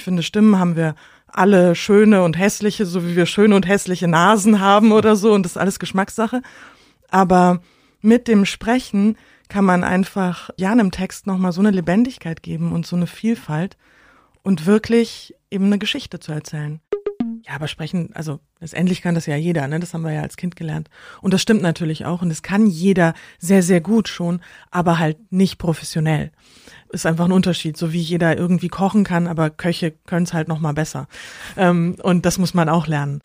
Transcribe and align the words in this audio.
Ich 0.00 0.04
finde, 0.04 0.22
Stimmen 0.22 0.58
haben 0.58 0.76
wir 0.76 0.94
alle 1.26 1.74
schöne 1.74 2.22
und 2.22 2.38
hässliche, 2.38 2.86
so 2.86 3.04
wie 3.04 3.16
wir 3.16 3.26
schöne 3.26 3.54
und 3.54 3.68
hässliche 3.68 4.08
Nasen 4.08 4.58
haben 4.58 4.92
oder 4.92 5.14
so 5.14 5.34
und 5.34 5.42
das 5.42 5.52
ist 5.52 5.58
alles 5.58 5.78
Geschmackssache. 5.78 6.40
Aber 7.10 7.60
mit 8.00 8.26
dem 8.26 8.46
Sprechen 8.46 9.18
kann 9.50 9.66
man 9.66 9.84
einfach 9.84 10.48
ja 10.56 10.72
einem 10.72 10.90
Text 10.90 11.26
nochmal 11.26 11.52
so 11.52 11.60
eine 11.60 11.70
Lebendigkeit 11.70 12.42
geben 12.42 12.72
und 12.72 12.86
so 12.86 12.96
eine 12.96 13.06
Vielfalt 13.06 13.76
und 14.42 14.64
wirklich 14.64 15.34
eben 15.50 15.66
eine 15.66 15.76
Geschichte 15.76 16.18
zu 16.18 16.32
erzählen. 16.32 16.80
Ja, 17.50 17.56
aber 17.56 17.66
sprechen, 17.66 18.10
also 18.14 18.38
letztendlich 18.60 19.02
kann 19.02 19.16
das 19.16 19.26
ja 19.26 19.34
jeder, 19.34 19.66
ne? 19.66 19.80
Das 19.80 19.92
haben 19.92 20.02
wir 20.02 20.12
ja 20.12 20.22
als 20.22 20.36
Kind 20.36 20.54
gelernt. 20.54 20.88
Und 21.20 21.34
das 21.34 21.42
stimmt 21.42 21.62
natürlich 21.62 22.06
auch. 22.06 22.22
Und 22.22 22.28
das 22.28 22.44
kann 22.44 22.68
jeder 22.68 23.12
sehr, 23.40 23.64
sehr 23.64 23.80
gut 23.80 24.06
schon, 24.06 24.40
aber 24.70 25.00
halt 25.00 25.32
nicht 25.32 25.58
professionell. 25.58 26.30
Ist 26.90 27.06
einfach 27.06 27.24
ein 27.24 27.32
Unterschied, 27.32 27.76
so 27.76 27.92
wie 27.92 27.98
jeder 27.98 28.38
irgendwie 28.38 28.68
kochen 28.68 29.02
kann, 29.02 29.26
aber 29.26 29.50
Köche 29.50 29.90
können 30.06 30.26
es 30.26 30.32
halt 30.32 30.46
noch 30.46 30.60
mal 30.60 30.74
besser. 30.74 31.08
Ähm, 31.56 31.96
und 32.00 32.24
das 32.24 32.38
muss 32.38 32.54
man 32.54 32.68
auch 32.68 32.86
lernen. 32.86 33.20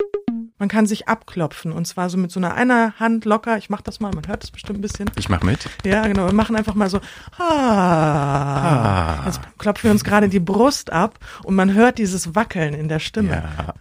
Man 0.58 0.68
kann 0.68 0.86
sich 0.86 1.06
abklopfen 1.06 1.70
und 1.70 1.86
zwar 1.86 2.10
so 2.10 2.18
mit 2.18 2.32
so 2.32 2.40
einer 2.40 2.54
einer 2.54 2.98
Hand 2.98 3.26
locker. 3.26 3.58
Ich 3.58 3.70
mach 3.70 3.82
das 3.82 4.00
mal, 4.00 4.10
man 4.12 4.26
hört 4.26 4.42
das 4.42 4.50
bestimmt 4.50 4.80
ein 4.80 4.82
bisschen. 4.82 5.08
Ich 5.16 5.28
mach 5.28 5.42
mit. 5.42 5.68
Ja, 5.84 6.04
genau. 6.04 6.26
Wir 6.26 6.34
machen 6.34 6.56
einfach 6.56 6.74
mal 6.74 6.90
so. 6.90 6.98
Ah. 7.38 9.22
Jetzt 9.26 9.40
klopfen 9.58 9.84
wir 9.84 9.92
uns 9.92 10.02
gerade 10.02 10.28
die 10.28 10.40
Brust 10.40 10.90
ab 10.90 11.20
und 11.44 11.54
man 11.54 11.74
hört 11.74 11.98
dieses 11.98 12.34
Wackeln 12.34 12.74
in 12.74 12.88
der 12.88 12.98
Stimme. 12.98 13.44
Ja. 13.56 13.74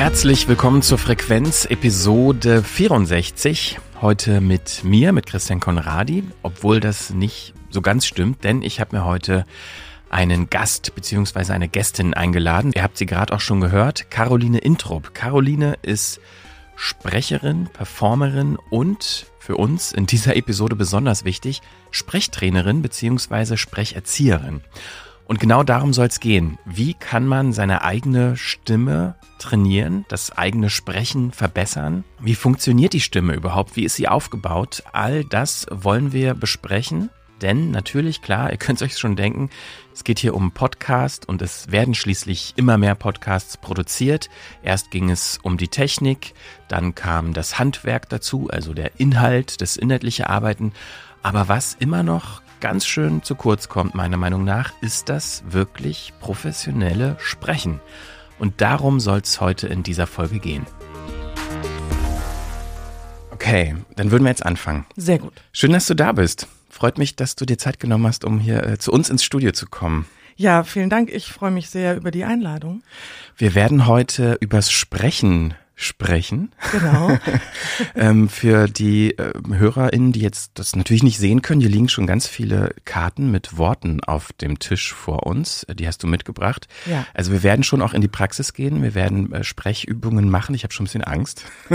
Herzlich 0.00 0.48
willkommen 0.48 0.80
zur 0.80 0.96
Frequenz 0.96 1.66
Episode 1.66 2.62
64. 2.62 3.78
Heute 4.00 4.40
mit 4.40 4.82
mir, 4.82 5.12
mit 5.12 5.26
Christian 5.26 5.60
Konradi, 5.60 6.24
obwohl 6.42 6.80
das 6.80 7.10
nicht 7.10 7.52
so 7.68 7.82
ganz 7.82 8.06
stimmt, 8.06 8.42
denn 8.42 8.62
ich 8.62 8.80
habe 8.80 8.96
mir 8.96 9.04
heute 9.04 9.44
einen 10.08 10.48
Gast 10.48 10.94
bzw. 10.94 11.52
eine 11.52 11.68
Gästin 11.68 12.14
eingeladen. 12.14 12.72
Ihr 12.74 12.82
habt 12.82 12.96
sie 12.96 13.04
gerade 13.04 13.34
auch 13.34 13.40
schon 13.40 13.60
gehört, 13.60 14.10
Caroline 14.10 14.56
Intrup. 14.56 15.12
Caroline 15.12 15.76
ist 15.82 16.18
Sprecherin, 16.76 17.68
Performerin 17.70 18.56
und 18.70 19.26
für 19.38 19.58
uns 19.58 19.92
in 19.92 20.06
dieser 20.06 20.34
Episode 20.34 20.76
besonders 20.76 21.26
wichtig, 21.26 21.60
Sprechtrainerin 21.90 22.80
bzw. 22.80 23.58
Sprecherzieherin. 23.58 24.62
Und 25.30 25.38
genau 25.38 25.62
darum 25.62 25.92
soll 25.92 26.08
es 26.08 26.18
gehen. 26.18 26.58
Wie 26.64 26.92
kann 26.92 27.24
man 27.24 27.52
seine 27.52 27.84
eigene 27.84 28.36
Stimme 28.36 29.14
trainieren, 29.38 30.04
das 30.08 30.36
eigene 30.36 30.70
Sprechen 30.70 31.30
verbessern? 31.30 32.02
Wie 32.18 32.34
funktioniert 32.34 32.94
die 32.94 33.00
Stimme 33.00 33.34
überhaupt? 33.34 33.76
Wie 33.76 33.84
ist 33.84 33.94
sie 33.94 34.08
aufgebaut? 34.08 34.82
All 34.92 35.24
das 35.24 35.68
wollen 35.70 36.12
wir 36.12 36.34
besprechen. 36.34 37.10
Denn 37.42 37.70
natürlich, 37.70 38.22
klar, 38.22 38.50
ihr 38.50 38.56
könnt 38.56 38.82
es 38.82 38.88
euch 38.88 38.98
schon 38.98 39.14
denken, 39.14 39.50
es 39.94 40.02
geht 40.02 40.18
hier 40.18 40.34
um 40.34 40.50
Podcast 40.50 41.28
und 41.28 41.42
es 41.42 41.70
werden 41.70 41.94
schließlich 41.94 42.54
immer 42.56 42.76
mehr 42.76 42.96
Podcasts 42.96 43.56
produziert. 43.56 44.30
Erst 44.64 44.90
ging 44.90 45.10
es 45.10 45.38
um 45.44 45.58
die 45.58 45.68
Technik, 45.68 46.34
dann 46.66 46.96
kam 46.96 47.34
das 47.34 47.56
Handwerk 47.56 48.08
dazu, 48.08 48.48
also 48.50 48.74
der 48.74 48.98
Inhalt, 48.98 49.60
das 49.60 49.76
inhaltliche 49.76 50.28
Arbeiten. 50.28 50.72
Aber 51.22 51.46
was 51.46 51.74
immer 51.78 52.02
noch 52.02 52.42
ganz 52.60 52.86
schön 52.86 53.22
zu 53.22 53.34
kurz 53.34 53.68
kommt, 53.68 53.94
meiner 53.94 54.16
Meinung 54.16 54.44
nach, 54.44 54.72
ist 54.80 55.08
das 55.08 55.42
wirklich 55.48 56.12
professionelle 56.20 57.16
Sprechen. 57.18 57.80
Und 58.38 58.60
darum 58.60 59.00
soll 59.00 59.18
es 59.18 59.40
heute 59.40 59.66
in 59.66 59.82
dieser 59.82 60.06
Folge 60.06 60.38
gehen. 60.38 60.66
Okay, 63.30 63.74
dann 63.96 64.10
würden 64.10 64.24
wir 64.24 64.30
jetzt 64.30 64.44
anfangen. 64.44 64.86
Sehr 64.96 65.18
gut. 65.18 65.32
Schön, 65.52 65.72
dass 65.72 65.86
du 65.86 65.94
da 65.94 66.12
bist. 66.12 66.46
Freut 66.68 66.98
mich, 66.98 67.16
dass 67.16 67.36
du 67.36 67.44
dir 67.44 67.58
Zeit 67.58 67.80
genommen 67.80 68.06
hast, 68.06 68.24
um 68.24 68.38
hier 68.38 68.62
äh, 68.64 68.78
zu 68.78 68.92
uns 68.92 69.10
ins 69.10 69.24
Studio 69.24 69.52
zu 69.52 69.66
kommen. 69.66 70.06
Ja, 70.36 70.62
vielen 70.62 70.88
Dank. 70.88 71.10
Ich 71.10 71.32
freue 71.32 71.50
mich 71.50 71.68
sehr 71.68 71.96
über 71.96 72.10
die 72.10 72.24
Einladung. 72.24 72.82
Wir 73.36 73.54
werden 73.54 73.86
heute 73.86 74.38
übers 74.40 74.70
Sprechen 74.70 75.54
sprechen. 75.80 76.52
Genau. 76.72 77.18
ähm, 77.94 78.28
für 78.28 78.68
die 78.68 79.16
äh, 79.16 79.32
HörerInnen, 79.48 80.12
die 80.12 80.20
jetzt 80.20 80.52
das 80.54 80.76
natürlich 80.76 81.02
nicht 81.02 81.18
sehen 81.18 81.42
können, 81.42 81.60
hier 81.60 81.70
liegen 81.70 81.88
schon 81.88 82.06
ganz 82.06 82.26
viele 82.26 82.74
Karten 82.84 83.30
mit 83.30 83.56
Worten 83.56 84.02
auf 84.04 84.32
dem 84.34 84.58
Tisch 84.58 84.92
vor 84.92 85.26
uns. 85.26 85.66
Die 85.72 85.86
hast 85.86 86.02
du 86.02 86.06
mitgebracht. 86.06 86.68
Ja. 86.86 87.06
Also 87.14 87.32
wir 87.32 87.42
werden 87.42 87.62
schon 87.62 87.80
auch 87.80 87.94
in 87.94 88.02
die 88.02 88.08
Praxis 88.08 88.52
gehen. 88.52 88.82
Wir 88.82 88.94
werden 88.94 89.32
äh, 89.32 89.42
Sprechübungen 89.42 90.28
machen. 90.28 90.54
Ich 90.54 90.64
habe 90.64 90.74
schon 90.74 90.84
ein 90.84 90.88
bisschen 90.88 91.04
Angst. 91.04 91.44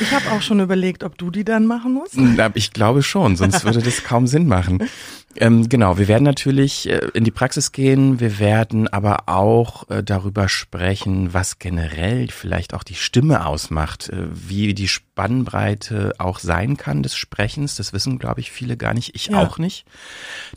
ich 0.00 0.12
habe 0.12 0.32
auch 0.32 0.42
schon 0.42 0.60
überlegt, 0.60 1.04
ob 1.04 1.16
du 1.16 1.30
die 1.30 1.44
dann 1.44 1.66
machen 1.66 1.94
musst. 1.94 2.18
Ich 2.54 2.72
glaube 2.72 3.02
schon, 3.02 3.36
sonst 3.36 3.64
würde 3.64 3.82
das 3.82 4.02
kaum 4.02 4.26
Sinn 4.26 4.46
machen. 4.48 4.82
Ähm, 5.36 5.68
genau, 5.68 5.98
wir 5.98 6.08
werden 6.08 6.24
natürlich 6.24 6.88
äh, 6.88 7.08
in 7.14 7.24
die 7.24 7.30
Praxis 7.30 7.72
gehen, 7.72 8.20
wir 8.20 8.38
werden 8.38 8.88
aber 8.88 9.28
auch 9.28 9.88
äh, 9.90 10.02
darüber 10.02 10.48
sprechen, 10.48 11.34
was 11.34 11.58
generell 11.58 12.28
vielleicht 12.30 12.74
auch 12.74 12.82
die 12.84 12.94
Stimme 12.94 13.46
ausmacht, 13.46 14.08
äh, 14.10 14.26
wie 14.32 14.74
die 14.74 14.88
Spannbreite 14.88 16.14
auch 16.18 16.38
sein 16.38 16.76
kann 16.76 17.02
des 17.02 17.16
Sprechens. 17.16 17.76
Das 17.76 17.92
wissen, 17.92 18.18
glaube 18.18 18.40
ich, 18.40 18.50
viele 18.50 18.76
gar 18.76 18.94
nicht, 18.94 19.14
ich 19.14 19.26
ja. 19.26 19.38
auch 19.38 19.58
nicht. 19.58 19.84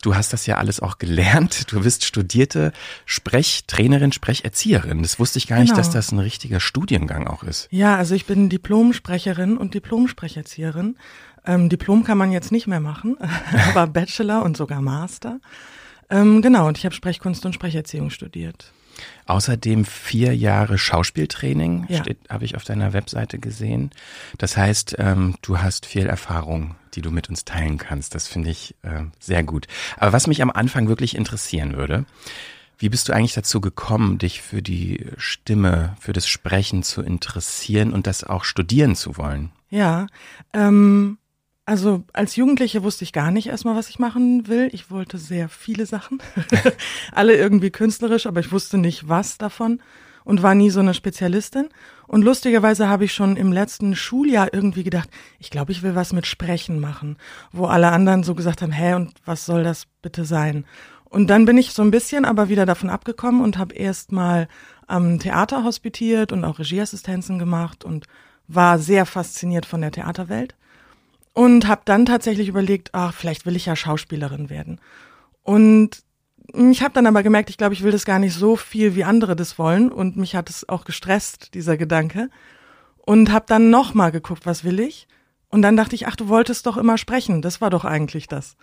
Du 0.02 0.16
hast 0.16 0.34
das 0.34 0.46
ja 0.46 0.58
alles 0.58 0.80
auch 0.80 0.98
gelernt. 0.98 1.72
Du 1.72 1.82
bist 1.82 2.06
studierte 2.06 2.72
Sprechtrainerin, 3.06 4.12
Sprecherzieherin. 4.12 5.02
Das 5.02 5.20
wusste 5.20 5.40
ich 5.40 5.48
gar 5.48 5.58
genau. 5.58 5.72
nicht, 5.72 5.78
dass 5.78 5.90
das 5.90 6.12
ein 6.12 6.20
richtiger 6.20 6.60
Studiengang 6.60 7.28
auch 7.28 7.44
ist. 7.44 7.68
Ja, 7.72 7.96
also 7.96 8.16
ich 8.16 8.26
bin 8.26 8.50
Diplomsprecherin 8.50 9.58
und 9.58 9.74
Diplomsprecherzieherin. 9.74 10.96
Ähm, 11.48 11.70
Diplom 11.70 12.04
kann 12.04 12.18
man 12.18 12.32
jetzt 12.32 12.52
nicht 12.52 12.68
mehr 12.68 12.80
machen, 12.80 13.18
aber 13.70 13.88
Bachelor 13.88 14.44
und 14.44 14.58
sogar 14.58 14.82
Master. 14.82 15.40
Ähm, 16.10 16.42
genau, 16.42 16.68
und 16.68 16.78
ich 16.78 16.86
habe 16.86 16.96
Sprechkunst 16.96 17.46
und 17.46 17.54
Sprecherziehung 17.54 18.10
studiert. 18.10 18.74
Außerdem 19.26 19.86
vier 19.86 20.36
Jahre 20.36 20.78
Schauspieltraining, 20.78 21.86
ja. 21.90 22.04
habe 22.30 22.46
ich 22.46 22.56
auf 22.56 22.64
deiner 22.64 22.94
Webseite 22.94 23.40
gesehen. 23.40 23.92
Das 24.38 24.58
heißt, 24.58 24.96
ähm, 25.00 25.36
du 25.42 25.60
hast 25.60 25.86
viel 25.86 26.08
Erfahrung, 26.08 26.76
die 26.96 27.02
du 27.02 27.12
mit 27.12 27.30
uns 27.30 27.46
teilen 27.46 27.78
kannst. 27.78 28.16
Das 28.16 28.28
finde 28.28 28.50
ich 28.50 28.76
äh, 28.82 29.04
sehr 29.20 29.44
gut. 29.44 29.68
Aber 29.98 30.14
was 30.14 30.28
mich 30.28 30.42
am 30.42 30.50
Anfang 30.50 30.88
wirklich 30.88 31.16
interessieren 31.16 31.78
würde, 31.78 32.06
wie 32.80 32.90
bist 32.90 33.10
du 33.10 33.14
eigentlich 33.14 33.34
dazu 33.34 33.60
gekommen, 33.60 34.18
dich 34.18 34.42
für 34.42 34.62
die 34.62 35.06
Stimme, 35.18 35.96
für 36.00 36.14
das 36.14 36.28
Sprechen 36.28 36.84
zu 36.84 37.02
interessieren 37.02 37.92
und 37.92 38.08
das 38.08 38.24
auch 38.24 38.44
studieren 38.44 38.96
zu 38.96 39.18
wollen? 39.18 39.52
Ja, 39.70 40.08
ähm, 40.54 41.18
also 41.68 42.06
als 42.14 42.38
Jugendliche 42.38 42.82
wusste 42.82 43.04
ich 43.04 43.12
gar 43.12 43.30
nicht 43.30 43.48
erstmal, 43.48 43.76
was 43.76 43.90
ich 43.90 44.00
machen 44.00 44.48
will. 44.48 44.70
Ich 44.72 44.90
wollte 44.90 45.18
sehr 45.18 45.50
viele 45.50 45.86
Sachen, 45.86 46.22
alle 47.12 47.36
irgendwie 47.36 47.72
künstlerisch, 47.72 48.26
aber 48.26 48.40
ich 48.40 48.54
wusste 48.54 48.78
nicht, 48.78 49.10
was 49.10 49.38
davon 49.38 49.82
und 50.24 50.42
war 50.44 50.56
nie 50.56 50.70
so 50.70 50.80
eine 50.80 50.94
Spezialistin. 50.94 51.68
Und 52.08 52.24
lustigerweise 52.24 52.88
habe 52.88 53.04
ich 53.04 53.14
schon 53.14 53.36
im 53.36 53.52
letzten 53.52 53.98
Schuljahr 53.98 54.54
irgendwie 54.54 54.86
gedacht, 54.86 55.10
ich 55.40 55.50
glaube, 55.50 55.74
ich 55.74 55.84
will 55.84 55.94
was 55.94 56.14
mit 56.14 56.26
Sprechen 56.26 56.80
machen, 56.80 57.18
wo 57.52 57.66
alle 57.66 57.92
anderen 57.92 58.24
so 58.24 58.34
gesagt 58.34 58.62
haben, 58.62 58.72
hä, 58.72 58.94
und 58.94 59.16
was 59.26 59.46
soll 59.46 59.66
das 59.66 59.88
bitte 60.02 60.24
sein? 60.24 60.64
Und 61.04 61.28
dann 61.28 61.44
bin 61.44 61.58
ich 61.58 61.74
so 61.74 61.82
ein 61.82 61.92
bisschen 61.92 62.24
aber 62.24 62.48
wieder 62.48 62.66
davon 62.66 62.90
abgekommen 62.90 63.42
und 63.42 63.58
habe 63.58 63.76
erst 63.76 64.14
mal 64.14 64.48
am 64.88 65.20
Theater 65.20 65.66
hospitiert 65.66 66.32
und 66.32 66.46
auch 66.46 66.60
Regieassistenzen 66.60 67.40
gemacht 67.40 67.84
und 67.84 68.06
war 68.48 68.80
sehr 68.80 69.06
fasziniert 69.06 69.66
von 69.66 69.82
der 69.82 69.92
Theaterwelt 69.92 70.56
und 71.38 71.68
habe 71.68 71.82
dann 71.86 72.08
tatsächlich 72.08 72.48
überlegt, 72.48 72.90
ach, 72.94 73.14
vielleicht 73.14 73.46
will 73.46 73.56
ich 73.56 73.68
ja 73.68 73.76
Schauspielerin 73.76 74.50
werden. 74.50 74.82
Und 75.44 76.02
ich 76.72 76.82
habe 76.82 76.96
dann 76.96 77.06
aber 77.06 77.22
gemerkt, 77.22 77.52
ich 77.52 77.60
glaube, 77.60 77.76
ich 77.76 77.84
will 77.84 77.92
das 77.92 78.06
gar 78.06 78.18
nicht 78.18 78.34
so 78.34 78.56
viel, 78.56 78.96
wie 78.96 79.04
andere 79.04 79.36
das 79.36 79.60
wollen. 79.60 79.92
Und 79.92 80.18
mich 80.18 80.36
hat 80.36 80.50
es 80.50 80.68
auch 80.68 80.84
gestresst, 80.84 81.54
dieser 81.54 81.78
Gedanke. 81.78 82.32
Und 82.98 83.32
habe 83.32 83.46
dann 83.48 83.70
nochmal 83.70 84.12
geguckt, 84.12 84.48
was 84.48 84.64
will 84.64 84.80
ich? 84.80 85.08
Und 85.50 85.62
dann 85.62 85.78
dachte 85.78 85.94
ich, 85.94 86.08
ach, 86.08 86.16
du 86.16 86.28
wolltest 86.28 86.66
doch 86.66 86.76
immer 86.76 86.98
sprechen. 86.98 87.44
Das 87.44 87.62
war 87.62 87.70
doch 87.70 87.86
eigentlich 87.86 88.28
das. 88.28 88.58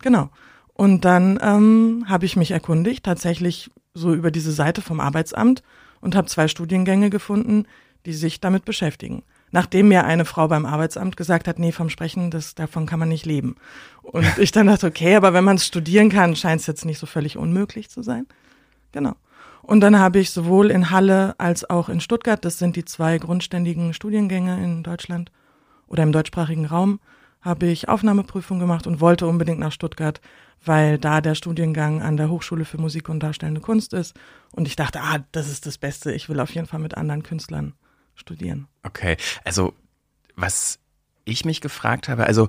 Genau. 0.00 0.28
Und 0.74 1.04
dann 1.04 1.38
ähm, 1.40 2.06
habe 2.08 2.26
ich 2.26 2.34
mich 2.34 2.50
erkundigt, 2.50 3.04
tatsächlich 3.04 3.70
so 3.94 4.12
über 4.12 4.32
diese 4.32 4.50
Seite 4.50 4.82
vom 4.82 4.98
Arbeitsamt 4.98 5.62
und 6.00 6.16
habe 6.16 6.26
zwei 6.26 6.48
Studiengänge 6.48 7.10
gefunden, 7.10 7.66
die 8.06 8.12
sich 8.12 8.40
damit 8.40 8.64
beschäftigen 8.64 9.22
nachdem 9.50 9.88
mir 9.88 10.04
eine 10.04 10.24
Frau 10.24 10.48
beim 10.48 10.66
Arbeitsamt 10.66 11.16
gesagt 11.16 11.48
hat, 11.48 11.58
nee, 11.58 11.72
vom 11.72 11.90
Sprechen, 11.90 12.30
das, 12.30 12.54
davon 12.54 12.86
kann 12.86 12.98
man 12.98 13.08
nicht 13.08 13.26
leben. 13.26 13.56
Und 14.02 14.26
ich 14.38 14.52
dann 14.52 14.66
dachte, 14.66 14.86
okay, 14.86 15.16
aber 15.16 15.32
wenn 15.32 15.44
man 15.44 15.56
es 15.56 15.66
studieren 15.66 16.10
kann, 16.10 16.36
scheint 16.36 16.60
es 16.60 16.66
jetzt 16.66 16.84
nicht 16.84 16.98
so 16.98 17.06
völlig 17.06 17.36
unmöglich 17.36 17.90
zu 17.90 18.02
sein. 18.02 18.26
Genau. 18.92 19.14
Und 19.62 19.80
dann 19.80 19.98
habe 19.98 20.18
ich 20.18 20.30
sowohl 20.30 20.70
in 20.70 20.90
Halle 20.90 21.34
als 21.38 21.68
auch 21.68 21.88
in 21.88 22.00
Stuttgart, 22.00 22.42
das 22.42 22.58
sind 22.58 22.76
die 22.76 22.84
zwei 22.84 23.18
grundständigen 23.18 23.92
Studiengänge 23.92 24.62
in 24.62 24.82
Deutschland 24.82 25.30
oder 25.86 26.02
im 26.02 26.12
deutschsprachigen 26.12 26.64
Raum, 26.64 27.00
habe 27.42 27.66
ich 27.66 27.88
Aufnahmeprüfung 27.88 28.58
gemacht 28.58 28.86
und 28.86 29.00
wollte 29.00 29.26
unbedingt 29.26 29.58
nach 29.58 29.72
Stuttgart, 29.72 30.20
weil 30.64 30.98
da 30.98 31.20
der 31.20 31.34
Studiengang 31.34 32.02
an 32.02 32.16
der 32.16 32.30
Hochschule 32.30 32.64
für 32.64 32.78
Musik 32.78 33.08
und 33.08 33.20
Darstellende 33.20 33.60
Kunst 33.60 33.92
ist. 33.92 34.16
Und 34.52 34.66
ich 34.66 34.74
dachte, 34.74 35.00
ah, 35.02 35.18
das 35.32 35.48
ist 35.48 35.66
das 35.66 35.78
Beste. 35.78 36.12
Ich 36.12 36.28
will 36.28 36.40
auf 36.40 36.54
jeden 36.54 36.66
Fall 36.66 36.80
mit 36.80 36.96
anderen 36.96 37.22
Künstlern 37.22 37.74
studieren. 38.18 38.68
Okay, 38.82 39.16
also 39.44 39.72
was 40.36 40.78
ich 41.24 41.44
mich 41.44 41.60
gefragt 41.60 42.08
habe, 42.08 42.26
also 42.26 42.48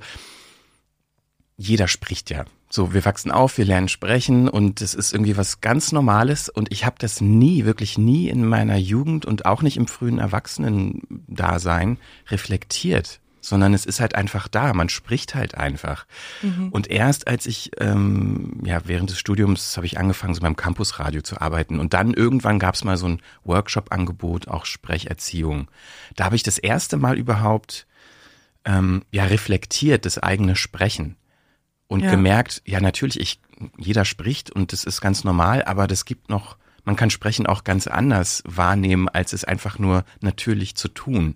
jeder 1.57 1.87
spricht 1.87 2.29
ja 2.29 2.45
So, 2.69 2.93
wir 2.93 3.03
wachsen 3.03 3.31
auf, 3.31 3.57
wir 3.57 3.65
lernen 3.65 3.89
sprechen 3.89 4.47
und 4.47 4.81
es 4.81 4.93
ist 4.93 5.13
irgendwie 5.13 5.35
was 5.35 5.59
ganz 5.59 5.91
Normales 5.91 6.49
und 6.49 6.71
ich 6.71 6.85
habe 6.85 6.95
das 6.99 7.19
nie, 7.19 7.65
wirklich 7.65 7.97
nie 7.97 8.29
in 8.29 8.45
meiner 8.45 8.77
Jugend 8.77 9.25
und 9.25 9.45
auch 9.45 9.61
nicht 9.61 9.75
im 9.75 9.87
frühen 9.87 10.19
Erwachsenen-Dasein 10.19 11.97
reflektiert, 12.29 13.19
sondern 13.49 13.73
es 13.73 13.85
ist 13.85 13.99
halt 13.99 14.15
einfach 14.15 14.47
da, 14.47 14.73
man 14.73 14.89
spricht 14.89 15.35
halt 15.35 15.55
einfach. 15.55 16.05
Mhm. 16.41 16.69
Und 16.69 16.89
erst 16.89 17.27
als 17.27 17.45
ich, 17.45 17.71
ähm, 17.79 18.61
ja, 18.63 18.81
während 18.85 19.09
des 19.09 19.19
Studiums 19.19 19.75
habe 19.75 19.87
ich 19.87 19.97
angefangen, 19.97 20.35
so 20.35 20.41
beim 20.41 20.55
Campusradio 20.55 21.21
zu 21.21 21.41
arbeiten 21.41 21.79
und 21.79 21.93
dann 21.93 22.13
irgendwann 22.13 22.59
gab 22.59 22.75
es 22.75 22.83
mal 22.83 22.97
so 22.97 23.07
ein 23.07 23.21
Workshop-Angebot, 23.43 24.47
auch 24.47 24.65
Sprecherziehung. 24.65 25.69
Da 26.15 26.25
habe 26.25 26.35
ich 26.35 26.43
das 26.43 26.59
erste 26.59 26.97
Mal 26.97 27.17
überhaupt 27.17 27.87
ähm, 28.65 29.03
ja 29.11 29.25
reflektiert, 29.25 30.05
das 30.05 30.19
eigene 30.19 30.55
Sprechen 30.55 31.15
und 31.87 32.01
ja. 32.01 32.11
gemerkt, 32.11 32.61
ja 32.65 32.79
natürlich, 32.79 33.19
ich, 33.19 33.41
jeder 33.77 34.05
spricht 34.05 34.51
und 34.51 34.71
das 34.73 34.83
ist 34.83 35.01
ganz 35.01 35.23
normal, 35.23 35.63
aber 35.65 35.87
das 35.87 36.05
gibt 36.05 36.29
noch, 36.29 36.57
man 36.85 36.95
kann 36.95 37.09
Sprechen 37.09 37.47
auch 37.47 37.63
ganz 37.63 37.87
anders 37.87 38.43
wahrnehmen, 38.45 39.09
als 39.09 39.33
es 39.33 39.43
einfach 39.43 39.79
nur 39.79 40.05
natürlich 40.21 40.75
zu 40.75 40.87
tun. 40.87 41.35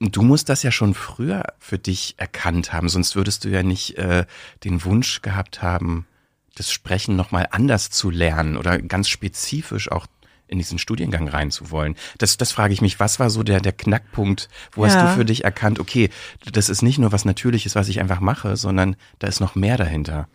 Du 0.00 0.22
musst 0.22 0.48
das 0.48 0.62
ja 0.62 0.70
schon 0.70 0.94
früher 0.94 1.42
für 1.58 1.78
dich 1.78 2.14
erkannt 2.18 2.72
haben, 2.72 2.88
sonst 2.88 3.16
würdest 3.16 3.44
du 3.44 3.48
ja 3.48 3.62
nicht 3.62 3.98
äh, 3.98 4.26
den 4.62 4.84
Wunsch 4.84 5.22
gehabt 5.22 5.60
haben, 5.60 6.06
das 6.54 6.70
Sprechen 6.70 7.16
nochmal 7.16 7.48
anders 7.50 7.90
zu 7.90 8.10
lernen 8.10 8.56
oder 8.56 8.78
ganz 8.78 9.08
spezifisch 9.08 9.90
auch 9.90 10.06
in 10.48 10.58
diesen 10.58 10.78
Studiengang 10.78 11.28
reinzuwollen. 11.28 11.94
Das, 12.16 12.36
das 12.36 12.52
frage 12.52 12.72
ich 12.72 12.80
mich, 12.80 12.98
was 12.98 13.20
war 13.20 13.28
so 13.28 13.42
der, 13.42 13.60
der 13.60 13.72
Knackpunkt? 13.72 14.48
Wo 14.72 14.84
ja. 14.84 14.90
hast 14.90 15.00
du 15.00 15.16
für 15.16 15.24
dich 15.24 15.44
erkannt, 15.44 15.78
okay, 15.78 16.10
das 16.50 16.68
ist 16.68 16.82
nicht 16.82 16.98
nur 16.98 17.12
was 17.12 17.24
Natürliches, 17.24 17.74
was 17.74 17.88
ich 17.88 18.00
einfach 18.00 18.20
mache, 18.20 18.56
sondern 18.56 18.96
da 19.18 19.26
ist 19.26 19.40
noch 19.40 19.54
mehr 19.54 19.76
dahinter? 19.76 20.28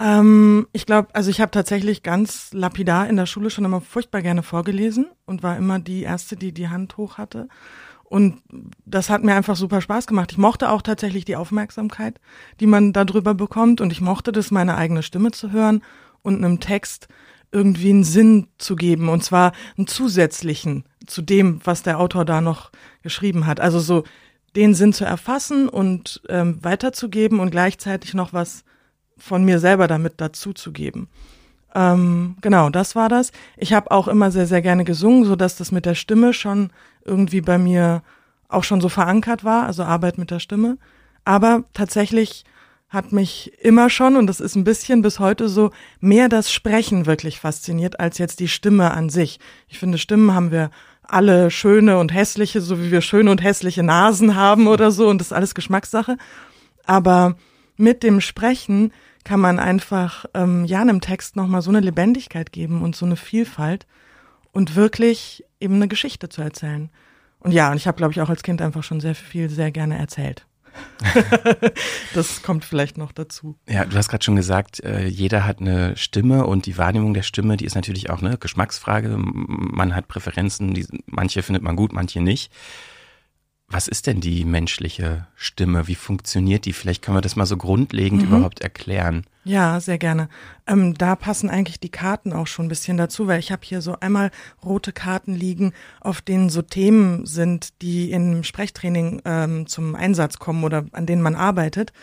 Ähm, 0.00 0.66
ich 0.72 0.84
glaube, 0.84 1.14
also 1.14 1.30
ich 1.30 1.40
habe 1.40 1.52
tatsächlich 1.52 2.02
ganz 2.02 2.52
lapidar 2.52 3.08
in 3.08 3.16
der 3.16 3.26
Schule 3.26 3.50
schon 3.50 3.64
immer 3.64 3.80
furchtbar 3.80 4.22
gerne 4.22 4.42
vorgelesen 4.42 5.06
und 5.26 5.42
war 5.42 5.56
immer 5.56 5.78
die 5.78 6.02
Erste, 6.02 6.36
die 6.36 6.52
die 6.52 6.68
Hand 6.68 6.96
hoch 6.96 7.18
hatte. 7.18 7.48
Und 8.12 8.42
das 8.84 9.08
hat 9.08 9.24
mir 9.24 9.34
einfach 9.34 9.56
super 9.56 9.80
Spaß 9.80 10.06
gemacht. 10.06 10.32
Ich 10.32 10.36
mochte 10.36 10.68
auch 10.68 10.82
tatsächlich 10.82 11.24
die 11.24 11.34
Aufmerksamkeit, 11.34 12.20
die 12.60 12.66
man 12.66 12.92
darüber 12.92 13.32
bekommt. 13.32 13.80
Und 13.80 13.90
ich 13.90 14.02
mochte 14.02 14.32
das, 14.32 14.50
meine 14.50 14.76
eigene 14.76 15.02
Stimme 15.02 15.30
zu 15.30 15.50
hören 15.50 15.82
und 16.20 16.36
einem 16.36 16.60
Text 16.60 17.08
irgendwie 17.52 17.88
einen 17.88 18.04
Sinn 18.04 18.48
zu 18.58 18.76
geben 18.76 19.08
und 19.08 19.24
zwar 19.24 19.52
einen 19.78 19.86
zusätzlichen 19.86 20.84
zu 21.06 21.22
dem, 21.22 21.60
was 21.64 21.84
der 21.84 21.98
Autor 21.98 22.26
da 22.26 22.42
noch 22.42 22.70
geschrieben 23.02 23.46
hat. 23.46 23.60
Also 23.60 23.80
so 23.80 24.04
den 24.56 24.74
Sinn 24.74 24.92
zu 24.92 25.06
erfassen 25.06 25.70
und 25.70 26.20
ähm, 26.28 26.62
weiterzugeben 26.62 27.40
und 27.40 27.50
gleichzeitig 27.50 28.12
noch 28.12 28.34
was 28.34 28.62
von 29.16 29.42
mir 29.42 29.58
selber 29.58 29.88
damit 29.88 30.20
dazuzugeben. 30.20 31.08
Ähm, 31.74 32.36
genau, 32.42 32.68
das 32.68 32.94
war 32.94 33.08
das. 33.08 33.32
Ich 33.56 33.72
habe 33.72 33.90
auch 33.90 34.06
immer 34.06 34.30
sehr, 34.30 34.46
sehr 34.46 34.60
gerne 34.60 34.84
gesungen, 34.84 35.24
so 35.24 35.34
dass 35.34 35.56
das 35.56 35.72
mit 35.72 35.86
der 35.86 35.94
Stimme 35.94 36.34
schon 36.34 36.68
irgendwie 37.04 37.40
bei 37.40 37.58
mir 37.58 38.02
auch 38.48 38.64
schon 38.64 38.80
so 38.80 38.88
verankert 38.88 39.44
war, 39.44 39.66
also 39.66 39.82
Arbeit 39.82 40.18
mit 40.18 40.30
der 40.30 40.40
Stimme. 40.40 40.78
Aber 41.24 41.64
tatsächlich 41.72 42.44
hat 42.88 43.10
mich 43.10 43.52
immer 43.60 43.88
schon, 43.88 44.16
und 44.16 44.26
das 44.26 44.40
ist 44.40 44.54
ein 44.54 44.64
bisschen 44.64 45.00
bis 45.00 45.18
heute 45.18 45.48
so, 45.48 45.70
mehr 46.00 46.28
das 46.28 46.52
Sprechen 46.52 47.06
wirklich 47.06 47.40
fasziniert, 47.40 47.98
als 47.98 48.18
jetzt 48.18 48.38
die 48.38 48.48
Stimme 48.48 48.90
an 48.90 49.08
sich. 49.08 49.40
Ich 49.68 49.78
finde, 49.78 49.96
Stimmen 49.96 50.34
haben 50.34 50.50
wir 50.50 50.70
alle 51.02 51.50
schöne 51.50 51.98
und 51.98 52.12
hässliche, 52.12 52.60
so 52.60 52.78
wie 52.78 52.90
wir 52.90 53.00
schöne 53.00 53.30
und 53.30 53.42
hässliche 53.42 53.82
Nasen 53.82 54.36
haben 54.36 54.66
oder 54.66 54.90
so, 54.90 55.08
und 55.08 55.18
das 55.18 55.28
ist 55.28 55.32
alles 55.32 55.54
Geschmackssache. 55.54 56.18
Aber 56.84 57.36
mit 57.76 58.02
dem 58.02 58.20
Sprechen 58.20 58.92
kann 59.24 59.40
man 59.40 59.58
einfach 59.58 60.26
ähm, 60.34 60.64
ja 60.64 60.80
einem 60.80 61.00
Text 61.00 61.36
nochmal 61.36 61.62
so 61.62 61.70
eine 61.70 61.80
Lebendigkeit 61.80 62.52
geben 62.52 62.82
und 62.82 62.94
so 62.94 63.06
eine 63.06 63.16
Vielfalt 63.16 63.86
und 64.52 64.76
wirklich 64.76 65.44
eben 65.62 65.76
eine 65.76 65.88
Geschichte 65.88 66.28
zu 66.28 66.42
erzählen. 66.42 66.90
Und 67.38 67.52
ja, 67.52 67.70
und 67.70 67.76
ich 67.76 67.86
habe, 67.86 67.96
glaube 67.96 68.12
ich, 68.12 68.20
auch 68.20 68.28
als 68.28 68.42
Kind 68.42 68.62
einfach 68.62 68.84
schon 68.84 69.00
sehr 69.00 69.14
viel, 69.14 69.48
sehr 69.48 69.72
gerne 69.72 69.98
erzählt. 69.98 70.46
das 72.14 72.42
kommt 72.42 72.64
vielleicht 72.64 72.96
noch 72.96 73.12
dazu. 73.12 73.56
Ja, 73.68 73.84
du 73.84 73.96
hast 73.96 74.08
gerade 74.08 74.24
schon 74.24 74.36
gesagt, 74.36 74.80
äh, 74.80 75.06
jeder 75.06 75.44
hat 75.44 75.60
eine 75.60 75.96
Stimme 75.96 76.46
und 76.46 76.66
die 76.66 76.78
Wahrnehmung 76.78 77.14
der 77.14 77.22
Stimme, 77.22 77.56
die 77.56 77.64
ist 77.64 77.74
natürlich 77.74 78.10
auch 78.10 78.22
eine 78.22 78.38
Geschmacksfrage. 78.38 79.16
Man 79.18 79.94
hat 79.94 80.08
Präferenzen, 80.08 80.72
die, 80.72 80.86
manche 81.06 81.42
findet 81.42 81.62
man 81.62 81.76
gut, 81.76 81.92
manche 81.92 82.20
nicht. 82.20 82.52
Was 83.72 83.88
ist 83.88 84.06
denn 84.06 84.20
die 84.20 84.44
menschliche 84.44 85.26
Stimme? 85.34 85.88
Wie 85.88 85.94
funktioniert 85.94 86.66
die? 86.66 86.74
Vielleicht 86.74 87.02
können 87.02 87.16
wir 87.16 87.22
das 87.22 87.36
mal 87.36 87.46
so 87.46 87.56
grundlegend 87.56 88.20
mhm. 88.20 88.28
überhaupt 88.28 88.60
erklären. 88.60 89.24
Ja, 89.44 89.80
sehr 89.80 89.96
gerne. 89.96 90.28
Ähm, 90.66 90.92
da 90.92 91.16
passen 91.16 91.48
eigentlich 91.48 91.80
die 91.80 91.88
Karten 91.88 92.34
auch 92.34 92.46
schon 92.46 92.66
ein 92.66 92.68
bisschen 92.68 92.98
dazu, 92.98 93.28
weil 93.28 93.40
ich 93.40 93.50
habe 93.50 93.62
hier 93.64 93.80
so 93.80 93.96
einmal 93.98 94.30
rote 94.62 94.92
Karten 94.92 95.34
liegen, 95.34 95.72
auf 96.02 96.20
denen 96.20 96.50
so 96.50 96.60
Themen 96.60 97.24
sind, 97.24 97.80
die 97.80 98.12
im 98.12 98.44
Sprechtraining 98.44 99.22
ähm, 99.24 99.66
zum 99.66 99.94
Einsatz 99.94 100.38
kommen 100.38 100.64
oder 100.64 100.84
an 100.92 101.06
denen 101.06 101.22
man 101.22 101.34
arbeitet. 101.34 101.94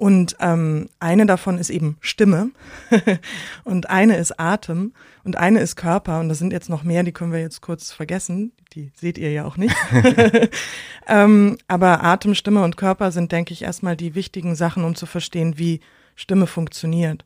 Und 0.00 0.36
ähm, 0.40 0.88
eine 0.98 1.26
davon 1.26 1.58
ist 1.58 1.68
eben 1.68 1.98
Stimme 2.00 2.52
und 3.64 3.90
eine 3.90 4.16
ist 4.16 4.40
Atem 4.40 4.94
und 5.24 5.36
eine 5.36 5.60
ist 5.60 5.76
Körper. 5.76 6.20
Und 6.20 6.30
das 6.30 6.38
sind 6.38 6.54
jetzt 6.54 6.70
noch 6.70 6.82
mehr, 6.82 7.02
die 7.02 7.12
können 7.12 7.32
wir 7.32 7.40
jetzt 7.40 7.60
kurz 7.60 7.92
vergessen. 7.92 8.52
Die 8.72 8.92
seht 8.94 9.18
ihr 9.18 9.32
ja 9.32 9.44
auch 9.44 9.56
nicht. 9.56 9.74
ähm, 11.08 11.58
aber 11.66 12.04
Atem, 12.04 12.34
Stimme 12.34 12.62
und 12.62 12.76
Körper 12.76 13.10
sind, 13.10 13.32
denke 13.32 13.52
ich, 13.52 13.62
erstmal 13.62 13.96
die 13.96 14.14
wichtigen 14.14 14.54
Sachen, 14.54 14.84
um 14.84 14.94
zu 14.94 15.06
verstehen, 15.06 15.58
wie 15.58 15.80
Stimme 16.14 16.46
funktioniert. 16.46 17.24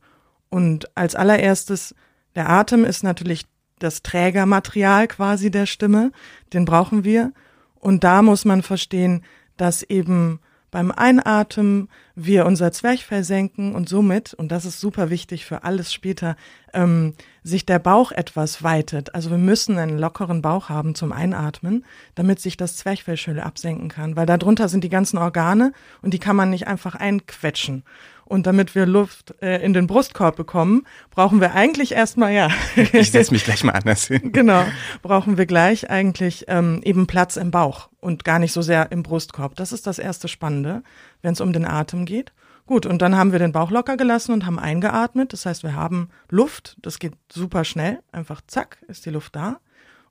Und 0.48 0.96
als 0.96 1.14
allererstes, 1.14 1.94
der 2.34 2.48
Atem 2.48 2.84
ist 2.84 3.02
natürlich 3.02 3.44
das 3.78 4.02
Trägermaterial 4.02 5.08
quasi 5.08 5.50
der 5.50 5.66
Stimme. 5.66 6.12
Den 6.52 6.64
brauchen 6.64 7.04
wir. 7.04 7.32
Und 7.74 8.04
da 8.04 8.22
muss 8.22 8.44
man 8.44 8.62
verstehen, 8.62 9.22
dass 9.56 9.82
eben 9.82 10.40
beim 10.70 10.90
Einatmen 10.90 11.88
wir 12.16 12.46
unser 12.46 12.72
Zwerchfell 12.72 13.22
senken 13.22 13.74
und 13.74 13.88
somit, 13.88 14.34
und 14.34 14.50
das 14.50 14.64
ist 14.64 14.80
super 14.80 15.10
wichtig 15.10 15.44
für 15.44 15.62
alles 15.62 15.92
später, 15.92 16.36
ähm, 16.72 17.14
sich 17.44 17.66
der 17.66 17.78
Bauch 17.78 18.10
etwas 18.10 18.62
weitet. 18.62 19.14
Also 19.14 19.30
wir 19.30 19.38
müssen 19.38 19.78
einen 19.78 19.98
lockeren 19.98 20.40
Bauch 20.40 20.70
haben 20.70 20.94
zum 20.94 21.12
Einatmen, 21.12 21.84
damit 22.14 22.40
sich 22.40 22.56
das 22.56 22.76
Zwerchfell 22.76 23.18
schön 23.18 23.38
absenken 23.38 23.90
kann, 23.90 24.16
weil 24.16 24.26
darunter 24.26 24.68
sind 24.68 24.82
die 24.82 24.88
ganzen 24.88 25.18
Organe 25.18 25.72
und 26.00 26.14
die 26.14 26.18
kann 26.18 26.36
man 26.36 26.50
nicht 26.50 26.66
einfach 26.66 26.94
einquetschen. 26.94 27.84
Und 28.24 28.46
damit 28.46 28.74
wir 28.74 28.86
Luft 28.86 29.34
äh, 29.42 29.62
in 29.62 29.74
den 29.74 29.86
Brustkorb 29.86 30.36
bekommen, 30.36 30.86
brauchen 31.10 31.42
wir 31.42 31.52
eigentlich 31.52 31.92
erstmal, 31.92 32.32
ja. 32.32 32.48
ich 32.92 33.10
setze 33.10 33.34
mich 33.34 33.44
gleich 33.44 33.62
mal 33.62 33.72
anders 33.72 34.06
hin. 34.06 34.32
Genau, 34.32 34.64
brauchen 35.02 35.36
wir 35.36 35.44
gleich 35.44 35.90
eigentlich 35.90 36.46
ähm, 36.48 36.80
eben 36.82 37.06
Platz 37.06 37.36
im 37.36 37.50
Bauch 37.50 37.90
und 38.00 38.24
gar 38.24 38.38
nicht 38.38 38.54
so 38.54 38.62
sehr 38.62 38.90
im 38.90 39.02
Brustkorb. 39.02 39.54
Das 39.56 39.72
ist 39.72 39.86
das 39.86 39.98
erste 39.98 40.28
Spannende, 40.28 40.82
wenn 41.20 41.34
es 41.34 41.42
um 41.42 41.52
den 41.52 41.66
Atem 41.66 42.06
geht. 42.06 42.32
Gut, 42.66 42.86
und 42.86 43.02
dann 43.02 43.14
haben 43.14 43.32
wir 43.32 43.38
den 43.38 43.52
Bauch 43.52 43.70
locker 43.70 43.96
gelassen 43.96 44.32
und 44.32 44.46
haben 44.46 44.58
eingeatmet. 44.58 45.32
Das 45.32 45.44
heißt, 45.44 45.62
wir 45.62 45.74
haben 45.74 46.08
Luft. 46.30 46.76
Das 46.80 46.98
geht 46.98 47.12
super 47.30 47.64
schnell. 47.64 48.00
Einfach 48.10 48.40
zack, 48.46 48.78
ist 48.88 49.04
die 49.04 49.10
Luft 49.10 49.36
da. 49.36 49.60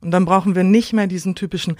Und 0.00 0.12
dann 0.12 0.24
brauchen 0.24 0.54
wir 0.54 0.62
nicht 0.62 0.92
mehr 0.92 1.06
diesen 1.06 1.34
typischen 1.34 1.76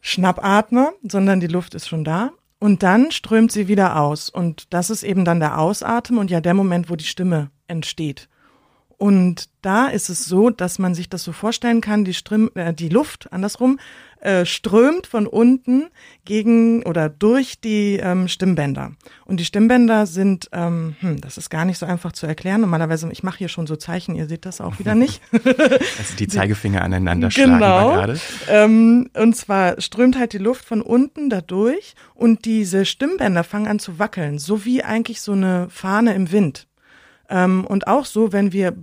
Schnappatmer, 0.00 0.92
sondern 1.02 1.40
die 1.40 1.48
Luft 1.48 1.74
ist 1.74 1.88
schon 1.88 2.04
da. 2.04 2.30
Und 2.58 2.82
dann 2.82 3.10
strömt 3.10 3.52
sie 3.52 3.68
wieder 3.68 4.00
aus. 4.00 4.30
Und 4.30 4.72
das 4.72 4.88
ist 4.88 5.02
eben 5.02 5.26
dann 5.26 5.40
der 5.40 5.58
Ausatmen 5.58 6.18
und 6.18 6.30
ja 6.30 6.40
der 6.40 6.54
Moment, 6.54 6.88
wo 6.88 6.96
die 6.96 7.04
Stimme 7.04 7.50
entsteht. 7.66 8.28
Und 9.04 9.50
da 9.60 9.88
ist 9.88 10.08
es 10.08 10.24
so, 10.24 10.48
dass 10.48 10.78
man 10.78 10.94
sich 10.94 11.10
das 11.10 11.24
so 11.24 11.32
vorstellen 11.32 11.82
kann, 11.82 12.06
die, 12.06 12.14
Strim 12.14 12.50
äh, 12.54 12.72
die 12.72 12.88
Luft, 12.88 13.30
andersrum, 13.34 13.78
äh, 14.22 14.46
strömt 14.46 15.06
von 15.06 15.26
unten 15.26 15.88
gegen 16.24 16.82
oder 16.84 17.10
durch 17.10 17.60
die 17.60 17.96
ähm, 18.02 18.28
Stimmbänder. 18.28 18.92
Und 19.26 19.40
die 19.40 19.44
Stimmbänder 19.44 20.06
sind, 20.06 20.48
ähm, 20.52 20.96
hm, 21.00 21.20
das 21.20 21.36
ist 21.36 21.50
gar 21.50 21.66
nicht 21.66 21.76
so 21.76 21.84
einfach 21.84 22.12
zu 22.12 22.26
erklären. 22.26 22.62
Normalerweise, 22.62 23.06
ich 23.12 23.22
mache 23.22 23.36
hier 23.36 23.48
schon 23.48 23.66
so 23.66 23.76
Zeichen, 23.76 24.14
ihr 24.14 24.26
seht 24.26 24.46
das 24.46 24.62
auch 24.62 24.78
wieder 24.78 24.94
nicht. 24.94 25.20
also 25.32 26.16
die 26.18 26.26
Zeigefinger 26.26 26.80
aneinander 26.80 27.30
schlagen 27.30 27.58
genau. 27.58 27.92
gerade. 27.92 28.18
Ähm, 28.48 29.10
und 29.12 29.36
zwar 29.36 29.82
strömt 29.82 30.18
halt 30.18 30.32
die 30.32 30.38
Luft 30.38 30.64
von 30.64 30.80
unten 30.80 31.28
dadurch 31.28 31.94
und 32.14 32.46
diese 32.46 32.86
Stimmbänder 32.86 33.44
fangen 33.44 33.66
an 33.66 33.78
zu 33.78 33.98
wackeln, 33.98 34.38
so 34.38 34.64
wie 34.64 34.82
eigentlich 34.82 35.20
so 35.20 35.32
eine 35.32 35.68
Fahne 35.68 36.14
im 36.14 36.32
Wind. 36.32 36.68
Ähm, 37.28 37.64
und 37.66 37.86
auch 37.86 38.04
so, 38.04 38.32
wenn 38.32 38.52
wir 38.52 38.74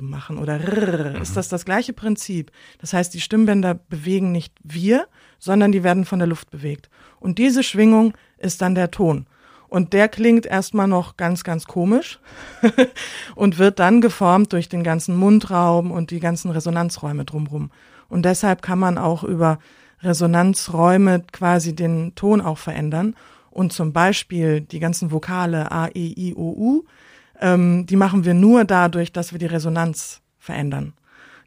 machen 0.00 0.38
oder 0.38 0.60
rrr, 0.60 1.20
ist 1.20 1.36
das 1.36 1.48
das 1.48 1.64
gleiche 1.64 1.92
Prinzip. 1.92 2.50
Das 2.78 2.92
heißt, 2.92 3.12
die 3.14 3.20
Stimmbänder 3.20 3.74
bewegen 3.74 4.32
nicht 4.32 4.54
wir, 4.62 5.06
sondern 5.38 5.72
die 5.72 5.82
werden 5.82 6.04
von 6.04 6.18
der 6.18 6.28
Luft 6.28 6.50
bewegt. 6.50 6.88
Und 7.20 7.38
diese 7.38 7.62
Schwingung 7.62 8.14
ist 8.38 8.62
dann 8.62 8.74
der 8.74 8.90
Ton. 8.90 9.26
Und 9.68 9.92
der 9.92 10.08
klingt 10.08 10.46
erstmal 10.46 10.86
noch 10.86 11.16
ganz, 11.16 11.42
ganz 11.42 11.64
komisch 11.64 12.20
und 13.34 13.58
wird 13.58 13.80
dann 13.80 14.00
geformt 14.00 14.52
durch 14.52 14.68
den 14.68 14.84
ganzen 14.84 15.16
Mundraum 15.16 15.90
und 15.90 16.12
die 16.12 16.20
ganzen 16.20 16.50
Resonanzräume 16.52 17.24
drumherum. 17.24 17.70
Und 18.08 18.24
deshalb 18.24 18.62
kann 18.62 18.78
man 18.78 18.98
auch 18.98 19.24
über 19.24 19.58
Resonanzräume 20.00 21.24
quasi 21.32 21.74
den 21.74 22.14
Ton 22.14 22.40
auch 22.40 22.58
verändern. 22.58 23.16
Und 23.50 23.72
zum 23.72 23.92
Beispiel 23.92 24.60
die 24.60 24.78
ganzen 24.78 25.10
Vokale 25.10 25.72
A, 25.72 25.88
E, 25.88 26.14
I, 26.16 26.34
O, 26.34 26.52
U, 26.56 26.84
ähm, 27.40 27.86
die 27.86 27.96
machen 27.96 28.24
wir 28.24 28.34
nur 28.34 28.64
dadurch, 28.64 29.12
dass 29.12 29.32
wir 29.32 29.38
die 29.38 29.46
Resonanz 29.46 30.20
verändern. 30.38 30.94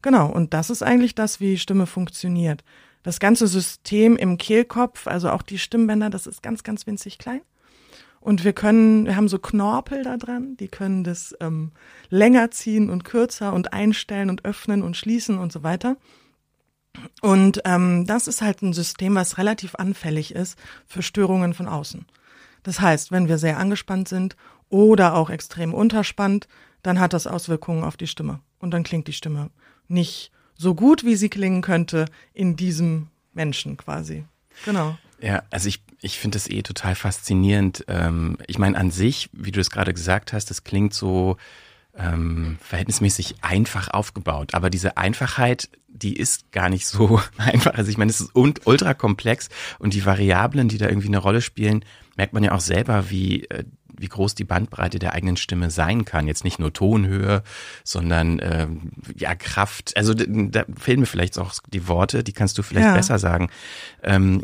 Genau, 0.02 0.30
und 0.30 0.54
das 0.54 0.70
ist 0.70 0.84
eigentlich 0.84 1.16
das, 1.16 1.40
wie 1.40 1.58
Stimme 1.58 1.86
funktioniert. 1.86 2.64
Das 3.04 3.20
ganze 3.20 3.48
System 3.48 4.18
im 4.18 4.38
Kehlkopf, 4.38 5.08
also 5.08 5.30
auch 5.30 5.42
die 5.42 5.60
Stimmbänder, 5.60 6.10
das 6.10 6.28
ist 6.28 6.44
ganz, 6.44 6.64
ganz 6.64 6.88
winzig 6.88 7.18
klein. 7.18 7.42
Und 8.20 8.44
wir 8.44 8.54
können, 8.54 9.06
wir 9.06 9.16
haben 9.16 9.30
so 9.30 9.40
Knorpel 9.40 10.04
da 10.04 10.18
dran, 10.18 10.58
die 10.58 10.68
können 10.68 11.04
das 11.04 11.36
ähm, 11.40 11.72
länger 12.10 12.52
ziehen 12.52 12.90
und 12.90 13.06
kürzer 13.06 13.54
und 13.54 13.74
einstellen 13.74 14.30
und 14.30 14.44
öffnen 14.44 14.84
und 14.84 14.98
schließen 14.98 15.38
und 15.38 15.52
so 15.52 15.64
weiter. 15.64 15.96
Und 17.22 17.62
ähm, 17.64 18.06
das 18.06 18.28
ist 18.28 18.42
halt 18.42 18.62
ein 18.62 18.74
System, 18.74 19.16
was 19.16 19.38
relativ 19.38 19.76
anfällig 19.76 20.34
ist 20.34 20.58
für 20.88 21.04
Störungen 21.04 21.54
von 21.54 21.68
außen. 21.68 22.06
Das 22.64 22.82
heißt, 22.82 23.12
wenn 23.12 23.28
wir 23.28 23.38
sehr 23.38 23.60
angespannt 23.60 24.10
sind 24.10 24.36
oder 24.70 25.16
auch 25.16 25.30
extrem 25.30 25.74
unterspannt, 25.74 26.48
dann 26.84 27.00
hat 27.00 27.14
das 27.14 27.28
Auswirkungen 27.28 27.84
auf 27.84 27.98
die 27.98 28.08
Stimme. 28.08 28.40
Und 28.60 28.72
dann 28.72 28.84
klingt 28.84 29.08
die 29.08 29.14
Stimme 29.14 29.50
nicht 29.88 30.32
so 30.56 30.74
gut, 30.76 31.06
wie 31.06 31.16
sie 31.16 31.30
klingen 31.30 31.62
könnte 31.62 32.06
in 32.34 32.56
diesem 32.56 33.08
Menschen 33.34 33.78
quasi. 33.78 34.26
Genau. 34.66 34.98
Ja, 35.20 35.44
also 35.50 35.68
ich, 35.68 35.82
ich 36.02 36.20
finde 36.20 36.36
das 36.36 36.50
eh 36.50 36.62
total 36.62 36.96
faszinierend. 36.96 37.86
Ähm, 37.88 38.38
ich 38.48 38.58
meine, 38.58 38.78
an 38.78 38.92
sich, 38.92 39.30
wie 39.34 39.52
du 39.52 39.60
es 39.60 39.70
gerade 39.70 39.94
gesagt 39.94 40.34
hast, 40.34 40.50
das 40.50 40.64
klingt 40.64 40.94
so 40.94 41.38
ähm, 41.96 42.58
verhältnismäßig 42.62 43.36
einfach 43.42 43.90
aufgebaut. 43.90 44.54
Aber 44.54 44.70
diese 44.70 44.98
Einfachheit, 44.98 45.70
die 45.88 46.16
ist 46.16 46.52
gar 46.52 46.70
nicht 46.70 46.88
so 46.88 47.20
einfach. 47.38 47.74
Also 47.76 47.90
ich 47.90 47.98
meine, 47.98 48.12
es 48.12 48.22
ist 48.22 48.32
ultra 48.34 48.94
komplex 48.94 49.50
und 49.80 49.94
die 49.94 50.06
Variablen, 50.06 50.68
die 50.70 50.78
da 50.78 50.88
irgendwie 50.88 51.08
eine 51.08 51.18
Rolle 51.18 51.42
spielen, 51.42 51.84
merkt 52.16 52.34
man 52.34 52.44
ja 52.44 52.52
auch 52.52 52.60
selber, 52.60 53.10
wie, 53.10 53.46
äh, 53.46 53.64
wie 54.00 54.08
groß 54.08 54.36
die 54.36 54.44
Bandbreite 54.44 55.00
der 55.00 55.14
eigenen 55.14 55.38
Stimme 55.38 55.72
sein 55.72 56.06
kann. 56.06 56.28
Jetzt 56.28 56.44
nicht 56.44 56.60
nur 56.60 56.74
Tonhöhe, 56.74 57.44
sondern 57.84 58.40
ähm, 58.42 58.92
ja 59.16 59.36
Kraft. 59.36 59.96
Also 59.98 60.14
da 60.14 60.66
fehlen 60.80 61.02
mir 61.02 61.06
vielleicht 61.06 61.38
auch 61.38 61.54
die 61.68 61.88
Worte, 61.88 62.24
die 62.24 62.34
kannst 62.34 62.58
du 62.58 62.64
vielleicht 62.64 62.88
ja. 62.88 62.96
besser 62.96 63.20
sagen. 63.20 63.50
Ähm, 64.04 64.44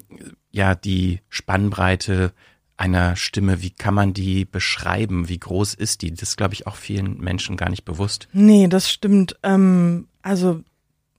ja, 0.52 0.76
die 0.76 1.22
Spannbreite 1.30 2.34
einer 2.78 3.16
Stimme, 3.16 3.62
wie 3.62 3.70
kann 3.70 3.94
man 3.94 4.14
die 4.14 4.46
beschreiben? 4.46 5.30
Wie 5.30 5.40
groß 5.40 5.74
ist 5.74 6.02
die? 6.02 6.12
Das 6.12 6.30
ist, 6.30 6.38
glaube 6.38 6.54
ich, 6.54 6.68
auch 6.68 6.76
vielen 6.76 7.20
Menschen 7.20 7.56
gar 7.56 7.70
nicht 7.70 7.86
bewusst. 7.86 8.28
Nee, 8.34 8.68
das 8.68 8.90
stimmt. 8.90 9.38
Ähm, 9.44 10.08
also 10.22 10.64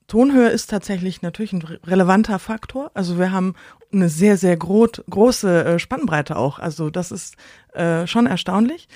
Tonhöhe 0.06 0.48
ist 0.48 0.70
tatsächlich 0.70 1.22
natürlich 1.22 1.52
ein 1.52 1.62
relevanter 1.84 2.38
Faktor. 2.38 2.90
Also 2.94 3.18
wir 3.18 3.32
haben 3.32 3.54
eine 3.92 4.08
sehr, 4.08 4.36
sehr 4.36 4.56
gro 4.56 4.86
große 5.08 5.64
äh, 5.64 5.78
Spannbreite 5.78 6.36
auch. 6.36 6.58
Also 6.58 6.90
das 6.90 7.10
ist 7.10 7.36
äh, 7.72 8.06
schon 8.06 8.26
erstaunlich. 8.26 8.88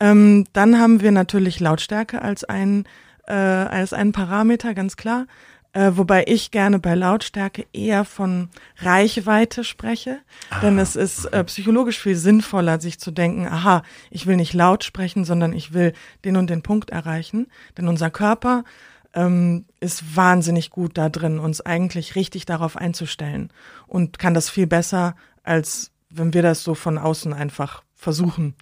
Ähm, 0.00 0.46
dann 0.52 0.78
haben 0.78 1.00
wir 1.00 1.12
natürlich 1.12 1.60
Lautstärke 1.60 2.22
als 2.22 2.44
ein 2.44 2.86
äh, 3.26 3.32
als 3.32 3.92
einen 3.92 4.12
Parameter, 4.12 4.74
ganz 4.74 4.96
klar. 4.96 5.26
Äh, 5.72 5.96
wobei 5.96 6.24
ich 6.28 6.52
gerne 6.52 6.78
bei 6.78 6.94
Lautstärke 6.94 7.66
eher 7.72 8.04
von 8.04 8.48
Reichweite 8.78 9.64
spreche, 9.64 10.20
ah. 10.50 10.60
denn 10.60 10.78
es 10.78 10.94
ist 10.94 11.24
äh, 11.26 11.42
psychologisch 11.42 12.00
viel 12.00 12.14
sinnvoller, 12.14 12.80
sich 12.80 13.00
zu 13.00 13.10
denken, 13.10 13.48
aha, 13.48 13.82
ich 14.12 14.28
will 14.28 14.36
nicht 14.36 14.54
laut 14.54 14.84
sprechen, 14.84 15.24
sondern 15.24 15.52
ich 15.52 15.72
will 15.72 15.92
den 16.24 16.36
und 16.36 16.48
den 16.48 16.62
Punkt 16.62 16.90
erreichen, 16.90 17.48
denn 17.76 17.88
unser 17.88 18.10
Körper 18.10 18.62
ähm, 19.14 19.64
ist 19.80 20.16
wahnsinnig 20.16 20.70
gut 20.70 20.98
da 20.98 21.08
drin, 21.08 21.38
uns 21.38 21.60
eigentlich 21.60 22.16
richtig 22.16 22.46
darauf 22.46 22.76
einzustellen 22.76 23.50
und 23.86 24.18
kann 24.18 24.34
das 24.34 24.50
viel 24.50 24.66
besser, 24.66 25.14
als 25.42 25.92
wenn 26.10 26.34
wir 26.34 26.42
das 26.42 26.62
so 26.62 26.74
von 26.74 26.98
außen 26.98 27.32
einfach 27.32 27.82
versuchen. 27.94 28.54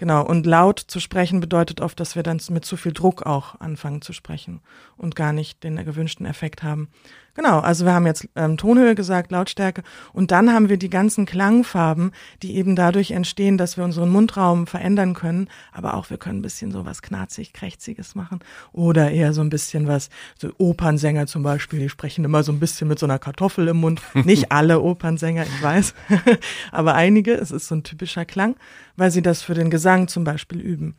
Genau. 0.00 0.24
Und 0.24 0.46
laut 0.46 0.78
zu 0.78 0.98
sprechen 0.98 1.40
bedeutet 1.40 1.82
oft, 1.82 2.00
dass 2.00 2.16
wir 2.16 2.22
dann 2.22 2.40
mit 2.48 2.64
zu 2.64 2.78
viel 2.78 2.92
Druck 2.92 3.26
auch 3.26 3.60
anfangen 3.60 4.00
zu 4.00 4.14
sprechen 4.14 4.62
und 4.96 5.14
gar 5.14 5.34
nicht 5.34 5.62
den 5.62 5.76
gewünschten 5.84 6.24
Effekt 6.24 6.62
haben. 6.62 6.88
Genau, 7.34 7.60
also 7.60 7.84
wir 7.84 7.94
haben 7.94 8.06
jetzt 8.06 8.28
ähm, 8.34 8.56
Tonhöhe 8.56 8.94
gesagt, 8.94 9.30
Lautstärke 9.30 9.82
und 10.12 10.30
dann 10.30 10.52
haben 10.52 10.68
wir 10.68 10.78
die 10.78 10.90
ganzen 10.90 11.26
Klangfarben, 11.26 12.10
die 12.42 12.56
eben 12.56 12.74
dadurch 12.74 13.12
entstehen, 13.12 13.56
dass 13.56 13.76
wir 13.76 13.84
unseren 13.84 14.10
Mundraum 14.10 14.66
verändern 14.66 15.14
können, 15.14 15.48
aber 15.72 15.94
auch 15.94 16.10
wir 16.10 16.18
können 16.18 16.40
ein 16.40 16.42
bisschen 16.42 16.72
so 16.72 16.84
was 16.84 17.02
knarzig, 17.02 17.52
krächziges 17.52 18.14
machen 18.14 18.40
oder 18.72 19.12
eher 19.12 19.32
so 19.32 19.42
ein 19.42 19.48
bisschen 19.48 19.86
was, 19.86 20.10
so 20.38 20.50
Opernsänger 20.58 21.26
zum 21.26 21.42
Beispiel, 21.42 21.78
die 21.78 21.88
sprechen 21.88 22.24
immer 22.24 22.42
so 22.42 22.50
ein 22.52 22.58
bisschen 22.58 22.88
mit 22.88 22.98
so 22.98 23.06
einer 23.06 23.18
Kartoffel 23.18 23.68
im 23.68 23.76
Mund. 23.76 24.02
Nicht 24.14 24.50
alle 24.50 24.80
Opernsänger, 24.80 25.44
ich 25.44 25.62
weiß, 25.62 25.94
aber 26.72 26.94
einige, 26.94 27.34
es 27.34 27.52
ist 27.52 27.68
so 27.68 27.76
ein 27.76 27.84
typischer 27.84 28.24
Klang, 28.24 28.56
weil 29.00 29.10
sie 29.10 29.22
das 29.22 29.42
für 29.42 29.54
den 29.54 29.70
Gesang 29.70 30.08
zum 30.08 30.24
Beispiel 30.24 30.60
üben 30.60 30.94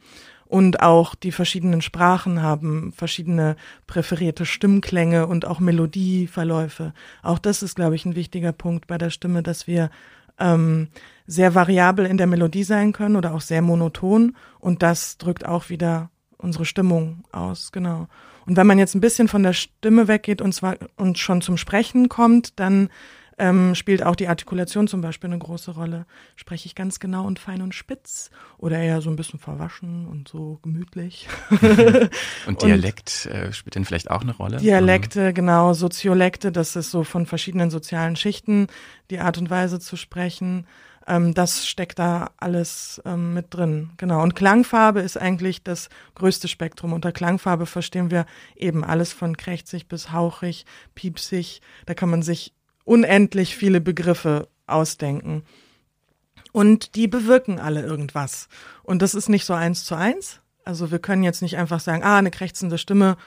und 0.51 0.81
auch 0.81 1.15
die 1.15 1.31
verschiedenen 1.31 1.81
Sprachen 1.81 2.41
haben 2.41 2.91
verschiedene 2.91 3.55
präferierte 3.87 4.45
Stimmklänge 4.45 5.25
und 5.27 5.45
auch 5.45 5.61
Melodieverläufe. 5.61 6.93
Auch 7.23 7.39
das 7.39 7.63
ist, 7.63 7.75
glaube 7.75 7.95
ich, 7.95 8.03
ein 8.05 8.15
wichtiger 8.15 8.51
Punkt 8.51 8.85
bei 8.87 8.97
der 8.97 9.11
Stimme, 9.11 9.43
dass 9.43 9.65
wir 9.65 9.89
ähm, 10.39 10.89
sehr 11.25 11.55
variabel 11.55 12.05
in 12.05 12.17
der 12.17 12.27
Melodie 12.27 12.65
sein 12.65 12.91
können 12.91 13.15
oder 13.15 13.33
auch 13.33 13.39
sehr 13.39 13.61
monoton 13.61 14.35
und 14.59 14.83
das 14.83 15.17
drückt 15.17 15.45
auch 15.45 15.69
wieder 15.69 16.09
unsere 16.37 16.65
Stimmung 16.65 17.23
aus, 17.31 17.71
genau. 17.71 18.09
Und 18.45 18.57
wenn 18.57 18.67
man 18.67 18.77
jetzt 18.77 18.93
ein 18.93 19.01
bisschen 19.01 19.29
von 19.29 19.43
der 19.43 19.53
Stimme 19.53 20.09
weggeht 20.09 20.41
und 20.41 20.53
zwar 20.53 20.75
und 20.97 21.17
schon 21.17 21.41
zum 21.41 21.55
Sprechen 21.55 22.09
kommt, 22.09 22.59
dann 22.59 22.89
ähm, 23.41 23.73
spielt 23.73 24.03
auch 24.03 24.15
die 24.15 24.27
Artikulation 24.27 24.87
zum 24.87 25.01
Beispiel 25.01 25.27
eine 25.27 25.39
große 25.39 25.71
Rolle. 25.71 26.05
Spreche 26.35 26.67
ich 26.67 26.75
ganz 26.75 26.99
genau 26.99 27.25
und 27.25 27.39
fein 27.39 27.63
und 27.63 27.73
spitz 27.73 28.29
oder 28.59 28.77
eher 28.77 29.01
so 29.01 29.09
ein 29.09 29.15
bisschen 29.15 29.39
verwaschen 29.39 30.05
und 30.05 30.27
so 30.27 30.59
gemütlich. 30.61 31.27
und 32.45 32.61
Dialekt 32.61 33.27
und 33.27 33.35
äh, 33.35 33.51
spielt 33.51 33.73
denn 33.73 33.85
vielleicht 33.85 34.11
auch 34.11 34.21
eine 34.21 34.35
Rolle? 34.35 34.57
Dialekte, 34.57 35.33
genau, 35.33 35.73
Soziolekte, 35.73 36.51
das 36.51 36.75
ist 36.75 36.91
so 36.91 37.03
von 37.03 37.25
verschiedenen 37.25 37.71
sozialen 37.71 38.15
Schichten 38.15 38.67
die 39.09 39.19
Art 39.19 39.39
und 39.39 39.49
Weise 39.49 39.79
zu 39.79 39.95
sprechen. 39.95 40.67
Ähm, 41.07 41.33
das 41.33 41.65
steckt 41.65 41.97
da 41.97 42.29
alles 42.37 43.01
ähm, 43.05 43.33
mit 43.33 43.47
drin. 43.55 43.89
Genau. 43.97 44.21
Und 44.21 44.35
Klangfarbe 44.35 44.99
ist 44.99 45.17
eigentlich 45.17 45.63
das 45.63 45.89
größte 46.13 46.47
Spektrum. 46.47 46.93
Unter 46.93 47.11
Klangfarbe 47.11 47.65
verstehen 47.65 48.11
wir 48.11 48.27
eben 48.55 48.83
alles 48.83 49.13
von 49.13 49.35
krächzig 49.35 49.87
bis 49.87 50.11
hauchig, 50.11 50.67
piepsig. 50.93 51.61
Da 51.87 51.95
kann 51.95 52.11
man 52.11 52.21
sich 52.21 52.53
unendlich 52.83 53.55
viele 53.55 53.81
Begriffe 53.81 54.47
ausdenken. 54.67 55.43
Und 56.51 56.95
die 56.95 57.07
bewirken 57.07 57.59
alle 57.59 57.81
irgendwas. 57.81 58.49
Und 58.83 59.01
das 59.01 59.15
ist 59.15 59.29
nicht 59.29 59.45
so 59.45 59.53
eins 59.53 59.85
zu 59.85 59.95
eins. 59.95 60.41
Also 60.65 60.91
wir 60.91 60.99
können 60.99 61.23
jetzt 61.23 61.41
nicht 61.41 61.57
einfach 61.57 61.79
sagen, 61.79 62.03
ah, 62.03 62.17
eine 62.17 62.31
krächzende 62.31 62.77
Stimme, 62.77 63.17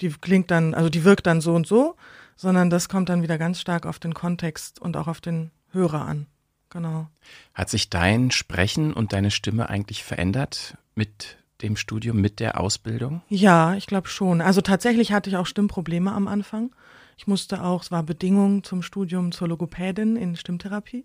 die 0.00 0.10
klingt 0.10 0.50
dann, 0.50 0.74
also 0.74 0.88
die 0.88 1.04
wirkt 1.04 1.26
dann 1.26 1.40
so 1.40 1.54
und 1.54 1.66
so, 1.66 1.96
sondern 2.36 2.70
das 2.70 2.88
kommt 2.88 3.08
dann 3.08 3.22
wieder 3.22 3.38
ganz 3.38 3.60
stark 3.60 3.86
auf 3.86 3.98
den 3.98 4.14
Kontext 4.14 4.80
und 4.80 4.96
auch 4.96 5.06
auf 5.06 5.20
den 5.20 5.50
Hörer 5.70 6.02
an. 6.02 6.26
Genau. 6.70 7.08
Hat 7.54 7.70
sich 7.70 7.90
dein 7.90 8.30
Sprechen 8.30 8.92
und 8.92 9.12
deine 9.12 9.30
Stimme 9.30 9.68
eigentlich 9.68 10.04
verändert 10.04 10.76
mit 10.94 11.36
dem 11.60 11.76
Studium, 11.76 12.20
mit 12.20 12.40
der 12.40 12.58
Ausbildung? 12.58 13.22
Ja, 13.28 13.74
ich 13.74 13.86
glaube 13.86 14.08
schon. 14.08 14.40
Also 14.40 14.60
tatsächlich 14.60 15.12
hatte 15.12 15.30
ich 15.30 15.36
auch 15.36 15.46
Stimmprobleme 15.46 16.12
am 16.12 16.28
Anfang. 16.28 16.74
Ich 17.16 17.26
musste 17.26 17.62
auch, 17.62 17.82
es 17.82 17.90
war 17.90 18.02
Bedingung 18.02 18.64
zum 18.64 18.82
Studium 18.82 19.32
zur 19.32 19.48
Logopädin 19.48 20.16
in 20.16 20.36
Stimmtherapie. 20.36 21.04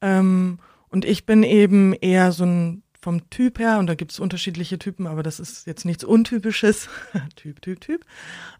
Ähm, 0.00 0.58
und 0.88 1.04
ich 1.04 1.26
bin 1.26 1.42
eben 1.42 1.92
eher 1.92 2.32
so 2.32 2.44
ein 2.44 2.82
vom 3.00 3.30
Typ 3.30 3.58
her, 3.58 3.78
und 3.78 3.86
da 3.86 3.94
gibt 3.94 4.12
es 4.12 4.20
unterschiedliche 4.20 4.78
Typen, 4.78 5.06
aber 5.06 5.22
das 5.22 5.40
ist 5.40 5.66
jetzt 5.66 5.84
nichts 5.84 6.04
Untypisches, 6.04 6.88
Typ, 7.36 7.62
Typ, 7.62 7.80
Typ, 7.80 8.04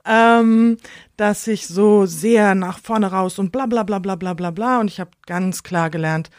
ähm, 0.07 0.79
dass 1.17 1.47
ich 1.47 1.67
so 1.67 2.07
sehr 2.07 2.55
nach 2.55 2.79
vorne 2.79 3.09
raus 3.09 3.39
und 3.39 3.53
bla 3.53 3.67
bla 3.67 3.83
bla 3.83 3.99
bla 3.99 4.15
bla 4.15 4.33
bla 4.33 4.51
bla. 4.51 4.81
Und 4.81 4.89
ich 4.89 4.99
habe 4.99 5.11
ganz 5.27 5.63
klar 5.63 5.91
gelernt, 5.91 6.31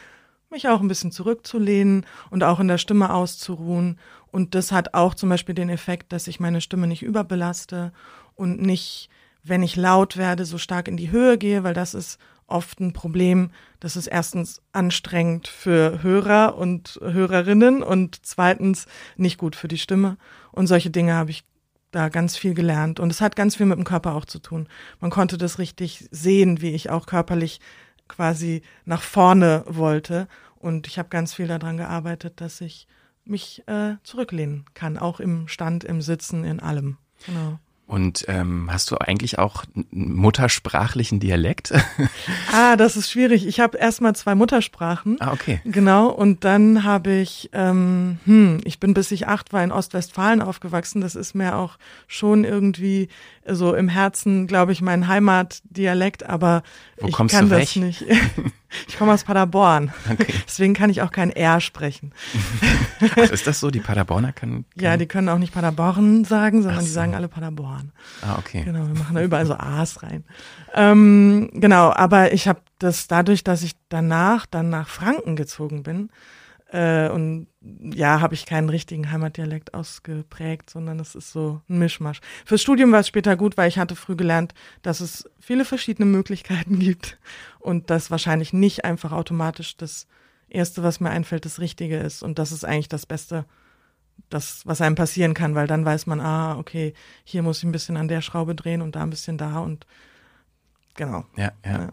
mich 0.50 0.68
auch 0.68 0.82
ein 0.82 0.88
bisschen 0.88 1.12
zurückzulehnen 1.12 2.06
und 2.30 2.44
auch 2.44 2.60
in 2.60 2.68
der 2.68 2.80
Stimme 2.80 3.14
auszuruhen. 3.14 4.00
Und 4.32 4.56
das 4.56 4.72
hat 4.72 4.94
auch 4.94 5.14
zum 5.14 5.30
Beispiel 5.30 5.56
den 5.56 5.70
Effekt, 5.70 6.12
dass 6.12 6.28
ich 6.28 6.40
meine 6.40 6.62
Stimme 6.62 6.88
nicht 6.88 7.04
überbelaste 7.04 7.94
und 8.36 8.62
nicht 8.62 9.10
wenn 9.44 9.64
ich 9.64 9.76
laut 9.76 10.18
werde, 10.18 10.46
so 10.46 10.58
stark 10.58 10.88
in 10.88 10.98
die 10.98 11.12
Höhe 11.12 11.38
gehe, 11.38 11.64
weil 11.64 11.74
das 11.74 11.94
ist 11.94 12.20
oft 12.48 12.80
ein 12.80 12.94
Problem. 12.94 13.52
Das 13.80 13.96
ist 13.96 14.08
erstens 14.08 14.62
anstrengend 14.74 15.48
für 15.48 16.04
Hörer 16.04 16.58
und 16.58 17.00
Hörerinnen 17.02 17.82
und 17.82 18.26
zweitens 18.26 18.86
nicht 19.16 19.38
gut 19.38 19.56
für 19.56 19.68
die 19.68 19.78
Stimme. 19.78 20.18
Und 20.52 20.68
solche 20.68 20.90
Dinge 20.90 21.16
habe 21.16 21.32
ich 21.32 21.44
da 21.92 22.10
ganz 22.10 22.38
viel 22.38 22.54
gelernt. 22.54 23.00
Und 23.00 23.10
es 23.10 23.22
hat 23.22 23.36
ganz 23.36 23.56
viel 23.56 23.66
mit 23.66 23.78
dem 23.78 23.86
Körper 23.86 24.16
auch 24.16 24.26
zu 24.26 24.40
tun. 24.40 24.68
Man 25.00 25.12
konnte 25.12 25.38
das 25.38 25.60
richtig 25.60 26.08
sehen, 26.12 26.62
wie 26.62 26.72
ich 26.72 26.90
auch 26.90 27.06
körperlich 27.06 27.60
quasi 28.08 28.62
nach 28.86 29.02
vorne 29.02 29.64
wollte. 29.68 30.28
Und 30.58 30.88
ich 30.88 31.00
habe 31.00 31.10
ganz 31.10 31.34
viel 31.34 31.48
daran 31.48 31.78
gearbeitet, 31.78 32.40
dass 32.42 32.62
ich 32.62 32.88
mich 33.26 33.64
äh, 33.68 33.96
zurücklehnen 34.04 34.66
kann, 34.74 34.98
auch 34.98 35.20
im 35.20 35.48
Stand, 35.48 35.84
im 35.84 36.02
Sitzen, 36.02 36.44
in 36.44 36.60
allem. 36.60 36.98
Genau. 37.26 37.60
Und 37.92 38.24
ähm, 38.30 38.70
hast 38.72 38.90
du 38.90 38.96
eigentlich 39.00 39.38
auch 39.38 39.66
einen 39.76 40.16
muttersprachlichen 40.16 41.20
Dialekt? 41.20 41.74
ah, 42.54 42.78
das 42.78 42.96
ist 42.96 43.12
schwierig. 43.12 43.46
Ich 43.46 43.60
habe 43.60 43.78
erstmal 43.78 44.16
zwei 44.16 44.34
Muttersprachen. 44.34 45.18
Ah, 45.20 45.34
okay. 45.34 45.60
Genau. 45.66 46.08
Und 46.08 46.46
dann 46.46 46.86
habe 46.86 47.12
ich, 47.12 47.50
ähm, 47.52 48.18
hm, 48.24 48.62
ich 48.64 48.80
bin 48.80 48.94
bis 48.94 49.12
ich 49.12 49.28
acht 49.28 49.52
war 49.52 49.62
in 49.62 49.74
Ostwestfalen 49.74 50.42
aufgewachsen. 50.42 51.02
Das 51.02 51.16
ist 51.16 51.36
mir 51.36 51.58
auch 51.58 51.78
schon 52.08 52.46
irgendwie 52.46 53.10
so 53.46 53.76
im 53.76 53.90
Herzen, 53.90 54.48
glaube 54.48 54.72
ich, 54.72 54.82
mein 54.82 55.10
Heimatdialekt, 55.10 56.24
aber 56.24 56.64
Wo 56.98 57.10
ich 57.10 57.14
kommst 57.14 57.36
kann 57.36 57.50
du 57.50 57.56
das 57.58 57.76
weg? 57.76 57.84
nicht. 57.84 58.06
Ich 58.88 58.98
komme 58.98 59.14
aus 59.14 59.24
Paderborn. 59.24 59.92
Okay. 60.10 60.34
Deswegen 60.48 60.74
kann 60.74 60.90
ich 60.90 61.02
auch 61.02 61.12
kein 61.12 61.30
R 61.32 61.60
sprechen. 61.60 62.12
Ach, 63.02 63.18
ist 63.18 63.48
das 63.48 63.60
so? 63.60 63.72
Die 63.72 63.80
Paderborner 63.80 64.32
können. 64.32 64.66
Ja, 64.76 64.98
die 64.98 65.06
können 65.08 65.30
auch 65.30 65.38
nicht 65.38 65.54
Paderborn 65.54 66.26
sagen, 66.26 66.62
sondern 66.62 66.80
Ach 66.80 66.84
die 66.84 66.90
so. 66.90 66.94
sagen 66.94 67.16
alle 67.16 67.28
Paderborn. 67.28 67.81
Ah, 68.22 68.38
okay. 68.38 68.64
Genau, 68.64 68.88
wir 68.88 68.98
machen 68.98 69.16
da 69.16 69.22
überall 69.22 69.46
so 69.46 69.56
A's 69.56 70.04
rein. 70.04 70.24
Ähm, 70.74 71.50
genau, 71.54 71.92
aber 71.92 72.34
ich 72.34 72.48
habe 72.48 72.62
das 72.80 73.08
dadurch, 73.08 73.44
dass 73.44 73.64
ich 73.64 73.74
danach 73.90 74.46
dann 74.46 74.70
nach 74.70 74.88
Franken 74.88 75.36
gezogen 75.36 75.84
bin 75.84 76.10
äh, 76.72 77.10
und 77.10 77.48
ja, 77.62 78.22
habe 78.22 78.34
ich 78.34 78.46
keinen 78.46 78.70
richtigen 78.70 79.12
Heimatdialekt 79.12 79.74
ausgeprägt, 79.74 80.70
sondern 80.70 81.00
es 81.00 81.16
ist 81.16 81.32
so 81.32 81.62
ein 81.70 81.80
Mischmasch. 81.80 82.22
Fürs 82.46 82.62
Studium 82.62 82.92
war 82.92 83.02
es 83.02 83.08
später 83.08 83.36
gut, 83.36 83.58
weil 83.58 83.68
ich 83.68 83.78
hatte 83.78 83.96
früh 83.96 84.16
gelernt, 84.16 84.54
dass 84.82 85.02
es 85.02 85.30
viele 85.40 85.66
verschiedene 85.66 86.06
Möglichkeiten 86.06 86.80
gibt 86.80 87.20
und 87.60 87.90
dass 87.90 88.10
wahrscheinlich 88.10 88.54
nicht 88.54 88.86
einfach 88.86 89.12
automatisch 89.12 89.78
das 89.78 90.08
Erste, 90.48 90.84
was 90.84 91.00
mir 91.00 91.10
einfällt, 91.10 91.46
das 91.46 91.60
Richtige 91.60 91.98
ist. 91.98 92.24
Und 92.24 92.40
das 92.40 92.52
ist 92.52 92.66
eigentlich 92.66 92.90
das 92.90 93.06
Beste, 93.06 93.46
das, 94.30 94.62
was 94.66 94.82
einem 94.82 94.96
passieren 94.96 95.34
kann, 95.34 95.56
weil 95.56 95.68
dann 95.68 95.86
weiß 95.86 96.08
man, 96.08 96.22
ah, 96.22 96.58
okay, 96.58 96.94
hier 97.24 97.44
muss 97.44 97.60
ich 97.60 97.64
ein 97.64 97.72
bisschen 97.72 97.98
an 97.98 98.08
der 98.08 98.22
Schraube 98.22 98.56
drehen 98.56 98.82
und 98.82 98.96
da 98.96 99.04
ein 99.04 99.10
bisschen 99.10 99.38
da 99.38 99.60
und 99.60 99.86
genau. 100.96 101.26
Ja, 101.36 101.52
ja. 101.66 101.72
Ja. 101.72 101.90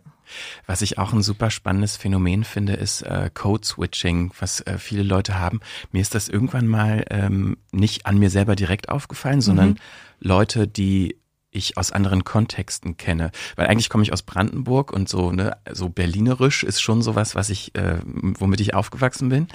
Was 0.66 0.82
ich 0.82 0.98
auch 0.98 1.14
ein 1.14 1.22
super 1.22 1.50
spannendes 1.50 1.96
Phänomen 1.96 2.44
finde, 2.44 2.74
ist 2.74 3.00
äh, 3.00 3.30
Code-Switching, 3.32 4.32
was 4.38 4.60
äh, 4.60 4.76
viele 4.76 5.02
Leute 5.02 5.38
haben. 5.38 5.60
Mir 5.90 6.02
ist 6.02 6.14
das 6.14 6.28
irgendwann 6.28 6.66
mal 6.66 7.04
ähm, 7.08 7.56
nicht 7.72 8.04
an 8.04 8.18
mir 8.18 8.28
selber 8.28 8.54
direkt 8.54 8.90
aufgefallen, 8.90 9.40
sondern 9.40 9.70
Mhm. 9.70 9.76
Leute, 10.20 10.68
die 10.68 11.16
ich 11.50 11.78
aus 11.78 11.92
anderen 11.92 12.24
Kontexten 12.24 12.98
kenne. 12.98 13.30
Weil 13.56 13.68
eigentlich 13.68 13.88
komme 13.88 14.02
ich 14.02 14.12
aus 14.12 14.22
Brandenburg 14.22 14.92
und 14.92 15.08
so, 15.08 15.32
ne, 15.32 15.56
so 15.72 15.88
berlinerisch 15.88 16.62
ist 16.62 16.82
schon 16.82 17.00
sowas, 17.00 17.34
was 17.34 17.48
ich, 17.48 17.74
äh, 17.74 18.00
womit 18.04 18.60
ich 18.60 18.74
aufgewachsen 18.74 19.30
bin. 19.30 19.48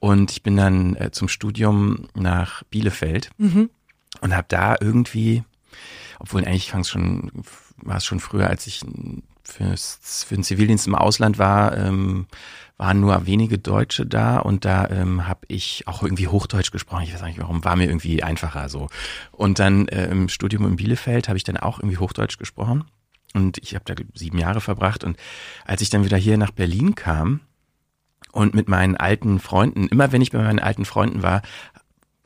Und 0.00 0.30
ich 0.30 0.42
bin 0.42 0.56
dann 0.56 0.94
äh, 0.96 1.10
zum 1.10 1.28
Studium 1.28 2.08
nach 2.14 2.62
Bielefeld 2.64 3.30
Mhm. 3.38 3.70
und 4.20 4.34
habe 4.36 4.46
da 4.48 4.76
irgendwie, 4.80 5.42
obwohl 6.18 6.44
eigentlich 6.44 6.70
fang's 6.70 6.88
schon, 6.90 7.30
war 7.78 7.96
es 7.96 8.04
schon 8.04 8.20
früher, 8.20 8.48
als 8.48 8.66
ich 8.66 8.82
fürs, 9.42 10.24
für 10.26 10.34
den 10.34 10.44
Zivildienst 10.44 10.86
im 10.86 10.94
Ausland 10.94 11.38
war, 11.38 11.76
ähm, 11.76 12.26
waren 12.76 13.00
nur 13.00 13.26
wenige 13.26 13.58
Deutsche 13.58 14.06
da 14.06 14.38
und 14.38 14.64
da 14.64 14.88
ähm, 14.88 15.26
habe 15.26 15.40
ich 15.48 15.88
auch 15.88 16.02
irgendwie 16.04 16.28
Hochdeutsch 16.28 16.70
gesprochen. 16.70 17.02
Ich 17.04 17.12
weiß 17.14 17.22
nicht 17.22 17.40
warum, 17.40 17.64
war 17.64 17.74
mir 17.74 17.86
irgendwie 17.86 18.22
einfacher 18.22 18.68
so. 18.68 18.88
Und 19.32 19.58
dann 19.58 19.88
äh, 19.88 20.06
im 20.06 20.28
Studium 20.28 20.64
in 20.66 20.76
Bielefeld 20.76 21.28
habe 21.28 21.36
ich 21.38 21.44
dann 21.44 21.56
auch 21.56 21.80
irgendwie 21.80 21.98
Hochdeutsch 21.98 22.38
gesprochen 22.38 22.84
und 23.34 23.58
ich 23.58 23.74
habe 23.74 23.84
da 23.84 23.94
sieben 24.14 24.38
Jahre 24.38 24.60
verbracht 24.60 25.02
und 25.02 25.16
als 25.64 25.80
ich 25.80 25.90
dann 25.90 26.04
wieder 26.04 26.16
hier 26.16 26.38
nach 26.38 26.52
Berlin 26.52 26.94
kam 26.94 27.40
und 28.38 28.54
mit 28.54 28.68
meinen 28.68 28.96
alten 28.96 29.40
Freunden, 29.40 29.88
immer 29.88 30.12
wenn 30.12 30.22
ich 30.22 30.30
bei 30.30 30.38
meinen 30.38 30.60
alten 30.60 30.84
Freunden 30.84 31.24
war, 31.24 31.42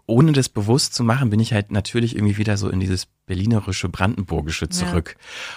ohne 0.05 0.33
das 0.33 0.51
bewusst 0.51 0.93
zu 0.93 1.05
machen, 1.05 1.31
bin 1.31 1.41
ich 1.41 1.55
halt 1.55 1.73
natürlich 1.73 2.17
irgendwie 2.17 2.37
wieder 2.37 2.59
so 2.59 2.69
in 2.69 2.81
dieses 2.81 3.07
berlinerische, 3.25 3.89
brandenburgische 3.89 4.69
zurück. 4.69 5.17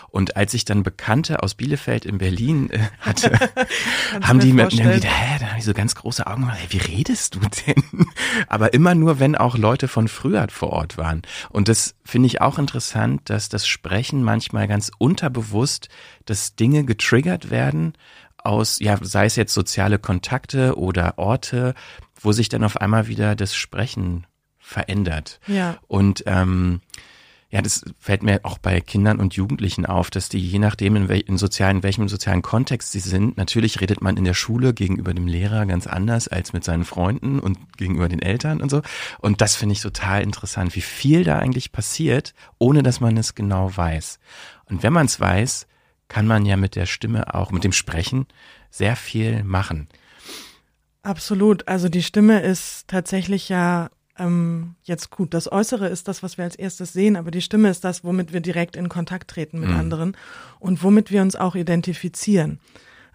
Und 0.10 0.38
als 0.38 0.54
ich 0.54 0.64
dann 0.64 0.84
Bekannte 0.84 1.44
aus 1.44 1.56
Bielefeld 1.56 2.06
in 2.06 2.20
Berlin 2.20 2.70
äh, 2.70 2.80
hatte, 3.02 3.32
haben 4.22 4.40
die 4.40 4.54
mir 4.54 4.62
vorstellen. 4.62 4.96
wieder, 4.96 5.10
hä, 5.10 5.40
dann 5.40 5.50
habe 5.50 5.60
ich 5.60 5.66
so 5.66 5.74
ganz 5.74 5.94
große 5.94 6.26
Augen 6.26 6.44
gemacht, 6.44 6.60
hey, 6.62 6.68
wie 6.70 6.96
redest 6.96 7.36
du 7.36 7.40
denn? 7.40 8.08
Aber 8.48 8.74
immer 8.74 8.96
nur, 8.96 9.20
wenn 9.20 9.36
auch 9.36 9.58
Leute 9.58 9.90
von 9.90 10.08
früher 10.08 10.48
vor 10.50 10.70
Ort 10.70 10.98
waren. 10.98 11.24
Und 11.50 11.68
das 11.68 11.96
finde 12.06 12.28
ich 12.28 12.40
auch 12.40 12.58
interessant, 12.58 13.30
dass 13.30 13.50
das 13.50 13.68
Sprechen 13.68 14.24
manchmal 14.24 14.70
ganz 14.70 14.90
unterbewusst, 15.00 15.90
dass 16.24 16.56
Dinge 16.56 16.86
getriggert 16.86 17.50
werden 17.50 17.94
aus, 18.45 18.79
ja, 18.79 18.97
sei 19.01 19.25
es 19.25 19.36
jetzt 19.36 19.53
soziale 19.53 19.99
Kontakte 19.99 20.77
oder 20.77 21.17
Orte, 21.17 21.73
wo 22.19 22.31
sich 22.31 22.49
dann 22.49 22.63
auf 22.63 22.77
einmal 22.77 23.08
wieder 23.08 23.36
das 23.36 23.55
Sprechen 23.55 24.25
verändert. 24.58 25.39
Ja. 25.47 25.77
Und 25.88 26.23
ähm, 26.25 26.81
ja, 27.55 27.62
das 27.62 27.86
fällt 27.99 28.23
mir 28.23 28.41
auch 28.43 28.58
bei 28.58 28.81
Kindern 28.81 29.19
und 29.19 29.36
Jugendlichen 29.36 29.86
auf, 29.86 30.10
dass 30.10 30.27
die 30.27 30.39
je 30.39 30.60
nachdem, 30.60 30.97
in, 30.97 31.08
wel 31.08 31.21
in, 31.21 31.38
sozialen, 31.38 31.77
in 31.77 31.84
welchem 31.84 32.10
sozialen 32.10 32.41
Kontext 32.41 32.91
sie 32.91 32.99
sind, 32.99 33.38
natürlich 33.38 33.79
redet 33.79 34.01
man 34.01 34.17
in 34.17 34.25
der 34.25 34.34
Schule 34.34 34.73
gegenüber 34.73 35.13
dem 35.13 35.27
Lehrer 35.27 35.65
ganz 35.65 35.88
anders 35.88 36.27
als 36.27 36.51
mit 36.51 36.65
seinen 36.65 36.84
Freunden 36.84 37.39
und 37.39 37.77
gegenüber 37.77 38.10
den 38.10 38.21
Eltern 38.21 38.62
und 38.62 38.69
so. 38.69 38.81
Und 39.19 39.39
das 39.39 39.55
finde 39.55 39.73
ich 39.73 39.81
total 39.81 40.21
interessant, 40.23 40.75
wie 40.75 40.81
viel 40.81 41.23
da 41.23 41.39
eigentlich 41.39 41.71
passiert, 41.71 42.34
ohne 42.58 42.84
dass 42.84 42.99
man 42.99 43.15
es 43.15 43.36
genau 43.36 43.71
weiß. 43.77 44.19
Und 44.65 44.84
wenn 44.84 44.91
man 44.91 45.05
es 45.05 45.19
weiß, 45.19 45.67
kann 46.08 46.28
man 46.28 46.46
ja 46.46 46.58
mit 46.58 46.76
der 46.76 46.86
Stimme 46.86 47.34
auch, 47.34 47.52
mit 47.52 47.63
dem 47.63 47.72
Sprechen 47.72 48.28
sehr 48.70 48.96
viel 48.96 49.44
machen. 49.44 49.88
Absolut. 51.04 51.68
Also 51.68 51.89
die 51.89 52.04
Stimme 52.04 52.41
ist 52.41 52.88
tatsächlich 52.88 53.50
ja 53.50 53.89
ähm, 54.18 54.76
jetzt 54.84 55.12
gut. 55.12 55.34
Das 55.34 55.52
Äußere 55.52 55.88
ist 55.88 56.08
das, 56.08 56.24
was 56.24 56.38
wir 56.38 56.46
als 56.46 56.56
erstes 56.56 56.94
sehen, 56.94 57.15
aber 57.15 57.32
die 57.32 57.41
Stimme 57.41 57.70
ist 57.70 57.84
das, 57.84 58.04
womit 58.04 58.34
wir 58.34 58.39
direkt 58.41 58.76
in 58.76 58.89
Kontakt 58.89 59.30
treten 59.30 59.60
mit 59.60 59.70
Mhm. 59.70 59.76
anderen 59.76 60.18
und 60.60 60.82
womit 60.84 61.12
wir 61.12 61.22
uns 61.22 61.36
auch 61.36 61.56
identifizieren. 61.56 62.60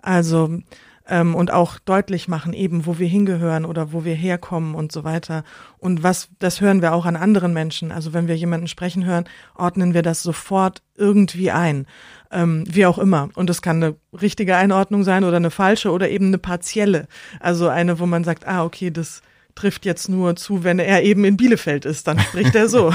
Also 0.03 0.61
ähm, 1.09 1.35
und 1.35 1.53
auch 1.53 1.79
deutlich 1.79 2.29
machen, 2.29 2.53
eben 2.53 2.87
wo 2.87 2.99
wir 2.99 3.09
hingehören 3.09 3.65
oder 3.65 3.93
wo 3.93 4.05
wir 4.05 4.15
herkommen 4.15 4.75
und 4.75 4.93
so 4.93 5.05
weiter. 5.05 5.45
Und 5.79 6.03
was, 6.03 6.29
das 6.39 6.61
hören 6.61 6.83
wir 6.83 6.93
auch 6.93 7.07
an 7.07 7.17
anderen 7.17 7.53
Menschen. 7.53 7.93
Also 7.93 8.13
wenn 8.13 8.29
wir 8.29 8.37
jemanden 8.37 8.69
sprechen 8.69 9.05
hören, 9.05 9.25
ordnen 9.55 9.95
wir 9.95 10.03
das 10.03 10.23
sofort 10.23 10.83
irgendwie 10.97 11.51
ein. 11.51 11.87
Ähm, 12.31 12.65
wie 12.69 12.87
auch 12.87 12.99
immer. 12.99 13.29
Und 13.35 13.51
das 13.51 13.61
kann 13.61 13.83
eine 13.83 13.97
richtige 14.21 14.57
Einordnung 14.57 15.03
sein 15.03 15.25
oder 15.25 15.39
eine 15.39 15.51
falsche 15.51 15.91
oder 15.91 16.09
eben 16.09 16.27
eine 16.27 16.39
partielle. 16.39 17.09
Also 17.41 17.69
eine, 17.69 17.99
wo 17.99 18.07
man 18.07 18.23
sagt, 18.23 18.47
ah, 18.47 18.65
okay, 18.65 18.91
das 18.91 19.23
trifft 19.55 19.85
jetzt 19.85 20.09
nur 20.09 20.37
zu, 20.37 20.65
wenn 20.65 20.79
er 20.79 21.03
eben 21.03 21.25
in 21.25 21.37
Bielefeld 21.37 21.85
ist, 21.85 22.07
dann 22.07 22.19
spricht 22.21 22.55
er 22.55 22.69
so. 22.69 22.93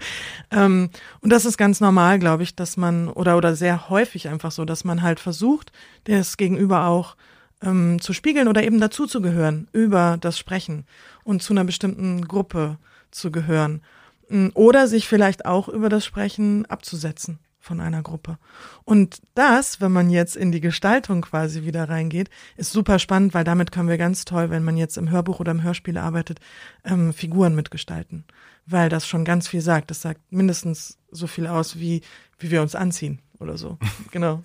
ähm, 0.50 0.90
und 1.20 1.30
das 1.30 1.44
ist 1.44 1.56
ganz 1.58 1.80
normal, 1.80 2.18
glaube 2.18 2.42
ich, 2.42 2.54
dass 2.54 2.76
man, 2.76 3.08
oder, 3.08 3.36
oder 3.36 3.54
sehr 3.54 3.90
häufig 3.90 4.28
einfach 4.28 4.50
so, 4.50 4.64
dass 4.64 4.84
man 4.84 5.02
halt 5.02 5.20
versucht, 5.20 5.72
das 6.04 6.36
Gegenüber 6.36 6.86
auch 6.86 7.16
ähm, 7.62 8.00
zu 8.00 8.12
spiegeln 8.12 8.48
oder 8.48 8.62
eben 8.62 8.80
dazu 8.80 9.06
zu 9.06 9.20
gehören 9.20 9.68
über 9.72 10.18
das 10.20 10.38
Sprechen 10.38 10.86
und 11.24 11.42
zu 11.42 11.52
einer 11.52 11.64
bestimmten 11.64 12.26
Gruppe 12.26 12.78
zu 13.10 13.30
gehören. 13.30 13.82
Mm, 14.28 14.48
Oder 14.54 14.86
sich 14.88 15.08
vielleicht 15.08 15.46
auch 15.46 15.68
über 15.68 15.88
das 15.88 16.04
Sprechen 16.04 16.66
abzusetzen 16.66 17.38
von 17.58 17.80
einer 17.80 18.02
Gruppe. 18.02 18.38
Und 18.84 19.20
das, 19.34 19.80
wenn 19.80 19.90
man 19.90 20.08
jetzt 20.08 20.36
in 20.36 20.52
die 20.52 20.60
Gestaltung 20.60 21.22
quasi 21.22 21.64
wieder 21.64 21.88
reingeht, 21.88 22.30
ist 22.56 22.70
super 22.70 23.00
spannend, 23.00 23.34
weil 23.34 23.42
damit 23.42 23.72
können 23.72 23.88
wir 23.88 23.98
ganz 23.98 24.24
toll, 24.24 24.50
wenn 24.50 24.62
man 24.62 24.76
jetzt 24.76 24.96
im 24.96 25.10
Hörbuch 25.10 25.40
oder 25.40 25.50
im 25.50 25.64
Hörspiel 25.64 25.98
arbeitet, 25.98 26.38
ähm, 26.84 27.12
Figuren 27.12 27.56
mitgestalten. 27.56 28.24
Weil 28.66 28.88
das 28.88 29.06
schon 29.06 29.24
ganz 29.24 29.48
viel 29.48 29.60
sagt. 29.60 29.90
Das 29.90 30.02
sagt 30.02 30.20
mindestens 30.30 30.98
so 31.10 31.26
viel 31.26 31.46
aus, 31.46 31.78
wie, 31.78 32.02
wie 32.38 32.50
wir 32.50 32.62
uns 32.62 32.74
anziehen 32.74 33.20
oder 33.38 33.58
so. 33.58 33.78
Genau. 34.12 34.44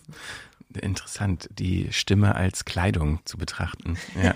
Interessant, 0.78 1.50
die 1.52 1.88
Stimme 1.92 2.36
als 2.36 2.66
Kleidung 2.66 3.20
zu 3.26 3.38
betrachten. 3.38 3.98
Ja. 4.22 4.34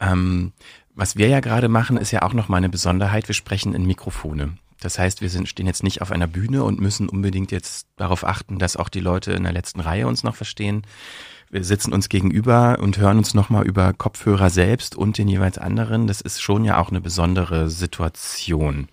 ähm, 0.00 0.52
was 0.94 1.16
wir 1.16 1.28
ja 1.28 1.40
gerade 1.40 1.68
machen, 1.68 1.96
ist 1.96 2.10
ja 2.10 2.22
auch 2.22 2.32
noch 2.32 2.48
mal 2.48 2.56
eine 2.56 2.68
Besonderheit. 2.68 3.28
Wir 3.28 3.34
sprechen 3.34 3.74
in 3.74 3.86
Mikrofone. 3.86 4.56
Das 4.80 4.98
heißt, 4.98 5.20
wir 5.20 5.30
sind, 5.30 5.48
stehen 5.48 5.66
jetzt 5.66 5.82
nicht 5.82 6.02
auf 6.02 6.10
einer 6.10 6.26
Bühne 6.26 6.64
und 6.64 6.80
müssen 6.80 7.08
unbedingt 7.08 7.50
jetzt 7.52 7.86
darauf 7.96 8.24
achten, 8.24 8.58
dass 8.58 8.76
auch 8.76 8.88
die 8.88 9.00
Leute 9.00 9.32
in 9.32 9.42
der 9.44 9.52
letzten 9.52 9.80
Reihe 9.80 10.06
uns 10.06 10.22
noch 10.22 10.36
verstehen. 10.36 10.82
Wir 11.50 11.64
sitzen 11.64 11.92
uns 11.92 12.08
gegenüber 12.08 12.78
und 12.80 12.98
hören 12.98 13.18
uns 13.18 13.32
nochmal 13.32 13.66
über 13.66 13.92
Kopfhörer 13.92 14.50
selbst 14.50 14.96
und 14.96 15.16
den 15.16 15.28
jeweils 15.28 15.58
anderen. 15.58 16.06
Das 16.06 16.20
ist 16.20 16.42
schon 16.42 16.64
ja 16.64 16.78
auch 16.78 16.90
eine 16.90 17.00
besondere 17.00 17.70
Situation. 17.70 18.88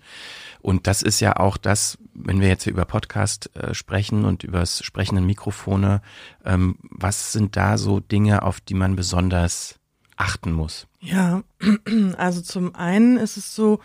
Und 0.64 0.86
das 0.86 1.02
ist 1.02 1.20
ja 1.20 1.36
auch 1.36 1.58
das, 1.58 1.98
wenn 2.14 2.40
wir 2.40 2.48
jetzt 2.48 2.64
hier 2.64 2.72
über 2.72 2.86
Podcast 2.86 3.54
äh, 3.54 3.74
sprechen 3.74 4.24
und 4.24 4.44
über 4.44 4.60
das 4.60 4.82
Sprechen 4.82 5.18
in 5.18 5.26
Mikrofone, 5.26 6.00
ähm, 6.42 6.78
was 6.80 7.32
sind 7.32 7.54
da 7.58 7.76
so 7.76 8.00
Dinge, 8.00 8.42
auf 8.42 8.62
die 8.62 8.72
man 8.72 8.96
besonders 8.96 9.78
achten 10.16 10.52
muss? 10.52 10.86
Ja, 11.00 11.42
also 12.16 12.40
zum 12.40 12.74
einen 12.74 13.18
ist 13.18 13.36
es 13.36 13.54
so, 13.54 13.80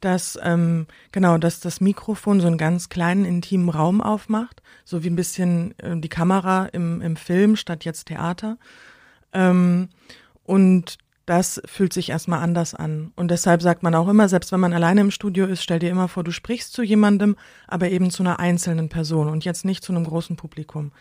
dass 0.00 0.36
ähm, 0.42 0.88
genau, 1.12 1.38
dass 1.38 1.60
das 1.60 1.80
Mikrofon 1.80 2.40
so 2.40 2.48
einen 2.48 2.58
ganz 2.58 2.88
kleinen 2.88 3.24
intimen 3.24 3.68
Raum 3.68 4.00
aufmacht, 4.00 4.60
so 4.84 5.04
wie 5.04 5.10
ein 5.10 5.16
bisschen 5.16 5.78
äh, 5.78 5.96
die 6.00 6.08
Kamera 6.08 6.66
im, 6.66 7.00
im 7.00 7.14
Film 7.14 7.54
statt 7.54 7.84
jetzt 7.84 8.06
Theater. 8.06 8.58
Ähm, 9.32 9.88
und 10.42 10.98
das 11.26 11.60
fühlt 11.64 11.92
sich 11.92 12.10
erstmal 12.10 12.40
anders 12.40 12.74
an. 12.74 13.12
Und 13.16 13.30
deshalb 13.30 13.62
sagt 13.62 13.82
man 13.82 13.94
auch 13.94 14.08
immer, 14.08 14.28
selbst 14.28 14.52
wenn 14.52 14.60
man 14.60 14.72
alleine 14.72 15.00
im 15.00 15.10
Studio 15.10 15.46
ist, 15.46 15.62
stell 15.62 15.78
dir 15.78 15.90
immer 15.90 16.08
vor, 16.08 16.24
du 16.24 16.30
sprichst 16.30 16.72
zu 16.72 16.82
jemandem, 16.82 17.36
aber 17.66 17.90
eben 17.90 18.10
zu 18.10 18.22
einer 18.22 18.38
einzelnen 18.38 18.88
Person 18.88 19.28
und 19.28 19.44
jetzt 19.44 19.64
nicht 19.64 19.82
zu 19.82 19.92
einem 19.92 20.04
großen 20.04 20.36
Publikum. 20.36 20.92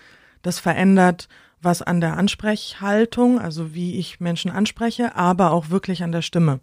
Das 0.42 0.60
verändert 0.60 1.28
was 1.62 1.82
an 1.82 2.02
der 2.02 2.18
Ansprechhaltung, 2.18 3.40
also 3.40 3.74
wie 3.74 3.98
ich 3.98 4.20
Menschen 4.20 4.52
anspreche, 4.52 5.16
aber 5.16 5.52
auch 5.52 5.70
wirklich 5.70 6.04
an 6.04 6.12
der 6.12 6.22
Stimme. 6.22 6.60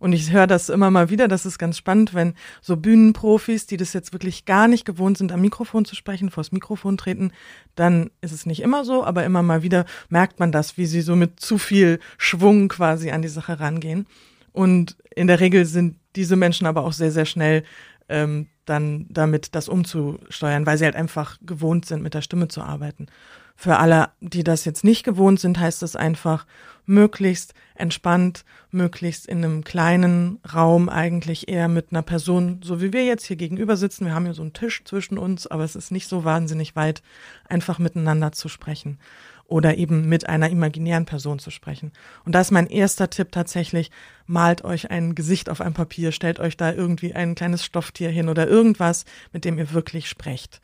Und 0.00 0.14
ich 0.14 0.32
höre 0.32 0.46
das 0.46 0.70
immer 0.70 0.90
mal 0.90 1.10
wieder, 1.10 1.28
das 1.28 1.46
ist 1.46 1.58
ganz 1.58 1.76
spannend, 1.76 2.14
wenn 2.14 2.34
so 2.62 2.76
Bühnenprofis, 2.76 3.66
die 3.66 3.76
das 3.76 3.92
jetzt 3.92 4.14
wirklich 4.14 4.46
gar 4.46 4.66
nicht 4.66 4.86
gewohnt 4.86 5.18
sind, 5.18 5.30
am 5.30 5.42
Mikrofon 5.42 5.84
zu 5.84 5.94
sprechen, 5.94 6.30
vors 6.30 6.52
Mikrofon 6.52 6.96
treten, 6.96 7.32
dann 7.76 8.10
ist 8.22 8.32
es 8.32 8.46
nicht 8.46 8.60
immer 8.60 8.84
so, 8.86 9.04
aber 9.04 9.24
immer 9.24 9.42
mal 9.42 9.62
wieder 9.62 9.84
merkt 10.08 10.40
man 10.40 10.52
das, 10.52 10.78
wie 10.78 10.86
sie 10.86 11.02
so 11.02 11.16
mit 11.16 11.38
zu 11.38 11.58
viel 11.58 12.00
Schwung 12.16 12.68
quasi 12.68 13.10
an 13.10 13.20
die 13.20 13.28
Sache 13.28 13.60
rangehen. 13.60 14.06
Und 14.52 14.96
in 15.14 15.26
der 15.26 15.38
Regel 15.38 15.66
sind 15.66 15.96
diese 16.16 16.34
Menschen 16.34 16.66
aber 16.66 16.82
auch 16.84 16.94
sehr, 16.94 17.12
sehr 17.12 17.26
schnell 17.26 17.62
ähm, 18.08 18.48
dann 18.64 19.06
damit, 19.10 19.54
das 19.54 19.68
umzusteuern, 19.68 20.64
weil 20.64 20.78
sie 20.78 20.86
halt 20.86 20.96
einfach 20.96 21.36
gewohnt 21.42 21.84
sind, 21.84 22.02
mit 22.02 22.14
der 22.14 22.22
Stimme 22.22 22.48
zu 22.48 22.62
arbeiten. 22.62 23.06
Für 23.62 23.76
alle, 23.76 24.08
die 24.22 24.42
das 24.42 24.64
jetzt 24.64 24.84
nicht 24.84 25.04
gewohnt 25.04 25.38
sind, 25.38 25.58
heißt 25.58 25.82
es 25.82 25.94
einfach, 25.94 26.46
möglichst 26.86 27.52
entspannt, 27.74 28.46
möglichst 28.70 29.26
in 29.26 29.44
einem 29.44 29.64
kleinen 29.64 30.40
Raum 30.54 30.88
eigentlich 30.88 31.46
eher 31.46 31.68
mit 31.68 31.88
einer 31.90 32.00
Person, 32.00 32.60
so 32.64 32.80
wie 32.80 32.94
wir 32.94 33.04
jetzt 33.04 33.26
hier 33.26 33.36
gegenüber 33.36 33.76
sitzen. 33.76 34.06
Wir 34.06 34.14
haben 34.14 34.24
hier 34.24 34.32
so 34.32 34.40
einen 34.40 34.54
Tisch 34.54 34.82
zwischen 34.84 35.18
uns, 35.18 35.46
aber 35.46 35.62
es 35.62 35.76
ist 35.76 35.90
nicht 35.90 36.08
so 36.08 36.24
wahnsinnig 36.24 36.74
weit, 36.74 37.02
einfach 37.50 37.78
miteinander 37.78 38.32
zu 38.32 38.48
sprechen 38.48 38.98
oder 39.44 39.76
eben 39.76 40.08
mit 40.08 40.26
einer 40.26 40.48
imaginären 40.48 41.04
Person 41.04 41.38
zu 41.38 41.50
sprechen. 41.50 41.92
Und 42.24 42.34
da 42.34 42.40
ist 42.40 42.52
mein 42.52 42.66
erster 42.66 43.10
Tipp 43.10 43.30
tatsächlich, 43.30 43.90
malt 44.26 44.64
euch 44.64 44.90
ein 44.90 45.14
Gesicht 45.14 45.50
auf 45.50 45.60
ein 45.60 45.74
Papier, 45.74 46.12
stellt 46.12 46.40
euch 46.40 46.56
da 46.56 46.72
irgendwie 46.72 47.12
ein 47.12 47.34
kleines 47.34 47.62
Stofftier 47.62 48.08
hin 48.08 48.30
oder 48.30 48.48
irgendwas, 48.48 49.04
mit 49.34 49.44
dem 49.44 49.58
ihr 49.58 49.74
wirklich 49.74 50.08
sprecht 50.08 50.62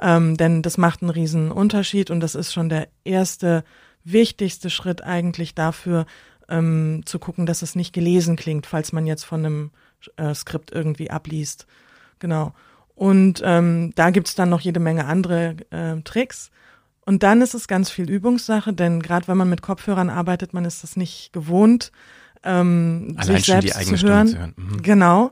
ähm, 0.00 0.36
denn 0.36 0.62
das 0.62 0.78
macht 0.78 1.02
einen 1.02 1.10
riesen 1.10 1.50
Unterschied 1.50 2.10
und 2.10 2.20
das 2.20 2.34
ist 2.34 2.52
schon 2.52 2.68
der 2.68 2.88
erste 3.04 3.64
wichtigste 4.04 4.70
Schritt 4.70 5.02
eigentlich 5.02 5.54
dafür, 5.54 6.06
ähm, 6.48 7.02
zu 7.04 7.18
gucken, 7.18 7.46
dass 7.46 7.62
es 7.62 7.74
nicht 7.74 7.92
gelesen 7.92 8.36
klingt, 8.36 8.66
falls 8.66 8.92
man 8.92 9.06
jetzt 9.06 9.24
von 9.24 9.44
einem 9.44 9.70
äh, 10.16 10.34
Skript 10.34 10.72
irgendwie 10.72 11.10
abliest. 11.10 11.66
Genau. 12.18 12.54
Und 12.94 13.42
ähm, 13.44 13.92
da 13.94 14.10
gibt's 14.10 14.34
dann 14.34 14.48
noch 14.48 14.60
jede 14.60 14.80
Menge 14.80 15.04
andere 15.04 15.56
äh, 15.70 16.00
Tricks. 16.02 16.50
Und 17.04 17.22
dann 17.22 17.42
ist 17.42 17.54
es 17.54 17.68
ganz 17.68 17.90
viel 17.90 18.10
Übungssache, 18.10 18.72
denn 18.72 19.00
gerade 19.00 19.28
wenn 19.28 19.36
man 19.36 19.48
mit 19.48 19.62
Kopfhörern 19.62 20.10
arbeitet, 20.10 20.52
man 20.52 20.64
ist 20.64 20.82
das 20.82 20.96
nicht 20.96 21.32
gewohnt, 21.32 21.92
ähm, 22.44 23.14
Allein 23.16 23.36
sich 23.36 23.46
selbst 23.46 23.86
zu 23.86 23.96
hören. 24.06 24.28
zu 24.28 24.38
hören. 24.38 24.54
Mhm. 24.56 24.82
Genau. 24.82 25.30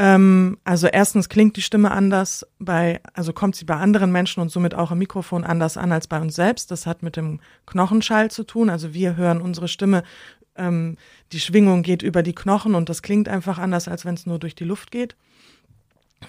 Ähm, 0.00 0.58
also 0.62 0.86
erstens 0.86 1.28
klingt 1.28 1.56
die 1.56 1.62
Stimme 1.62 1.90
anders 1.90 2.46
bei, 2.60 3.00
also 3.14 3.32
kommt 3.32 3.56
sie 3.56 3.64
bei 3.64 3.74
anderen 3.74 4.12
Menschen 4.12 4.40
und 4.40 4.50
somit 4.50 4.74
auch 4.74 4.92
im 4.92 4.98
Mikrofon 4.98 5.42
anders 5.42 5.76
an 5.76 5.90
als 5.90 6.06
bei 6.06 6.20
uns 6.20 6.36
selbst. 6.36 6.70
Das 6.70 6.86
hat 6.86 7.02
mit 7.02 7.16
dem 7.16 7.40
Knochenschall 7.66 8.30
zu 8.30 8.44
tun. 8.44 8.70
Also 8.70 8.94
wir 8.94 9.16
hören 9.16 9.40
unsere 9.40 9.66
Stimme, 9.66 10.04
ähm, 10.54 10.96
die 11.32 11.40
Schwingung 11.40 11.82
geht 11.82 12.02
über 12.02 12.22
die 12.22 12.34
Knochen 12.34 12.76
und 12.76 12.88
das 12.88 13.02
klingt 13.02 13.28
einfach 13.28 13.58
anders, 13.58 13.88
als 13.88 14.04
wenn 14.04 14.14
es 14.14 14.24
nur 14.24 14.38
durch 14.38 14.54
die 14.54 14.64
Luft 14.64 14.92
geht. 14.92 15.16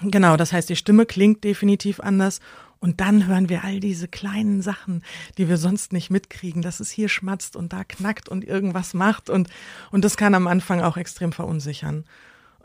Genau, 0.02 0.36
das 0.36 0.52
heißt, 0.52 0.70
die 0.70 0.76
Stimme 0.76 1.06
klingt 1.06 1.44
definitiv 1.44 2.00
anders. 2.00 2.40
Und 2.82 3.02
dann 3.02 3.28
hören 3.28 3.50
wir 3.50 3.66
all 3.66 3.82
diese 3.82 4.08
kleinen 4.08 4.62
Sachen, 4.62 5.04
die 5.38 5.50
wir 5.50 5.58
sonst 5.58 5.92
nicht 5.92 6.10
mitkriegen, 6.10 6.62
dass 6.62 6.80
es 6.80 6.90
hier 6.90 7.10
schmatzt 7.10 7.58
und 7.58 7.74
da 7.74 7.84
knackt 7.84 8.30
und 8.30 8.46
irgendwas 8.46 8.94
macht. 8.94 9.30
Und, 9.30 9.50
und 9.92 10.06
das 10.06 10.16
kann 10.16 10.34
am 10.34 10.48
Anfang 10.48 10.82
auch 10.82 10.96
extrem 10.96 11.34
verunsichern. 11.34 12.06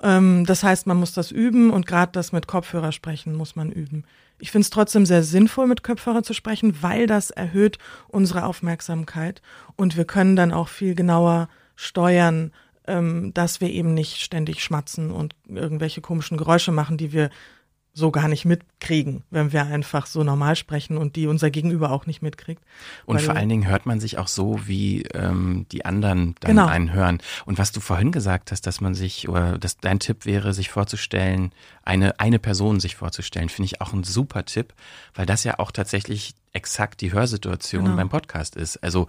Ähm, 0.02 0.44
das 0.46 0.62
heißt, 0.62 0.87
man 0.87 0.96
muss 0.98 1.12
das 1.12 1.30
üben 1.30 1.70
und 1.70 1.87
gerade 1.87 2.12
das 2.12 2.33
mit 2.33 2.46
Kopfhörer 2.46 2.92
sprechen 2.92 3.35
muss 3.35 3.57
man 3.57 3.72
üben. 3.72 4.04
Ich 4.38 4.50
finde 4.50 4.64
es 4.64 4.70
trotzdem 4.70 5.07
sehr 5.07 5.22
sinnvoll, 5.22 5.66
mit 5.66 5.83
Kopfhörer 5.83 6.22
zu 6.22 6.35
sprechen, 6.35 6.83
weil 6.83 7.07
das 7.07 7.30
erhöht 7.30 7.78
unsere 8.09 8.44
Aufmerksamkeit 8.44 9.42
und 9.76 9.96
wir 9.96 10.04
können 10.04 10.37
dann 10.37 10.52
auch 10.52 10.68
viel 10.68 10.94
genauer 10.94 11.48
steuern, 11.76 12.52
ähm, 12.87 13.33
dass 13.33 13.61
wir 13.61 13.70
eben 13.70 13.94
nicht 13.94 14.20
ständig 14.20 14.62
schmatzen 14.62 15.11
und 15.11 15.35
irgendwelche 15.48 16.00
komischen 16.00 16.37
Geräusche 16.37 16.72
machen, 16.72 16.96
die 16.96 17.12
wir 17.12 17.30
so 17.96 18.11
gar 18.11 18.26
nicht 18.26 18.44
mitkriegen, 18.44 19.22
wenn 19.30 19.52
wir 19.52 19.64
einfach 19.66 20.07
so 20.07 20.24
normal 20.24 20.57
sprechen 20.57 20.98
und 20.98 21.14
die 21.14 21.28
unser 21.28 21.50
Gegenüber 21.50 21.92
auch 21.92 22.07
nicht 22.07 22.22
mitkriegt. 22.22 22.61
Und 23.07 23.20
vor 23.22 23.37
allen 23.37 23.48
Dingen 23.48 23.68
hört 23.68 23.87
man 23.87 24.00
sich 24.00 24.18
auch 24.18 24.26
so, 24.26 24.66
wie 24.66 25.02
ähm, 25.14 25.66
die 25.70 25.85
anderen 25.85 26.35
dann 26.40 26.57
genau. 26.57 26.66
einen 26.66 26.92
hören. 26.92 27.18
Und 27.46 27.57
was 27.57 27.70
du 27.70 27.78
vorhin 27.78 28.11
gesagt 28.11 28.50
hast, 28.50 28.66
dass 28.66 28.80
man 28.80 28.94
sich, 28.94 29.28
oder 29.28 29.59
dass 29.59 29.78
dein 29.78 30.00
Tipp 30.00 30.26
wäre, 30.26 30.52
sich 30.52 30.70
vorzustellen, 30.70 31.52
eine, 31.85 32.18
eine 32.18 32.40
Person 32.40 32.80
sich 32.80 32.96
vorzustellen, 32.96 33.48
finde 33.48 33.66
ich 33.66 33.80
auch 33.80 33.92
ein 33.92 34.02
super 34.02 34.44
Tipp, 34.44 34.74
weil 35.14 35.24
das 35.24 35.44
ja 35.44 35.61
auch 35.61 35.70
tatsächlich 35.70 36.35
exakt 36.52 37.00
die 37.00 37.12
Hörsituation 37.12 37.85
genau. 37.85 37.96
beim 37.96 38.09
Podcast 38.09 38.57
ist. 38.57 38.83
Also 38.83 39.07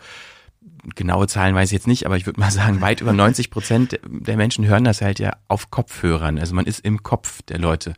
genaue 0.96 1.28
Zahlen 1.28 1.56
weiß 1.56 1.70
ich 1.70 1.74
jetzt 1.74 1.88
nicht, 1.88 2.06
aber 2.06 2.18
ich 2.18 2.26
würde 2.26 2.40
mal 2.40 2.52
sagen, 2.52 2.82
weit 2.82 3.02
über 3.02 3.14
90 3.14 3.50
Prozent 3.50 4.00
der 4.08 4.38
Menschen 4.38 4.66
hören 4.66 4.84
das 4.84 5.02
halt 5.02 5.20
ja 5.20 5.34
auf 5.48 5.72
Kopfhörern. 5.72 6.40
Also 6.40 6.54
man 6.56 6.66
ist 6.66 6.80
im 6.80 7.04
Kopf 7.04 7.42
der 7.44 7.60
Leute. 7.60 7.94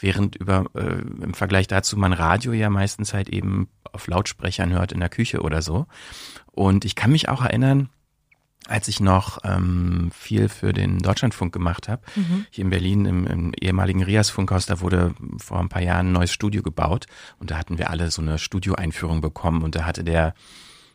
Während 0.00 0.36
über 0.36 0.64
äh, 0.74 1.02
im 1.22 1.34
Vergleich 1.34 1.66
dazu 1.66 1.96
man 1.96 2.12
Radio 2.12 2.52
ja 2.52 2.70
meistens 2.70 3.12
halt 3.12 3.28
eben 3.28 3.68
auf 3.92 4.06
Lautsprechern 4.06 4.72
hört 4.72 4.92
in 4.92 5.00
der 5.00 5.10
Küche 5.10 5.42
oder 5.42 5.62
so. 5.62 5.86
Und 6.50 6.84
ich 6.84 6.94
kann 6.94 7.12
mich 7.12 7.28
auch 7.28 7.42
erinnern, 7.42 7.90
als 8.66 8.88
ich 8.88 9.00
noch 9.00 9.38
ähm, 9.44 10.10
viel 10.14 10.48
für 10.48 10.72
den 10.72 10.98
Deutschlandfunk 10.98 11.52
gemacht 11.52 11.88
habe, 11.88 12.02
mhm. 12.14 12.46
hier 12.50 12.64
in 12.64 12.70
Berlin 12.70 13.04
im, 13.04 13.26
im 13.26 13.52
ehemaligen 13.60 14.02
Rias-Funkhaus, 14.02 14.66
da 14.66 14.80
wurde 14.80 15.14
vor 15.38 15.58
ein 15.58 15.68
paar 15.68 15.82
Jahren 15.82 16.08
ein 16.08 16.12
neues 16.12 16.32
Studio 16.32 16.62
gebaut 16.62 17.06
und 17.38 17.50
da 17.50 17.58
hatten 17.58 17.78
wir 17.78 17.90
alle 17.90 18.10
so 18.10 18.22
eine 18.22 18.38
Studioeinführung 18.38 19.20
bekommen 19.20 19.62
und 19.62 19.74
da 19.74 19.86
hatte 19.86 20.04
der 20.04 20.34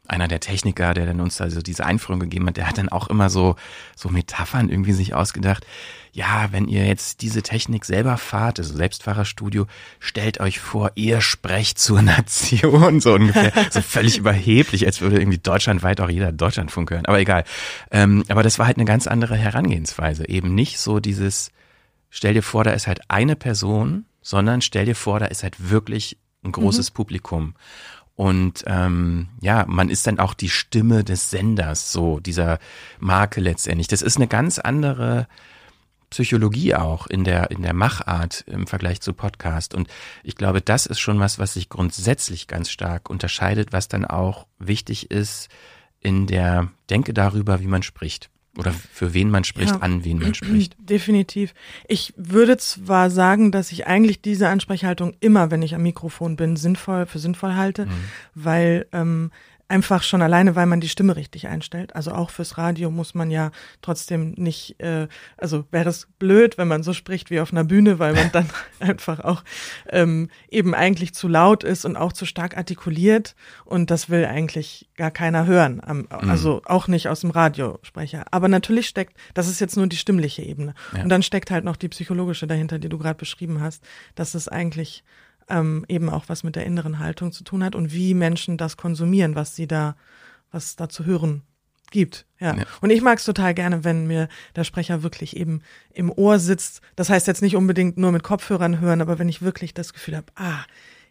einer 0.08 0.28
der 0.28 0.40
Techniker, 0.40 0.94
der 0.94 1.06
dann 1.06 1.22
uns 1.22 1.40
also 1.42 1.62
diese 1.62 1.86
Einführung 1.86 2.20
gegeben 2.20 2.48
hat, 2.48 2.58
der 2.58 2.68
hat 2.68 2.78
dann 2.78 2.90
auch 2.90 3.08
immer 3.08 3.30
so, 3.30 3.56
so 3.96 4.10
Metaphern 4.10 4.70
irgendwie 4.70 4.94
sich 4.94 5.14
ausgedacht. 5.14 5.66
Ja, 6.12 6.48
wenn 6.52 6.68
ihr 6.68 6.86
jetzt 6.86 7.22
diese 7.22 7.44
Technik 7.44 7.84
selber 7.84 8.18
fahrt, 8.18 8.60
also 8.60 8.74
Selbstfahrerstudio, 8.74 9.68
stellt 10.00 10.40
euch 10.40 10.60
vor, 10.60 10.92
ihr 10.96 11.20
sprecht 11.22 11.78
zur 11.78 12.02
Nation, 12.04 13.02
so 13.02 13.16
ungefähr. 13.16 13.52
so 13.70 13.82
völlig 13.82 14.18
überheblich, 14.18 14.86
als 14.86 15.02
würde 15.02 15.20
irgendwie 15.20 15.40
deutschlandweit 15.40 16.00
auch 16.00 16.10
jeder 16.10 16.32
Deutschlandfunk 16.32 16.92
hören. 16.92 17.06
Aber 17.06 17.20
egal. 17.20 17.44
Ähm, 17.92 18.24
aber 18.30 18.44
das 18.44 18.60
war 18.60 18.68
halt 18.68 18.78
eine 18.78 18.86
ganz 18.86 19.08
andere 19.08 19.36
Herangehensweise. 19.36 20.28
Eben 20.30 20.56
nicht 20.56 20.80
so 20.80 21.00
dieses, 21.00 21.52
stell 22.10 22.34
dir 22.34 22.44
vor, 22.44 22.64
da 22.64 22.72
ist 22.72 22.88
halt 22.88 23.02
eine 23.10 23.36
Person, 23.36 24.06
sondern 24.22 24.62
stell 24.62 24.86
dir 24.86 24.96
vor, 24.96 25.20
da 25.20 25.26
ist 25.26 25.44
halt 25.44 25.70
wirklich 25.70 26.18
ein 26.46 26.52
großes 26.52 26.92
mhm. 26.92 26.94
Publikum. 26.94 27.56
Und 28.16 28.64
ähm, 28.66 29.28
ja, 29.42 29.66
man 29.68 29.90
ist 29.90 30.08
dann 30.08 30.20
auch 30.20 30.34
die 30.34 30.50
Stimme 30.50 31.04
des 31.04 31.30
Senders, 31.30 31.92
so 31.92 32.20
dieser 32.20 32.60
Marke 33.00 33.42
letztendlich. 33.42 33.88
Das 33.88 34.02
ist 34.02 34.16
eine 34.16 34.28
ganz 34.28 34.58
andere 34.58 35.28
Psychologie 36.10 36.76
auch 36.76 37.08
in 37.08 37.26
der, 37.26 37.52
in 37.52 37.62
der 37.62 37.74
Machart 37.74 38.46
im 38.48 38.68
Vergleich 38.68 39.02
zu 39.02 39.14
Podcast. 39.14 39.74
Und 39.74 39.90
ich 40.24 40.36
glaube, 40.36 40.62
das 40.62 40.86
ist 40.86 41.00
schon 41.00 41.20
was, 41.20 41.40
was 41.40 41.56
sich 41.56 41.68
grundsätzlich 41.68 42.48
ganz 42.48 42.70
stark 42.70 43.10
unterscheidet, 43.10 43.74
was 43.74 43.90
dann 43.90 44.06
auch 44.06 44.48
wichtig 44.60 45.12
ist 45.12 45.50
in 46.00 46.26
der 46.26 46.70
Denke 46.90 47.14
darüber, 47.14 47.60
wie 47.60 47.68
man 47.68 47.84
spricht. 47.84 48.30
Oder 48.58 48.74
für 48.74 49.14
wen 49.14 49.30
man 49.30 49.44
spricht, 49.44 49.76
ja, 49.76 49.82
an 49.82 50.06
wen 50.06 50.20
man 50.20 50.34
spricht. 50.34 50.76
Definitiv. 50.90 51.54
Ich 51.88 52.14
würde 52.16 52.58
zwar 52.58 53.10
sagen, 53.10 53.52
dass 53.52 53.72
ich 53.72 53.88
eigentlich 53.88 54.22
diese 54.22 54.48
Ansprechhaltung 54.48 55.14
immer, 55.20 55.52
wenn 55.52 55.62
ich 55.62 55.76
am 55.76 55.84
Mikrofon 55.84 56.36
bin, 56.36 56.56
sinnvoll 56.56 57.06
für 57.06 57.20
sinnvoll 57.20 57.56
halte, 57.56 57.86
mhm. 57.86 57.92
weil 58.34 58.88
ähm, 58.92 59.32
Einfach 59.68 60.04
schon 60.04 60.22
alleine, 60.22 60.56
weil 60.56 60.68
man 60.68 60.80
die 60.80 60.90
Stimme 60.90 61.16
richtig 61.16 61.48
einstellt. 61.48 61.96
Also 61.96 62.12
auch 62.12 62.30
fürs 62.30 62.58
Radio 62.58 62.92
muss 62.92 63.16
man 63.16 63.32
ja 63.32 63.52
trotzdem 63.82 64.32
nicht, 64.38 64.80
äh, 64.80 65.08
also 65.38 65.66
wäre 65.72 65.90
es 65.90 66.08
blöd, 66.20 66.60
wenn 66.60 66.68
man 66.68 66.84
so 66.84 66.94
spricht 66.94 67.32
wie 67.32 67.40
auf 67.40 67.52
einer 67.52 67.64
Bühne, 67.64 67.98
weil 67.98 68.14
man 68.14 68.32
dann 68.32 68.48
einfach 68.80 69.22
auch 69.22 69.44
ähm, 69.90 70.30
eben 70.50 70.76
eigentlich 70.76 71.16
zu 71.16 71.28
laut 71.28 71.64
ist 71.64 71.84
und 71.84 71.98
auch 71.98 72.14
zu 72.14 72.26
stark 72.26 72.58
artikuliert. 72.58 73.36
Und 73.64 73.90
das 73.90 74.10
will 74.10 74.26
eigentlich 74.26 74.88
gar 74.98 75.10
keiner 75.10 75.48
hören. 75.48 75.82
Am, 75.84 75.98
mhm. 75.98 76.30
Also 76.30 76.62
auch 76.66 76.88
nicht 76.88 77.10
aus 77.10 77.22
dem 77.22 77.32
Radiosprecher. 77.32 78.26
Aber 78.30 78.48
natürlich 78.48 78.88
steckt, 78.88 79.18
das 79.34 79.48
ist 79.48 79.60
jetzt 79.60 79.78
nur 79.78 79.88
die 79.88 79.98
stimmliche 79.98 80.44
Ebene. 80.44 80.76
Ja. 80.96 81.02
Und 81.04 81.10
dann 81.10 81.24
steckt 81.24 81.50
halt 81.50 81.66
noch 81.66 81.76
die 81.76 81.90
psychologische 81.90 82.46
dahinter, 82.46 82.78
die 82.78 82.90
du 82.90 83.00
gerade 83.00 83.18
beschrieben 83.18 83.62
hast, 83.62 83.84
dass 84.14 84.36
es 84.36 84.48
eigentlich 84.48 85.04
ähm, 85.50 85.86
eben 85.88 86.10
auch 86.10 86.26
was 86.28 86.44
mit 86.44 86.56
der 86.56 86.66
inneren 86.66 87.00
Haltung 87.00 87.32
zu 87.32 87.44
tun 87.44 87.64
hat 87.64 87.76
und 87.76 87.94
wie 87.94 88.14
Menschen 88.14 88.58
das 88.58 88.78
konsumieren, 88.78 89.36
was 89.36 89.56
sie 89.56 89.68
da, 89.68 89.96
was 90.52 90.76
da 90.76 90.90
zu 90.90 91.06
hören 91.06 91.44
gibt. 91.92 92.26
Ja. 92.40 92.56
ja. 92.56 92.64
Und 92.82 92.90
ich 92.90 93.02
mag 93.02 93.20
es 93.20 93.26
total 93.26 93.54
gerne, 93.54 93.84
wenn 93.84 94.08
mir 94.08 94.28
der 94.56 94.64
Sprecher 94.64 95.04
wirklich 95.04 95.36
eben 95.38 95.62
im 95.94 96.12
Ohr 96.12 96.40
sitzt. 96.40 96.82
Das 96.96 97.10
heißt 97.10 97.28
jetzt 97.28 97.42
nicht 97.42 97.56
unbedingt 97.56 97.98
nur 97.98 98.12
mit 98.12 98.24
Kopfhörern 98.24 98.80
hören, 98.80 99.02
aber 99.02 99.20
wenn 99.20 99.30
ich 99.30 99.42
wirklich 99.42 99.74
das 99.74 99.94
Gefühl 99.94 100.18
habe, 100.18 100.28
ah, 100.36 100.64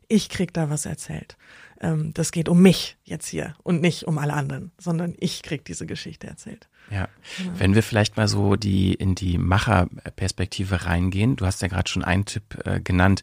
ich 0.08 0.28
krieg 0.28 0.52
da 0.52 0.70
was 0.70 0.84
erzählt. 0.84 1.36
Ähm, 1.80 2.12
das 2.14 2.32
geht 2.32 2.48
um 2.48 2.60
mich 2.60 2.96
jetzt 3.04 3.26
hier 3.26 3.54
und 3.62 3.80
nicht 3.80 4.04
um 4.04 4.18
alle 4.18 4.34
anderen, 4.34 4.72
sondern 4.78 5.14
ich 5.18 5.42
krieg 5.42 5.64
diese 5.64 5.86
Geschichte 5.86 6.26
erzählt. 6.26 6.68
Ja, 6.90 7.08
genau. 7.38 7.52
wenn 7.58 7.74
wir 7.74 7.82
vielleicht 7.82 8.16
mal 8.16 8.28
so 8.28 8.56
die 8.56 8.92
in 8.92 9.14
die 9.14 9.38
Macherperspektive 9.38 10.84
reingehen, 10.84 11.36
du 11.36 11.46
hast 11.46 11.62
ja 11.62 11.68
gerade 11.68 11.88
schon 11.88 12.04
einen 12.04 12.26
Tipp 12.26 12.58
äh, 12.64 12.80
genannt. 12.80 13.22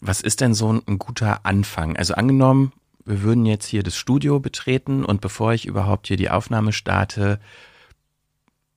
Was 0.00 0.20
ist 0.20 0.40
denn 0.40 0.54
so 0.54 0.72
ein, 0.72 0.82
ein 0.86 0.98
guter 0.98 1.44
Anfang? 1.44 1.96
Also 1.96 2.14
angenommen, 2.14 2.72
wir 3.04 3.22
würden 3.22 3.46
jetzt 3.46 3.66
hier 3.66 3.82
das 3.82 3.96
Studio 3.96 4.40
betreten 4.40 5.04
und 5.04 5.20
bevor 5.20 5.52
ich 5.52 5.66
überhaupt 5.66 6.08
hier 6.08 6.16
die 6.16 6.30
Aufnahme 6.30 6.72
starte, 6.72 7.40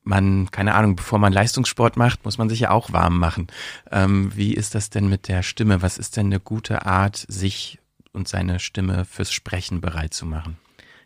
man, 0.03 0.49
keine 0.51 0.75
Ahnung, 0.75 0.95
bevor 0.95 1.19
man 1.19 1.33
Leistungssport 1.33 1.97
macht, 1.97 2.25
muss 2.25 2.37
man 2.37 2.49
sich 2.49 2.61
ja 2.61 2.71
auch 2.71 2.91
warm 2.93 3.19
machen. 3.19 3.47
Ähm, 3.91 4.31
wie 4.35 4.53
ist 4.53 4.75
das 4.75 4.89
denn 4.89 5.09
mit 5.09 5.27
der 5.27 5.43
Stimme? 5.43 5.81
Was 5.81 5.97
ist 5.97 6.17
denn 6.17 6.27
eine 6.27 6.39
gute 6.39 6.85
Art, 6.85 7.25
sich 7.27 7.79
und 8.11 8.27
seine 8.27 8.59
Stimme 8.59 9.05
fürs 9.05 9.31
Sprechen 9.31 9.81
bereit 9.81 10.13
zu 10.13 10.25
machen? 10.25 10.57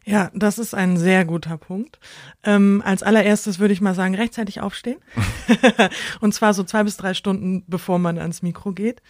Ja, 0.05 0.31
das 0.33 0.59
ist 0.59 0.73
ein 0.73 0.97
sehr 0.97 1.23
guter 1.23 1.57
Punkt. 1.57 1.99
Ähm, 2.43 2.81
als 2.85 3.03
allererstes 3.03 3.59
würde 3.59 3.73
ich 3.73 3.81
mal 3.81 3.95
sagen, 3.95 4.15
rechtzeitig 4.15 4.59
aufstehen. 4.59 4.99
und 6.19 6.33
zwar 6.33 6.53
so 6.53 6.63
zwei 6.63 6.83
bis 6.83 6.97
drei 6.97 7.13
Stunden, 7.13 7.63
bevor 7.67 7.99
man 7.99 8.17
ans 8.17 8.41
Mikro 8.41 8.73
geht. 8.73 9.01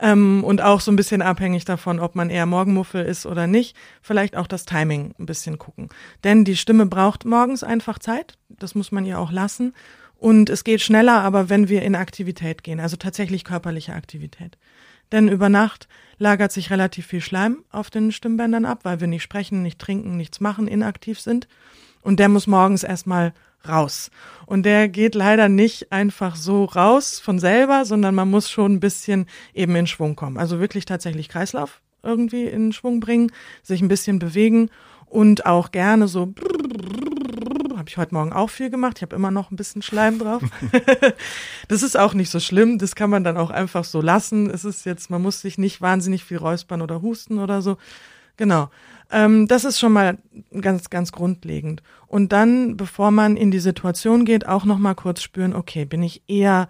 Ähm, 0.00 0.42
und 0.44 0.62
auch 0.62 0.80
so 0.80 0.90
ein 0.90 0.96
bisschen 0.96 1.22
abhängig 1.22 1.64
davon, 1.64 2.00
ob 2.00 2.14
man 2.14 2.30
eher 2.30 2.46
Morgenmuffel 2.46 3.04
ist 3.04 3.26
oder 3.26 3.46
nicht. 3.46 3.76
Vielleicht 4.00 4.36
auch 4.36 4.46
das 4.46 4.64
Timing 4.64 5.14
ein 5.18 5.26
bisschen 5.26 5.58
gucken. 5.58 5.90
Denn 6.24 6.44
die 6.44 6.56
Stimme 6.56 6.86
braucht 6.86 7.24
morgens 7.24 7.62
einfach 7.62 7.98
Zeit. 7.98 8.38
Das 8.48 8.74
muss 8.74 8.92
man 8.92 9.04
ihr 9.04 9.18
auch 9.18 9.30
lassen. 9.30 9.74
Und 10.16 10.50
es 10.50 10.64
geht 10.64 10.80
schneller, 10.80 11.22
aber 11.22 11.48
wenn 11.48 11.68
wir 11.68 11.82
in 11.82 11.94
Aktivität 11.94 12.62
gehen, 12.62 12.80
also 12.80 12.96
tatsächlich 12.96 13.44
körperliche 13.44 13.94
Aktivität. 13.94 14.58
Denn 15.12 15.28
über 15.28 15.48
Nacht 15.48 15.88
lagert 16.18 16.52
sich 16.52 16.70
relativ 16.70 17.06
viel 17.06 17.20
Schleim 17.20 17.64
auf 17.70 17.90
den 17.90 18.12
Stimmbändern 18.12 18.64
ab, 18.64 18.80
weil 18.82 19.00
wir 19.00 19.06
nicht 19.06 19.22
sprechen, 19.22 19.62
nicht 19.62 19.78
trinken, 19.78 20.16
nichts 20.16 20.40
machen, 20.40 20.68
inaktiv 20.68 21.20
sind. 21.20 21.48
Und 22.02 22.20
der 22.20 22.28
muss 22.28 22.46
morgens 22.46 22.84
erstmal 22.84 23.32
raus. 23.68 24.10
Und 24.46 24.64
der 24.64 24.88
geht 24.88 25.14
leider 25.14 25.48
nicht 25.48 25.92
einfach 25.92 26.36
so 26.36 26.64
raus 26.64 27.20
von 27.20 27.38
selber, 27.38 27.84
sondern 27.84 28.14
man 28.14 28.30
muss 28.30 28.50
schon 28.50 28.74
ein 28.74 28.80
bisschen 28.80 29.26
eben 29.54 29.76
in 29.76 29.86
Schwung 29.86 30.16
kommen. 30.16 30.38
Also 30.38 30.60
wirklich 30.60 30.84
tatsächlich 30.84 31.28
Kreislauf 31.28 31.80
irgendwie 32.02 32.44
in 32.44 32.72
Schwung 32.72 33.00
bringen, 33.00 33.30
sich 33.62 33.82
ein 33.82 33.88
bisschen 33.88 34.18
bewegen 34.18 34.70
und 35.06 35.44
auch 35.46 35.70
gerne 35.70 36.08
so 36.08 36.32
habe 37.80 37.88
ich 37.88 37.96
heute 37.96 38.14
Morgen 38.14 38.32
auch 38.32 38.50
viel 38.50 38.68
gemacht. 38.68 38.98
Ich 38.98 39.02
habe 39.02 39.16
immer 39.16 39.30
noch 39.30 39.50
ein 39.50 39.56
bisschen 39.56 39.80
Schleim 39.80 40.18
drauf. 40.18 40.42
das 41.68 41.82
ist 41.82 41.98
auch 41.98 42.12
nicht 42.12 42.30
so 42.30 42.38
schlimm. 42.38 42.78
Das 42.78 42.94
kann 42.94 43.08
man 43.08 43.24
dann 43.24 43.38
auch 43.38 43.48
einfach 43.48 43.84
so 43.84 44.02
lassen. 44.02 44.50
Es 44.50 44.66
ist 44.66 44.84
jetzt, 44.84 45.08
man 45.08 45.22
muss 45.22 45.40
sich 45.40 45.56
nicht 45.56 45.80
wahnsinnig 45.80 46.22
viel 46.22 46.36
räuspern 46.36 46.82
oder 46.82 47.00
husten 47.00 47.38
oder 47.38 47.62
so. 47.62 47.78
Genau. 48.36 48.68
Ähm, 49.10 49.48
das 49.48 49.64
ist 49.64 49.78
schon 49.78 49.92
mal 49.92 50.18
ganz, 50.60 50.90
ganz 50.90 51.12
grundlegend. 51.12 51.82
Und 52.06 52.32
dann, 52.32 52.76
bevor 52.76 53.10
man 53.10 53.36
in 53.36 53.50
die 53.50 53.60
Situation 53.60 54.24
geht, 54.24 54.46
auch 54.46 54.64
noch 54.64 54.78
mal 54.78 54.94
kurz 54.94 55.22
spüren, 55.22 55.54
okay, 55.54 55.84
bin 55.84 56.02
ich 56.02 56.22
eher 56.28 56.68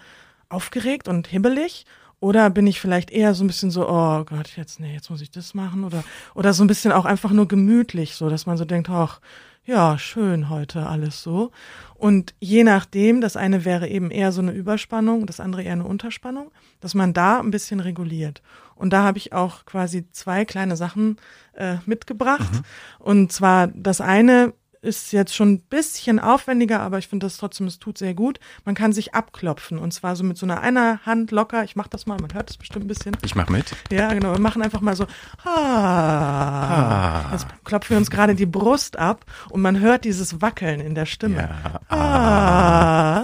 aufgeregt 0.49 1.09
und 1.09 1.27
hibbelig 1.27 1.87
oder 2.19 2.51
bin 2.51 2.67
ich 2.67 2.81
vielleicht 2.81 3.11
eher 3.11 3.35
so 3.35 3.45
ein 3.45 3.47
bisschen 3.47 3.71
so, 3.71 3.89
oh 3.89 4.25
Gott, 4.25 4.57
jetzt, 4.57 4.81
nee, 4.81 4.93
jetzt 4.93 5.11
muss 5.11 5.23
ich 5.23 5.31
das 5.31 5.55
machen 5.55 5.85
oder, 5.85 6.05
oder 6.35 6.53
so 6.53 6.63
ein 6.63 6.67
bisschen 6.67 6.93
auch 6.93 7.07
einfach 7.07 7.31
nur 7.31 7.49
gemütlich, 7.49 8.15
so, 8.15 8.29
dass 8.29 8.47
man 8.47 8.59
so 8.59 8.65
denkt, 8.65 8.91
ach, 8.91 9.21
ja, 9.65 9.99
schön 9.99 10.49
heute 10.49 10.87
alles 10.87 11.23
so. 11.23 11.53
Und 11.95 12.35
je 12.41 12.65
nachdem, 12.65 13.21
das 13.21 13.37
eine 13.37 13.65
wäre 13.65 13.89
eben 13.89 14.11
eher 14.11 14.33
so 14.33 14.41
eine 14.41 14.53
Überspannung, 14.53 15.27
das 15.27 15.41
andere 15.41 15.63
eher 15.63 15.73
eine 15.73 15.87
Unterspannung, 15.87 16.51
dass 16.81 16.95
man 16.95 17.13
da 17.13 17.41
ein 17.41 17.51
bisschen 17.51 17.81
reguliert. 17.81 18.43
Und 18.81 18.95
da 18.95 19.03
habe 19.03 19.19
ich 19.19 19.35
auch 19.35 19.67
quasi 19.67 20.11
zwei 20.11 20.47
kleine 20.47 20.75
Sachen 20.75 21.19
äh, 21.53 21.77
mitgebracht. 21.85 22.51
Mhm. 22.51 22.65
Und 22.99 23.33
zwar 23.33 23.67
das 23.67 24.01
eine 24.01 24.55
ist 24.81 25.13
jetzt 25.13 25.35
schon 25.35 25.53
ein 25.53 25.61
bisschen 25.61 26.19
aufwendiger, 26.19 26.81
aber 26.81 26.97
ich 26.97 27.09
finde 27.09 27.27
das 27.27 27.37
trotzdem, 27.37 27.67
es 27.67 27.79
tut 27.79 27.99
sehr 27.99 28.15
gut. 28.15 28.41
Man 28.65 28.75
kann 28.75 28.95
sich 28.95 29.15
abklopfen 29.15 29.79
und 29.79 29.93
zwar 29.93 30.17
so 30.17 30.25
mit 30.25 30.39
so 30.39 30.47
einer 30.47 30.63
einer 30.63 31.05
Hand 31.05 31.31
locker. 31.31 31.63
Ich 31.65 31.77
mache 31.77 31.91
das 31.91 32.07
mal, 32.07 32.19
man 32.19 32.33
hört 32.33 32.49
es 32.49 32.57
bestimmt 32.57 32.87
ein 32.87 32.89
bisschen. 32.89 33.15
Ich 33.23 33.35
mache 33.35 33.53
mit. 33.53 33.77
Ja, 33.93 34.15
genau. 34.15 34.33
Wir 34.33 34.41
machen 34.41 34.63
einfach 34.63 34.81
mal 34.81 34.97
so. 34.97 35.07
Ah. 35.45 37.29
Jetzt 37.33 37.47
klopfen 37.65 37.91
wir 37.91 37.99
uns 37.99 38.11
gerade 38.11 38.35
die 38.35 38.47
Brust 38.47 38.99
ab 38.99 39.27
und 39.51 39.61
man 39.61 39.79
hört 39.81 40.05
dieses 40.05 40.41
Wackeln 40.41 40.81
in 40.81 40.95
der 40.95 41.05
Stimme. 41.05 41.37
Ja. 41.37 41.81
Ah. 41.95 43.19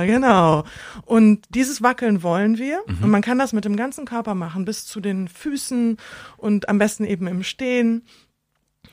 ah. 0.00 0.04
Genau. 0.04 0.64
Und 1.04 1.46
dieses 1.50 1.82
Wackeln 1.82 2.22
wollen 2.22 2.58
wir. 2.58 2.82
Mhm. 2.86 3.04
Und 3.04 3.10
man 3.10 3.22
kann 3.22 3.38
das 3.38 3.52
mit 3.52 3.64
dem 3.64 3.76
ganzen 3.76 4.04
Körper 4.04 4.34
machen, 4.34 4.64
bis 4.64 4.86
zu 4.86 5.00
den 5.00 5.28
Füßen 5.28 5.96
und 6.36 6.68
am 6.68 6.78
besten 6.78 7.04
eben 7.04 7.26
im 7.26 7.42
Stehen. 7.42 8.06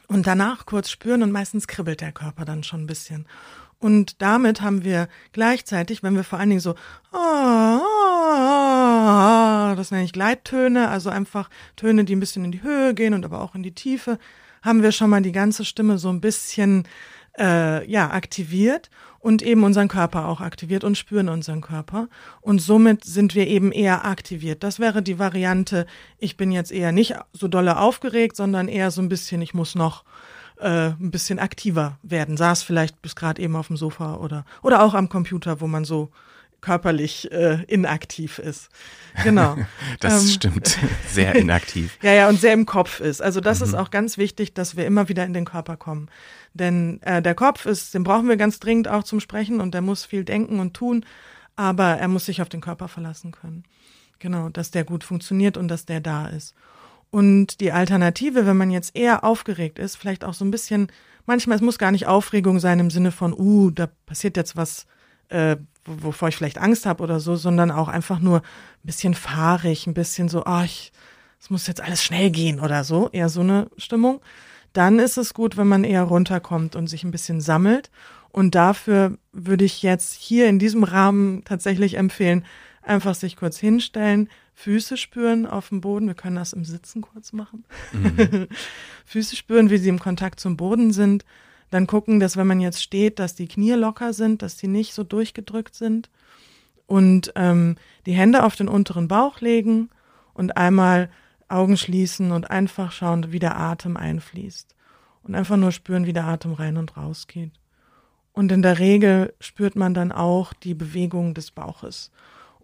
Und 0.07 0.27
danach 0.27 0.65
kurz 0.65 0.89
spüren 0.89 1.23
und 1.23 1.31
meistens 1.31 1.67
kribbelt 1.67 2.01
der 2.01 2.11
Körper 2.11 2.45
dann 2.45 2.63
schon 2.63 2.83
ein 2.83 2.87
bisschen. 2.87 3.27
Und 3.79 4.21
damit 4.21 4.61
haben 4.61 4.83
wir 4.83 5.07
gleichzeitig, 5.31 6.03
wenn 6.03 6.15
wir 6.15 6.25
vor 6.25 6.39
allen 6.39 6.49
Dingen 6.49 6.61
so, 6.61 6.75
das 9.75 9.91
nenne 9.91 10.03
ich 10.03 10.11
Gleittöne, 10.11 10.89
also 10.89 11.09
einfach 11.09 11.49
Töne, 11.77 12.03
die 12.03 12.15
ein 12.15 12.19
bisschen 12.19 12.43
in 12.43 12.51
die 12.51 12.61
Höhe 12.61 12.93
gehen 12.93 13.13
und 13.13 13.23
aber 13.23 13.41
auch 13.41 13.55
in 13.55 13.63
die 13.63 13.73
Tiefe, 13.73 14.19
haben 14.61 14.83
wir 14.83 14.91
schon 14.91 15.09
mal 15.09 15.21
die 15.21 15.31
ganze 15.31 15.63
Stimme 15.63 15.97
so 15.97 16.09
ein 16.09 16.19
bisschen 16.19 16.85
äh, 17.37 17.89
ja 17.89 18.11
aktiviert 18.11 18.89
und 19.19 19.41
eben 19.41 19.63
unseren 19.63 19.87
Körper 19.87 20.27
auch 20.27 20.41
aktiviert 20.41 20.83
und 20.83 20.97
spüren 20.97 21.29
unseren 21.29 21.61
Körper. 21.61 22.07
Und 22.41 22.59
somit 22.61 23.03
sind 23.03 23.35
wir 23.35 23.47
eben 23.47 23.71
eher 23.71 24.05
aktiviert. 24.05 24.63
Das 24.63 24.79
wäre 24.79 25.01
die 25.01 25.19
Variante, 25.19 25.85
ich 26.17 26.37
bin 26.37 26.51
jetzt 26.51 26.71
eher 26.71 26.91
nicht 26.91 27.15
so 27.33 27.47
dolle 27.47 27.77
aufgeregt, 27.77 28.35
sondern 28.35 28.67
eher 28.67 28.91
so 28.91 29.01
ein 29.01 29.09
bisschen, 29.09 29.41
ich 29.41 29.53
muss 29.53 29.75
noch 29.75 30.03
äh, 30.59 30.89
ein 30.89 31.11
bisschen 31.11 31.39
aktiver 31.39 31.97
werden. 32.01 32.37
Saß 32.37 32.63
vielleicht 32.63 33.01
bis 33.01 33.15
gerade 33.15 33.41
eben 33.41 33.55
auf 33.55 33.67
dem 33.67 33.77
Sofa 33.77 34.15
oder, 34.15 34.45
oder 34.61 34.83
auch 34.83 34.93
am 34.93 35.09
Computer, 35.09 35.61
wo 35.61 35.67
man 35.67 35.85
so 35.85 36.09
körperlich 36.61 37.31
äh, 37.31 37.63
inaktiv 37.67 38.39
ist. 38.39 38.69
Genau. 39.23 39.57
das 39.99 40.23
ähm, 40.23 40.29
stimmt. 40.29 40.77
Sehr 41.07 41.35
inaktiv. 41.35 41.97
ja, 42.01 42.13
ja, 42.13 42.29
und 42.29 42.39
sehr 42.39 42.53
im 42.53 42.65
Kopf 42.65 42.99
ist. 42.99 43.21
Also 43.21 43.41
das 43.41 43.59
mhm. 43.59 43.65
ist 43.65 43.73
auch 43.73 43.91
ganz 43.91 44.17
wichtig, 44.17 44.53
dass 44.53 44.75
wir 44.75 44.85
immer 44.85 45.09
wieder 45.09 45.25
in 45.25 45.33
den 45.33 45.45
Körper 45.45 45.77
kommen. 45.77 46.09
Denn 46.53 47.01
äh, 47.03 47.21
der 47.21 47.35
Kopf 47.35 47.65
ist, 47.65 47.93
den 47.93 48.03
brauchen 48.03 48.27
wir 48.27 48.37
ganz 48.37 48.59
dringend 48.59 48.87
auch 48.87 49.03
zum 49.03 49.19
Sprechen 49.19 49.61
und 49.61 49.73
der 49.73 49.81
muss 49.81 50.05
viel 50.05 50.23
denken 50.23 50.59
und 50.59 50.73
tun, 50.73 51.05
aber 51.55 51.97
er 51.97 52.07
muss 52.07 52.25
sich 52.25 52.41
auf 52.41 52.49
den 52.49 52.61
Körper 52.61 52.87
verlassen 52.87 53.31
können. 53.31 53.63
Genau, 54.19 54.49
dass 54.49 54.71
der 54.71 54.83
gut 54.83 55.03
funktioniert 55.03 55.57
und 55.57 55.67
dass 55.69 55.85
der 55.85 56.01
da 56.01 56.27
ist. 56.27 56.53
Und 57.11 57.59
die 57.59 57.71
Alternative, 57.71 58.45
wenn 58.45 58.57
man 58.57 58.71
jetzt 58.71 58.95
eher 58.95 59.23
aufgeregt 59.23 59.79
ist, 59.79 59.95
vielleicht 59.95 60.23
auch 60.23 60.33
so 60.33 60.45
ein 60.45 60.51
bisschen, 60.51 60.91
manchmal, 61.25 61.55
es 61.55 61.61
muss 61.61 61.79
gar 61.79 61.91
nicht 61.91 62.05
Aufregung 62.05 62.59
sein 62.59 62.79
im 62.79 62.91
Sinne 62.91 63.11
von, 63.11 63.33
uh, 63.33 63.71
da 63.71 63.87
passiert 64.05 64.37
jetzt 64.37 64.55
was, 64.55 64.85
äh, 65.29 65.57
wovor 66.01 66.29
ich 66.29 66.35
vielleicht 66.35 66.57
Angst 66.57 66.85
habe 66.85 67.03
oder 67.03 67.19
so, 67.19 67.35
sondern 67.35 67.71
auch 67.71 67.87
einfach 67.87 68.19
nur 68.19 68.37
ein 68.37 68.43
bisschen 68.83 69.13
fahrig, 69.13 69.87
ein 69.87 69.93
bisschen 69.93 70.29
so, 70.29 70.45
ah, 70.45 70.63
oh, 70.63 70.67
es 71.39 71.49
muss 71.49 71.67
jetzt 71.67 71.81
alles 71.81 72.03
schnell 72.03 72.31
gehen 72.31 72.59
oder 72.59 72.83
so, 72.83 73.09
eher 73.11 73.29
so 73.29 73.41
eine 73.41 73.69
Stimmung 73.77 74.21
dann 74.73 74.99
ist 74.99 75.17
es 75.17 75.33
gut, 75.33 75.57
wenn 75.57 75.67
man 75.67 75.83
eher 75.83 76.03
runterkommt 76.03 76.75
und 76.75 76.87
sich 76.87 77.03
ein 77.03 77.11
bisschen 77.11 77.41
sammelt. 77.41 77.89
Und 78.31 78.53
dafür 78.53 79.17
würde 79.31 79.65
ich 79.65 79.81
jetzt 79.81 80.13
hier 80.13 80.47
in 80.47 80.59
diesem 80.59 80.83
Rahmen 80.83 81.43
tatsächlich 81.45 81.95
empfehlen, 81.95 82.45
einfach 82.81 83.15
sich 83.15 83.35
kurz 83.35 83.57
hinstellen, 83.57 84.29
Füße 84.53 84.97
spüren 84.97 85.47
auf 85.47 85.69
dem 85.69 85.81
Boden. 85.81 86.07
Wir 86.07 86.15
können 86.15 86.35
das 86.35 86.53
im 86.53 86.65
Sitzen 86.65 87.01
kurz 87.01 87.33
machen. 87.33 87.65
Mhm. 87.93 88.47
Füße 89.05 89.35
spüren, 89.35 89.69
wie 89.69 89.77
sie 89.77 89.89
im 89.89 89.99
Kontakt 89.99 90.39
zum 90.39 90.57
Boden 90.57 90.91
sind. 90.91 91.25
Dann 91.69 91.87
gucken, 91.87 92.19
dass 92.19 92.37
wenn 92.37 92.47
man 92.47 92.59
jetzt 92.59 92.81
steht, 92.81 93.19
dass 93.19 93.35
die 93.35 93.47
Knie 93.47 93.73
locker 93.73 94.13
sind, 94.13 94.41
dass 94.41 94.57
die 94.57 94.67
nicht 94.67 94.93
so 94.93 95.03
durchgedrückt 95.03 95.75
sind. 95.75 96.09
Und 96.87 97.31
ähm, 97.35 97.75
die 98.05 98.13
Hände 98.13 98.43
auf 98.43 98.55
den 98.55 98.67
unteren 98.67 99.07
Bauch 99.07 99.41
legen 99.41 99.89
und 100.33 100.57
einmal 100.57 101.09
Augen 101.47 101.77
schließen 101.77 102.31
und 102.31 102.49
einfach 102.49 102.91
schauen, 102.91 103.31
wie 103.31 103.39
der 103.39 103.57
Atem 103.57 103.97
einfließt. 103.97 104.75
Und 105.23 105.35
einfach 105.35 105.57
nur 105.57 105.71
spüren, 105.71 106.05
wie 106.05 106.13
der 106.13 106.25
Atem 106.25 106.53
rein 106.53 106.77
und 106.77 106.97
raus 106.97 107.27
geht. 107.27 107.51
Und 108.33 108.51
in 108.51 108.61
der 108.61 108.79
Regel 108.79 109.33
spürt 109.39 109.75
man 109.75 109.93
dann 109.93 110.11
auch 110.11 110.53
die 110.53 110.73
Bewegung 110.73 111.33
des 111.33 111.51
Bauches. 111.51 112.11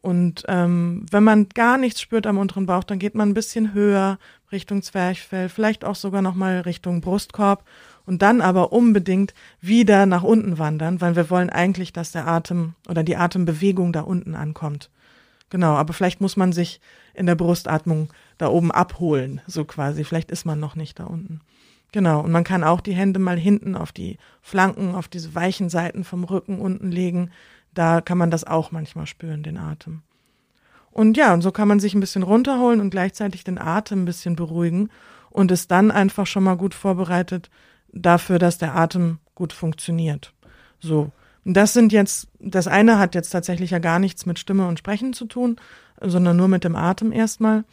Und 0.02 0.44
ähm, 0.48 1.06
wenn 1.10 1.24
man 1.24 1.50
gar 1.50 1.78
nichts 1.78 2.00
spürt 2.00 2.28
am 2.28 2.38
unteren 2.38 2.68
Bauch, 2.68 2.84
dann 2.84 3.00
geht 3.00 3.16
man 3.16 3.30
ein 3.30 3.34
bisschen 3.34 3.74
höher 3.74 4.20
Richtung 4.52 4.84
Zwerchfell, 4.84 5.50
vielleicht 5.50 5.84
auch 5.84 5.96
sogar 5.96 6.22
nochmal 6.22 6.62
Richtung 6.62 7.02
Brustkorb 7.02 7.66
und 8.06 8.22
dann 8.22 8.42
aber 8.42 8.72
unbedingt 8.72 9.34
wieder 9.62 10.06
nach 10.06 10.24
unten 10.24 10.58
wandern, 10.58 11.02
weil 11.02 11.16
wir 11.16 11.30
wollen 11.30 11.50
eigentlich, 11.50 11.94
dass 11.94 12.12
der 12.12 12.28
Atem 12.28 12.76
oder 12.88 13.04
die 13.04 13.18
Atembewegung 13.18 13.94
da 13.94 14.02
unten 14.02 14.36
ankommt. 14.36 14.90
Genau, 15.50 15.74
aber 15.76 15.94
vielleicht 15.94 16.22
muss 16.22 16.38
man 16.38 16.54
sich 16.54 16.82
in 17.14 17.26
der 17.26 17.36
Brustatmung 17.36 18.10
da 18.38 18.48
oben 18.48 18.72
abholen, 18.72 19.42
so 19.48 19.64
quasi. 19.64 20.04
Vielleicht 20.04 20.32
ist 20.32 20.46
man 20.46 20.60
noch 20.60 20.76
nicht 20.76 21.00
da 21.00 21.06
unten. 21.06 21.42
Genau, 21.92 22.20
und 22.22 22.32
man 22.32 22.44
kann 22.44 22.64
auch 22.64 22.82
die 22.82 22.94
Hände 22.94 23.20
mal 23.20 23.38
hinten 23.38 23.76
auf 23.76 23.92
die 23.92 24.18
Flanken, 24.42 24.96
auf 24.96 25.08
diese 25.08 25.34
weichen 25.34 25.70
Seiten 25.70 26.04
vom 26.04 26.24
Rücken 26.24 26.60
unten 26.60 26.92
legen. 26.92 27.32
Da 27.74 28.02
kann 28.02 28.18
man 28.18 28.32
das 28.32 28.44
auch 28.44 28.72
manchmal 28.72 29.08
spüren, 29.08 29.44
den 29.44 29.58
Atem. 29.58 30.02
Und 30.92 31.18
ja, 31.18 31.34
und 31.34 31.42
so 31.42 31.52
kann 31.52 31.68
man 31.68 31.80
sich 31.80 31.94
ein 31.94 32.00
bisschen 32.00 32.24
runterholen 32.24 32.82
und 32.82 32.90
gleichzeitig 32.90 33.44
den 33.44 33.58
Atem 33.58 34.02
ein 34.04 34.06
bisschen 34.06 34.36
beruhigen 34.36 34.90
und 35.30 35.52
ist 35.52 35.72
dann 35.72 35.92
einfach 35.92 36.26
schon 36.26 36.44
mal 36.44 36.56
gut 36.56 36.74
vorbereitet 36.74 37.50
dafür, 37.96 38.38
dass 38.38 38.60
der 38.60 38.76
Atem 38.76 39.20
gut 39.34 39.54
funktioniert. 39.54 40.34
So. 40.80 41.12
Und 41.44 41.56
das 41.56 41.74
sind 41.74 41.92
jetzt, 41.92 42.28
das 42.40 42.68
eine 42.68 43.00
hat 43.00 43.16
jetzt 43.16 43.30
tatsächlich 43.30 43.72
ja 43.72 43.80
gar 43.80 44.00
nichts 44.00 44.26
mit 44.26 44.40
Stimme 44.40 44.68
und 44.68 44.80
Sprechen 44.80 45.14
zu 45.14 45.26
tun, 45.26 45.58
sondern 46.02 46.38
nur 46.38 46.48
mit 46.48 46.64
dem 46.64 46.76
Atem 46.76 47.12
erstmal. 47.12 47.64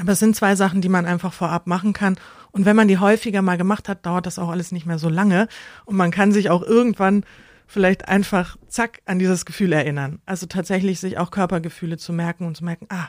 Aber 0.00 0.12
es 0.12 0.18
sind 0.18 0.36
zwei 0.36 0.54
Sachen, 0.56 0.80
die 0.80 0.88
man 0.88 1.06
einfach 1.06 1.32
vorab 1.32 1.66
machen 1.66 1.92
kann. 1.92 2.16
Und 2.50 2.66
wenn 2.66 2.76
man 2.76 2.88
die 2.88 2.98
häufiger 2.98 3.42
mal 3.42 3.58
gemacht 3.58 3.88
hat, 3.88 4.04
dauert 4.06 4.26
das 4.26 4.38
auch 4.38 4.50
alles 4.50 4.72
nicht 4.72 4.86
mehr 4.86 4.98
so 4.98 5.08
lange. 5.08 5.48
Und 5.84 5.96
man 5.96 6.10
kann 6.10 6.32
sich 6.32 6.50
auch 6.50 6.62
irgendwann 6.62 7.24
vielleicht 7.66 8.08
einfach 8.08 8.56
zack 8.68 9.00
an 9.06 9.18
dieses 9.18 9.46
Gefühl 9.46 9.72
erinnern. 9.72 10.20
Also 10.26 10.46
tatsächlich 10.46 11.00
sich 11.00 11.18
auch 11.18 11.30
Körpergefühle 11.30 11.96
zu 11.96 12.12
merken 12.12 12.46
und 12.46 12.56
zu 12.56 12.64
merken, 12.64 12.86
ah, 12.90 13.08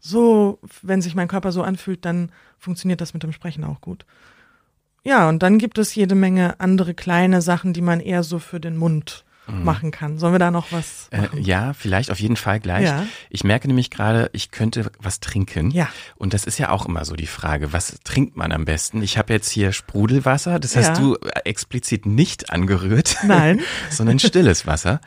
so, 0.00 0.58
wenn 0.82 1.00
sich 1.00 1.14
mein 1.14 1.28
Körper 1.28 1.52
so 1.52 1.62
anfühlt, 1.62 2.04
dann 2.04 2.32
funktioniert 2.58 3.00
das 3.00 3.14
mit 3.14 3.22
dem 3.22 3.32
Sprechen 3.32 3.62
auch 3.62 3.80
gut. 3.80 4.04
Ja, 5.04 5.28
und 5.28 5.42
dann 5.42 5.58
gibt 5.58 5.78
es 5.78 5.94
jede 5.94 6.14
Menge 6.14 6.60
andere 6.60 6.94
kleine 6.94 7.42
Sachen, 7.42 7.72
die 7.72 7.82
man 7.82 8.00
eher 8.00 8.22
so 8.22 8.38
für 8.38 8.60
den 8.60 8.76
Mund 8.76 9.24
mhm. 9.46 9.64
machen 9.64 9.90
kann. 9.90 10.18
Sollen 10.18 10.34
wir 10.34 10.38
da 10.38 10.50
noch 10.50 10.72
was 10.72 11.08
äh, 11.10 11.28
ja, 11.40 11.72
vielleicht 11.72 12.10
auf 12.10 12.20
jeden 12.20 12.36
Fall 12.36 12.60
gleich. 12.60 12.84
Ja. 12.84 13.06
Ich 13.30 13.44
merke 13.44 13.68
nämlich 13.68 13.90
gerade, 13.90 14.30
ich 14.32 14.50
könnte 14.50 14.90
was 15.00 15.20
trinken. 15.20 15.70
Ja. 15.70 15.88
Und 16.16 16.34
das 16.34 16.44
ist 16.44 16.58
ja 16.58 16.70
auch 16.70 16.86
immer 16.86 17.04
so 17.04 17.14
die 17.14 17.26
Frage, 17.26 17.72
was 17.72 17.98
trinkt 18.04 18.36
man 18.36 18.52
am 18.52 18.64
besten? 18.64 19.02
Ich 19.02 19.18
habe 19.18 19.32
jetzt 19.32 19.50
hier 19.50 19.72
Sprudelwasser, 19.72 20.58
das 20.58 20.76
hast 20.76 20.88
ja. 20.88 20.94
du 20.94 21.16
explizit 21.44 22.06
nicht 22.06 22.50
angerührt. 22.50 23.16
Nein. 23.24 23.60
sondern 23.90 24.18
stilles 24.18 24.66
Wasser. 24.66 25.00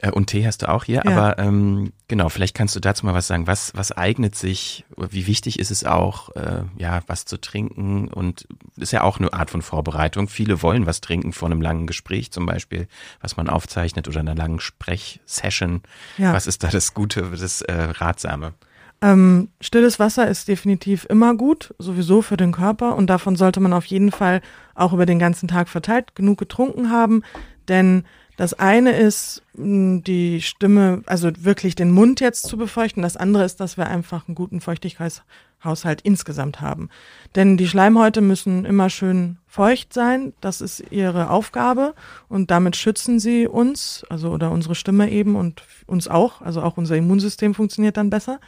Äh, 0.00 0.10
und 0.10 0.26
Tee 0.26 0.46
hast 0.46 0.62
du 0.62 0.68
auch 0.68 0.84
hier, 0.84 1.02
ja. 1.04 1.10
aber 1.10 1.38
ähm, 1.38 1.92
genau, 2.08 2.28
vielleicht 2.28 2.54
kannst 2.54 2.74
du 2.74 2.80
dazu 2.80 3.06
mal 3.06 3.14
was 3.14 3.26
sagen. 3.26 3.46
Was, 3.46 3.72
was 3.74 3.92
eignet 3.92 4.34
sich, 4.34 4.84
wie 4.96 5.26
wichtig 5.26 5.58
ist 5.58 5.70
es 5.70 5.84
auch, 5.84 6.34
äh, 6.36 6.62
ja, 6.78 7.00
was 7.06 7.24
zu 7.24 7.40
trinken? 7.40 8.08
Und 8.08 8.46
ist 8.76 8.92
ja 8.92 9.02
auch 9.02 9.18
eine 9.18 9.32
Art 9.32 9.50
von 9.50 9.62
Vorbereitung. 9.62 10.28
Viele 10.28 10.62
wollen 10.62 10.86
was 10.86 11.00
trinken 11.00 11.32
vor 11.32 11.50
einem 11.50 11.60
langen 11.60 11.86
Gespräch 11.86 12.30
zum 12.30 12.46
Beispiel, 12.46 12.88
was 13.20 13.36
man 13.36 13.48
aufzeichnet 13.48 14.08
oder 14.08 14.20
einer 14.20 14.34
langen 14.34 14.60
Sprechsession. 14.60 15.82
Ja. 16.18 16.32
Was 16.32 16.46
ist 16.46 16.64
da 16.64 16.68
das 16.68 16.94
Gute, 16.94 17.30
das 17.30 17.62
äh, 17.62 17.72
Ratsame? 17.72 18.54
Ähm, 19.02 19.48
stilles 19.62 19.98
Wasser 19.98 20.28
ist 20.28 20.48
definitiv 20.48 21.06
immer 21.08 21.34
gut, 21.34 21.74
sowieso 21.78 22.20
für 22.20 22.36
den 22.36 22.52
Körper 22.52 22.96
und 22.96 23.08
davon 23.08 23.34
sollte 23.34 23.58
man 23.58 23.72
auf 23.72 23.86
jeden 23.86 24.10
Fall 24.12 24.42
auch 24.74 24.92
über 24.92 25.06
den 25.06 25.18
ganzen 25.18 25.48
Tag 25.48 25.70
verteilt 25.70 26.14
genug 26.14 26.36
getrunken 26.36 26.90
haben, 26.90 27.22
denn 27.68 28.04
das 28.40 28.54
eine 28.54 28.92
ist, 28.92 29.42
die 29.52 30.40
Stimme, 30.40 31.02
also 31.04 31.30
wirklich 31.40 31.74
den 31.74 31.90
Mund 31.90 32.20
jetzt 32.20 32.46
zu 32.46 32.56
befeuchten. 32.56 33.02
Das 33.02 33.18
andere 33.18 33.44
ist, 33.44 33.60
dass 33.60 33.76
wir 33.76 33.86
einfach 33.86 34.26
einen 34.26 34.34
guten 34.34 34.62
Feuchtigkeitshaushalt 34.62 36.00
insgesamt 36.00 36.62
haben. 36.62 36.88
Denn 37.34 37.58
die 37.58 37.68
Schleimhäute 37.68 38.22
müssen 38.22 38.64
immer 38.64 38.88
schön 38.88 39.36
feucht 39.46 39.92
sein. 39.92 40.32
Das 40.40 40.62
ist 40.62 40.82
ihre 40.90 41.28
Aufgabe. 41.28 41.92
Und 42.30 42.50
damit 42.50 42.76
schützen 42.76 43.20
sie 43.20 43.46
uns, 43.46 44.06
also 44.08 44.30
oder 44.30 44.52
unsere 44.52 44.74
Stimme 44.74 45.10
eben 45.10 45.36
und 45.36 45.62
uns 45.86 46.08
auch. 46.08 46.40
Also 46.40 46.62
auch 46.62 46.78
unser 46.78 46.96
Immunsystem 46.96 47.52
funktioniert 47.52 47.98
dann 47.98 48.08
besser. 48.08 48.40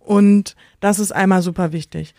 Und 0.00 0.56
das 0.80 0.98
ist 0.98 1.12
einmal 1.12 1.42
super 1.42 1.72
wichtig. 1.72 2.14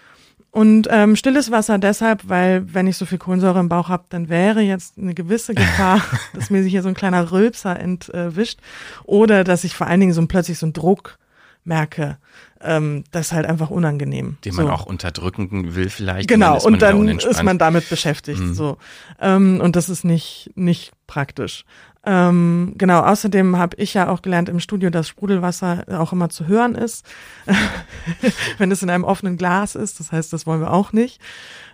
Und 0.58 0.88
ähm, 0.90 1.16
stilles 1.16 1.52
Wasser 1.52 1.78
deshalb, 1.78 2.30
weil 2.30 2.74
wenn 2.74 2.88
ich 2.88 2.98
so 2.98 3.06
viel 3.06 3.20
Kohlensäure 3.20 3.60
im 3.60 3.70
Bauch 3.70 3.90
habe, 3.90 4.06
dann 4.10 4.28
wäre 4.28 4.62
jetzt 4.62 4.98
eine 4.98 5.14
gewisse 5.14 5.54
Gefahr, 5.54 6.02
dass 6.34 6.50
mir 6.50 6.64
sich 6.64 6.72
hier 6.72 6.82
so 6.82 6.88
ein 6.88 6.96
kleiner 6.96 7.32
Rülpser 7.32 7.80
entwischt 7.80 8.60
oder 9.04 9.44
dass 9.44 9.64
ich 9.64 9.76
vor 9.76 9.86
allen 9.86 10.00
Dingen 10.00 10.14
so 10.14 10.26
plötzlich 10.26 10.58
so 10.58 10.66
einen 10.66 10.74
Druck 10.74 11.20
merke. 11.64 12.18
Ähm, 12.60 13.04
das 13.12 13.28
ist 13.28 13.34
halt 13.34 13.46
einfach 13.46 13.70
unangenehm. 13.70 14.38
Den 14.46 14.54
so. 14.54 14.64
man 14.64 14.72
auch 14.72 14.88
unterdrücken 14.88 15.76
will 15.76 15.92
vielleicht. 15.92 16.28
Genau, 16.28 16.60
und 16.60 16.82
dann, 16.82 17.02
und 17.02 17.06
dann 17.06 17.20
ist 17.20 17.44
man 17.44 17.60
damit 17.60 17.88
beschäftigt. 17.88 18.40
Mhm. 18.40 18.56
So. 18.56 18.80
Ähm, 19.22 19.62
und 19.62 19.76
das 19.76 19.90
ist 19.90 20.06
nicht, 20.06 20.50
nicht 20.56 20.92
praktisch. 21.06 21.66
Ähm, 22.10 22.76
genau, 22.78 23.02
außerdem 23.02 23.58
habe 23.58 23.76
ich 23.76 23.94
ja 23.94 24.08
auch 24.08 24.22
gelernt 24.22 24.48
im 24.48 24.62
Studio, 24.62 24.90
dass 24.90 25.10
Sprudelwasser 25.10 25.84
auch 26.00 26.14
immer 26.14 26.30
zu 26.30 26.48
hören 26.48 26.74
ist, 26.74 27.06
wenn 28.58 28.72
es 28.72 28.82
in 28.82 28.90
einem 28.90 29.04
offenen 29.04 29.36
Glas 29.36 29.76
ist. 29.76 30.00
Das 30.00 30.14
heißt, 30.14 30.32
das 30.32 30.48
wollen 30.48 30.62
wir 30.62 30.72
auch 30.72 30.94
nicht. 30.94 31.20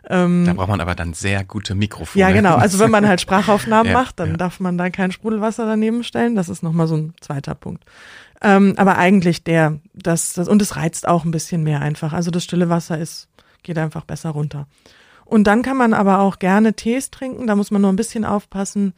Ähm, 0.10 0.46
da 0.48 0.54
braucht 0.54 0.70
man 0.70 0.82
aber 0.82 0.96
dann 0.96 1.14
sehr 1.14 1.44
gute 1.44 1.76
Mikrofone. 1.76 2.20
Ja, 2.20 2.32
genau. 2.32 2.56
Also 2.56 2.80
wenn 2.80 2.90
man 2.90 3.08
halt 3.08 3.22
Sprachaufnahmen 3.22 3.92
ja, 3.92 3.98
macht, 4.00 4.20
dann 4.20 4.32
ja. 4.32 4.38
darf 4.38 4.60
man 4.60 4.76
da 4.76 4.90
kein 4.90 5.12
Sprudelwasser 5.12 5.68
daneben 5.68 6.04
stellen. 6.04 6.36
Das 6.36 6.50
ist 6.50 6.64
nochmal 6.64 6.88
so 6.88 6.98
ein 6.98 7.14
zweiter 7.22 7.54
Punkt. 7.54 7.86
Ähm, 8.42 8.74
aber 8.78 8.98
eigentlich 8.98 9.44
der, 9.44 9.78
das, 9.94 10.34
das, 10.34 10.48
und 10.48 10.64
es 10.64 10.76
reizt 10.76 11.08
auch 11.08 11.26
ein 11.26 11.32
bisschen 11.32 11.62
mehr 11.62 11.82
einfach. 11.82 12.12
Also 12.12 12.32
das 12.32 12.44
stille 12.44 12.70
Wasser 12.70 12.98
ist, 12.98 13.28
geht 13.62 13.78
einfach 13.78 14.04
besser 14.04 14.32
runter. 14.32 14.66
Und 15.26 15.44
dann 15.46 15.62
kann 15.62 15.78
man 15.78 15.94
aber 15.94 16.22
auch 16.22 16.40
gerne 16.40 16.74
Tees 16.74 17.12
trinken. 17.12 17.46
Da 17.46 17.56
muss 17.56 17.70
man 17.70 17.84
nur 17.84 17.94
ein 17.94 17.98
bisschen 17.98 18.26
aufpassen, 18.26 18.94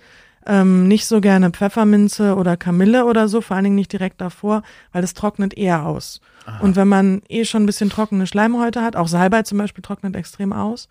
ähm, 0.45 0.87
nicht 0.87 1.05
so 1.07 1.21
gerne 1.21 1.49
Pfefferminze 1.49 2.35
oder 2.35 2.57
Kamille 2.57 3.05
oder 3.05 3.27
so, 3.27 3.41
vor 3.41 3.55
allen 3.55 3.65
Dingen 3.65 3.75
nicht 3.75 3.91
direkt 3.91 4.21
davor, 4.21 4.63
weil 4.91 5.01
das 5.01 5.13
trocknet 5.13 5.55
eher 5.55 5.85
aus. 5.85 6.21
Aha. 6.45 6.59
Und 6.59 6.75
wenn 6.75 6.87
man 6.87 7.21
eh 7.29 7.45
schon 7.45 7.63
ein 7.63 7.65
bisschen 7.65 7.89
trockene 7.89 8.27
Schleimhäute 8.27 8.81
hat, 8.81 8.95
auch 8.95 9.07
Salbei 9.07 9.41
zum 9.43 9.57
Beispiel 9.57 9.81
trocknet 9.81 10.15
extrem 10.15 10.53
aus, 10.53 10.87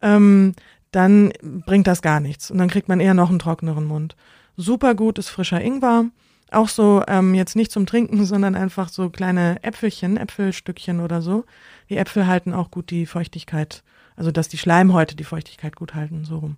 ähm, 0.00 0.54
dann 0.92 1.32
bringt 1.42 1.86
das 1.86 2.02
gar 2.02 2.20
nichts. 2.20 2.50
Und 2.50 2.58
dann 2.58 2.68
kriegt 2.68 2.88
man 2.88 3.00
eher 3.00 3.14
noch 3.14 3.30
einen 3.30 3.40
trockneren 3.40 3.84
Mund. 3.84 4.14
Super 4.56 4.94
gut 4.94 5.18
ist 5.18 5.28
frischer 5.28 5.60
Ingwer. 5.60 6.06
Auch 6.52 6.68
so 6.68 7.02
ähm, 7.08 7.34
jetzt 7.34 7.56
nicht 7.56 7.72
zum 7.72 7.86
Trinken, 7.86 8.24
sondern 8.26 8.54
einfach 8.54 8.88
so 8.88 9.10
kleine 9.10 9.62
Äpfelchen, 9.62 10.16
Äpfelstückchen 10.16 11.00
oder 11.00 11.20
so. 11.20 11.44
Die 11.90 11.96
Äpfel 11.96 12.26
halten 12.26 12.54
auch 12.54 12.70
gut 12.70 12.90
die 12.90 13.06
Feuchtigkeit, 13.06 13.82
also 14.14 14.30
dass 14.30 14.48
die 14.48 14.58
Schleimhäute 14.58 15.16
die 15.16 15.24
Feuchtigkeit 15.24 15.74
gut 15.74 15.94
halten, 15.94 16.24
so 16.24 16.38
rum. 16.38 16.56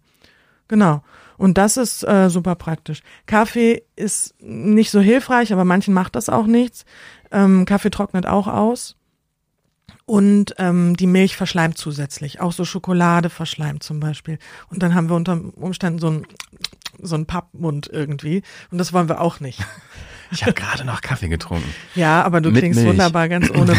Genau. 0.69 1.03
Und 1.37 1.59
das 1.59 1.77
ist 1.77 2.03
äh, 2.03 2.31
super 2.31 2.55
praktisch. 2.55 3.03
Kaffee 3.27 3.83
ist 3.95 4.35
nicht 4.41 4.91
so 4.91 5.01
hilfreich, 5.01 5.53
aber 5.53 5.65
manchen 5.65 5.93
macht 5.93 6.17
das 6.17 6.29
auch 6.29 6.47
nichts. 6.47 6.85
Ähm, 7.31 7.65
Kaffee 7.67 7.91
trocknet 7.91 8.27
auch 8.27 8.47
aus. 8.47 8.97
Und 10.07 10.55
ähm, 10.59 10.97
die 10.97 11.09
Milch 11.09 11.37
verschleimt 11.37 11.77
zusätzlich. 11.77 12.41
Auch 12.41 12.53
so 12.53 12.65
Schokolade 12.65 13.29
verschleimt 13.29 13.83
zum 13.83 13.99
Beispiel. 13.99 14.39
Und 14.71 14.83
dann 14.83 14.95
haben 14.95 15.09
wir 15.09 15.17
unter 15.17 15.41
Umständen 15.57 15.99
so 15.99 16.09
ein 16.09 16.27
so 17.01 17.15
ein 17.17 17.27
Pappmund 17.27 17.89
irgendwie. 17.93 18.43
Und 18.71 18.79
das 18.79 18.93
wollen 18.93 19.09
wir 19.09 19.21
auch 19.21 19.41
nicht. 19.41 19.61
Ich 20.33 20.43
habe 20.43 20.55
gerade 20.55 20.85
noch 20.85 21.03
Kaffee 21.03 21.29
getrunken. 21.29 21.73
Ja, 21.95 22.25
aber 22.25 22.41
du 22.41 22.51
Mit 22.51 22.59
klingst 22.59 22.81
Milch. 22.81 22.91
wunderbar 22.91 23.29
ganz 23.29 23.49
ohne. 23.49 23.77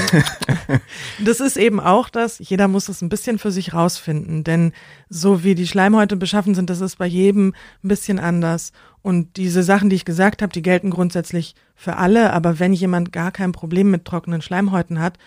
das 1.20 1.42
ist 1.42 1.58
eben 1.58 1.82
auch 1.82 2.08
das, 2.08 2.40
jeder 2.40 2.70
muss 2.70 2.88
es 2.88 3.02
ein 3.02 3.10
bisschen 3.10 3.38
für 3.38 3.52
sich 3.52 3.74
rausfinden, 3.74 4.46
denn 4.46 4.72
so 5.10 5.44
wie 5.44 5.56
die 5.56 5.68
Schleimhäute 5.68 6.16
beschaffen 6.16 6.56
sind, 6.56 6.70
das 6.70 6.80
ist 6.80 6.98
bei 6.98 7.06
jedem 7.06 7.54
ein 7.84 7.88
bisschen 7.90 8.18
anders. 8.18 8.72
Und 9.02 9.36
diese 9.38 9.62
Sachen, 9.62 9.90
die 9.90 9.98
ich 9.98 10.06
gesagt 10.06 10.42
habe, 10.42 10.54
die 10.54 10.62
gelten 10.62 10.90
grundsätzlich 10.90 11.54
für 11.76 11.98
alle, 11.98 12.32
aber 12.32 12.60
wenn 12.60 12.72
jemand 12.72 13.12
gar 13.12 13.32
kein 13.32 13.52
Problem 13.52 13.92
mit 13.92 14.06
trockenen 14.06 14.42
Schleimhäuten 14.42 15.00
hat, 15.00 15.18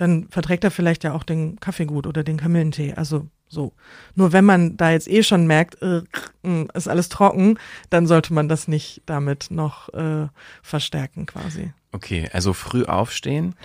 dann 0.00 0.28
verträgt 0.30 0.64
er 0.64 0.70
vielleicht 0.70 1.04
ja 1.04 1.12
auch 1.12 1.24
den 1.24 1.60
Kaffee 1.60 1.84
gut 1.84 2.06
oder 2.06 2.24
den 2.24 2.38
Kamillentee. 2.38 2.94
Also 2.94 3.28
so. 3.48 3.72
Nur 4.14 4.32
wenn 4.32 4.44
man 4.44 4.76
da 4.76 4.92
jetzt 4.92 5.08
eh 5.08 5.22
schon 5.22 5.46
merkt, 5.46 5.82
äh, 5.82 6.02
ist 6.72 6.88
alles 6.88 7.08
trocken, 7.08 7.58
dann 7.90 8.06
sollte 8.06 8.32
man 8.32 8.48
das 8.48 8.68
nicht 8.68 9.02
damit 9.06 9.48
noch 9.50 9.92
äh, 9.92 10.28
verstärken 10.62 11.26
quasi. 11.26 11.72
Okay, 11.92 12.30
also 12.32 12.52
früh 12.52 12.84
aufstehen, 12.84 13.56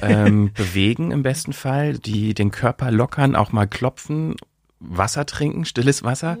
ähm, 0.00 0.52
bewegen 0.54 1.10
im 1.10 1.24
besten 1.24 1.52
Fall, 1.52 1.98
die 1.98 2.32
den 2.32 2.52
Körper 2.52 2.92
lockern, 2.92 3.34
auch 3.34 3.50
mal 3.50 3.66
klopfen, 3.66 4.36
Wasser 4.78 5.26
trinken, 5.26 5.64
stilles 5.64 6.04
Wasser. 6.04 6.38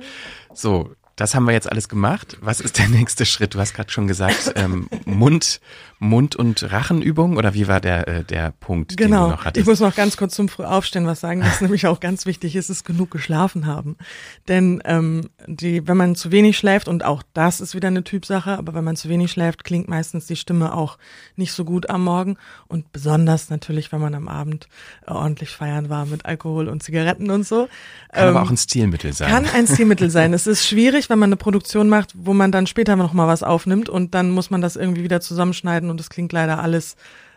So, 0.54 0.94
das 1.16 1.34
haben 1.34 1.44
wir 1.44 1.52
jetzt 1.52 1.70
alles 1.70 1.88
gemacht. 1.88 2.38
Was 2.40 2.60
ist 2.60 2.78
der 2.78 2.88
nächste 2.88 3.26
Schritt? 3.26 3.54
Du 3.54 3.58
hast 3.58 3.74
gerade 3.74 3.90
schon 3.90 4.06
gesagt, 4.06 4.52
ähm, 4.56 4.88
Mund, 5.04 5.60
Mund- 6.02 6.34
und 6.34 6.72
Rachenübung 6.72 7.36
oder 7.36 7.54
wie 7.54 7.68
war 7.68 7.80
der, 7.80 8.08
äh, 8.08 8.24
der 8.24 8.52
Punkt, 8.58 8.96
genau. 8.96 8.96
den 8.96 9.10
du 9.10 9.16
genau. 9.16 9.28
noch 9.30 9.44
hattest? 9.44 9.62
Ich 9.62 9.68
muss 9.68 9.78
noch 9.78 9.94
ganz 9.94 10.16
kurz 10.16 10.34
zum 10.34 10.48
Frühaufstehen 10.48 11.06
was 11.06 11.20
sagen, 11.20 11.42
was 11.42 11.60
nämlich 11.60 11.86
auch 11.86 12.00
ganz 12.00 12.26
wichtig 12.26 12.56
ist, 12.56 12.70
ist 12.70 12.84
genug 12.84 13.12
geschlafen 13.12 13.66
haben. 13.66 13.96
Denn 14.48 14.82
ähm, 14.84 15.30
die, 15.46 15.86
wenn 15.86 15.96
man 15.96 16.16
zu 16.16 16.32
wenig 16.32 16.58
schläft, 16.58 16.88
und 16.88 17.04
auch 17.04 17.22
das 17.34 17.60
ist 17.60 17.76
wieder 17.76 17.86
eine 17.86 18.02
Typsache, 18.02 18.58
aber 18.58 18.74
wenn 18.74 18.82
man 18.82 18.96
zu 18.96 19.08
wenig 19.08 19.30
schläft, 19.30 19.62
klingt 19.62 19.88
meistens 19.88 20.26
die 20.26 20.34
Stimme 20.34 20.74
auch 20.74 20.98
nicht 21.36 21.52
so 21.52 21.64
gut 21.64 21.88
am 21.88 22.02
Morgen. 22.02 22.36
Und 22.66 22.90
besonders 22.90 23.48
natürlich, 23.48 23.92
wenn 23.92 24.00
man 24.00 24.16
am 24.16 24.26
Abend 24.26 24.66
äh, 25.06 25.12
ordentlich 25.12 25.50
feiern 25.50 25.88
war 25.88 26.06
mit 26.06 26.26
Alkohol 26.26 26.68
und 26.68 26.82
Zigaretten 26.82 27.30
und 27.30 27.46
so. 27.46 27.68
Kann 28.10 28.28
ähm, 28.28 28.36
aber 28.36 28.42
auch 28.42 28.50
ein 28.50 28.56
Stilmittel 28.56 29.12
sein. 29.12 29.30
Kann 29.30 29.46
ein 29.46 29.68
Stilmittel 29.68 30.10
sein. 30.10 30.32
Es 30.32 30.48
ist 30.48 30.66
schwierig, 30.66 31.10
wenn 31.10 31.20
man 31.20 31.28
eine 31.28 31.36
Produktion 31.36 31.88
macht, 31.88 32.12
wo 32.16 32.34
man 32.34 32.50
dann 32.50 32.66
später 32.66 32.96
noch 32.96 33.12
mal 33.12 33.28
was 33.28 33.44
aufnimmt 33.44 33.88
und 33.88 34.14
dann 34.14 34.30
muss 34.30 34.50
man 34.50 34.60
das 34.60 34.74
irgendwie 34.74 35.04
wieder 35.04 35.20
zusammenschneiden 35.20 35.91
und 35.92 36.00
es 36.00 36.10
klingt 36.10 36.32
leider 36.32 36.60
alles 36.60 36.96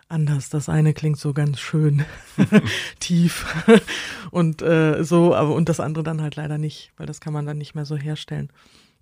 anders. 0.10 0.50
Das 0.50 0.70
eine 0.70 0.94
klingt 0.94 1.20
so 1.20 1.34
ganz 1.34 1.60
schön 1.60 2.06
tief 3.00 3.46
und 4.32 4.62
äh, 4.64 5.04
so, 5.04 5.36
aber 5.36 5.54
und 5.54 5.70
das 5.70 5.80
andere 5.80 6.04
dann 6.04 6.22
halt 6.22 6.36
leider 6.36 6.58
nicht, 6.58 6.92
weil 6.98 7.06
das 7.06 7.22
kann 7.22 7.34
man 7.34 7.46
dann 7.46 7.60
nicht 7.60 7.76
mehr 7.76 7.86
so 7.86 7.96
herstellen. 7.96 8.50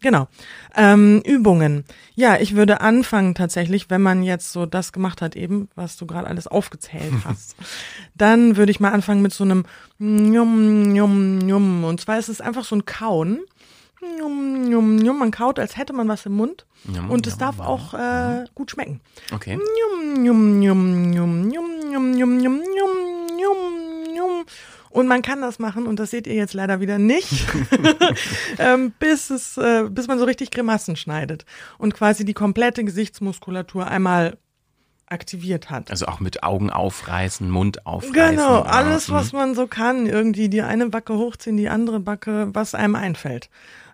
Genau. 0.04 0.28
Ähm, 0.76 1.22
Übungen. 1.26 1.86
Ja, 2.14 2.38
ich 2.38 2.56
würde 2.56 2.82
anfangen 2.82 3.36
tatsächlich, 3.36 3.90
wenn 3.90 4.02
man 4.02 4.22
jetzt 4.22 4.52
so 4.52 4.66
das 4.66 4.92
gemacht 4.92 5.22
hat 5.22 5.38
eben, 5.38 5.70
was 5.76 5.96
du 5.96 6.06
gerade 6.06 6.28
alles 6.28 6.46
aufgezählt 6.46 7.14
hast. 7.24 7.56
dann 8.14 8.58
würde 8.58 8.72
ich 8.72 8.82
mal 8.82 8.92
anfangen 8.92 9.22
mit 9.22 9.34
so 9.34 9.46
einem 9.46 9.64
Njum, 10.00 10.92
Njum, 10.92 11.38
Njum. 11.38 11.86
Und 11.86 12.02
zwar 12.02 12.20
ist 12.20 12.28
es 12.28 12.42
einfach 12.42 12.66
so 12.66 12.76
ein 12.76 12.86
Kauen. 12.86 13.40
Njum, 14.18 14.70
njum, 14.70 14.96
njum. 14.96 15.20
Man 15.20 15.32
kaut, 15.32 15.60
als 15.60 15.78
hätte 15.78 15.94
man 15.94 16.08
was 16.08 16.26
im 16.26 16.36
Mund. 16.36 16.66
Njum, 16.86 17.10
und 17.10 17.28
es 17.28 17.38
darf 17.38 17.60
auch 17.60 17.94
äh, 17.94 18.42
mhm. 18.42 18.46
gut 18.56 18.72
schmecken. 18.72 19.02
Okay. 19.34 19.58
Und 24.90 25.08
man 25.08 25.24
kann 25.24 25.42
das 25.42 25.58
machen, 25.58 25.88
und 25.88 26.00
das 26.00 26.12
seht 26.12 26.28
ihr 26.28 26.36
jetzt 26.36 26.54
leider 26.54 26.80
wieder 26.80 27.00
nicht, 27.00 27.48
ähm, 28.60 28.94
bis, 29.00 29.32
es, 29.32 29.58
äh, 29.58 29.86
bis 29.90 30.08
man 30.08 30.20
so 30.20 30.26
richtig 30.26 30.52
Grimassen 30.52 30.96
schneidet 30.96 31.46
und 31.80 31.96
quasi 31.96 32.26
die 32.26 32.36
komplette 32.36 32.84
Gesichtsmuskulatur 32.84 33.88
einmal 33.88 34.38
aktiviert 35.08 35.72
hat. 35.72 35.90
Also 35.90 36.06
auch 36.06 36.20
mit 36.20 36.44
Augen 36.44 36.70
aufreißen, 36.70 37.50
Mund 37.50 37.86
aufreißen. 37.86 38.36
Genau, 38.36 38.62
alles, 38.62 39.08
mhm. 39.08 39.14
was 39.14 39.34
man 39.34 39.56
so 39.56 39.68
kann. 39.68 40.06
Irgendwie 40.06 40.48
die 40.48 40.62
eine 40.62 40.90
Backe 40.90 41.16
hochziehen, 41.16 41.58
die 41.58 41.70
andere 41.70 42.00
Backe, 42.00 42.50
was 42.54 42.76
einem 42.76 42.96
einfällt. 42.96 43.50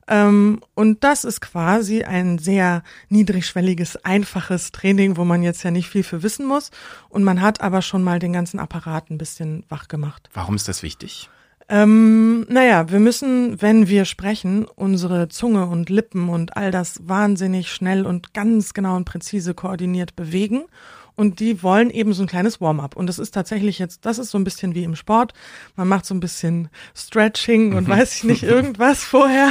Ähm, 0.10 0.60
und 0.74 1.04
das 1.04 1.24
ist 1.24 1.40
quasi 1.40 2.04
ein 2.04 2.40
sehr 2.40 2.84
niedrigschwelliges, 3.10 4.04
einfaches 4.04 4.72
Training, 4.72 5.18
wo 5.18 5.24
man 5.24 5.44
jetzt 5.44 5.64
ja 5.64 5.70
nicht 5.70 5.88
viel 5.88 6.04
für 6.04 6.24
wissen 6.24 6.48
muss. 6.48 6.72
Und 7.10 7.24
man 7.24 7.42
hat 7.42 7.62
aber 7.62 7.84
schon 7.84 8.04
mal 8.04 8.18
den 8.18 8.34
ganzen 8.34 8.60
Apparat 8.60 9.12
ein 9.12 9.20
bisschen 9.20 9.64
wach 9.70 9.88
gemacht. 9.88 10.28
Warum 10.34 10.56
ist 10.56 10.68
das 10.68 10.82
wichtig? 10.82 11.30
Ähm, 11.72 12.48
naja, 12.50 12.90
wir 12.90 13.00
müssen, 13.00 13.62
wenn 13.62 13.88
wir 13.88 14.06
sprechen, 14.06 14.66
unsere 14.66 15.30
Zunge 15.30 15.68
und 15.68 15.92
Lippen 15.92 16.28
und 16.28 16.58
all 16.58 16.72
das 16.72 17.08
wahnsinnig 17.08 17.72
schnell 17.72 18.08
und 18.08 18.34
ganz 18.34 18.74
genau 18.74 18.96
und 18.96 19.06
präzise 19.06 19.54
koordiniert 19.54 20.16
bewegen. 20.16 20.64
Und 21.20 21.42
die 21.42 21.64
wollen 21.64 21.90
eben 21.90 22.14
so 22.14 22.24
ein 22.24 22.28
kleines 22.28 22.62
Warm-up. 22.62 22.96
Und 22.96 23.08
das 23.08 23.20
ist 23.20 23.32
tatsächlich 23.32 23.78
jetzt, 23.78 24.06
das 24.06 24.20
ist 24.20 24.32
so 24.32 24.38
ein 24.38 24.46
bisschen 24.46 24.74
wie 24.74 24.86
im 24.86 24.96
Sport. 24.96 25.34
Man 25.76 25.90
macht 25.90 26.06
so 26.06 26.16
ein 26.16 26.22
bisschen 26.22 26.70
Stretching 26.96 27.74
und 27.74 27.90
weiß 27.90 28.16
ich 28.16 28.24
nicht, 28.24 28.44
irgendwas 28.44 29.04
vorher. 29.04 29.50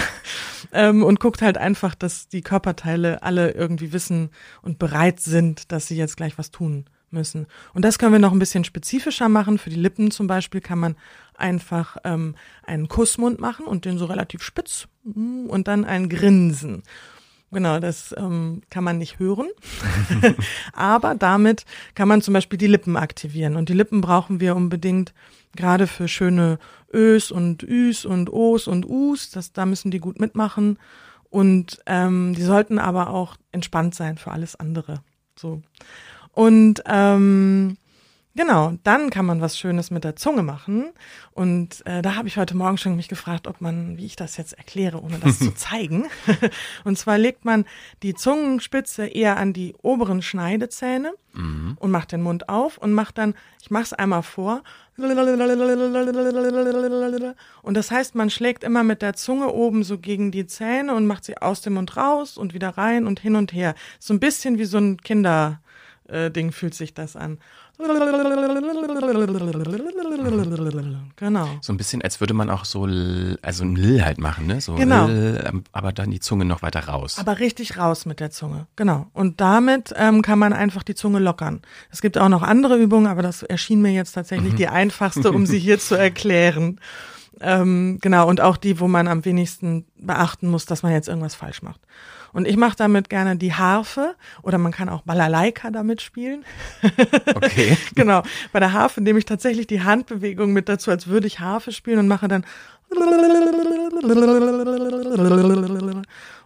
Ähm, 0.73 1.05
und 1.05 1.21
guckt 1.21 1.43
halt 1.43 1.59
einfach, 1.59 1.95
dass 1.95 2.27
die 2.27 2.41
Körperteile 2.41 3.23
alle 3.23 3.51
irgendwie 3.51 3.93
wissen 3.93 4.31
und 4.63 4.79
bereit 4.79 5.21
sind, 5.21 5.71
dass 5.71 5.87
sie 5.87 5.97
jetzt 5.97 6.17
gleich 6.17 6.39
was 6.39 6.51
tun 6.51 6.87
müssen. 7.11 7.47
Und 7.75 7.85
das 7.85 7.99
können 7.99 8.13
wir 8.13 8.19
noch 8.19 8.33
ein 8.33 8.39
bisschen 8.39 8.65
spezifischer 8.65 9.29
machen. 9.29 9.59
Für 9.59 9.69
die 9.69 9.77
Lippen 9.77 10.11
zum 10.11 10.27
Beispiel 10.27 10.63
kann 10.63 10.79
man 10.79 10.97
einfach 11.35 11.99
ähm, 12.05 12.35
einen 12.63 12.89
Kussmund 12.89 13.41
machen 13.41 13.67
und 13.67 13.85
den 13.85 13.99
so 13.99 14.07
relativ 14.07 14.43
spitz 14.43 14.89
mm, 15.05 15.49
und 15.49 15.69
dann 15.69 15.85
ein 15.85 16.09
Grinsen. 16.09 16.83
Genau, 17.51 17.81
das 17.81 18.15
ähm, 18.19 18.61
kann 18.69 18.85
man 18.85 18.99
nicht 18.99 19.19
hören. 19.19 19.49
Aber 20.73 21.15
damit 21.15 21.65
kann 21.95 22.09
man 22.09 22.21
zum 22.21 22.35
Beispiel 22.35 22.59
die 22.59 22.67
Lippen 22.67 22.97
aktivieren. 22.97 23.57
Und 23.57 23.71
die 23.71 23.75
Lippen 23.75 24.01
brauchen 24.03 24.41
wir 24.41 24.55
unbedingt 24.55 25.15
gerade 25.57 25.87
für 25.87 26.09
schöne 26.09 26.59
Ös 26.93 27.31
und 27.31 27.63
Üs 27.63 28.05
und 28.05 28.31
Os 28.31 28.69
und 28.69 28.87
Us. 28.87 29.31
Das, 29.31 29.53
da 29.53 29.65
müssen 29.65 29.91
die 29.91 29.99
gut 29.99 30.21
mitmachen. 30.21 30.79
Und 31.31 31.81
ähm, 31.87 32.35
die 32.35 32.43
sollten 32.43 32.79
aber 32.79 33.11
auch 33.11 33.37
entspannt 33.53 33.95
sein 33.95 34.19
für 34.19 34.31
alles 34.31 34.57
andere. 34.57 35.03
So. 35.39 35.63
Und 36.33 36.83
ähm, 36.87 37.79
Genau, 38.39 38.75
dann 38.85 39.11
kann 39.11 39.27
man 39.27 39.41
was 39.41 39.59
Schönes 39.59 39.91
mit 39.91 40.05
der 40.05 40.15
Zunge 40.15 40.45
machen. 40.45 40.93
Und 41.33 41.85
äh, 41.87 42.03
da 42.03 42.15
habe 42.15 42.29
ich 42.29 42.37
heute 42.37 42.57
Morgen 42.57 42.79
schon 42.79 42.95
mich 42.95 43.09
gefragt, 43.09 43.49
ob 43.49 43.61
man, 43.61 43.97
wie 43.97 44.07
ich 44.07 44.15
das 44.15 44.37
jetzt 44.37 44.53
erkläre, 44.53 45.03
ohne 45.03 45.19
das 45.19 45.41
zu 45.41 45.51
zeigen. 45.57 46.05
und 46.85 46.97
zwar 46.97 47.19
legt 47.19 47.45
man 47.45 47.65
die 48.05 48.15
Zungenspitze 48.15 49.09
eher 49.09 49.39
an 49.39 49.55
die 49.55 49.75
oberen 49.83 50.23
Schneidezähne 50.23 51.15
und 51.81 51.91
macht 51.91 52.13
den 52.13 52.23
Mund 52.23 52.49
auf 52.49 52.79
und 52.79 52.93
macht 52.93 53.19
dann, 53.19 53.35
ich 53.61 53.73
mache 53.73 53.83
es 53.83 53.93
einmal 53.93 54.23
vor. 54.23 54.63
Und 57.63 57.77
das 57.77 57.91
heißt, 57.91 58.15
man 58.15 58.31
schlägt 58.31 58.63
immer 58.63 58.85
mit 58.85 59.03
der 59.03 59.15
Zunge 59.15 59.53
oben 59.53 59.83
so 59.83 59.99
gegen 59.99 60.31
die 60.31 60.47
Zähne 60.47 60.95
und 60.95 61.09
macht 61.09 61.25
sie 61.25 61.37
aus 61.39 61.61
dem 61.61 61.75
Mund 61.75 61.97
raus 61.97 62.37
und 62.39 62.55
wieder 62.55 62.71
rein 62.71 63.09
und 63.09 63.19
hin 63.19 63.35
und 63.35 63.53
her. 63.53 63.75
So 63.99 64.15
ein 64.15 64.21
bisschen 64.21 64.59
wie 64.59 64.65
so 64.65 64.79
ein 64.79 64.99
Kinder. 64.99 65.61
Äh, 66.09 66.31
Ding 66.31 66.53
fühlt 66.53 66.75
sich 66.75 66.95
das 66.95 67.17
an. 67.17 67.39
Genau. 71.17 71.49
So 71.61 71.73
ein 71.73 71.77
bisschen, 71.77 72.03
als 72.03 72.21
würde 72.21 72.35
man 72.35 72.51
auch 72.51 72.65
so, 72.65 72.83
also 73.43 73.65
ein 73.65 73.77
L 73.77 74.05
halt 74.05 74.19
machen, 74.19 74.47
ne? 74.47 74.61
So 74.61 74.75
Genau. 74.75 75.07
L, 75.07 75.45
ähm, 75.47 75.65
aber 75.73 75.93
dann 75.93 76.11
die 76.11 76.19
Zunge 76.19 76.45
noch 76.45 76.63
weiter 76.63 76.81
raus. 76.81 77.19
Aber 77.19 77.39
richtig 77.39 77.79
raus 77.79 78.05
mit 78.05 78.19
der 78.19 78.31
Zunge. 78.31 78.67
Genau. 78.75 79.07
Und 79.13 79.41
damit 79.41 79.95
ähm, 79.97 80.23
kann 80.23 80.41
man 80.41 80.53
einfach 80.53 80.83
die 80.83 80.97
Zunge 80.97 81.21
lockern. 81.21 81.63
Es 81.91 82.01
gibt 82.01 82.19
auch 82.19 82.29
noch 82.29 82.43
andere 82.43 82.77
Übungen, 82.77 83.07
aber 83.07 83.23
das 83.23 83.45
erschien 83.45 83.81
mir 83.81 83.93
jetzt 83.93 84.13
tatsächlich 84.13 84.55
die 84.55 84.69
einfachste, 84.69 85.31
um 85.35 85.47
sie 85.47 85.59
hier 85.61 85.79
zu 85.79 85.95
erklären. 85.95 86.81
Ähm, 87.41 87.99
genau, 88.01 88.29
und 88.29 88.41
auch 88.41 88.57
die, 88.57 88.81
wo 88.81 88.89
man 88.89 89.07
am 89.07 89.25
wenigsten 89.25 89.87
beachten 89.97 90.49
muss, 90.49 90.67
dass 90.67 90.83
man 90.83 90.91
jetzt 90.93 91.07
irgendwas 91.09 91.37
falsch 91.37 91.63
macht. 91.63 91.81
Und 92.33 92.47
ich 92.47 92.57
mache 92.57 92.77
damit 92.77 93.09
gerne 93.09 93.37
die 93.37 93.55
Harfe 93.55 94.15
oder 94.43 94.59
man 94.59 94.73
kann 94.73 94.89
auch 94.89 95.03
Balalaika 95.03 95.71
damit 95.71 96.03
spielen. 96.03 96.45
Okay. 97.35 97.77
genau. 97.95 98.23
Bei 98.53 98.61
der 98.61 98.73
Harfe 98.73 99.01
nehme 99.01 99.19
ich 99.19 99.25
tatsächlich 99.25 99.67
die 99.67 99.83
Handbewegung 99.83 100.53
mit 100.53 100.69
dazu, 100.69 100.91
als 100.91 101.07
würde 101.07 101.27
ich 101.27 101.41
Harfe 101.41 101.73
spielen 101.73 101.99
und 101.99 102.09
mache 102.09 102.27
dann 102.27 102.45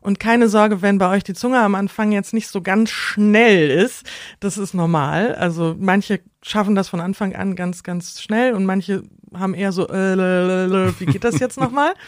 und 0.00 0.18
keine 0.18 0.48
Sorge, 0.48 0.82
wenn 0.82 0.98
bei 0.98 1.08
euch 1.10 1.22
die 1.22 1.34
Zunge 1.34 1.60
am 1.60 1.74
Anfang 1.74 2.10
jetzt 2.10 2.34
nicht 2.34 2.48
so 2.48 2.62
ganz 2.62 2.90
schnell 2.90 3.70
ist, 3.70 4.04
das 4.40 4.58
ist 4.58 4.74
normal. 4.74 5.34
Also 5.36 5.76
manche 5.78 6.20
schaffen 6.42 6.74
das 6.74 6.88
von 6.88 7.00
Anfang 7.00 7.36
an 7.36 7.54
ganz, 7.54 7.84
ganz 7.84 8.20
schnell 8.20 8.54
und 8.54 8.64
manche 8.64 9.04
haben 9.38 9.54
eher 9.54 9.72
so, 9.72 9.88
äh, 9.88 11.00
wie 11.00 11.06
geht 11.06 11.24
das 11.24 11.38
jetzt 11.38 11.58
nochmal? 11.58 11.94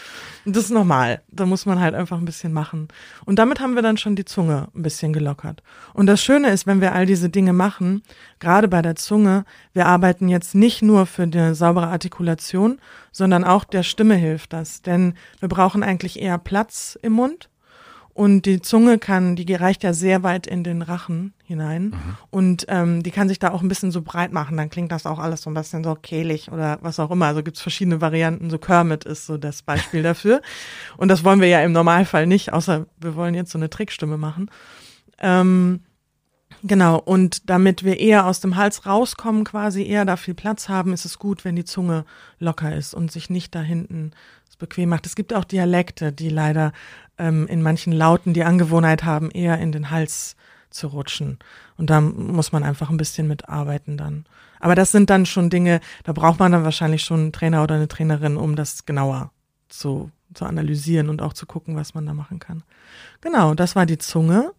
Das 0.47 0.65
ist 0.65 0.71
normal. 0.71 1.23
Da 1.29 1.47
muss 1.47 1.65
man 1.65 1.81
halt 1.81 1.95
einfach 1.95 2.19
ein 2.19 2.27
bisschen 2.27 2.53
machen. 2.53 2.89
Und 3.25 3.39
damit 3.39 3.61
haben 3.61 3.77
wir 3.77 3.81
dann 3.81 3.97
schon 3.97 4.15
die 4.15 4.27
Zunge 4.27 4.69
ein 4.75 4.83
bisschen 4.83 5.15
gelockert. 5.15 5.63
Und 5.95 6.05
das 6.05 6.23
Schöne 6.23 6.51
ist, 6.51 6.67
wenn 6.67 6.83
wir 6.83 6.93
all 6.93 7.07
diese 7.07 7.31
Dinge 7.31 7.55
machen, 7.55 8.03
gerade 8.41 8.69
bei 8.69 8.83
der 8.83 8.95
Zunge, 8.95 9.47
wir 9.73 9.87
arbeiten 9.87 10.29
jetzt 10.29 10.55
nicht 10.55 10.83
nur 10.83 11.07
für 11.07 11.23
eine 11.23 11.55
saubere 11.55 11.87
Artikulation, 11.87 12.79
sondern 13.11 13.43
auch 13.43 13.65
der 13.65 13.85
Stimme 13.85 14.17
hilft 14.17 14.53
das. 14.53 14.83
Denn 14.83 15.15
wir 15.41 15.49
brauchen 15.49 15.83
eigentlich 15.83 16.21
eher 16.21 16.37
Platz 16.37 16.99
im 17.01 17.15
Mund. 17.15 17.49
Und 18.15 18.43
die 18.43 18.63
Zunge 18.63 18.99
kann, 18.99 19.35
die 19.35 19.53
reicht 19.55 19.83
ja 19.83 19.93
sehr 19.93 20.23
weit 20.23 20.47
in 20.47 20.63
den 20.63 20.83
Rachen 20.83 21.35
hinein. 21.43 21.97
Und 22.31 22.65
ähm, 22.69 23.03
die 23.03 23.11
kann 23.11 23.29
sich 23.29 23.41
da 23.41 23.51
auch 23.51 23.61
ein 23.61 23.67
bisschen 23.67 23.91
so 23.91 24.03
breit 24.03 24.33
machen. 24.33 24.57
Dann 24.57 24.71
klingt 24.71 24.93
das 24.93 25.05
auch 25.05 25.19
alles 25.19 25.43
so 25.43 25.51
ein 25.51 25.55
bisschen 25.55 25.83
so 25.83 25.97
kehlig 25.97 26.53
oder 26.53 26.79
was 26.81 27.01
auch 27.01 27.11
immer. 27.11 27.27
Also 27.27 27.43
gibt's 27.43 27.61
verschiedene 27.61 28.01
Varianten. 28.01 28.51
So 28.51 28.59
Kermit 28.59 29.05
ist 29.05 29.27
so 29.27 29.37
das 29.37 29.63
Beispiel 29.63 30.03
dafür. 30.05 30.43
Und 30.97 31.09
das 31.09 31.25
wollen 31.25 31.41
wir 31.41 31.49
ja 31.49 31.61
im 31.63 31.73
Normalfall 31.73 32.29
nicht, 32.29 32.53
außer 32.53 32.87
wir 33.01 33.17
wollen 33.17 33.35
jetzt 33.35 33.51
so 33.51 33.59
eine 33.59 33.69
Trickstimme 33.69 34.17
machen. 34.17 34.49
Ähm, 35.19 35.81
Genau, 36.67 36.99
und 36.99 37.51
damit 37.51 37.85
wir 37.85 37.99
eher 37.99 38.25
aus 38.25 38.41
dem 38.41 38.57
Hals 38.57 38.87
rauskommen, 38.87 39.45
quasi 39.45 39.85
eher 39.85 40.07
da 40.07 40.17
viel 40.17 40.33
Platz 40.33 40.71
haben, 40.71 40.95
ist 40.95 41.05
es 41.05 41.19
gut, 41.19 41.45
wenn 41.45 41.57
die 41.57 41.65
Zunge 41.65 42.07
locker 42.39 42.75
ist 42.75 42.95
und 42.95 43.13
sich 43.13 43.29
nicht 43.29 43.55
da 43.55 43.61
hinten 43.61 44.13
bequem 44.65 44.89
macht. 44.89 45.07
Es 45.07 45.15
gibt 45.15 45.35
auch 45.35 45.45
Dialekte, 45.45 46.13
die 46.13 46.29
leider 46.29 46.73
ähm, 47.19 47.47
in 47.47 47.63
manchen 47.63 47.93
Lauten 47.93 48.35
die 48.35 48.45
Angewohnheit 48.45 49.05
haben, 49.05 49.31
eher 49.31 49.59
in 49.59 49.73
den 49.73 49.91
Hals 49.91 50.37
zu 50.71 50.89
rutschen. 50.89 51.39
Und 51.77 51.91
da 51.91 52.01
muss 52.01 52.53
man 52.53 52.63
einfach 52.63 52.91
ein 52.91 52.97
bisschen 52.97 53.29
mitarbeiten 53.29 53.97
dann. 53.97 54.27
Aber 54.61 54.75
das 54.75 54.93
sind 54.93 55.11
dann 55.11 55.27
schon 55.27 55.51
Dinge, 55.51 55.81
da 56.05 56.13
braucht 56.13 56.39
man 56.39 56.53
dann 56.53 56.65
wahrscheinlich 56.65 57.03
schon 57.03 57.21
einen 57.21 57.33
Trainer 57.33 57.63
oder 57.63 57.77
eine 57.77 57.89
Trainerin, 57.89 58.37
um 58.37 58.57
das 58.57 58.87
genauer 58.87 59.31
zu, 59.69 60.11
zu 60.33 60.45
analysieren 60.47 61.09
und 61.09 61.23
auch 61.23 61.33
zu 61.33 61.47
gucken, 61.47 61.77
was 61.77 61.95
man 61.95 62.07
da 62.07 62.15
machen 62.15 62.39
kann. 62.39 62.63
Genau, 63.21 63.55
das 63.55 63.77
war 63.77 63.87
die 63.87 63.99
Zunge. 63.99 64.53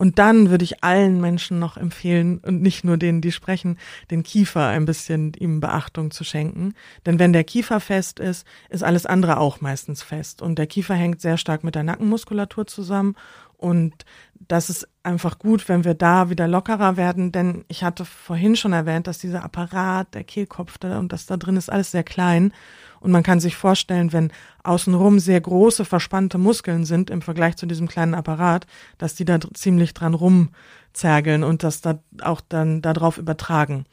Und 0.00 0.18
dann 0.18 0.48
würde 0.48 0.64
ich 0.64 0.82
allen 0.82 1.20
Menschen 1.20 1.58
noch 1.58 1.76
empfehlen, 1.76 2.38
und 2.38 2.62
nicht 2.62 2.84
nur 2.84 2.96
denen, 2.96 3.20
die 3.20 3.32
sprechen, 3.32 3.76
den 4.10 4.22
Kiefer 4.22 4.66
ein 4.66 4.86
bisschen 4.86 5.34
ihm 5.34 5.60
Beachtung 5.60 6.10
zu 6.10 6.24
schenken. 6.24 6.72
Denn 7.04 7.18
wenn 7.18 7.34
der 7.34 7.44
Kiefer 7.44 7.80
fest 7.80 8.18
ist, 8.18 8.46
ist 8.70 8.82
alles 8.82 9.04
andere 9.04 9.36
auch 9.36 9.60
meistens 9.60 10.02
fest. 10.02 10.40
Und 10.40 10.58
der 10.58 10.66
Kiefer 10.66 10.94
hängt 10.94 11.20
sehr 11.20 11.36
stark 11.36 11.64
mit 11.64 11.74
der 11.74 11.82
Nackenmuskulatur 11.82 12.66
zusammen. 12.66 13.14
Und 13.60 14.06
das 14.48 14.70
ist 14.70 14.88
einfach 15.02 15.38
gut, 15.38 15.68
wenn 15.68 15.84
wir 15.84 15.92
da 15.92 16.30
wieder 16.30 16.48
lockerer 16.48 16.96
werden, 16.96 17.30
denn 17.30 17.66
ich 17.68 17.84
hatte 17.84 18.06
vorhin 18.06 18.56
schon 18.56 18.72
erwähnt, 18.72 19.06
dass 19.06 19.18
dieser 19.18 19.44
Apparat, 19.44 20.14
der 20.14 20.24
Kehlkopf 20.24 20.78
da 20.78 20.98
und 20.98 21.12
das 21.12 21.26
da 21.26 21.36
drin 21.36 21.58
ist 21.58 21.70
alles 21.70 21.90
sehr 21.90 22.02
klein. 22.02 22.54
Und 23.00 23.12
man 23.12 23.22
kann 23.22 23.38
sich 23.38 23.56
vorstellen, 23.56 24.14
wenn 24.14 24.32
außenrum 24.64 25.18
sehr 25.18 25.42
große, 25.42 25.84
verspannte 25.84 26.38
Muskeln 26.38 26.86
sind 26.86 27.10
im 27.10 27.20
Vergleich 27.20 27.56
zu 27.56 27.66
diesem 27.66 27.86
kleinen 27.86 28.14
Apparat, 28.14 28.66
dass 28.96 29.14
die 29.14 29.26
da 29.26 29.38
ziemlich 29.52 29.92
dran 29.92 30.14
rumzergeln 30.14 31.44
und 31.44 31.62
das 31.62 31.82
da 31.82 31.98
auch 32.22 32.40
dann 32.40 32.80
darauf 32.80 33.18
übertragen. 33.18 33.84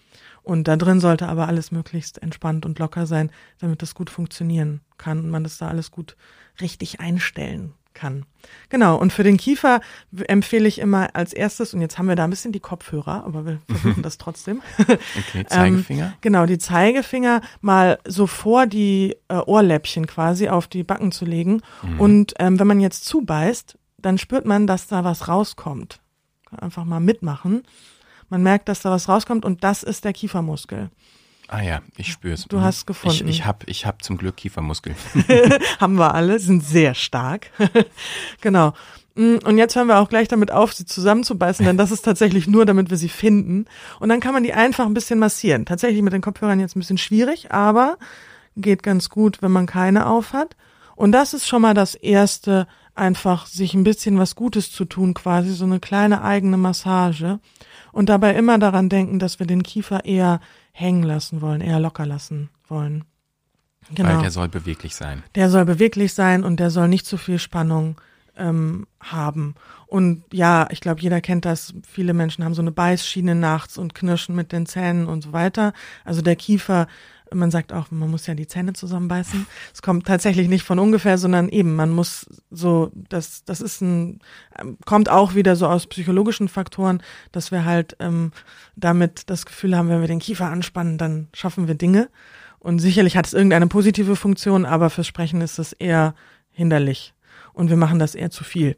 Und 0.44 0.70
da 0.70 0.78
drin 0.78 1.02
sollte 1.02 1.28
aber 1.28 1.50
alles 1.50 1.72
möglichst 1.72 2.24
entspannt 2.24 2.66
und 2.66 2.80
locker 2.80 3.06
sein, 3.06 3.32
damit 3.60 3.82
das 3.82 3.96
gut 3.96 4.10
funktionieren 4.10 4.80
kann 4.98 5.20
und 5.20 5.30
man 5.30 5.44
das 5.44 5.58
da 5.58 5.68
alles 5.68 5.92
gut 5.92 6.16
richtig 6.62 7.02
einstellen 7.02 7.74
kann. 7.98 8.26
Genau, 8.70 8.96
und 8.98 9.12
für 9.12 9.24
den 9.24 9.38
Kiefer 9.38 9.82
empfehle 10.28 10.68
ich 10.68 10.80
immer 10.80 11.16
als 11.16 11.34
erstes, 11.34 11.74
und 11.74 11.82
jetzt 11.82 11.98
haben 11.98 12.08
wir 12.08 12.16
da 12.16 12.24
ein 12.24 12.30
bisschen 12.30 12.52
die 12.52 12.60
Kopfhörer, 12.60 13.26
aber 13.26 13.46
wir 13.46 13.60
versuchen 13.68 14.04
das 14.04 14.18
trotzdem. 14.18 14.62
Okay, 14.88 15.46
Zeigefinger. 15.48 16.06
ähm, 16.06 16.14
genau, 16.22 16.46
die 16.46 16.58
Zeigefinger 16.58 17.42
mal 17.62 18.00
so 18.06 18.28
vor 18.28 18.68
die 18.68 19.16
äh, 19.28 19.36
Ohrläppchen 19.38 20.06
quasi 20.06 20.48
auf 20.48 20.68
die 20.68 20.84
Backen 20.84 21.12
zu 21.12 21.26
legen. 21.26 21.62
Mhm. 21.82 22.00
Und 22.00 22.34
ähm, 22.40 22.60
wenn 22.60 22.68
man 22.68 22.80
jetzt 22.80 23.06
zubeißt, 23.06 23.78
dann 23.98 24.18
spürt 24.18 24.46
man, 24.46 24.68
dass 24.68 24.88
da 24.88 25.04
was 25.04 25.28
rauskommt. 25.28 26.00
Einfach 26.56 26.86
mal 26.86 27.00
mitmachen. 27.00 27.64
Man 28.30 28.44
merkt, 28.44 28.70
dass 28.70 28.82
da 28.82 28.92
was 28.92 29.10
rauskommt 29.10 29.44
und 29.44 29.64
das 29.64 29.84
ist 29.84 30.06
der 30.06 30.14
Kiefermuskel. 30.14 30.90
Ah 31.48 31.62
ja, 31.62 31.82
ich 31.96 32.12
spüre 32.12 32.34
es. 32.34 32.46
Du 32.46 32.62
hast 32.62 32.86
gefunden. 32.86 33.28
Ich, 33.28 33.40
ich 33.40 33.46
habe 33.46 33.60
ich 33.68 33.86
hab 33.86 34.04
zum 34.04 34.18
Glück 34.18 34.36
Kiefermuskeln. 34.36 34.96
Haben 35.80 35.98
wir 35.98 36.14
alle, 36.14 36.40
sind 36.40 36.64
sehr 36.64 36.94
stark. 36.94 37.52
genau. 38.42 38.74
Mm, 39.16 39.38
und 39.46 39.58
jetzt 39.58 39.76
hören 39.76 39.88
wir 39.88 40.00
auch 40.00 40.10
gleich 40.10 40.28
damit 40.28 40.52
auf, 40.52 40.74
sie 40.74 40.86
zusammenzubeißen, 40.86 41.66
denn 41.66 41.78
das 41.78 41.92
ist 41.92 42.04
tatsächlich 42.04 42.48
nur, 42.48 42.66
damit 42.66 42.90
wir 42.90 42.98
sie 42.98 43.10
finden. 43.10 43.66
Und 44.00 44.10
dann 44.10 44.20
kann 44.20 44.34
man 44.34 44.44
die 44.44 44.54
einfach 44.54 44.86
ein 44.86 44.94
bisschen 44.94 45.20
massieren. 45.20 45.66
Tatsächlich 45.66 46.02
mit 46.02 46.14
den 46.14 46.22
Kopfhörern 46.22 46.60
jetzt 46.60 46.76
ein 46.76 46.80
bisschen 46.80 46.98
schwierig, 46.98 47.52
aber 47.52 47.98
geht 48.58 48.84
ganz 48.84 49.10
gut, 49.10 49.42
wenn 49.42 49.52
man 49.52 49.68
keine 49.68 50.08
auf 50.08 50.34
hat. 50.34 50.56
Und 50.96 51.12
das 51.14 51.34
ist 51.34 51.48
schon 51.48 51.62
mal 51.62 51.74
das 51.74 51.96
erste, 51.96 52.68
einfach 52.96 53.46
sich 53.46 53.74
ein 53.74 53.84
bisschen 53.84 54.18
was 54.18 54.36
Gutes 54.36 54.72
zu 54.72 54.84
tun, 54.84 55.14
quasi 55.14 55.54
so 55.54 55.66
eine 55.66 55.80
kleine 55.80 56.24
eigene 56.24 56.58
Massage. 56.58 57.40
Und 57.92 58.10
dabei 58.10 58.36
immer 58.36 58.58
daran 58.58 58.90
denken, 58.90 59.20
dass 59.20 59.40
wir 59.40 59.48
den 59.48 59.64
Kiefer 59.64 60.06
eher 60.06 60.40
hängen 60.78 61.02
lassen 61.02 61.42
wollen, 61.42 61.62
eher 61.62 61.80
locker 61.80 62.06
lassen 62.06 62.50
wollen. 62.68 63.04
Genau. 63.94 64.10
Weil 64.10 64.22
der 64.22 64.32
soll 64.32 64.48
beweglich 64.48 64.96
sein. 64.96 65.24
Der 65.34 65.50
soll 65.50 65.66
beweglich 65.66 66.14
sein 66.14 66.44
und 66.44 66.60
der 66.60 66.70
soll 66.70 66.88
nicht 66.88 67.06
zu 67.06 67.18
viel 67.18 67.40
Spannung 67.40 68.00
ähm, 68.36 68.86
haben. 69.00 69.56
Und 69.88 70.24
ja, 70.32 70.68
ich 70.70 70.82
glaube, 70.82 71.02
jeder 71.02 71.20
kennt 71.20 71.46
das. 71.46 71.74
Viele 71.88 72.14
Menschen 72.14 72.44
haben 72.44 72.54
so 72.54 72.62
eine 72.62 72.72
Beißschiene 72.72 73.34
nachts 73.34 73.80
und 73.80 73.96
knirschen 73.96 74.36
mit 74.36 74.52
den 74.52 74.68
Zähnen 74.68 75.08
und 75.08 75.24
so 75.24 75.34
weiter. 75.34 75.74
Also 76.06 76.22
der 76.22 76.36
Kiefer 76.36 76.88
man 77.34 77.52
sagt 77.52 77.74
auch, 77.74 77.92
man 77.92 78.10
muss 78.10 78.28
ja 78.28 78.34
die 78.34 78.48
Zähne 78.48 78.74
zusammenbeißen. 78.74 79.46
Es 79.74 79.82
kommt 79.82 80.08
tatsächlich 80.08 80.48
nicht 80.48 80.64
von 80.64 80.80
ungefähr, 80.80 81.18
sondern 81.18 81.50
eben, 81.50 81.76
man 81.76 81.92
muss 81.92 82.28
so, 82.52 82.92
das, 82.94 83.44
das 83.46 83.62
ist 83.62 83.82
ein, 83.82 84.20
kommt 84.86 85.10
auch 85.10 85.36
wieder 85.36 85.56
so 85.56 85.68
aus 85.68 85.88
psychologischen 85.88 86.48
Faktoren, 86.48 87.02
dass 87.32 87.52
wir 87.52 87.66
halt 87.66 87.96
ähm, 88.00 88.32
damit 88.76 89.30
das 89.30 89.46
Gefühl 89.46 89.76
haben, 89.76 89.90
wenn 89.90 90.02
wir 90.02 90.08
den 90.08 90.20
Kiefer 90.20 90.48
anspannen, 90.48 90.98
dann 90.98 91.28
schaffen 91.34 91.68
wir 91.68 91.76
Dinge. 91.76 92.10
Und 92.60 92.80
sicherlich 92.80 93.16
hat 93.16 93.28
es 93.28 93.34
irgendeine 93.34 93.68
positive 93.68 94.16
Funktion, 94.16 94.66
aber 94.66 94.90
fürs 94.90 95.08
Sprechen 95.08 95.42
ist 95.42 95.60
es 95.60 95.74
eher 95.74 96.16
hinderlich. 96.52 97.14
Und 97.54 97.70
wir 97.70 97.78
machen 97.78 98.00
das 98.00 98.16
eher 98.16 98.32
zu 98.32 98.44
viel. 98.44 98.78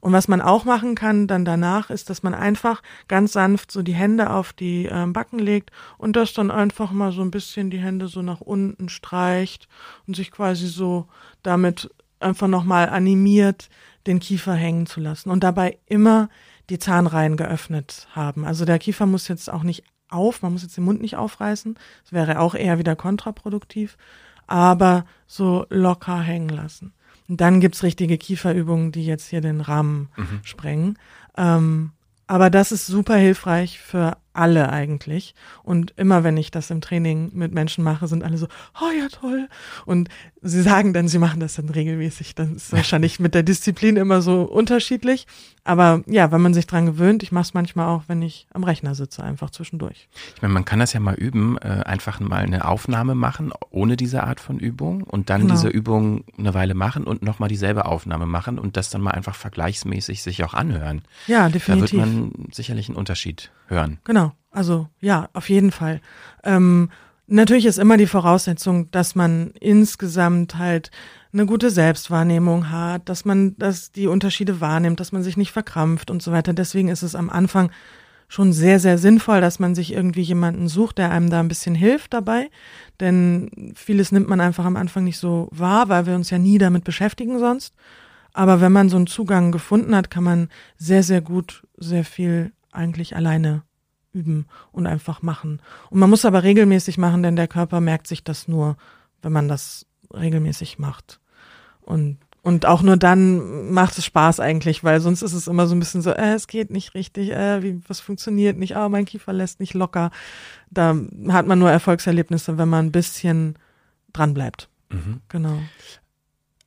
Und 0.00 0.12
was 0.12 0.28
man 0.28 0.40
auch 0.40 0.64
machen 0.64 0.94
kann 0.94 1.26
dann 1.26 1.44
danach, 1.44 1.90
ist, 1.90 2.10
dass 2.10 2.22
man 2.22 2.34
einfach 2.34 2.82
ganz 3.08 3.32
sanft 3.32 3.70
so 3.72 3.82
die 3.82 3.94
Hände 3.94 4.30
auf 4.30 4.52
die 4.52 4.86
äh, 4.86 5.06
Backen 5.06 5.38
legt 5.38 5.70
und 5.96 6.16
das 6.16 6.32
dann 6.32 6.50
einfach 6.50 6.90
mal 6.90 7.12
so 7.12 7.22
ein 7.22 7.30
bisschen 7.30 7.70
die 7.70 7.78
Hände 7.78 8.08
so 8.08 8.22
nach 8.22 8.40
unten 8.40 8.88
streicht 8.88 9.68
und 10.06 10.16
sich 10.16 10.30
quasi 10.30 10.66
so 10.66 11.06
damit 11.42 11.90
einfach 12.20 12.48
nochmal 12.48 12.88
animiert, 12.88 13.68
den 14.06 14.20
Kiefer 14.20 14.54
hängen 14.54 14.86
zu 14.86 15.00
lassen 15.00 15.30
und 15.30 15.44
dabei 15.44 15.78
immer 15.86 16.28
die 16.70 16.78
Zahnreihen 16.78 17.36
geöffnet 17.36 18.08
haben. 18.12 18.44
Also 18.44 18.64
der 18.64 18.78
Kiefer 18.78 19.06
muss 19.06 19.28
jetzt 19.28 19.50
auch 19.50 19.62
nicht 19.62 19.84
auf, 20.08 20.42
man 20.42 20.52
muss 20.52 20.62
jetzt 20.62 20.76
den 20.76 20.84
Mund 20.84 21.00
nicht 21.00 21.16
aufreißen, 21.16 21.78
das 22.02 22.12
wäre 22.12 22.40
auch 22.40 22.54
eher 22.54 22.78
wieder 22.78 22.96
kontraproduktiv, 22.96 23.96
aber 24.46 25.04
so 25.26 25.66
locker 25.68 26.20
hängen 26.20 26.48
lassen. 26.48 26.94
Und 27.28 27.40
dann 27.40 27.60
gibt's 27.60 27.82
richtige 27.82 28.18
Kieferübungen, 28.18 28.92
die 28.92 29.04
jetzt 29.04 29.28
hier 29.28 29.40
den 29.40 29.60
Rahmen 29.60 30.08
mhm. 30.16 30.40
sprengen. 30.42 30.98
Ähm, 31.36 31.92
aber 32.30 32.50
das 32.50 32.72
ist 32.72 32.86
super 32.86 33.16
hilfreich 33.16 33.78
für 33.80 34.18
alle 34.34 34.70
eigentlich. 34.70 35.34
Und 35.62 35.94
immer 35.96 36.24
wenn 36.24 36.36
ich 36.36 36.50
das 36.50 36.70
im 36.70 36.82
Training 36.82 37.30
mit 37.32 37.54
Menschen 37.54 37.82
mache, 37.82 38.06
sind 38.06 38.22
alle 38.22 38.36
so, 38.36 38.48
oh 38.80 38.90
ja, 38.96 39.08
toll. 39.08 39.48
Und 39.86 40.10
sie 40.42 40.60
sagen 40.60 40.92
dann, 40.92 41.08
sie 41.08 41.18
machen 41.18 41.40
das 41.40 41.54
dann 41.54 41.70
regelmäßig. 41.70 42.34
Das 42.34 42.50
ist 42.50 42.72
wahrscheinlich 42.74 43.18
mit 43.18 43.34
der 43.34 43.42
Disziplin 43.42 43.96
immer 43.96 44.20
so 44.20 44.42
unterschiedlich. 44.42 45.26
Aber 45.68 46.02
ja, 46.06 46.32
wenn 46.32 46.40
man 46.40 46.54
sich 46.54 46.66
dran 46.66 46.86
gewöhnt, 46.86 47.22
ich 47.22 47.30
mache 47.30 47.42
es 47.42 47.52
manchmal 47.52 47.88
auch, 47.88 48.04
wenn 48.06 48.22
ich 48.22 48.46
am 48.54 48.64
Rechner 48.64 48.94
sitze, 48.94 49.22
einfach 49.22 49.50
zwischendurch. 49.50 50.08
Ich 50.34 50.40
meine, 50.40 50.54
man 50.54 50.64
kann 50.64 50.78
das 50.78 50.94
ja 50.94 51.00
mal 51.00 51.14
üben, 51.14 51.58
äh, 51.58 51.82
einfach 51.84 52.20
mal 52.20 52.42
eine 52.42 52.66
Aufnahme 52.66 53.14
machen, 53.14 53.52
ohne 53.68 53.96
diese 53.96 54.24
Art 54.24 54.40
von 54.40 54.58
Übung 54.58 55.02
und 55.02 55.28
dann 55.28 55.42
genau. 55.42 55.52
diese 55.52 55.68
Übung 55.68 56.24
eine 56.38 56.54
Weile 56.54 56.72
machen 56.72 57.04
und 57.04 57.22
nochmal 57.22 57.50
dieselbe 57.50 57.84
Aufnahme 57.84 58.24
machen 58.24 58.58
und 58.58 58.78
das 58.78 58.88
dann 58.88 59.02
mal 59.02 59.10
einfach 59.10 59.34
vergleichsmäßig 59.34 60.22
sich 60.22 60.42
auch 60.42 60.54
anhören. 60.54 61.02
Ja, 61.26 61.50
definitiv. 61.50 61.90
Da 61.90 61.96
wird 61.98 62.06
man 62.06 62.32
sicherlich 62.50 62.88
einen 62.88 62.96
Unterschied 62.96 63.50
hören. 63.66 63.98
Genau. 64.04 64.32
Also 64.50 64.88
ja, 65.00 65.28
auf 65.34 65.50
jeden 65.50 65.70
Fall. 65.70 66.00
Ähm, 66.44 66.88
natürlich 67.28 67.66
ist 67.66 67.78
immer 67.78 67.96
die 67.96 68.06
Voraussetzung, 68.06 68.90
dass 68.90 69.14
man 69.14 69.52
insgesamt 69.60 70.56
halt 70.56 70.90
eine 71.32 71.46
gute 71.46 71.70
Selbstwahrnehmung 71.70 72.70
hat, 72.70 73.08
dass 73.08 73.24
man 73.24 73.56
dass 73.58 73.92
die 73.92 74.06
Unterschiede 74.06 74.60
wahrnimmt, 74.60 74.98
dass 74.98 75.12
man 75.12 75.22
sich 75.22 75.36
nicht 75.36 75.52
verkrampft 75.52 76.10
und 76.10 76.22
so 76.22 76.32
weiter. 76.32 76.52
Deswegen 76.52 76.88
ist 76.88 77.02
es 77.02 77.14
am 77.14 77.30
Anfang 77.30 77.70
schon 78.28 78.52
sehr, 78.52 78.78
sehr 78.78 78.98
sinnvoll, 78.98 79.40
dass 79.40 79.58
man 79.58 79.74
sich 79.74 79.92
irgendwie 79.92 80.22
jemanden 80.22 80.68
sucht, 80.68 80.98
der 80.98 81.10
einem 81.10 81.30
da 81.30 81.40
ein 81.40 81.48
bisschen 81.48 81.74
hilft 81.74 82.12
dabei. 82.12 82.50
Denn 83.00 83.72
vieles 83.74 84.12
nimmt 84.12 84.28
man 84.28 84.40
einfach 84.40 84.64
am 84.64 84.76
Anfang 84.76 85.04
nicht 85.04 85.18
so 85.18 85.48
wahr, 85.50 85.88
weil 85.88 86.06
wir 86.06 86.14
uns 86.14 86.30
ja 86.30 86.38
nie 86.38 86.58
damit 86.58 86.84
beschäftigen 86.84 87.38
sonst. 87.38 87.74
Aber 88.32 88.60
wenn 88.60 88.72
man 88.72 88.88
so 88.88 88.96
einen 88.96 89.06
Zugang 89.06 89.52
gefunden 89.52 89.96
hat, 89.96 90.10
kann 90.10 90.24
man 90.24 90.48
sehr, 90.76 91.02
sehr 91.02 91.20
gut, 91.20 91.66
sehr 91.76 92.04
viel 92.04 92.52
eigentlich 92.70 93.16
alleine 93.16 93.62
üben 94.12 94.46
und 94.72 94.86
einfach 94.86 95.22
machen. 95.22 95.60
Und 95.90 96.00
man 96.00 96.10
muss 96.10 96.24
aber 96.24 96.42
regelmäßig 96.42 96.98
machen, 96.98 97.22
denn 97.22 97.36
der 97.36 97.48
Körper 97.48 97.80
merkt 97.80 98.06
sich 98.06 98.24
das 98.24 98.48
nur, 98.48 98.76
wenn 99.22 99.32
man 99.32 99.48
das 99.48 99.86
regelmäßig 100.12 100.78
macht. 100.78 101.20
Und 101.80 102.18
und 102.42 102.64
auch 102.64 102.82
nur 102.82 102.96
dann 102.96 103.72
macht 103.72 103.98
es 103.98 104.06
Spaß 104.06 104.40
eigentlich, 104.40 104.82
weil 104.84 105.00
sonst 105.00 105.20
ist 105.20 105.34
es 105.34 105.48
immer 105.48 105.66
so 105.66 105.74
ein 105.74 105.80
bisschen 105.80 106.00
so, 106.00 106.12
äh, 106.12 106.32
es 106.32 106.46
geht 106.46 106.70
nicht 106.70 106.94
richtig, 106.94 107.30
äh, 107.30 107.62
wie, 107.62 107.80
was 107.86 108.00
funktioniert 108.00 108.56
nicht, 108.56 108.76
ah, 108.76 108.86
oh, 108.86 108.88
mein 108.88 109.04
Kiefer 109.04 109.34
lässt 109.34 109.60
nicht 109.60 109.74
locker. 109.74 110.10
Da 110.70 110.96
hat 111.28 111.46
man 111.46 111.58
nur 111.58 111.70
Erfolgserlebnisse, 111.70 112.56
wenn 112.56 112.68
man 112.68 112.86
ein 112.86 112.92
bisschen 112.92 113.58
dran 114.12 114.34
bleibt. 114.34 114.70
Mhm. 114.90 115.20
Genau. 115.28 115.58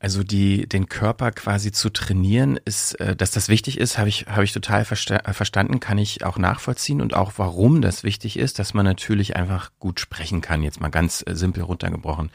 Also 0.02 0.24
die, 0.24 0.68
den 0.68 0.90
Körper 0.90 1.32
quasi 1.32 1.72
zu 1.72 1.92
trainieren, 1.92 2.60
ist, 2.66 3.00
äh, 3.00 3.16
dass 3.16 3.30
das 3.30 3.50
wichtig 3.50 3.78
ist, 3.78 4.00
habe 4.00 4.10
ich, 4.10 4.26
habe 4.26 4.44
ich 4.44 4.52
total 4.52 4.84
versta 4.84 5.18
äh, 5.18 5.34
verstanden, 5.34 5.80
kann 5.80 6.00
ich 6.00 6.26
auch 6.26 6.40
nachvollziehen 6.40 7.02
und 7.02 7.14
auch 7.14 7.34
warum 7.38 7.84
das 7.84 8.04
wichtig 8.04 8.40
ist, 8.40 8.58
dass 8.58 8.74
man 8.74 8.84
natürlich 8.84 9.36
einfach 9.36 9.70
gut 9.78 10.00
sprechen 10.00 10.42
kann, 10.42 10.64
jetzt 10.64 10.82
mal 10.82 10.90
ganz 10.90 11.24
äh, 11.28 11.36
simpel 11.36 11.62
runtergebrochen. 11.62 12.32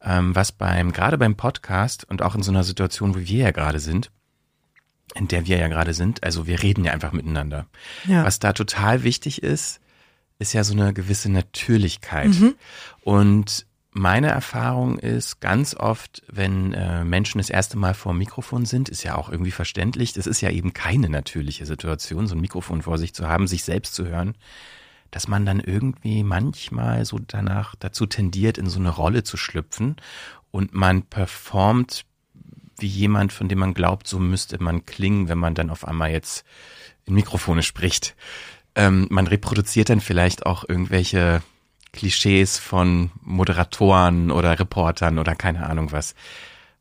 Ähm, 0.00 0.36
was 0.36 0.52
beim, 0.52 0.92
gerade 0.92 1.18
beim 1.18 1.34
Podcast 1.34 2.08
und 2.08 2.22
auch 2.22 2.36
in 2.36 2.44
so 2.44 2.52
einer 2.52 2.62
Situation, 2.62 3.16
wo 3.16 3.18
wir 3.18 3.42
ja 3.42 3.50
gerade 3.50 3.80
sind, 3.80 4.12
in 5.16 5.26
der 5.26 5.44
wir 5.44 5.58
ja 5.58 5.66
gerade 5.66 5.94
sind, 5.94 6.22
also 6.22 6.46
wir 6.46 6.62
reden 6.62 6.84
ja 6.84 6.92
einfach 6.92 7.10
miteinander. 7.10 7.66
Ja. 8.06 8.22
Was 8.22 8.38
da 8.38 8.52
total 8.52 9.02
wichtig 9.02 9.42
ist, 9.42 9.80
ist 10.38 10.52
ja 10.52 10.62
so 10.62 10.72
eine 10.72 10.92
gewisse 10.92 11.32
Natürlichkeit. 11.32 12.28
Mhm. 12.28 12.54
Und 13.00 13.66
meine 13.98 14.28
Erfahrung 14.28 14.98
ist 14.98 15.40
ganz 15.40 15.74
oft, 15.74 16.22
wenn 16.28 16.72
äh, 16.72 17.04
Menschen 17.04 17.38
das 17.38 17.50
erste 17.50 17.76
Mal 17.76 17.94
vor 17.94 18.12
dem 18.12 18.18
Mikrofon 18.18 18.64
sind, 18.64 18.88
ist 18.88 19.02
ja 19.02 19.16
auch 19.16 19.28
irgendwie 19.28 19.50
verständlich. 19.50 20.12
Das 20.12 20.26
ist 20.26 20.40
ja 20.40 20.50
eben 20.50 20.72
keine 20.72 21.08
natürliche 21.08 21.66
Situation, 21.66 22.26
so 22.26 22.34
ein 22.34 22.40
Mikrofon 22.40 22.82
vor 22.82 22.96
sich 22.96 23.12
zu 23.12 23.28
haben, 23.28 23.48
sich 23.48 23.64
selbst 23.64 23.94
zu 23.94 24.06
hören, 24.06 24.36
dass 25.10 25.28
man 25.28 25.44
dann 25.44 25.60
irgendwie 25.60 26.22
manchmal 26.22 27.04
so 27.04 27.18
danach 27.18 27.74
dazu 27.74 28.06
tendiert, 28.06 28.56
in 28.56 28.68
so 28.68 28.78
eine 28.78 28.90
Rolle 28.90 29.24
zu 29.24 29.36
schlüpfen 29.36 29.96
und 30.50 30.74
man 30.74 31.02
performt 31.02 32.04
wie 32.78 32.86
jemand, 32.86 33.32
von 33.32 33.48
dem 33.48 33.58
man 33.58 33.74
glaubt, 33.74 34.06
so 34.06 34.20
müsste 34.20 34.62
man 34.62 34.86
klingen, 34.86 35.28
wenn 35.28 35.38
man 35.38 35.54
dann 35.54 35.70
auf 35.70 35.86
einmal 35.86 36.12
jetzt 36.12 36.44
in 37.04 37.14
Mikrofone 37.14 37.64
spricht. 37.64 38.14
Ähm, 38.76 39.08
man 39.10 39.26
reproduziert 39.26 39.90
dann 39.90 40.00
vielleicht 40.00 40.46
auch 40.46 40.64
irgendwelche 40.68 41.42
Klischees 41.98 42.58
von 42.60 43.10
Moderatoren 43.22 44.30
oder 44.30 44.60
Reportern 44.60 45.18
oder 45.18 45.34
keine 45.34 45.68
Ahnung 45.68 45.90
was. 45.90 46.14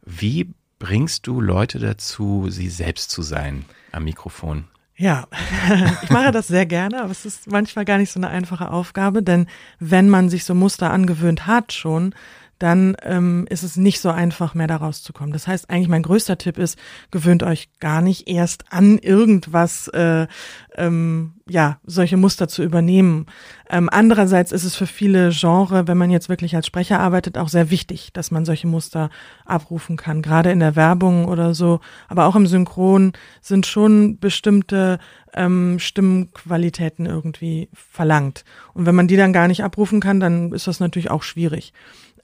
Wie 0.05 0.53
bringst 0.77 1.25
du 1.25 1.41
Leute 1.41 1.79
dazu, 1.79 2.51
sie 2.51 2.69
selbst 2.69 3.09
zu 3.09 3.23
sein 3.23 3.65
am 3.91 4.03
Mikrofon? 4.03 4.65
Ja, 4.95 5.25
ich 6.03 6.11
mache 6.11 6.31
das 6.31 6.47
sehr 6.47 6.67
gerne, 6.67 7.01
aber 7.01 7.09
es 7.09 7.25
ist 7.25 7.49
manchmal 7.49 7.83
gar 7.83 7.97
nicht 7.97 8.11
so 8.11 8.19
eine 8.19 8.29
einfache 8.29 8.69
Aufgabe, 8.69 9.23
denn 9.23 9.47
wenn 9.79 10.07
man 10.07 10.29
sich 10.29 10.43
so 10.43 10.53
Muster 10.53 10.91
angewöhnt 10.91 11.47
hat 11.47 11.73
schon, 11.73 12.13
dann 12.59 12.97
ähm, 13.03 13.45
ist 13.49 13.63
es 13.63 13.77
nicht 13.77 13.99
so 13.99 14.09
einfach 14.09 14.55
mehr 14.55 14.67
da 14.67 14.77
rauszukommen. 14.77 15.33
Das 15.33 15.47
heißt, 15.47 15.69
eigentlich 15.69 15.87
mein 15.89 16.03
größter 16.03 16.37
Tipp 16.37 16.57
ist, 16.57 16.77
gewöhnt 17.11 17.43
euch 17.43 17.69
gar 17.79 18.01
nicht 18.01 18.27
erst 18.27 18.65
an 18.71 18.97
irgendwas, 18.97 19.87
äh, 19.89 20.27
ähm, 20.75 21.33
ja, 21.47 21.79
solche 21.85 22.17
Muster 22.17 22.47
zu 22.47 22.63
übernehmen. 22.63 23.27
Ähm, 23.69 23.89
andererseits 23.91 24.51
ist 24.51 24.63
es 24.63 24.75
für 24.75 24.87
viele 24.87 25.29
Genre, 25.31 25.87
wenn 25.87 25.97
man 25.97 26.11
jetzt 26.11 26.29
wirklich 26.29 26.55
als 26.55 26.67
Sprecher 26.67 26.99
arbeitet, 26.99 27.37
auch 27.37 27.49
sehr 27.49 27.69
wichtig, 27.69 28.11
dass 28.13 28.31
man 28.31 28.45
solche 28.45 28.67
Muster 28.67 29.09
abrufen 29.45 29.97
kann. 29.97 30.21
Gerade 30.21 30.51
in 30.51 30.59
der 30.59 30.75
Werbung 30.75 31.25
oder 31.25 31.53
so, 31.53 31.79
aber 32.07 32.25
auch 32.25 32.35
im 32.35 32.47
Synchron 32.47 33.13
sind 33.41 33.65
schon 33.65 34.19
bestimmte 34.19 34.99
ähm, 35.33 35.77
Stimmqualitäten 35.79 37.05
irgendwie 37.05 37.69
verlangt. 37.73 38.43
Und 38.73 38.85
wenn 38.85 38.95
man 38.95 39.07
die 39.07 39.17
dann 39.17 39.33
gar 39.33 39.47
nicht 39.47 39.63
abrufen 39.63 39.99
kann, 39.99 40.19
dann 40.19 40.51
ist 40.51 40.67
das 40.67 40.79
natürlich 40.79 41.11
auch 41.11 41.23
schwierig. 41.23 41.73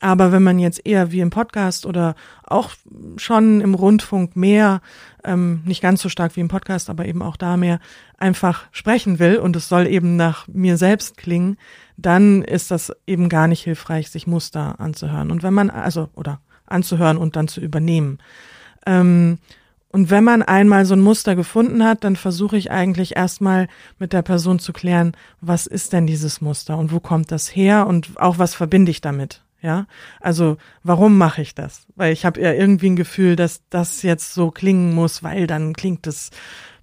Aber 0.04 0.34
wenn 0.34 0.43
man 0.43 0.60
jetzt 0.60 0.86
eher 0.86 1.14
wie 1.14 1.22
im 1.22 1.30
Podcast 1.30 1.86
oder 1.86 2.16
auch 2.43 2.72
schon 3.16 3.62
im 3.62 3.74
Rundfunk 3.74 4.36
mehr, 4.36 4.82
ähm, 5.24 5.62
nicht 5.64 5.82
ganz 5.82 6.01
so 6.01 6.10
stark 6.10 6.36
wie 6.36 6.41
im 6.41 6.49
Podcast, 6.49 6.89
aber 6.89 7.06
eben 7.06 7.22
auch 7.22 7.38
da 7.38 7.56
mehr 7.56 7.80
einfach 8.18 8.66
sprechen 8.74 9.18
will 9.18 9.38
und 9.38 9.56
es 9.56 9.70
soll 9.70 9.88
eben 9.88 10.18
nach 10.18 10.45
mir 10.49 10.76
selbst 10.76 11.16
klingen, 11.16 11.56
dann 11.95 12.41
ist 12.41 12.70
das 12.70 12.91
eben 13.08 13.30
gar 13.30 13.47
nicht 13.47 13.64
hilfreich, 13.64 14.12
sich 14.12 14.28
Muster 14.28 14.78
anzuhören. 14.82 15.32
Und 15.32 15.41
wenn 15.41 15.54
man, 15.54 15.70
also, 15.70 16.10
oder 16.16 16.41
anzuhören 16.66 17.16
und 17.16 17.38
dann 17.38 17.47
zu 17.47 17.62
übernehmen. 17.62 18.18
Ähm, 18.86 19.38
und 19.88 20.10
wenn 20.10 20.26
man 20.26 20.41
einmal 20.41 20.86
so 20.86 20.95
ein 20.95 21.01
Muster 21.01 21.38
gefunden 21.38 21.82
hat, 21.86 22.04
dann 22.04 22.18
versuche 22.18 22.58
ich 22.58 22.72
eigentlich 22.72 23.16
erstmal 23.16 23.70
mit 23.99 24.12
der 24.12 24.22
Person 24.22 24.60
zu 24.60 24.74
klären, 24.74 25.14
was 25.39 25.66
ist 25.66 25.93
denn 25.93 26.08
dieses 26.08 26.41
Muster 26.41 26.78
und 26.78 26.91
wo 26.91 26.99
kommt 26.99 27.32
das 27.32 27.56
her 27.56 27.88
und 27.88 28.20
auch 28.20 28.38
was 28.38 28.54
verbinde 28.54 28.91
ich 28.91 28.99
damit. 28.99 29.43
Ja, 29.64 29.88
also 30.20 30.57
warum 30.84 31.18
mache 31.18 31.41
ich 31.41 31.55
das? 31.55 31.88
Weil 31.95 32.11
ich 32.11 32.26
habe 32.26 32.41
ja 32.41 32.51
irgendwie 32.51 32.89
ein 32.89 32.97
Gefühl, 32.97 33.38
dass 33.38 33.61
das 33.70 34.01
jetzt 34.01 34.34
so 34.34 34.51
klingen 34.51 34.93
muss, 34.93 35.24
weil 35.24 35.47
dann 35.47 35.72
klingt 35.72 36.05
es 36.05 36.32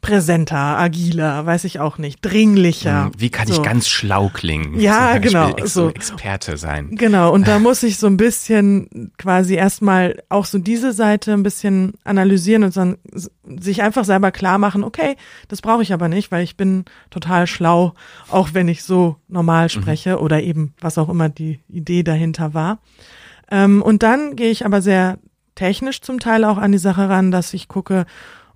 präsenter, 0.01 0.57
agiler, 0.57 1.44
weiß 1.44 1.64
ich 1.64 1.78
auch 1.78 1.98
nicht, 1.98 2.20
dringlicher. 2.22 3.07
Hm, 3.07 3.12
wie 3.18 3.30
kann 3.30 3.46
so. 3.46 3.55
ich 3.55 3.62
ganz 3.62 3.88
schlau 3.88 4.30
klingen? 4.32 4.78
Ja, 4.78 5.18
genau. 5.18 5.55
Ex 5.57 5.74
so 5.74 5.90
Experte 5.90 6.57
sein. 6.57 6.90
Genau. 6.92 7.32
Und 7.32 7.46
da 7.46 7.59
muss 7.61 7.82
ich 7.82 7.98
so 7.98 8.07
ein 8.07 8.16
bisschen 8.16 9.12
quasi 9.18 9.55
erstmal 9.55 10.22
auch 10.28 10.46
so 10.46 10.59
diese 10.59 10.92
Seite 10.92 11.32
ein 11.32 11.42
bisschen 11.42 11.94
analysieren 12.05 12.64
und 12.64 12.76
dann 12.76 12.96
sich 13.44 13.82
einfach 13.82 14.05
selber 14.05 14.30
klar 14.30 14.59
machen, 14.59 14.84
okay, 14.84 15.16
das 15.48 15.61
brauche 15.61 15.82
ich 15.82 15.92
aber 15.92 16.09
nicht, 16.09 16.30
weil 16.32 16.44
ich 16.44 16.57
bin 16.57 16.84
total 17.11 17.46
schlau, 17.46 17.94
auch 18.28 18.51
wenn 18.53 18.68
ich 18.68 18.82
so 18.82 19.16
normal 19.28 19.64
mhm. 19.64 19.70
spreche 19.70 20.16
mhm. 20.16 20.22
oder 20.22 20.42
eben 20.42 20.74
was 20.80 20.98
auch 20.98 21.09
immer 21.09 21.28
die 21.28 21.61
Idee 21.68 22.03
dahinter 22.03 22.55
war. 22.55 22.78
Ähm, 23.51 23.82
und 23.82 24.03
dann 24.03 24.36
gehe 24.36 24.51
ich 24.51 24.64
aber 24.64 24.80
sehr 24.80 25.18
technisch 25.55 26.01
zum 26.01 26.20
Teil 26.20 26.44
auch 26.44 26.57
an 26.57 26.72
die 26.72 26.78
Sache 26.78 27.09
ran, 27.09 27.30
dass 27.30 27.53
ich 27.53 27.68
gucke, 27.68 28.07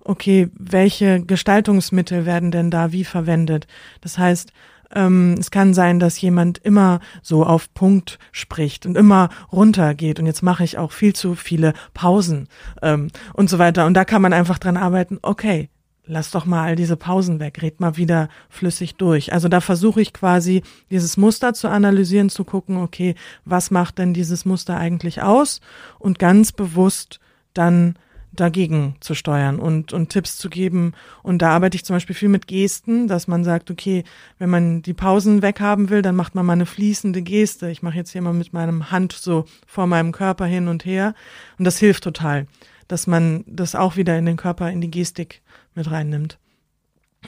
okay, 0.05 0.49
welche 0.57 1.19
Gestaltungsmittel 1.21 2.25
werden 2.25 2.51
denn 2.51 2.71
da 2.71 2.91
wie 2.91 3.03
verwendet? 3.03 3.67
Das 4.01 4.17
heißt, 4.17 4.51
ähm, 4.93 5.35
es 5.39 5.51
kann 5.51 5.73
sein, 5.73 5.99
dass 5.99 6.21
jemand 6.21 6.59
immer 6.59 6.99
so 7.21 7.43
auf 7.45 7.73
Punkt 7.73 8.19
spricht 8.31 8.85
und 8.85 8.95
immer 8.95 9.29
runtergeht 9.51 10.19
und 10.19 10.27
jetzt 10.27 10.43
mache 10.43 10.63
ich 10.63 10.77
auch 10.77 10.91
viel 10.91 11.13
zu 11.13 11.35
viele 11.35 11.73
Pausen 11.93 12.47
ähm, 12.81 13.09
und 13.33 13.49
so 13.49 13.59
weiter. 13.59 13.85
Und 13.85 13.95
da 13.95 14.05
kann 14.05 14.21
man 14.21 14.31
einfach 14.31 14.59
dran 14.59 14.77
arbeiten, 14.77 15.19
okay, 15.21 15.69
lass 16.05 16.29
doch 16.29 16.45
mal 16.45 16.63
all 16.63 16.75
diese 16.75 16.97
Pausen 16.97 17.39
weg, 17.39 17.61
red 17.63 17.79
mal 17.79 17.97
wieder 17.97 18.29
flüssig 18.49 18.95
durch. 18.95 19.33
Also 19.33 19.47
da 19.49 19.59
versuche 19.59 20.01
ich 20.01 20.13
quasi 20.13 20.61
dieses 20.91 21.17
Muster 21.17 21.53
zu 21.53 21.67
analysieren, 21.67 22.29
zu 22.29 22.43
gucken, 22.43 22.77
okay, 22.77 23.15
was 23.43 23.71
macht 23.71 23.97
denn 23.97 24.13
dieses 24.13 24.45
Muster 24.45 24.77
eigentlich 24.77 25.23
aus 25.23 25.61
und 25.97 26.19
ganz 26.19 26.51
bewusst 26.51 27.19
dann 27.55 27.95
dagegen 28.39 28.95
zu 28.99 29.15
steuern 29.15 29.59
und, 29.59 29.93
und 29.93 30.09
Tipps 30.09 30.37
zu 30.37 30.49
geben. 30.49 30.93
Und 31.23 31.41
da 31.41 31.49
arbeite 31.49 31.75
ich 31.75 31.85
zum 31.85 31.95
Beispiel 31.95 32.15
viel 32.15 32.29
mit 32.29 32.47
Gesten, 32.47 33.07
dass 33.07 33.27
man 33.27 33.43
sagt, 33.43 33.71
okay, 33.71 34.03
wenn 34.37 34.49
man 34.49 34.81
die 34.81 34.93
Pausen 34.93 35.41
weghaben 35.41 35.89
will, 35.89 36.01
dann 36.01 36.15
macht 36.15 36.35
man 36.35 36.45
mal 36.45 36.53
eine 36.53 36.65
fließende 36.65 37.21
Geste. 37.21 37.69
Ich 37.69 37.81
mache 37.81 37.97
jetzt 37.97 38.11
hier 38.11 38.21
mal 38.21 38.33
mit 38.33 38.53
meinem 38.53 38.91
Hand 38.91 39.13
so 39.13 39.45
vor 39.65 39.87
meinem 39.87 40.11
Körper 40.11 40.45
hin 40.45 40.67
und 40.67 40.85
her. 40.85 41.15
Und 41.57 41.65
das 41.65 41.77
hilft 41.77 42.03
total, 42.03 42.47
dass 42.87 43.07
man 43.07 43.43
das 43.47 43.75
auch 43.75 43.95
wieder 43.95 44.17
in 44.17 44.25
den 44.25 44.37
Körper, 44.37 44.69
in 44.69 44.81
die 44.81 44.91
Gestik 44.91 45.41
mit 45.73 45.89
reinnimmt. 45.89 46.37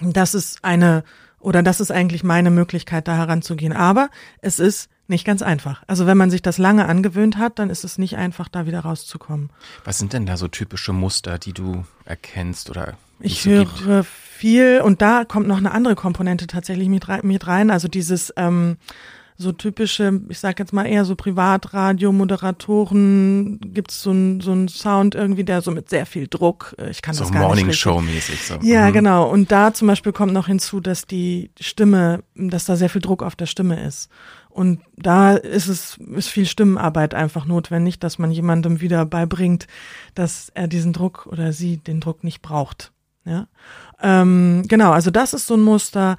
Das 0.01 0.33
ist 0.33 0.63
eine, 0.63 1.03
oder 1.39 1.63
das 1.63 1.79
ist 1.79 1.91
eigentlich 1.91 2.23
meine 2.23 2.51
Möglichkeit, 2.51 3.07
da 3.07 3.15
heranzugehen. 3.15 3.73
Aber 3.73 4.09
es 4.41 4.59
ist 4.59 4.89
nicht 5.09 5.25
ganz 5.25 5.41
einfach. 5.41 5.83
Also 5.87 6.05
wenn 6.05 6.17
man 6.17 6.29
sich 6.29 6.41
das 6.41 6.57
lange 6.57 6.87
angewöhnt 6.87 7.37
hat, 7.37 7.59
dann 7.59 7.69
ist 7.69 7.83
es 7.83 7.97
nicht 7.97 8.17
einfach, 8.17 8.47
da 8.47 8.65
wieder 8.65 8.81
rauszukommen. 8.81 9.49
Was 9.83 9.97
sind 9.97 10.13
denn 10.13 10.25
da 10.25 10.37
so 10.37 10.47
typische 10.47 10.93
Muster, 10.93 11.37
die 11.37 11.53
du 11.53 11.85
erkennst 12.05 12.69
oder 12.69 12.97
ich 13.19 13.41
so 13.41 13.49
höre 13.49 13.65
gibt? 13.65 14.07
viel 14.07 14.81
und 14.81 15.01
da 15.01 15.25
kommt 15.25 15.47
noch 15.47 15.57
eine 15.57 15.71
andere 15.71 15.95
Komponente 15.95 16.47
tatsächlich 16.47 16.89
mit 16.89 17.47
rein. 17.47 17.71
Also 17.71 17.87
dieses 17.87 18.33
ähm, 18.37 18.77
so 19.39 19.51
typische, 19.51 20.19
ich 20.29 20.39
sag 20.39 20.57
jetzt 20.57 20.73
mal 20.73 20.85
eher 20.85 21.05
so 21.05 21.15
Privatradio, 21.15 22.11
Moderatoren, 22.11 23.59
gibt's 23.61 24.01
so 24.01 24.11
ein 24.11 24.41
so 24.41 24.51
ein 24.51 24.67
Sound 24.67 25.13
irgendwie, 25.13 25.43
der 25.43 25.61
so 25.61 25.69
mit 25.71 25.89
sehr 25.89 26.07
viel 26.07 26.27
Druck, 26.27 26.75
äh, 26.79 26.89
ich 26.89 27.03
kann 27.03 27.13
so 27.13 27.23
das 27.23 27.31
gar 27.31 27.43
Morning 27.43 27.67
nicht 27.67 27.79
Show 27.79 28.01
mäßig 28.01 28.41
so. 28.43 28.55
Ja, 28.63 28.89
mhm. 28.89 28.93
genau. 28.93 29.29
Und 29.29 29.51
da 29.51 29.73
zum 29.73 29.87
Beispiel 29.87 30.11
kommt 30.11 30.33
noch 30.33 30.47
hinzu, 30.47 30.79
dass 30.79 31.05
die 31.05 31.51
Stimme, 31.59 32.23
dass 32.35 32.65
da 32.65 32.75
sehr 32.75 32.89
viel 32.89 33.01
Druck 33.01 33.21
auf 33.21 33.35
der 33.35 33.45
Stimme 33.45 33.79
ist. 33.85 34.09
Und 34.57 34.79
da 34.95 35.35
ist 35.35 35.67
es, 35.67 35.99
ist 36.15 36.29
viel 36.29 36.47
Stimmenarbeit 36.47 37.13
einfach 37.13 37.45
notwendig, 37.45 37.99
dass 37.99 38.17
man 38.17 38.31
jemandem 38.31 38.81
wieder 38.81 39.05
beibringt, 39.05 39.67
dass 40.15 40.49
er 40.51 40.67
diesen 40.67 40.93
Druck 40.93 41.27
oder 41.27 41.53
sie 41.53 41.77
den 41.77 41.99
Druck 41.99 42.23
nicht 42.23 42.41
braucht. 42.41 42.91
Ja, 43.23 43.45
ähm, 44.01 44.63
genau. 44.67 44.93
Also 44.93 45.11
das 45.11 45.35
ist 45.35 45.45
so 45.45 45.53
ein 45.53 45.61
Muster. 45.61 46.17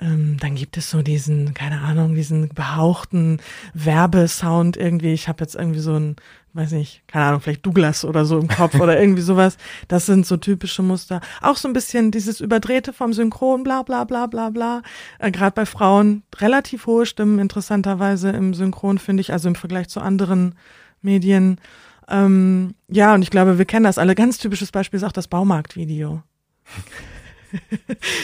Ähm, 0.00 0.38
dann 0.40 0.54
gibt 0.54 0.76
es 0.78 0.90
so 0.90 1.02
diesen, 1.02 1.52
keine 1.52 1.80
Ahnung, 1.82 2.14
diesen 2.14 2.48
behauchten 2.48 3.38
Werbesound 3.74 4.76
irgendwie. 4.76 5.12
Ich 5.12 5.28
habe 5.28 5.42
jetzt 5.42 5.54
irgendwie 5.54 5.80
so 5.80 5.94
ein, 5.94 6.16
weiß 6.54 6.72
nicht, 6.72 7.02
keine 7.06 7.26
Ahnung, 7.26 7.40
vielleicht 7.42 7.66
Douglas 7.66 8.06
oder 8.06 8.24
so 8.24 8.38
im 8.38 8.48
Kopf 8.48 8.74
oder 8.80 8.98
irgendwie 9.00 9.20
sowas. 9.20 9.58
Das 9.88 10.06
sind 10.06 10.26
so 10.26 10.38
typische 10.38 10.82
Muster. 10.82 11.20
Auch 11.42 11.56
so 11.56 11.68
ein 11.68 11.74
bisschen 11.74 12.10
dieses 12.10 12.40
Überdrehte 12.40 12.94
vom 12.94 13.12
Synchron, 13.12 13.62
bla 13.62 13.82
bla 13.82 14.04
bla 14.04 14.26
bla 14.26 14.48
bla. 14.48 14.82
Äh, 15.18 15.30
Gerade 15.30 15.54
bei 15.54 15.66
Frauen 15.66 16.22
relativ 16.38 16.86
hohe 16.86 17.04
Stimmen, 17.04 17.38
interessanterweise 17.38 18.30
im 18.30 18.54
Synchron, 18.54 18.98
finde 18.98 19.20
ich, 19.20 19.32
also 19.32 19.48
im 19.48 19.54
Vergleich 19.54 19.88
zu 19.90 20.00
anderen 20.00 20.54
Medien. 21.02 21.60
Ähm, 22.08 22.74
ja, 22.88 23.14
und 23.14 23.22
ich 23.22 23.30
glaube, 23.30 23.58
wir 23.58 23.66
kennen 23.66 23.84
das 23.84 23.98
alle. 23.98 24.14
Ganz 24.14 24.38
typisches 24.38 24.72
Beispiel 24.72 24.96
ist 24.96 25.04
auch 25.04 25.12
das 25.12 25.28
Baumarktvideo. 25.28 26.22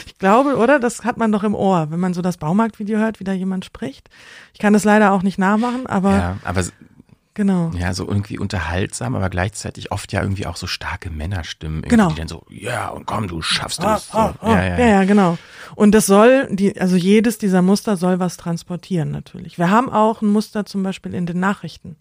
Ich 0.05 0.17
glaube, 0.17 0.57
oder? 0.57 0.79
Das 0.79 1.03
hat 1.03 1.17
man 1.17 1.31
doch 1.31 1.43
im 1.43 1.55
Ohr, 1.55 1.87
wenn 1.89 1.99
man 1.99 2.13
so 2.13 2.21
das 2.21 2.37
Baumarktvideo 2.37 2.97
hört, 2.97 3.19
wie 3.19 3.23
da 3.23 3.33
jemand 3.33 3.65
spricht. 3.65 4.09
Ich 4.53 4.59
kann 4.59 4.73
das 4.73 4.83
leider 4.83 5.11
auch 5.11 5.23
nicht 5.23 5.37
nachmachen, 5.37 5.87
aber. 5.87 6.11
Ja, 6.11 6.37
aber 6.43 6.63
Genau. 7.37 7.69
Ja, 7.77 7.93
so 7.93 8.07
irgendwie 8.07 8.39
unterhaltsam, 8.39 9.15
aber 9.15 9.29
gleichzeitig 9.29 9.91
oft 9.91 10.11
ja 10.11 10.23
irgendwie 10.23 10.47
auch 10.47 10.55
so 10.55 10.65
starke 10.65 11.11
Männerstimmen, 11.11 11.83
genau. 11.83 12.09
die 12.09 12.15
dann 12.15 12.27
so, 12.27 12.43
ja, 12.49 12.87
und 12.87 13.05
komm, 13.05 13.27
du 13.27 13.43
schaffst 13.43 13.79
ah, 13.81 13.97
es. 13.97 14.09
Ah, 14.11 14.33
ah, 14.41 14.53
ja, 14.53 14.63
ja, 14.63 14.79
ja, 14.79 14.87
ja, 14.87 15.03
genau. 15.03 15.37
Und 15.75 15.91
das 15.91 16.07
soll, 16.07 16.47
die, 16.49 16.81
also 16.81 16.95
jedes 16.95 17.37
dieser 17.37 17.61
Muster 17.61 17.95
soll 17.95 18.17
was 18.17 18.37
transportieren 18.37 19.11
natürlich. 19.11 19.59
Wir 19.59 19.69
haben 19.69 19.91
auch 19.91 20.23
ein 20.23 20.29
Muster 20.29 20.65
zum 20.65 20.81
Beispiel 20.81 21.13
in 21.13 21.27
den 21.27 21.39
Nachrichten. 21.39 21.95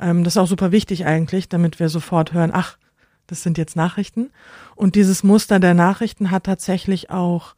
Ähm, 0.00 0.24
das 0.24 0.32
ist 0.32 0.38
auch 0.38 0.48
super 0.48 0.72
wichtig 0.72 1.06
eigentlich, 1.06 1.48
damit 1.48 1.78
wir 1.78 1.88
sofort 1.88 2.32
hören, 2.32 2.50
ach, 2.52 2.78
das 3.28 3.44
sind 3.44 3.58
jetzt 3.58 3.76
Nachrichten. 3.76 4.30
Und 4.78 4.94
dieses 4.94 5.24
Muster 5.24 5.58
der 5.58 5.74
Nachrichten 5.74 6.30
hat 6.30 6.44
tatsächlich 6.44 7.10
auch 7.10 7.56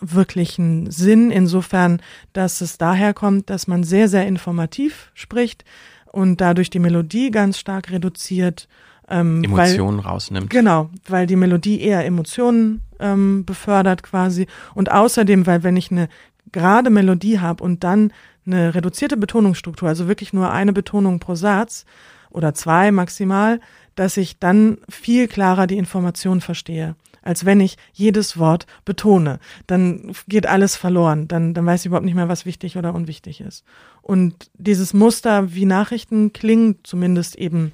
wirklichen 0.00 0.90
Sinn, 0.90 1.30
insofern, 1.30 2.02
dass 2.34 2.60
es 2.60 2.76
daher 2.76 3.14
kommt, 3.14 3.48
dass 3.48 3.68
man 3.68 3.84
sehr, 3.84 4.06
sehr 4.06 4.26
informativ 4.26 5.10
spricht 5.14 5.64
und 6.12 6.42
dadurch 6.42 6.68
die 6.68 6.78
Melodie 6.78 7.30
ganz 7.30 7.58
stark 7.58 7.90
reduziert. 7.90 8.68
Ähm, 9.08 9.42
Emotionen 9.44 10.04
weil, 10.04 10.04
rausnimmt. 10.04 10.50
Genau, 10.50 10.90
weil 11.06 11.26
die 11.26 11.36
Melodie 11.36 11.80
eher 11.80 12.04
Emotionen 12.04 12.82
ähm, 13.00 13.46
befördert 13.46 14.02
quasi. 14.02 14.46
Und 14.74 14.92
außerdem, 14.92 15.46
weil 15.46 15.62
wenn 15.62 15.78
ich 15.78 15.90
eine 15.90 16.10
gerade 16.52 16.90
Melodie 16.90 17.40
habe 17.40 17.64
und 17.64 17.82
dann 17.82 18.12
eine 18.44 18.74
reduzierte 18.74 19.16
Betonungsstruktur, 19.16 19.88
also 19.88 20.06
wirklich 20.06 20.34
nur 20.34 20.52
eine 20.52 20.74
Betonung 20.74 21.18
pro 21.18 21.34
Satz 21.34 21.86
oder 22.28 22.52
zwei 22.52 22.92
maximal, 22.92 23.58
dass 23.98 24.16
ich 24.16 24.38
dann 24.38 24.78
viel 24.88 25.26
klarer 25.26 25.66
die 25.66 25.76
Information 25.76 26.40
verstehe, 26.40 26.94
als 27.20 27.44
wenn 27.44 27.60
ich 27.60 27.76
jedes 27.92 28.38
Wort 28.38 28.66
betone. 28.84 29.40
Dann 29.66 30.12
geht 30.28 30.46
alles 30.46 30.76
verloren. 30.76 31.26
Dann, 31.26 31.52
dann 31.52 31.66
weiß 31.66 31.80
ich 31.80 31.86
überhaupt 31.86 32.04
nicht 32.04 32.14
mehr, 32.14 32.28
was 32.28 32.46
wichtig 32.46 32.76
oder 32.76 32.94
unwichtig 32.94 33.40
ist. 33.40 33.64
Und 34.00 34.50
dieses 34.54 34.94
Muster, 34.94 35.52
wie 35.52 35.64
Nachrichten 35.64 36.32
klingen, 36.32 36.76
zumindest 36.84 37.34
eben 37.36 37.72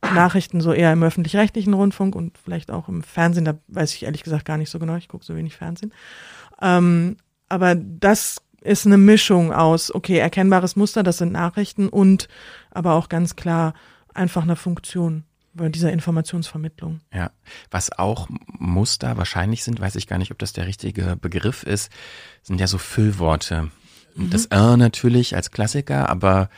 Nachrichten 0.00 0.62
so 0.62 0.72
eher 0.72 0.94
im 0.94 1.02
öffentlich-rechtlichen 1.02 1.74
Rundfunk 1.74 2.16
und 2.16 2.38
vielleicht 2.38 2.70
auch 2.70 2.88
im 2.88 3.02
Fernsehen, 3.02 3.44
da 3.44 3.58
weiß 3.68 3.94
ich 3.94 4.04
ehrlich 4.04 4.22
gesagt 4.22 4.46
gar 4.46 4.56
nicht 4.56 4.70
so 4.70 4.78
genau, 4.78 4.96
ich 4.96 5.08
gucke 5.08 5.26
so 5.26 5.36
wenig 5.36 5.56
Fernsehen. 5.56 5.92
Ähm, 6.62 7.18
aber 7.50 7.74
das 7.74 8.40
ist 8.62 8.86
eine 8.86 8.96
Mischung 8.96 9.52
aus, 9.52 9.94
okay, 9.94 10.16
erkennbares 10.16 10.74
Muster, 10.74 11.02
das 11.02 11.18
sind 11.18 11.32
Nachrichten 11.32 11.90
und 11.90 12.28
aber 12.70 12.94
auch 12.94 13.10
ganz 13.10 13.36
klar 13.36 13.74
einfach 14.14 14.42
eine 14.42 14.56
Funktion 14.56 15.24
bei 15.52 15.68
dieser 15.68 15.92
Informationsvermittlung. 15.92 17.00
Ja, 17.12 17.30
was 17.70 17.92
auch 17.98 18.28
Muster 18.46 19.16
wahrscheinlich 19.16 19.64
sind, 19.64 19.80
weiß 19.80 19.96
ich 19.96 20.06
gar 20.06 20.18
nicht, 20.18 20.30
ob 20.30 20.38
das 20.38 20.52
der 20.52 20.66
richtige 20.66 21.16
Begriff 21.16 21.62
ist, 21.62 21.90
sind 22.42 22.60
ja 22.60 22.66
so 22.66 22.78
Füllworte. 22.78 23.70
Mhm. 24.14 24.30
Das 24.30 24.46
äh 24.46 24.76
natürlich 24.76 25.34
als 25.34 25.50
Klassiker, 25.50 26.08
aber 26.08 26.48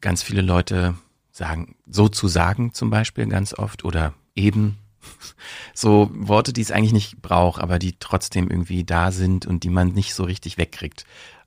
ganz 0.00 0.22
viele 0.22 0.42
Leute 0.42 0.94
sagen, 1.30 1.76
so 1.86 2.08
zu 2.08 2.28
sagen 2.28 2.72
zum 2.74 2.90
Beispiel 2.90 3.26
ganz 3.26 3.54
oft 3.54 3.84
oder 3.84 4.14
eben 4.36 4.78
so 5.74 6.10
Worte, 6.14 6.52
die 6.52 6.60
es 6.60 6.70
eigentlich 6.70 6.92
nicht 6.92 7.20
braucht, 7.20 7.60
aber 7.60 7.78
die 7.78 7.96
trotzdem 7.98 8.48
irgendwie 8.48 8.84
da 8.84 9.10
sind 9.10 9.46
und 9.46 9.64
die 9.64 9.70
man 9.70 9.88
nicht 9.88 10.14
so 10.14 10.24
richtig 10.24 10.58
wegkriegt. 10.58 11.04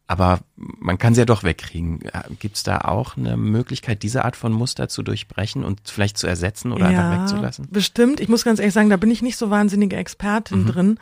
Aber 0.08 0.40
man 0.56 0.98
kann 0.98 1.14
sie 1.14 1.22
ja 1.22 1.26
doch 1.26 1.44
wegkriegen. 1.44 2.00
Gibt 2.40 2.56
es 2.56 2.64
da 2.64 2.80
auch 2.80 3.18
eine 3.18 3.36
Möglichkeit, 3.36 4.04
diese 4.04 4.24
Art 4.24 4.38
von 4.38 4.54
Muster 4.54 4.88
zu 4.88 5.04
durchbrechen 5.04 5.66
und 5.66 5.82
vielleicht 5.84 6.18
zu 6.18 6.28
ersetzen 6.28 6.72
oder 6.72 6.90
ja, 6.90 7.10
einfach 7.10 7.22
wegzulassen? 7.24 7.68
Bestimmt. 7.70 8.22
Ich 8.22 8.30
muss 8.30 8.46
ganz 8.46 8.60
ehrlich 8.60 8.74
sagen, 8.74 8.90
da 8.90 8.96
bin 8.96 9.12
ich 9.12 9.22
nicht 9.22 9.38
so 9.38 9.50
wahnsinnige 9.50 9.98
Expertin 9.98 10.62
mhm. 10.62 10.68
drin. 10.68 11.00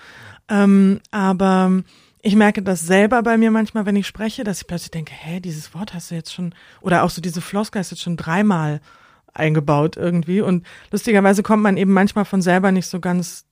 Ähm, 0.49 1.01
aber 1.11 1.83
ich 2.23 2.35
merke 2.35 2.63
das 2.63 2.81
selber 2.81 3.21
bei 3.21 3.37
mir 3.37 3.51
manchmal, 3.51 3.85
wenn 3.85 3.95
ich 3.95 4.07
spreche, 4.07 4.43
dass 4.43 4.61
ich 4.61 4.67
plötzlich 4.67 4.89
denke, 4.89 5.13
hä, 5.13 5.39
dieses 5.39 5.75
Wort 5.75 5.93
hast 5.93 6.09
du 6.09 6.15
jetzt 6.15 6.33
schon, 6.33 6.55
oder 6.81 7.03
auch 7.03 7.11
so 7.11 7.21
diese 7.21 7.41
Floskel 7.41 7.79
hast 7.79 7.91
du 7.91 7.95
jetzt 7.95 8.03
schon 8.03 8.17
dreimal 8.17 8.81
eingebaut 9.35 9.97
irgendwie. 9.97 10.41
Und 10.41 10.65
lustigerweise 10.89 11.43
kommt 11.43 11.61
man 11.61 11.77
eben 11.77 11.93
manchmal 11.93 12.25
von 12.25 12.41
selber 12.41 12.71
nicht 12.71 12.87
so 12.87 12.99
ganz, 12.99 13.45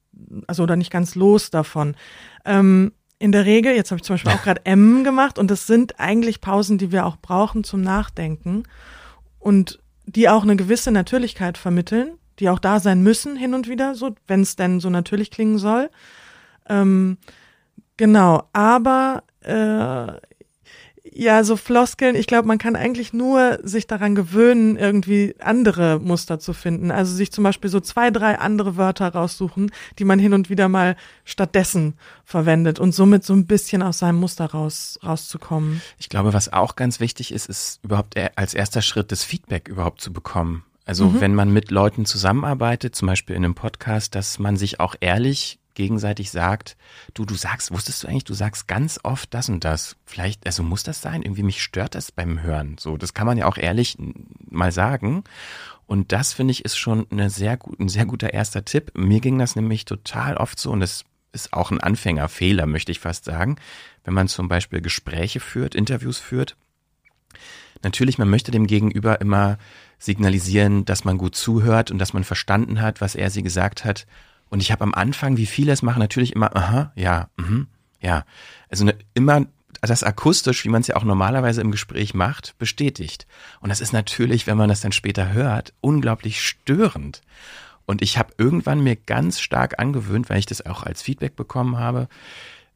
also 0.48 0.64
oder 0.64 0.76
nicht 0.76 0.90
ganz 0.90 1.14
los 1.14 1.52
davon. 1.52 1.96
Ähm, 2.46 2.94
in 3.24 3.32
der 3.32 3.46
Regel, 3.46 3.74
jetzt 3.74 3.90
habe 3.90 4.00
ich 4.00 4.04
zum 4.04 4.16
Beispiel 4.16 4.34
auch 4.34 4.42
gerade 4.44 4.66
M 4.66 5.06
gemacht 5.06 5.40
und 5.40 5.50
das 5.50 5.66
sind 5.66 5.98
eigentlich 5.98 6.42
Pausen, 6.42 6.78
die 6.78 6.92
wir 6.92 7.06
auch 7.06 7.16
brauchen 7.16 7.64
zum 7.64 7.80
Nachdenken 7.80 8.64
und 9.40 9.80
die 10.06 10.28
auch 10.28 10.44
eine 10.44 10.58
gewisse 10.58 10.92
Natürlichkeit 10.92 11.58
vermitteln, 11.58 12.18
die 12.40 12.50
auch 12.50 12.60
da 12.60 12.82
sein 12.82 13.02
müssen 13.02 13.38
hin 13.38 13.54
und 13.54 13.70
wieder, 13.70 13.96
so 13.96 14.14
wenn 14.28 14.42
es 14.42 14.58
denn 14.58 14.82
so 14.82 14.90
natürlich 14.90 15.32
klingen 15.32 15.58
soll. 15.58 15.90
Ähm, 16.68 17.18
genau, 17.96 18.44
aber 18.52 19.24
äh, 19.40 20.20
ja, 21.16 21.44
so 21.44 21.56
Floskeln, 21.58 22.16
ich 22.16 22.28
glaube, 22.28 22.48
man 22.48 22.58
kann 22.58 22.76
eigentlich 22.76 23.14
nur 23.14 23.60
sich 23.64 23.88
daran 23.88 24.16
gewöhnen, 24.16 24.78
irgendwie 24.78 25.36
andere 25.40 26.00
Muster 26.00 26.40
zu 26.40 26.54
finden. 26.54 26.92
Also 26.92 27.14
sich 27.14 27.32
zum 27.32 27.44
Beispiel 27.44 27.70
so 27.70 27.80
zwei, 27.80 28.10
drei 28.10 28.40
andere 28.40 28.78
Wörter 28.78 29.10
raussuchen, 29.10 29.72
die 30.00 30.06
man 30.06 30.20
hin 30.20 30.34
und 30.34 30.50
wieder 30.50 30.70
mal 30.70 30.96
stattdessen 31.24 31.96
verwendet 32.26 32.80
und 32.80 32.94
somit 32.94 33.24
so 33.24 33.34
ein 33.34 33.46
bisschen 33.46 33.82
aus 33.82 34.00
seinem 34.00 34.20
Muster 34.20 34.46
raus, 34.46 35.00
rauszukommen. 35.04 35.82
Ich 36.00 36.10
glaube, 36.10 36.34
was 36.34 36.52
auch 36.52 36.76
ganz 36.76 37.00
wichtig 37.00 37.32
ist, 37.32 37.48
ist 37.48 37.80
überhaupt 37.84 38.16
als 38.36 38.54
erster 38.54 38.82
Schritt 38.82 39.12
das 39.12 39.24
Feedback 39.24 39.68
überhaupt 39.68 40.02
zu 40.02 40.12
bekommen. 40.12 40.64
Also 40.86 41.06
mhm. 41.06 41.22
wenn 41.22 41.36
man 41.36 41.52
mit 41.52 41.72
Leuten 41.72 42.06
zusammenarbeitet, 42.06 42.96
zum 42.96 43.08
Beispiel 43.08 43.36
in 43.36 43.46
einem 43.46 43.56
Podcast, 43.56 44.16
dass 44.16 44.40
man 44.40 44.58
sich 44.58 44.80
auch 44.80 44.96
ehrlich 45.00 45.60
gegenseitig 45.76 46.32
sagt, 46.32 46.78
du, 47.14 47.26
du 47.26 47.36
sagst, 47.36 47.72
wusstest 47.72 48.04
du 48.04 48.08
eigentlich, 48.08 48.24
du 48.24 48.34
sagst 48.34 48.68
ganz 48.68 49.00
oft 49.04 49.34
das 49.34 49.50
und 49.50 49.64
das. 49.64 49.96
Vielleicht, 50.06 50.46
also 50.46 50.64
muss 50.64 50.84
das 50.84 51.02
sein? 51.02 51.22
Irgendwie 51.22 51.44
mich 51.44 51.64
stört 51.64 51.96
das 51.96 52.12
beim 52.12 52.42
Hören. 52.42 52.78
So, 52.80 52.98
das 52.98 53.14
kann 53.14 53.28
man 53.28 53.38
ja 53.38 53.46
auch 53.46 53.58
ehrlich 53.58 53.98
mal 54.50 54.72
sagen. 54.72 55.24
Und 55.86 56.12
das 56.12 56.34
finde 56.34 56.52
ich 56.52 56.66
ist 56.66 56.78
schon 56.78 57.08
eine 57.12 57.30
sehr 57.30 57.58
gut, 57.58 57.80
ein 57.80 57.90
sehr 57.90 58.06
guter 58.06 58.34
erster 58.34 58.66
Tipp. 58.66 58.92
Mir 58.96 59.20
ging 59.20 59.38
das 59.38 59.56
nämlich 59.56 59.86
total 59.86 60.38
oft 60.38 60.60
so 60.60 60.72
und 60.72 60.82
es 60.82 61.06
ist 61.34 61.54
auch 61.54 61.72
ein 61.72 61.82
Anfängerfehler, 61.82 62.66
möchte 62.66 62.92
ich 62.92 63.00
fast 63.00 63.26
sagen, 63.26 63.58
wenn 64.04 64.14
man 64.14 64.28
zum 64.28 64.48
Beispiel 64.48 64.82
Gespräche 64.82 65.40
führt, 65.40 65.76
Interviews 65.76 66.20
führt. 66.20 66.56
Natürlich, 67.82 68.18
man 68.18 68.30
möchte 68.30 68.52
dem 68.52 68.68
Gegenüber 68.68 69.20
immer 69.20 69.58
signalisieren, 69.98 70.86
dass 70.86 71.04
man 71.04 71.18
gut 71.18 71.36
zuhört 71.36 71.92
und 71.92 71.98
dass 71.98 72.14
man 72.14 72.24
verstanden 72.24 72.82
hat, 72.82 73.02
was 73.02 73.16
er 73.16 73.30
sie 73.30 73.44
gesagt 73.44 73.84
hat 73.84 74.06
und 74.50 74.62
ich 74.62 74.72
habe 74.72 74.84
am 74.84 74.94
Anfang, 74.94 75.38
wie 75.38 75.46
viele 75.46 75.72
es 75.72 75.82
machen, 75.82 76.00
natürlich 76.00 76.34
immer, 76.34 76.56
aha, 76.56 76.92
ja, 76.96 77.30
mhm, 77.38 77.68
ja. 78.02 78.26
Also 78.70 78.86
ne, 78.86 78.96
immer 79.14 79.46
das 79.82 80.04
akustisch, 80.04 80.64
wie 80.64 80.70
man 80.70 80.82
es 80.82 80.88
ja 80.88 80.96
auch 80.96 81.04
normalerweise 81.04 81.62
im 81.62 81.72
Gespräch 81.72 82.14
macht, 82.14 82.58
bestätigt. 82.58 83.28
Und 83.60 83.70
das 83.70 83.82
ist 83.82 83.94
natürlich, 83.94 84.48
wenn 84.48 84.58
man 84.58 84.70
das 84.70 84.82
dann 84.82 84.92
später 84.92 85.34
hört, 85.34 85.74
unglaublich 85.82 86.42
störend. 86.42 87.22
Und 87.86 88.02
ich 88.02 88.18
habe 88.18 88.34
irgendwann 88.38 88.82
mir 88.82 88.96
ganz 88.96 89.42
stark 89.42 89.80
angewöhnt, 89.80 90.30
weil 90.30 90.40
ich 90.40 90.46
das 90.46 90.66
auch 90.66 90.84
als 90.84 91.02
Feedback 91.02 91.36
bekommen 91.36 91.78
habe, 91.78 92.08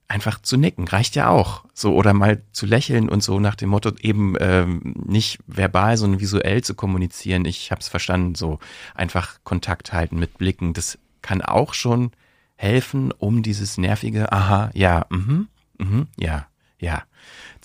einfach 0.10 0.42
zu 0.42 0.58
nicken. 0.58 0.88
Reicht 0.88 1.16
ja 1.16 1.30
auch. 1.30 1.64
So, 1.74 1.96
oder 1.96 2.14
mal 2.14 2.42
zu 2.52 2.66
lächeln 2.66 3.10
und 3.10 3.24
so 3.24 3.40
nach 3.40 3.56
dem 3.56 3.70
Motto, 3.70 3.92
eben 4.02 4.36
ähm, 4.40 4.96
nicht 5.06 5.40
verbal, 5.48 5.98
sondern 5.98 6.20
visuell 6.20 6.64
zu 6.64 6.76
kommunizieren. 6.76 7.46
Ich 7.46 7.72
habe 7.72 7.82
es 7.82 7.88
verstanden, 7.88 8.36
so 8.36 8.60
einfach 8.96 9.40
Kontakt 9.44 9.94
halten 9.94 10.20
mit 10.20 10.38
Blicken. 10.38 10.74
Das 10.74 10.98
kann 11.28 11.42
auch 11.42 11.74
schon 11.74 12.12
helfen, 12.56 13.12
um 13.12 13.44
dieses 13.44 13.78
nervige 13.78 14.32
Aha, 14.32 14.72
ja, 14.74 15.06
mhm, 15.10 15.50
mhm, 15.78 16.08
ja, 16.16 16.48
ja, 16.80 17.04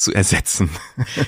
zu 0.03 0.13
ersetzen. 0.13 0.71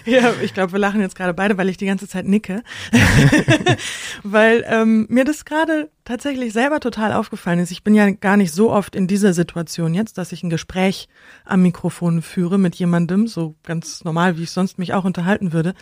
Ja, 0.04 0.32
ich 0.42 0.54
glaube, 0.54 0.72
wir 0.72 0.78
lachen 0.78 1.00
jetzt 1.00 1.16
gerade 1.16 1.34
beide, 1.34 1.56
weil 1.56 1.68
ich 1.68 1.76
die 1.76 1.86
ganze 1.86 2.08
Zeit 2.08 2.26
nicke. 2.26 2.62
weil 4.22 4.64
ähm, 4.68 5.06
mir 5.08 5.24
das 5.24 5.44
gerade 5.44 5.90
tatsächlich 6.04 6.52
selber 6.52 6.80
total 6.80 7.12
aufgefallen 7.12 7.58
ist. 7.58 7.70
Ich 7.70 7.82
bin 7.82 7.94
ja 7.94 8.10
gar 8.10 8.36
nicht 8.36 8.52
so 8.52 8.70
oft 8.70 8.94
in 8.94 9.06
dieser 9.06 9.32
Situation 9.32 9.94
jetzt, 9.94 10.18
dass 10.18 10.32
ich 10.32 10.42
ein 10.42 10.50
Gespräch 10.50 11.08
am 11.44 11.62
Mikrofon 11.62 12.22
führe 12.22 12.58
mit 12.58 12.74
jemandem, 12.74 13.26
so 13.26 13.54
ganz 13.62 14.04
normal, 14.04 14.36
wie 14.36 14.42
ich 14.42 14.50
sonst 14.50 14.78
mich 14.78 14.92
auch 14.92 15.04
unterhalten 15.04 15.52
würde. 15.52 15.74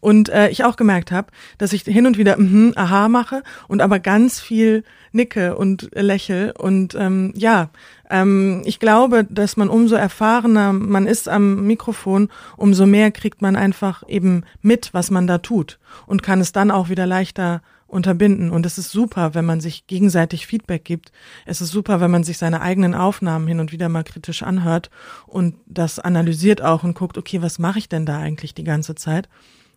Und 0.00 0.28
äh, 0.28 0.48
ich 0.48 0.64
auch 0.64 0.76
gemerkt 0.76 1.12
habe, 1.12 1.28
dass 1.58 1.72
ich 1.72 1.82
hin 1.82 2.06
und 2.06 2.18
wieder 2.18 2.36
mhm, 2.36 2.72
aha 2.76 3.08
mache 3.08 3.42
und 3.68 3.80
aber 3.80 4.00
ganz 4.00 4.40
viel 4.40 4.82
nicke 5.12 5.56
und 5.56 5.90
lächel. 5.94 6.52
Und 6.56 6.94
ähm, 6.94 7.32
ja, 7.36 7.70
ähm, 8.10 8.62
ich 8.64 8.80
glaube, 8.80 9.24
dass 9.24 9.56
man 9.56 9.68
umso 9.68 9.94
erfahrener 9.94 10.72
man 10.72 11.06
ist 11.06 11.28
am 11.28 11.66
Mikrofon, 11.66 12.28
umso 12.56 12.86
mehr 12.86 13.10
kriegt 13.10 13.40
man 13.40 13.56
einfach 13.56 14.02
eben 14.08 14.44
mit, 14.60 14.92
was 14.92 15.10
man 15.10 15.26
da 15.26 15.38
tut 15.38 15.78
und 16.06 16.22
kann 16.22 16.40
es 16.40 16.52
dann 16.52 16.70
auch 16.70 16.88
wieder 16.88 17.06
leichter 17.06 17.62
unterbinden. 17.86 18.50
Und 18.50 18.66
es 18.66 18.78
ist 18.78 18.90
super, 18.90 19.34
wenn 19.34 19.44
man 19.44 19.60
sich 19.60 19.86
gegenseitig 19.86 20.46
Feedback 20.46 20.84
gibt. 20.84 21.12
Es 21.44 21.60
ist 21.60 21.70
super, 21.70 22.00
wenn 22.00 22.10
man 22.10 22.24
sich 22.24 22.38
seine 22.38 22.60
eigenen 22.60 22.94
Aufnahmen 22.94 23.46
hin 23.46 23.60
und 23.60 23.72
wieder 23.72 23.88
mal 23.88 24.04
kritisch 24.04 24.42
anhört 24.42 24.90
und 25.26 25.56
das 25.66 25.98
analysiert 25.98 26.62
auch 26.62 26.84
und 26.84 26.94
guckt, 26.94 27.18
okay, 27.18 27.42
was 27.42 27.58
mache 27.58 27.78
ich 27.78 27.88
denn 27.88 28.06
da 28.06 28.18
eigentlich 28.18 28.54
die 28.54 28.64
ganze 28.64 28.94
Zeit? 28.94 29.28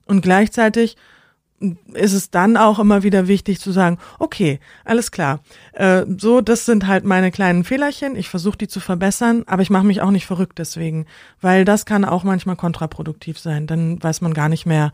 Und 0.06 0.22
gleichzeitig 0.22 0.98
ist 1.94 2.14
es 2.14 2.30
dann 2.30 2.58
auch 2.58 2.80
immer 2.80 3.04
wieder 3.04 3.28
wichtig 3.28 3.60
zu 3.60 3.72
sagen, 3.72 3.98
okay, 4.20 4.60
alles 4.84 5.12
klar, 5.12 5.40
äh, 5.74 6.06
so, 6.18 6.42
das 6.42 6.66
sind 6.66 6.88
halt 6.88 7.06
meine 7.06 7.32
kleinen 7.32 7.64
Fehlerchen, 7.64 8.16
ich 8.16 8.30
versuche 8.30 8.58
die 8.58 8.68
zu 8.68 8.80
verbessern, 8.80 9.44
aber 9.48 9.62
ich 9.62 9.70
mache 9.70 9.86
mich 9.86 10.02
auch 10.02 10.12
nicht 10.12 10.26
verrückt 10.26 10.60
deswegen, 10.60 11.06
weil 11.40 11.64
das 11.66 11.86
kann 11.86 12.06
auch 12.06 12.24
manchmal 12.24 12.56
kontraproduktiv 12.56 13.40
sein. 13.40 13.68
Dann 13.68 14.02
weiß 14.02 14.22
man 14.22 14.34
gar 14.34 14.50
nicht 14.50 14.66
mehr, 14.66 14.92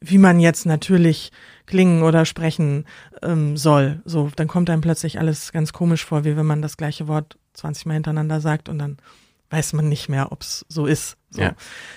wie 0.00 0.18
man 0.18 0.40
jetzt 0.40 0.66
natürlich 0.66 1.32
klingen 1.66 2.02
oder 2.02 2.24
sprechen 2.24 2.86
ähm, 3.22 3.56
soll. 3.56 4.02
So, 4.04 4.30
dann 4.34 4.48
kommt 4.48 4.68
einem 4.70 4.80
plötzlich 4.80 5.18
alles 5.18 5.52
ganz 5.52 5.72
komisch 5.72 6.04
vor, 6.04 6.24
wie 6.24 6.36
wenn 6.36 6.46
man 6.46 6.62
das 6.62 6.76
gleiche 6.76 7.08
Wort 7.08 7.38
20 7.54 7.86
Mal 7.86 7.94
hintereinander 7.94 8.40
sagt 8.40 8.68
und 8.68 8.78
dann 8.78 8.98
weiß 9.50 9.74
man 9.74 9.88
nicht 9.88 10.08
mehr, 10.08 10.32
ob 10.32 10.42
es 10.42 10.64
so 10.68 10.86
ist. 10.86 11.16
So. 11.32 11.42
Ja. 11.42 11.54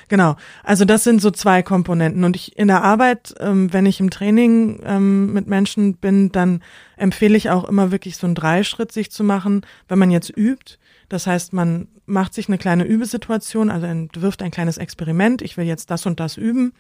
Genau. 0.07 0.35
Also 0.63 0.85
das 0.85 1.03
sind 1.03 1.21
so 1.21 1.29
zwei 1.29 1.61
Komponenten. 1.61 2.23
Und 2.23 2.35
ich 2.35 2.57
in 2.57 2.67
der 2.67 2.83
Arbeit, 2.83 3.35
ähm, 3.39 3.71
wenn 3.73 3.85
ich 3.85 3.99
im 3.99 4.09
Training 4.09 4.81
ähm, 4.83 5.33
mit 5.33 5.47
Menschen 5.47 5.95
bin, 5.95 6.31
dann 6.31 6.63
empfehle 6.97 7.37
ich 7.37 7.49
auch 7.49 7.65
immer 7.65 7.91
wirklich 7.91 8.17
so 8.17 8.27
einen 8.27 8.35
Dreischritt 8.35 8.91
sich 8.91 9.11
zu 9.11 9.23
machen, 9.23 9.65
wenn 9.87 9.99
man 9.99 10.11
jetzt 10.11 10.35
übt. 10.35 10.77
Das 11.09 11.27
heißt, 11.27 11.53
man 11.53 11.87
macht 12.05 12.33
sich 12.33 12.47
eine 12.47 12.57
kleine 12.57 12.85
Übesituation, 12.85 13.69
also 13.69 13.87
wirft 14.15 14.41
ein 14.41 14.51
kleines 14.51 14.77
Experiment. 14.77 15.41
Ich 15.41 15.57
will 15.57 15.65
jetzt 15.65 15.91
das 15.91 16.05
und 16.05 16.19
das 16.19 16.37
üben. 16.37 16.73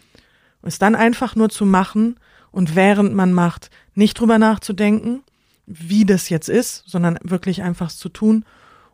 Und 0.61 0.69
es 0.69 0.79
dann 0.79 0.95
einfach 0.95 1.35
nur 1.35 1.49
zu 1.49 1.65
machen 1.65 2.17
und 2.51 2.75
während 2.75 3.13
man 3.13 3.33
macht, 3.33 3.69
nicht 3.93 4.19
drüber 4.19 4.39
nachzudenken, 4.39 5.23
wie 5.65 6.05
das 6.05 6.29
jetzt 6.29 6.47
ist, 6.47 6.83
sondern 6.87 7.17
wirklich 7.23 7.63
einfach 7.63 7.91
zu 7.91 8.09
tun 8.09 8.45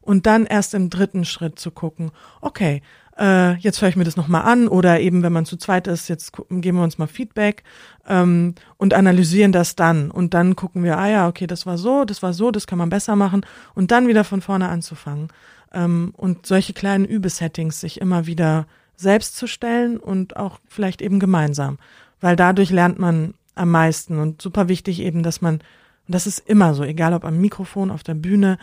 und 0.01 0.25
dann 0.25 0.45
erst 0.45 0.73
im 0.73 0.89
dritten 0.89 1.25
Schritt 1.25 1.59
zu 1.59 1.71
gucken, 1.71 2.11
okay, 2.41 2.81
äh, 3.17 3.55
jetzt 3.57 3.81
höre 3.81 3.89
ich 3.89 3.95
mir 3.95 4.03
das 4.03 4.17
nochmal 4.17 4.43
an 4.43 4.67
oder 4.67 4.99
eben, 4.99 5.21
wenn 5.23 5.33
man 5.33 5.45
zu 5.45 5.57
zweit 5.57 5.87
ist, 5.87 6.07
jetzt 6.07 6.33
geben 6.49 6.77
wir 6.77 6.83
uns 6.83 6.97
mal 6.97 7.07
Feedback 7.07 7.63
ähm, 8.07 8.55
und 8.77 8.93
analysieren 8.93 9.51
das 9.51 9.75
dann. 9.75 10.09
Und 10.11 10.33
dann 10.33 10.55
gucken 10.55 10.83
wir, 10.83 10.97
ah 10.97 11.07
ja, 11.07 11.27
okay, 11.27 11.47
das 11.47 11.65
war 11.65 11.77
so, 11.77 12.05
das 12.05 12.23
war 12.23 12.33
so, 12.33 12.51
das 12.51 12.67
kann 12.67 12.77
man 12.77 12.89
besser 12.89 13.15
machen. 13.15 13.45
Und 13.75 13.91
dann 13.91 14.07
wieder 14.07 14.23
von 14.23 14.41
vorne 14.41 14.69
anzufangen. 14.69 15.27
Ähm, 15.73 16.13
und 16.17 16.45
solche 16.45 16.73
kleinen 16.73 17.05
Übesettings 17.05 17.79
sich 17.79 18.01
immer 18.01 18.25
wieder 18.25 18.65
selbst 18.95 19.37
zu 19.37 19.47
stellen 19.47 19.97
und 19.97 20.35
auch 20.35 20.59
vielleicht 20.67 21.01
eben 21.01 21.19
gemeinsam, 21.19 21.79
weil 22.19 22.35
dadurch 22.35 22.69
lernt 22.69 22.99
man 22.99 23.33
am 23.55 23.71
meisten. 23.71 24.19
Und 24.19 24.41
super 24.41 24.67
wichtig 24.67 24.99
eben, 24.99 25.23
dass 25.23 25.41
man, 25.41 25.55
und 25.55 26.15
das 26.15 26.27
ist 26.27 26.39
immer 26.39 26.73
so, 26.73 26.83
egal 26.83 27.13
ob 27.13 27.25
am 27.25 27.39
Mikrofon, 27.39 27.91
auf 27.91 28.03
der 28.03 28.15
Bühne, 28.15 28.57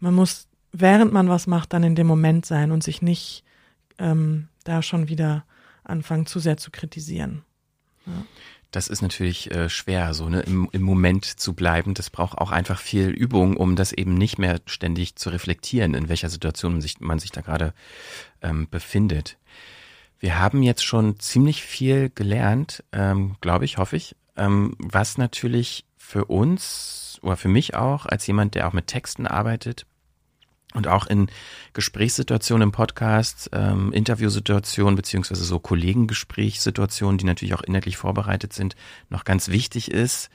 man 0.00 0.14
muss 0.14 0.48
während 0.72 1.12
man 1.12 1.28
was 1.28 1.46
macht, 1.46 1.72
dann 1.72 1.82
in 1.82 1.94
dem 1.94 2.06
Moment 2.06 2.46
sein 2.46 2.72
und 2.72 2.82
sich 2.82 3.02
nicht 3.02 3.44
ähm, 3.98 4.48
da 4.64 4.82
schon 4.82 5.08
wieder 5.08 5.44
anfangen, 5.84 6.26
zu 6.26 6.40
sehr 6.40 6.56
zu 6.56 6.70
kritisieren. 6.70 7.42
Ja. 8.06 8.24
Das 8.70 8.88
ist 8.88 9.02
natürlich 9.02 9.50
äh, 9.50 9.68
schwer, 9.68 10.14
so 10.14 10.30
ne, 10.30 10.40
im, 10.40 10.66
im 10.72 10.80
Moment 10.80 11.26
zu 11.26 11.52
bleiben. 11.52 11.92
Das 11.92 12.08
braucht 12.08 12.38
auch 12.38 12.50
einfach 12.50 12.80
viel 12.80 13.10
Übung, 13.10 13.58
um 13.58 13.76
das 13.76 13.92
eben 13.92 14.14
nicht 14.14 14.38
mehr 14.38 14.60
ständig 14.64 15.16
zu 15.16 15.28
reflektieren, 15.28 15.92
in 15.92 16.08
welcher 16.08 16.30
Situation 16.30 16.72
man 16.72 16.80
sich, 16.80 16.98
man 16.98 17.18
sich 17.18 17.30
da 17.30 17.42
gerade 17.42 17.74
ähm, 18.40 18.66
befindet. 18.70 19.36
Wir 20.18 20.38
haben 20.38 20.62
jetzt 20.62 20.84
schon 20.84 21.20
ziemlich 21.20 21.62
viel 21.62 22.08
gelernt, 22.14 22.82
ähm, 22.92 23.36
glaube 23.42 23.66
ich, 23.66 23.76
hoffe 23.76 23.96
ich, 23.96 24.16
ähm, 24.36 24.74
was 24.78 25.18
natürlich 25.18 25.84
für 25.98 26.24
uns 26.24 27.18
oder 27.22 27.36
für 27.36 27.48
mich 27.48 27.74
auch 27.74 28.06
als 28.06 28.26
jemand, 28.26 28.54
der 28.54 28.68
auch 28.68 28.72
mit 28.72 28.86
Texten 28.86 29.26
arbeitet, 29.26 29.84
und 30.74 30.88
auch 30.88 31.06
in 31.06 31.28
Gesprächssituationen 31.72 32.68
im 32.68 32.72
Podcast, 32.72 33.50
ähm, 33.52 33.92
Interviewsituationen 33.92 34.96
beziehungsweise 34.96 35.44
so 35.44 35.58
Kollegengesprächssituationen, 35.58 37.18
die 37.18 37.24
natürlich 37.24 37.54
auch 37.54 37.62
inhaltlich 37.62 37.96
vorbereitet 37.96 38.52
sind, 38.52 38.76
noch 39.08 39.24
ganz 39.24 39.48
wichtig 39.48 39.90
ist. 39.90 40.30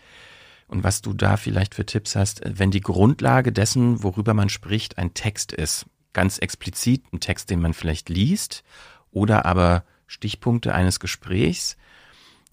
Und 0.68 0.84
was 0.84 1.02
du 1.02 1.14
da 1.14 1.38
vielleicht 1.38 1.76
für 1.76 1.86
Tipps 1.86 2.16
hast, 2.16 2.42
wenn 2.44 2.72
die 2.72 2.82
Grundlage 2.82 3.52
dessen, 3.52 4.04
worüber 4.04 4.34
man 4.34 4.50
spricht, 4.50 4.98
ein 4.98 5.14
Text 5.14 5.54
ist, 5.54 5.86
ganz 6.14 6.40
explizit 6.40 7.04
ein 7.14 7.20
Text, 7.20 7.50
den 7.50 7.62
man 7.62 7.74
vielleicht 7.74 8.10
liest, 8.10 8.64
oder 9.12 9.46
aber 9.46 9.84
Stichpunkte 10.08 10.74
eines 10.74 11.00
Gesprächs, 11.00 11.78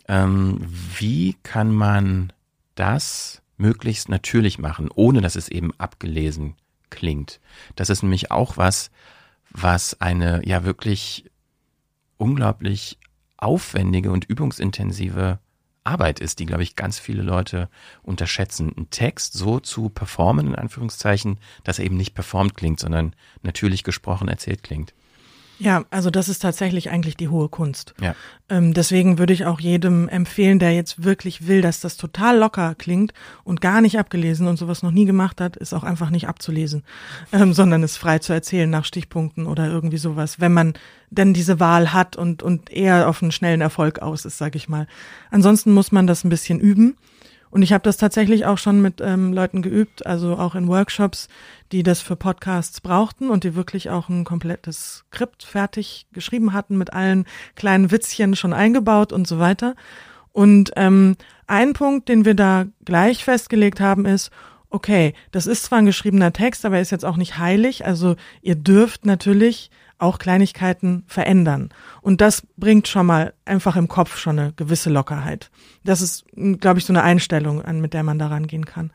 ähm, 0.08 0.60
wie 0.98 1.36
kann 1.42 1.72
man 1.72 2.32
das 2.74 3.42
möglichst 3.56 4.08
natürlich 4.08 4.58
machen, 4.58 4.90
ohne 4.94 5.20
dass 5.20 5.36
es 5.36 5.48
eben 5.48 5.72
abgelesen 5.78 6.56
klingt. 6.94 7.40
Das 7.76 7.90
ist 7.90 8.02
nämlich 8.02 8.30
auch 8.30 8.56
was, 8.56 8.90
was 9.50 10.00
eine 10.00 10.46
ja 10.46 10.64
wirklich 10.64 11.30
unglaublich 12.16 12.98
aufwendige 13.36 14.10
und 14.10 14.24
übungsintensive 14.24 15.38
Arbeit 15.84 16.18
ist, 16.18 16.38
die, 16.38 16.46
glaube 16.46 16.62
ich, 16.62 16.76
ganz 16.76 16.98
viele 16.98 17.22
Leute 17.22 17.68
unterschätzen. 18.02 18.72
Einen 18.74 18.90
Text 18.90 19.34
so 19.34 19.60
zu 19.60 19.90
performen, 19.90 20.48
in 20.48 20.54
Anführungszeichen, 20.54 21.38
dass 21.62 21.78
er 21.78 21.84
eben 21.84 21.98
nicht 21.98 22.14
performt 22.14 22.54
klingt, 22.56 22.80
sondern 22.80 23.14
natürlich 23.42 23.84
gesprochen 23.84 24.28
erzählt 24.28 24.62
klingt. 24.62 24.94
Ja, 25.58 25.84
also 25.90 26.10
das 26.10 26.28
ist 26.28 26.40
tatsächlich 26.40 26.90
eigentlich 26.90 27.16
die 27.16 27.28
hohe 27.28 27.48
Kunst. 27.48 27.94
Ja. 28.00 28.14
Ähm, 28.48 28.74
deswegen 28.74 29.18
würde 29.18 29.32
ich 29.32 29.46
auch 29.46 29.60
jedem 29.60 30.08
empfehlen, 30.08 30.58
der 30.58 30.74
jetzt 30.74 31.04
wirklich 31.04 31.46
will, 31.46 31.62
dass 31.62 31.80
das 31.80 31.96
total 31.96 32.38
locker 32.38 32.74
klingt 32.74 33.12
und 33.44 33.60
gar 33.60 33.80
nicht 33.80 33.98
abgelesen 33.98 34.48
und 34.48 34.56
sowas 34.56 34.82
noch 34.82 34.90
nie 34.90 35.04
gemacht 35.04 35.40
hat, 35.40 35.56
ist 35.56 35.72
auch 35.72 35.84
einfach 35.84 36.10
nicht 36.10 36.28
abzulesen, 36.28 36.82
ähm, 37.32 37.52
sondern 37.52 37.82
es 37.82 37.96
frei 37.96 38.18
zu 38.18 38.32
erzählen 38.32 38.68
nach 38.68 38.84
Stichpunkten 38.84 39.46
oder 39.46 39.68
irgendwie 39.68 39.98
sowas, 39.98 40.40
wenn 40.40 40.52
man 40.52 40.74
denn 41.10 41.34
diese 41.34 41.60
Wahl 41.60 41.92
hat 41.92 42.16
und, 42.16 42.42
und 42.42 42.70
eher 42.70 43.08
auf 43.08 43.22
einen 43.22 43.32
schnellen 43.32 43.60
Erfolg 43.60 44.00
aus 44.00 44.24
ist, 44.24 44.38
sag 44.38 44.56
ich 44.56 44.68
mal. 44.68 44.86
Ansonsten 45.30 45.72
muss 45.72 45.92
man 45.92 46.06
das 46.06 46.24
ein 46.24 46.30
bisschen 46.30 46.58
üben. 46.58 46.96
Und 47.54 47.62
ich 47.62 47.72
habe 47.72 47.84
das 47.84 47.98
tatsächlich 47.98 48.46
auch 48.46 48.58
schon 48.58 48.82
mit 48.82 49.00
ähm, 49.00 49.32
Leuten 49.32 49.62
geübt, 49.62 50.04
also 50.06 50.36
auch 50.38 50.56
in 50.56 50.66
Workshops, 50.66 51.28
die 51.70 51.84
das 51.84 52.00
für 52.00 52.16
Podcasts 52.16 52.80
brauchten 52.80 53.30
und 53.30 53.44
die 53.44 53.54
wirklich 53.54 53.90
auch 53.90 54.08
ein 54.08 54.24
komplettes 54.24 55.04
Skript 55.06 55.44
fertig 55.44 56.08
geschrieben 56.12 56.52
hatten 56.52 56.76
mit 56.76 56.92
allen 56.92 57.26
kleinen 57.54 57.92
Witzchen 57.92 58.34
schon 58.34 58.52
eingebaut 58.52 59.12
und 59.12 59.28
so 59.28 59.38
weiter. 59.38 59.76
Und 60.32 60.72
ähm, 60.74 61.14
ein 61.46 61.74
Punkt, 61.74 62.08
den 62.08 62.24
wir 62.24 62.34
da 62.34 62.64
gleich 62.84 63.22
festgelegt 63.22 63.78
haben, 63.78 64.04
ist, 64.04 64.32
okay, 64.68 65.14
das 65.30 65.46
ist 65.46 65.62
zwar 65.62 65.78
ein 65.78 65.86
geschriebener 65.86 66.32
Text, 66.32 66.64
aber 66.64 66.74
er 66.74 66.82
ist 66.82 66.90
jetzt 66.90 67.04
auch 67.04 67.16
nicht 67.16 67.38
heilig. 67.38 67.86
Also 67.86 68.16
ihr 68.42 68.56
dürft 68.56 69.06
natürlich 69.06 69.70
auch 69.98 70.18
Kleinigkeiten 70.18 71.04
verändern. 71.06 71.70
Und 72.00 72.20
das 72.20 72.46
bringt 72.56 72.88
schon 72.88 73.06
mal 73.06 73.34
einfach 73.44 73.76
im 73.76 73.88
Kopf 73.88 74.18
schon 74.18 74.38
eine 74.38 74.52
gewisse 74.52 74.90
Lockerheit. 74.90 75.50
Das 75.84 76.00
ist, 76.00 76.24
glaube 76.60 76.78
ich, 76.78 76.84
so 76.84 76.92
eine 76.92 77.02
Einstellung, 77.02 77.62
an, 77.62 77.80
mit 77.80 77.94
der 77.94 78.02
man 78.02 78.18
da 78.18 78.28
rangehen 78.28 78.66
kann. 78.66 78.90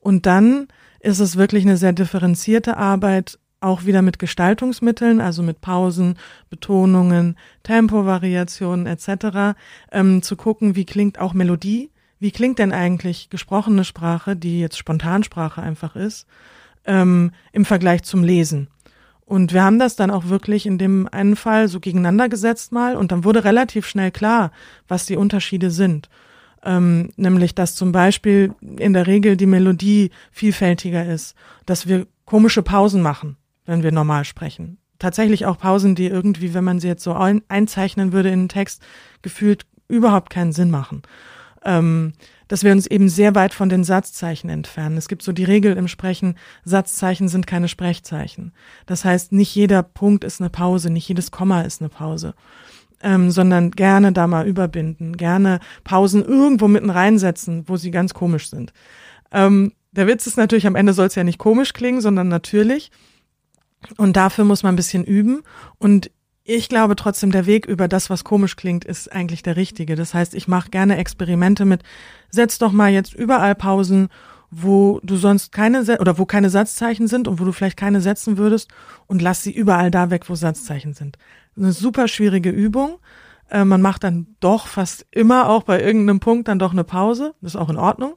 Und 0.00 0.26
dann 0.26 0.68
ist 1.00 1.20
es 1.20 1.36
wirklich 1.36 1.64
eine 1.64 1.76
sehr 1.76 1.92
differenzierte 1.92 2.76
Arbeit, 2.76 3.38
auch 3.60 3.84
wieder 3.84 4.02
mit 4.02 4.18
Gestaltungsmitteln, 4.18 5.20
also 5.20 5.42
mit 5.42 5.60
Pausen, 5.60 6.18
Betonungen, 6.50 7.36
Tempovariationen 7.62 8.86
etc., 8.86 9.56
ähm, 9.90 10.22
zu 10.22 10.36
gucken, 10.36 10.76
wie 10.76 10.84
klingt 10.84 11.18
auch 11.18 11.34
Melodie, 11.34 11.90
wie 12.18 12.30
klingt 12.30 12.58
denn 12.58 12.72
eigentlich 12.72 13.30
gesprochene 13.30 13.84
Sprache, 13.84 14.36
die 14.36 14.60
jetzt 14.60 14.78
Spontansprache 14.78 15.62
einfach 15.62 15.96
ist, 15.96 16.26
ähm, 16.84 17.32
im 17.52 17.64
Vergleich 17.64 18.02
zum 18.04 18.22
Lesen. 18.22 18.68
Und 19.26 19.52
wir 19.52 19.64
haben 19.64 19.80
das 19.80 19.96
dann 19.96 20.12
auch 20.12 20.28
wirklich 20.28 20.66
in 20.66 20.78
dem 20.78 21.08
einen 21.10 21.34
Fall 21.34 21.66
so 21.66 21.80
gegeneinander 21.80 22.28
gesetzt 22.28 22.70
mal 22.70 22.96
und 22.96 23.10
dann 23.10 23.24
wurde 23.24 23.44
relativ 23.44 23.86
schnell 23.86 24.12
klar, 24.12 24.52
was 24.86 25.04
die 25.04 25.16
Unterschiede 25.16 25.72
sind. 25.72 26.08
Ähm, 26.64 27.10
nämlich, 27.16 27.54
dass 27.54 27.74
zum 27.74 27.90
Beispiel 27.90 28.54
in 28.78 28.92
der 28.92 29.08
Regel 29.08 29.36
die 29.36 29.46
Melodie 29.46 30.10
vielfältiger 30.30 31.04
ist, 31.04 31.34
dass 31.66 31.88
wir 31.88 32.06
komische 32.24 32.62
Pausen 32.62 33.02
machen, 33.02 33.36
wenn 33.66 33.82
wir 33.82 33.90
normal 33.90 34.24
sprechen. 34.24 34.78
Tatsächlich 35.00 35.44
auch 35.44 35.58
Pausen, 35.58 35.96
die 35.96 36.06
irgendwie, 36.06 36.54
wenn 36.54 36.64
man 36.64 36.78
sie 36.78 36.88
jetzt 36.88 37.02
so 37.02 37.12
ein 37.12 37.42
einzeichnen 37.48 38.12
würde 38.12 38.30
in 38.30 38.44
den 38.44 38.48
Text, 38.48 38.80
gefühlt 39.22 39.66
überhaupt 39.88 40.30
keinen 40.30 40.52
Sinn 40.52 40.70
machen. 40.70 41.02
Ähm, 41.64 42.12
dass 42.48 42.64
wir 42.64 42.72
uns 42.72 42.86
eben 42.86 43.08
sehr 43.08 43.34
weit 43.34 43.54
von 43.54 43.68
den 43.68 43.84
Satzzeichen 43.84 44.50
entfernen. 44.50 44.96
Es 44.96 45.08
gibt 45.08 45.22
so 45.22 45.32
die 45.32 45.44
Regel 45.44 45.76
im 45.76 45.88
Sprechen, 45.88 46.36
Satzzeichen 46.64 47.28
sind 47.28 47.46
keine 47.46 47.68
Sprechzeichen. 47.68 48.52
Das 48.86 49.04
heißt, 49.04 49.32
nicht 49.32 49.54
jeder 49.54 49.82
Punkt 49.82 50.24
ist 50.24 50.40
eine 50.40 50.50
Pause, 50.50 50.90
nicht 50.90 51.08
jedes 51.08 51.30
Komma 51.30 51.62
ist 51.62 51.80
eine 51.80 51.88
Pause. 51.88 52.34
Ähm, 53.02 53.30
sondern 53.30 53.72
gerne 53.72 54.12
da 54.12 54.26
mal 54.26 54.46
überbinden, 54.46 55.18
gerne 55.18 55.60
Pausen 55.84 56.24
irgendwo 56.24 56.66
mitten 56.66 56.88
reinsetzen, 56.88 57.64
wo 57.66 57.76
sie 57.76 57.90
ganz 57.90 58.14
komisch 58.14 58.48
sind. 58.48 58.72
Ähm, 59.32 59.72
der 59.92 60.06
Witz 60.06 60.26
ist 60.26 60.38
natürlich, 60.38 60.66
am 60.66 60.76
Ende 60.76 60.94
soll 60.94 61.06
es 61.06 61.14
ja 61.14 61.24
nicht 61.24 61.38
komisch 61.38 61.74
klingen, 61.74 62.00
sondern 62.00 62.28
natürlich. 62.28 62.90
Und 63.96 64.16
dafür 64.16 64.44
muss 64.44 64.62
man 64.62 64.74
ein 64.74 64.76
bisschen 64.76 65.04
üben. 65.04 65.42
Und 65.78 66.10
ich 66.48 66.68
glaube 66.68 66.94
trotzdem, 66.94 67.32
der 67.32 67.46
Weg 67.46 67.66
über 67.66 67.88
das, 67.88 68.08
was 68.08 68.22
komisch 68.22 68.54
klingt, 68.54 68.84
ist 68.84 69.12
eigentlich 69.12 69.42
der 69.42 69.56
richtige. 69.56 69.96
Das 69.96 70.14
heißt, 70.14 70.32
ich 70.34 70.46
mache 70.46 70.70
gerne 70.70 70.96
Experimente 70.96 71.64
mit, 71.64 71.82
setz 72.30 72.58
doch 72.58 72.70
mal 72.70 72.92
jetzt 72.92 73.14
überall 73.14 73.56
Pausen, 73.56 74.08
wo 74.50 75.00
du 75.02 75.16
sonst 75.16 75.50
keine 75.50 75.82
oder 75.98 76.18
wo 76.18 76.24
keine 76.24 76.48
Satzzeichen 76.48 77.08
sind 77.08 77.26
und 77.26 77.40
wo 77.40 77.44
du 77.44 77.50
vielleicht 77.50 77.76
keine 77.76 78.00
setzen 78.00 78.38
würdest 78.38 78.70
und 79.08 79.22
lass 79.22 79.42
sie 79.42 79.50
überall 79.50 79.90
da 79.90 80.10
weg, 80.10 80.28
wo 80.28 80.36
Satzzeichen 80.36 80.94
sind. 80.94 81.18
Eine 81.56 81.72
super 81.72 82.06
schwierige 82.06 82.50
Übung. 82.50 82.98
Äh, 83.50 83.64
man 83.64 83.82
macht 83.82 84.04
dann 84.04 84.28
doch 84.38 84.68
fast 84.68 85.04
immer 85.10 85.48
auch 85.48 85.64
bei 85.64 85.82
irgendeinem 85.82 86.20
Punkt 86.20 86.46
dann 86.46 86.60
doch 86.60 86.72
eine 86.72 86.84
Pause. 86.84 87.34
Das 87.40 87.54
ist 87.54 87.60
auch 87.60 87.70
in 87.70 87.76
Ordnung. 87.76 88.14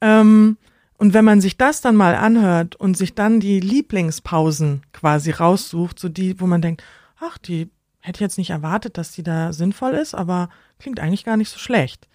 Ähm, 0.00 0.56
und 0.96 1.12
wenn 1.12 1.26
man 1.26 1.42
sich 1.42 1.58
das 1.58 1.82
dann 1.82 1.96
mal 1.96 2.14
anhört 2.14 2.76
und 2.76 2.96
sich 2.96 3.14
dann 3.14 3.38
die 3.38 3.60
Lieblingspausen 3.60 4.82
quasi 4.92 5.30
raussucht, 5.30 5.98
so 5.98 6.08
die, 6.08 6.40
wo 6.40 6.46
man 6.46 6.62
denkt, 6.62 6.82
ach, 7.20 7.38
die 7.38 7.70
hätte 8.00 8.16
ich 8.16 8.20
jetzt 8.20 8.38
nicht 8.38 8.50
erwartet, 8.50 8.98
dass 8.98 9.12
die 9.12 9.22
da 9.22 9.52
sinnvoll 9.52 9.92
ist, 9.92 10.14
aber 10.14 10.48
klingt 10.78 11.00
eigentlich 11.00 11.24
gar 11.24 11.36
nicht 11.36 11.50
so 11.50 11.58
schlecht. 11.58 12.08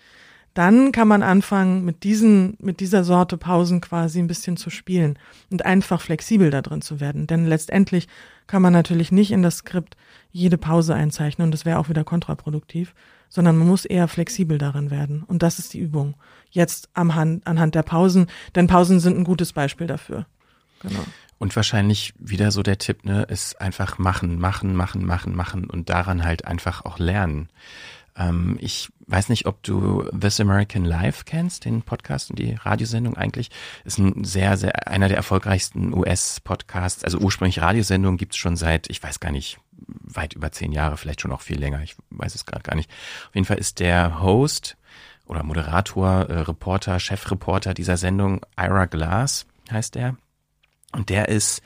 Dann 0.55 0.93
kann 0.93 1.09
man 1.09 1.21
anfangen, 1.21 1.83
mit 1.83 2.03
diesen, 2.03 2.55
mit 2.61 2.79
dieser 2.79 3.03
Sorte 3.03 3.37
Pausen 3.37 3.81
quasi 3.81 4.19
ein 4.19 4.27
bisschen 4.27 4.55
zu 4.55 4.69
spielen 4.69 5.19
und 5.51 5.65
einfach 5.65 5.99
flexibel 5.99 6.49
da 6.49 6.61
drin 6.61 6.81
zu 6.81 7.01
werden. 7.01 7.27
Denn 7.27 7.45
letztendlich 7.45 8.07
kann 8.47 8.61
man 8.61 8.71
natürlich 8.71 9.11
nicht 9.11 9.31
in 9.31 9.43
das 9.43 9.57
Skript 9.57 9.97
jede 10.31 10.57
Pause 10.57 10.95
einzeichnen 10.95 11.47
und 11.47 11.51
das 11.51 11.65
wäre 11.65 11.77
auch 11.77 11.89
wieder 11.89 12.05
kontraproduktiv, 12.05 12.95
sondern 13.27 13.57
man 13.57 13.67
muss 13.67 13.83
eher 13.83 14.07
flexibel 14.07 14.57
darin 14.57 14.91
werden. 14.91 15.23
Und 15.23 15.43
das 15.43 15.59
ist 15.59 15.73
die 15.73 15.79
Übung. 15.79 16.15
Jetzt 16.51 16.87
am 16.93 17.15
Hand, 17.15 17.45
anhand 17.45 17.75
der 17.75 17.83
Pausen, 17.83 18.27
denn 18.55 18.67
Pausen 18.67 19.01
sind 19.01 19.17
ein 19.17 19.25
gutes 19.25 19.51
Beispiel 19.51 19.87
dafür. 19.87 20.25
Genau. 20.79 21.03
Und 21.37 21.55
wahrscheinlich 21.55 22.13
wieder 22.17 22.51
so 22.51 22.63
der 22.63 22.77
Tipp, 22.77 23.03
ne, 23.05 23.23
ist 23.23 23.59
einfach 23.59 23.97
machen, 23.97 24.39
machen, 24.39 24.75
machen, 24.75 25.05
machen, 25.05 25.35
machen 25.35 25.69
und 25.69 25.89
daran 25.89 26.23
halt 26.23 26.45
einfach 26.45 26.85
auch 26.85 26.97
lernen. 26.97 27.49
Ähm, 28.17 28.57
ich 28.61 28.89
weiß 29.07 29.29
nicht, 29.29 29.45
ob 29.45 29.61
du 29.63 30.03
This 30.17 30.39
American 30.39 30.85
Life 30.85 31.23
kennst, 31.25 31.65
den 31.65 31.81
Podcast 31.81 32.29
und 32.29 32.39
die 32.39 32.53
Radiosendung 32.53 33.17
eigentlich. 33.17 33.49
Ist 33.83 33.99
ein 33.99 34.23
sehr, 34.23 34.57
sehr, 34.57 34.87
einer 34.87 35.07
der 35.07 35.17
erfolgreichsten 35.17 35.93
US-Podcasts. 35.93 37.03
Also 37.03 37.19
ursprünglich 37.19 37.61
Radiosendung 37.61 38.17
gibt's 38.17 38.37
schon 38.37 38.55
seit, 38.55 38.89
ich 38.89 39.03
weiß 39.03 39.19
gar 39.19 39.31
nicht, 39.31 39.59
weit 39.87 40.33
über 40.33 40.51
zehn 40.51 40.71
Jahre, 40.71 40.97
vielleicht 40.97 41.21
schon 41.21 41.31
auch 41.31 41.41
viel 41.41 41.59
länger. 41.59 41.81
Ich 41.83 41.95
weiß 42.09 42.33
es 42.33 42.45
gerade 42.45 42.63
gar 42.63 42.75
nicht. 42.75 42.89
Auf 43.27 43.35
jeden 43.35 43.45
Fall 43.45 43.57
ist 43.57 43.79
der 43.79 44.21
Host 44.21 44.77
oder 45.25 45.43
Moderator, 45.43 46.21
äh, 46.29 46.39
Reporter, 46.39 46.99
Chefreporter 46.99 47.73
dieser 47.73 47.97
Sendung, 47.97 48.41
Ira 48.57 48.85
Glass 48.85 49.45
heißt 49.71 49.95
er. 49.95 50.15
Und 50.95 51.09
der 51.09 51.29
ist 51.29 51.61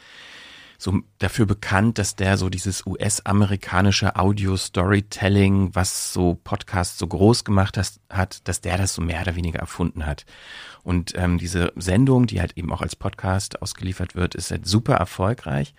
so 0.78 1.02
dafür 1.18 1.46
bekannt, 1.46 1.98
dass 1.98 2.16
der 2.16 2.38
so 2.38 2.50
dieses 2.50 2.86
US-amerikanische 2.86 4.16
Audio-Storytelling, 4.16 5.76
was 5.76 6.14
so 6.14 6.40
Podcasts 6.44 6.98
so 6.98 7.06
groß 7.06 7.44
gemacht 7.44 7.78
hat, 8.10 8.48
dass 8.48 8.62
der 8.62 8.78
das 8.78 8.94
so 8.94 9.02
mehr 9.02 9.22
oder 9.22 9.36
weniger 9.36 9.60
erfunden 9.60 10.06
hat. 10.06 10.26
Und 10.84 11.14
ähm, 11.18 11.38
diese 11.38 11.74
Sendung, 11.76 12.28
die 12.28 12.40
halt 12.40 12.58
eben 12.58 12.72
auch 12.72 12.82
als 12.82 12.96
Podcast 12.96 13.62
ausgeliefert 13.62 14.16
wird, 14.16 14.36
ist 14.36 14.52
halt 14.52 14.66
super 14.66 14.96
erfolgreich. 14.96 15.74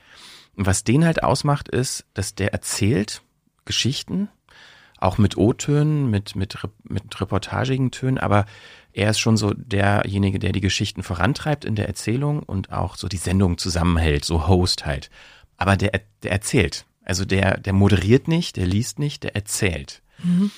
Und 0.55 0.67
was 0.67 0.85
den 0.85 1.07
halt 1.07 1.23
ausmacht, 1.23 1.69
ist, 1.69 2.05
dass 2.13 2.35
der 2.35 2.53
erzählt 2.53 3.23
Geschichten, 3.65 4.29
auch 4.99 5.17
mit 5.17 5.39
O-Tönen, 5.39 6.11
mit, 6.11 6.37
mit, 6.37 6.59
mit 6.85 7.21
reportagigen 7.21 7.91
Tönen, 7.91 8.19
aber 8.19 8.45
er 8.93 9.11
ist 9.11 9.21
schon 9.21 9.37
so 9.37 9.53
derjenige, 9.55 10.39
der 10.39 10.53
die 10.53 10.61
Geschichten 10.61 11.03
vorantreibt 11.03 11.65
in 11.65 11.75
der 11.75 11.87
Erzählung 11.87 12.41
und 12.41 12.73
auch 12.73 12.97
so 12.97 13.09
die 13.09 13.17
Sendung 13.17 13.59
zusammenhält, 13.59 14.25
so 14.25 14.49
Host 14.49 14.87
halt. 14.87 15.11
Aber 15.57 15.77
der, 15.77 16.01
der 16.23 16.33
erzählt. 16.33 16.87
Also 17.05 17.25
der, 17.25 17.59
der 17.59 17.73
moderiert 17.73 18.29
nicht, 18.29 18.57
der 18.57 18.67
liest 18.67 18.99
nicht, 18.99 19.23
der 19.23 19.35
erzählt. 19.35 20.03
Mhm. 20.23 20.51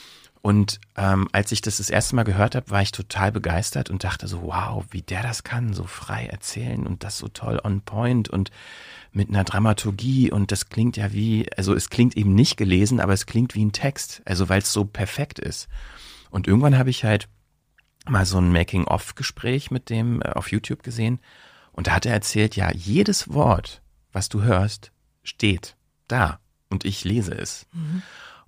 Und 0.43 0.81
ähm, 0.97 1.29
als 1.31 1.53
ich 1.53 1.61
das 1.61 1.77
das 1.77 1.89
erste 1.89 2.17
Mal 2.17 2.25
gehört 2.25 2.57
habe, 2.57 2.69
war 2.71 2.83
ich 2.83 2.91
total 2.91 3.31
begeistert 3.31 3.91
und 3.91 4.03
dachte 4.03 4.27
so, 4.27 4.43
wow, 4.43 4.85
wie 4.91 5.03
der 5.03 5.23
das 5.23 5.45
kann, 5.45 5.73
so 5.73 5.85
frei 5.85 6.27
erzählen 6.27 6.85
und 6.85 7.05
das 7.05 7.17
so 7.19 7.29
toll 7.29 7.61
on 7.63 7.81
point 7.81 8.29
und 8.29 8.51
mit 9.13 9.29
einer 9.29 9.45
Dramaturgie 9.45 10.33
und 10.33 10.51
das 10.51 10.69
klingt 10.69 10.97
ja 10.97 11.13
wie, 11.13 11.47
also 11.57 11.75
es 11.75 11.91
klingt 11.91 12.17
eben 12.17 12.35
nicht 12.35 12.57
gelesen, 12.57 12.99
aber 12.99 13.13
es 13.13 13.27
klingt 13.27 13.55
wie 13.55 13.65
ein 13.65 13.73
Text, 13.73 14.21
also 14.25 14.49
weil 14.49 14.63
es 14.63 14.73
so 14.73 14.85
perfekt 14.85 15.39
ist. 15.39 15.69
Und 16.31 16.49
irgendwann 16.49 16.77
habe 16.77 16.91
ich 16.91 17.05
halt 17.05 17.29
mal 18.09 18.27
so 18.27 18.39
ein 18.39 18.53
Making-of-Gespräch 18.53 19.71
mit 19.71 19.91
dem 19.91 20.23
äh, 20.23 20.31
auf 20.31 20.51
YouTube 20.51 20.83
gesehen 20.83 21.21
und 21.73 21.87
da 21.87 21.93
hat 21.93 22.07
er 22.07 22.13
erzählt, 22.13 22.57
ja, 22.57 22.71
jedes 22.73 23.33
Wort, 23.33 23.83
was 24.13 24.29
du 24.29 24.43
hörst, 24.43 24.93
steht 25.23 25.77
da 26.09 26.41
und 26.69 26.85
ich 26.85 27.05
lese 27.05 27.33
es. 27.33 27.67
Mhm. 27.73 28.03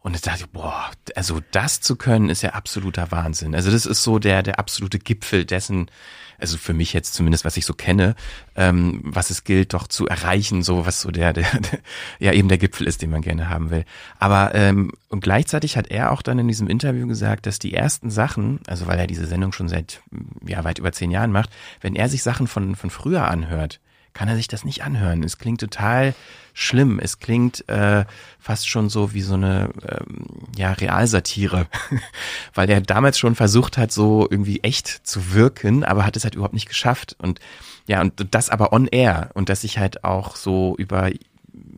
Und 0.05 0.14
ich 0.14 0.20
dachte, 0.20 0.44
boah, 0.52 0.90
also 1.16 1.40
das 1.50 1.80
zu 1.80 1.96
können, 1.96 2.28
ist 2.28 2.42
ja 2.42 2.50
absoluter 2.50 3.11
Wahnsinn. 3.11 3.55
Also 3.55 3.70
das 3.70 3.86
ist 3.86 4.02
so 4.02 4.18
der, 4.18 4.42
der 4.42 4.59
absolute 4.59 4.98
Gipfel 4.98 5.46
dessen, 5.46 5.90
also 6.38 6.59
für 6.59 6.74
mich 6.74 6.92
jetzt 6.92 7.14
zumindest, 7.14 7.46
was 7.46 7.57
ich 7.57 7.64
so 7.64 7.72
kenne, 7.72 8.14
ähm, 8.55 9.00
was 9.02 9.30
es 9.30 9.44
gilt, 9.44 9.72
doch 9.72 9.88
zu 9.88 10.07
erreichen, 10.07 10.62
so 10.62 10.84
was 10.84 11.00
so 11.00 11.11
der, 11.11 11.32
der, 11.32 11.50
der 11.59 11.78
ja 12.18 12.32
eben 12.34 12.48
der 12.48 12.59
Gipfel 12.59 12.86
ist, 12.86 13.00
den 13.00 13.09
man 13.09 13.22
gerne 13.22 13.48
haben 13.48 13.70
will. 13.70 13.86
Aber 14.18 14.55
ähm, 14.55 14.92
und 15.09 15.22
gleichzeitig 15.22 15.78
hat 15.78 15.86
er 15.90 16.12
auch 16.12 16.20
dann 16.20 16.38
in 16.38 16.48
diesem 16.48 16.68
Interview 16.68 17.07
gesagt, 17.07 17.46
dass 17.46 17.59
die 17.59 17.72
ersten 17.72 18.11
Sachen, 18.11 18.61
also 18.66 18.86
weil 18.86 18.98
er 18.98 19.07
diese 19.07 19.24
Sendung 19.26 19.52
schon 19.52 19.70
seit 19.70 20.02
ja 20.46 20.64
weit 20.64 20.78
über 20.78 20.92
zehn 20.92 21.12
Jahren 21.12 21.32
macht, 21.32 21.48
wenn 21.80 21.96
er 21.96 22.11
sich 22.11 22.22
Sachen 22.22 22.46
von, 22.46 22.76
von 22.76 22.90
früher 22.90 23.26
anhört, 23.26 23.80
kann 24.14 24.28
er 24.28 24.36
sich 24.36 24.48
das 24.48 24.64
nicht 24.64 24.82
anhören. 24.84 25.22
Es 25.22 25.38
klingt 25.38 25.60
total 25.60 26.14
schlimm. 26.54 27.00
Es 27.00 27.18
klingt 27.18 27.68
äh, 27.68 28.04
fast 28.38 28.68
schon 28.68 28.88
so 28.88 29.12
wie 29.12 29.20
so 29.20 29.34
eine 29.34 29.70
ähm, 29.86 30.24
ja, 30.56 30.72
Realsatire, 30.72 31.66
weil 32.54 32.70
er 32.70 32.80
damals 32.80 33.18
schon 33.18 33.34
versucht 33.34 33.76
hat, 33.76 33.92
so 33.92 34.26
irgendwie 34.30 34.60
echt 34.60 34.88
zu 34.88 35.34
wirken, 35.34 35.84
aber 35.84 36.06
hat 36.06 36.16
es 36.16 36.24
halt 36.24 36.36
überhaupt 36.36 36.54
nicht 36.54 36.68
geschafft. 36.68 37.16
Und 37.18 37.40
ja, 37.86 38.00
und 38.00 38.34
das 38.34 38.50
aber 38.50 38.72
on 38.72 38.86
air 38.86 39.30
und 39.34 39.48
dass 39.48 39.64
ich 39.64 39.78
halt 39.78 40.04
auch 40.04 40.36
so 40.36 40.76
über 40.78 41.10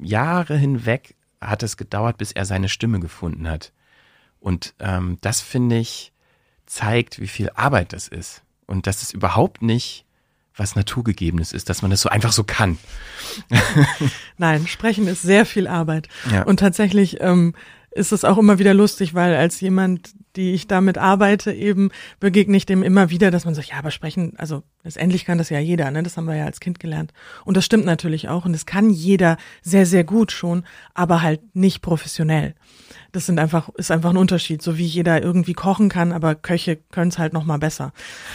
Jahre 0.00 0.56
hinweg 0.56 1.14
hat 1.40 1.62
es 1.62 1.76
gedauert, 1.76 2.18
bis 2.18 2.32
er 2.32 2.44
seine 2.44 2.68
Stimme 2.68 3.00
gefunden 3.00 3.48
hat. 3.48 3.72
Und 4.40 4.74
ähm, 4.78 5.18
das 5.22 5.40
finde 5.40 5.78
ich 5.78 6.12
zeigt, 6.66 7.20
wie 7.20 7.28
viel 7.28 7.50
Arbeit 7.54 7.92
das 7.92 8.08
ist 8.08 8.42
und 8.66 8.86
dass 8.86 9.02
es 9.02 9.12
überhaupt 9.12 9.62
nicht 9.62 10.05
was 10.56 10.74
Naturgegebenes 10.74 11.52
ist, 11.52 11.68
dass 11.68 11.82
man 11.82 11.90
das 11.90 12.00
so 12.00 12.08
einfach 12.08 12.32
so 12.32 12.44
kann. 12.44 12.78
Nein, 14.38 14.66
sprechen 14.66 15.06
ist 15.06 15.22
sehr 15.22 15.44
viel 15.44 15.66
Arbeit. 15.66 16.08
Ja. 16.30 16.44
Und 16.44 16.60
tatsächlich 16.60 17.18
ähm, 17.20 17.54
ist 17.90 18.12
es 18.12 18.24
auch 18.24 18.38
immer 18.38 18.58
wieder 18.58 18.74
lustig, 18.74 19.14
weil 19.14 19.34
als 19.34 19.60
jemand, 19.60 20.10
die 20.36 20.52
ich 20.52 20.66
damit 20.66 20.98
arbeite, 20.98 21.52
eben 21.52 21.90
begegne 22.20 22.56
ich 22.56 22.66
dem 22.66 22.82
immer 22.82 23.10
wieder, 23.10 23.30
dass 23.30 23.44
man 23.44 23.54
sagt, 23.54 23.68
ja, 23.68 23.78
aber 23.78 23.90
sprechen, 23.90 24.34
also 24.36 24.62
letztendlich 24.84 25.24
kann 25.24 25.38
das 25.38 25.50
ja 25.50 25.58
jeder, 25.58 25.90
ne? 25.90 26.02
Das 26.02 26.16
haben 26.16 26.26
wir 26.26 26.36
ja 26.36 26.44
als 26.44 26.60
Kind 26.60 26.78
gelernt. 26.78 27.12
Und 27.44 27.56
das 27.56 27.64
stimmt 27.64 27.86
natürlich 27.86 28.28
auch. 28.28 28.44
Und 28.44 28.52
das 28.52 28.66
kann 28.66 28.90
jeder 28.90 29.36
sehr, 29.62 29.86
sehr 29.86 30.04
gut 30.04 30.32
schon, 30.32 30.64
aber 30.94 31.22
halt 31.22 31.54
nicht 31.54 31.82
professionell. 31.82 32.54
Das 33.12 33.26
sind 33.26 33.38
einfach, 33.38 33.70
ist 33.76 33.90
einfach 33.90 34.10
ein 34.10 34.16
Unterschied, 34.16 34.62
so 34.62 34.76
wie 34.76 34.84
jeder 34.84 35.22
irgendwie 35.22 35.54
kochen 35.54 35.88
kann, 35.88 36.12
aber 36.12 36.34
Köche 36.34 36.76
können 36.90 37.08
es 37.08 37.18
halt 37.18 37.32
noch 37.32 37.44
mal 37.44 37.58
besser. 37.58 37.92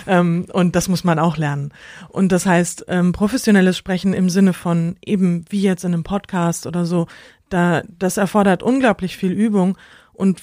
Ähm, 0.08 0.48
und 0.52 0.76
das 0.76 0.90
muss 0.90 1.04
man 1.04 1.20
auch 1.20 1.38
lernen. 1.38 1.72
Und 2.10 2.32
das 2.32 2.46
heißt, 2.46 2.86
ähm, 2.88 3.12
professionelles 3.12 3.78
Sprechen 3.78 4.14
im 4.14 4.30
Sinne 4.30 4.54
von 4.54 4.96
eben 5.06 5.46
wie 5.50 5.62
jetzt 5.62 5.84
in 5.84 5.94
einem 5.94 6.04
Podcast 6.04 6.66
oder 6.66 6.86
so, 6.86 7.08
da, 7.50 7.84
das 7.88 8.18
erfordert 8.18 8.64
unglaublich 8.64 9.18
viel 9.18 9.32
Übung 9.32 9.78
und 10.14 10.42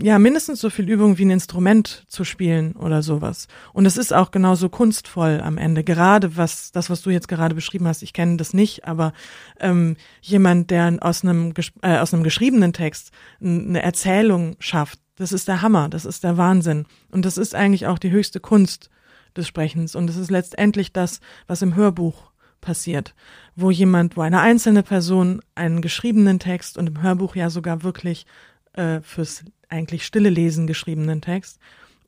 ja, 0.00 0.18
mindestens 0.18 0.60
so 0.60 0.70
viel 0.70 0.88
Übung 0.88 1.18
wie 1.18 1.24
ein 1.24 1.30
Instrument 1.30 2.04
zu 2.08 2.24
spielen 2.24 2.72
oder 2.72 3.02
sowas. 3.02 3.48
Und 3.72 3.86
es 3.86 3.96
ist 3.96 4.12
auch 4.12 4.30
genauso 4.30 4.68
kunstvoll 4.68 5.40
am 5.42 5.56
Ende. 5.56 5.84
Gerade 5.84 6.36
was, 6.36 6.72
das, 6.72 6.90
was 6.90 7.02
du 7.02 7.10
jetzt 7.10 7.28
gerade 7.28 7.54
beschrieben 7.54 7.86
hast, 7.86 8.02
ich 8.02 8.12
kenne 8.12 8.36
das 8.36 8.54
nicht, 8.54 8.86
aber 8.86 9.12
ähm, 9.60 9.96
jemand, 10.20 10.70
der 10.70 10.98
aus 11.00 11.22
einem, 11.22 11.54
äh, 11.82 11.98
aus 11.98 12.12
einem 12.12 12.24
geschriebenen 12.24 12.72
Text 12.72 13.12
eine 13.40 13.82
Erzählung 13.82 14.56
schafft, 14.58 14.98
das 15.16 15.32
ist 15.32 15.46
der 15.48 15.62
Hammer, 15.62 15.88
das 15.88 16.04
ist 16.04 16.24
der 16.24 16.36
Wahnsinn. 16.36 16.86
Und 17.10 17.24
das 17.24 17.38
ist 17.38 17.54
eigentlich 17.54 17.86
auch 17.86 17.98
die 17.98 18.10
höchste 18.10 18.40
Kunst 18.40 18.90
des 19.36 19.46
Sprechens. 19.46 19.94
Und 19.94 20.10
es 20.10 20.16
ist 20.16 20.30
letztendlich 20.30 20.92
das, 20.92 21.20
was 21.46 21.62
im 21.62 21.76
Hörbuch 21.76 22.32
passiert, 22.60 23.14
wo 23.54 23.70
jemand, 23.70 24.16
wo 24.16 24.22
eine 24.22 24.40
einzelne 24.40 24.82
Person 24.82 25.40
einen 25.54 25.82
geschriebenen 25.82 26.38
Text 26.38 26.78
und 26.78 26.88
im 26.88 27.02
Hörbuch 27.02 27.36
ja 27.36 27.50
sogar 27.50 27.82
wirklich 27.82 28.26
äh, 28.74 29.00
fürs 29.00 29.44
eigentlich 29.68 30.04
stille 30.04 30.30
Lesen 30.30 30.66
geschriebenen 30.66 31.20
Text 31.20 31.58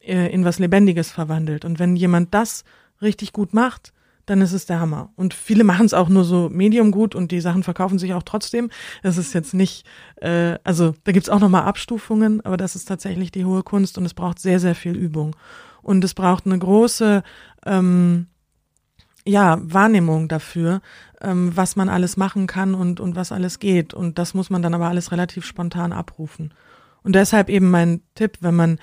äh, 0.00 0.32
in 0.32 0.44
was 0.44 0.58
Lebendiges 0.58 1.10
verwandelt. 1.10 1.64
Und 1.64 1.78
wenn 1.78 1.96
jemand 1.96 2.32
das 2.34 2.64
richtig 3.02 3.32
gut 3.32 3.54
macht, 3.54 3.92
dann 4.26 4.40
ist 4.40 4.52
es 4.52 4.66
der 4.66 4.80
Hammer. 4.80 5.12
Und 5.16 5.34
viele 5.34 5.64
machen 5.64 5.86
es 5.86 5.94
auch 5.94 6.08
nur 6.08 6.24
so 6.24 6.48
medium 6.50 6.90
gut 6.90 7.14
und 7.14 7.30
die 7.30 7.40
Sachen 7.40 7.62
verkaufen 7.62 7.98
sich 7.98 8.12
auch 8.12 8.24
trotzdem. 8.24 8.70
Das 9.02 9.16
ist 9.16 9.32
jetzt 9.34 9.54
nicht, 9.54 9.86
äh, 10.16 10.58
also 10.64 10.94
da 11.04 11.12
gibt's 11.12 11.28
auch 11.28 11.40
nochmal 11.40 11.62
Abstufungen, 11.62 12.44
aber 12.44 12.56
das 12.56 12.74
ist 12.74 12.86
tatsächlich 12.86 13.30
die 13.30 13.44
hohe 13.44 13.62
Kunst 13.62 13.98
und 13.98 14.04
es 14.04 14.14
braucht 14.14 14.40
sehr, 14.40 14.58
sehr 14.58 14.74
viel 14.74 14.96
Übung. 14.96 15.36
Und 15.82 16.02
es 16.02 16.14
braucht 16.14 16.46
eine 16.46 16.58
große 16.58 17.22
ähm, 17.64 18.26
ja, 19.24 19.58
Wahrnehmung 19.62 20.28
dafür, 20.28 20.80
ähm, 21.26 21.56
was 21.56 21.74
man 21.76 21.88
alles 21.88 22.16
machen 22.16 22.46
kann 22.46 22.74
und, 22.74 23.00
und 23.00 23.16
was 23.16 23.32
alles 23.32 23.58
geht. 23.58 23.92
Und 23.92 24.18
das 24.18 24.32
muss 24.32 24.48
man 24.48 24.62
dann 24.62 24.74
aber 24.74 24.88
alles 24.88 25.10
relativ 25.10 25.44
spontan 25.44 25.92
abrufen. 25.92 26.54
Und 27.02 27.14
deshalb 27.14 27.50
eben 27.50 27.70
mein 27.70 28.00
Tipp, 28.14 28.38
wenn 28.40 28.54
man 28.54 28.78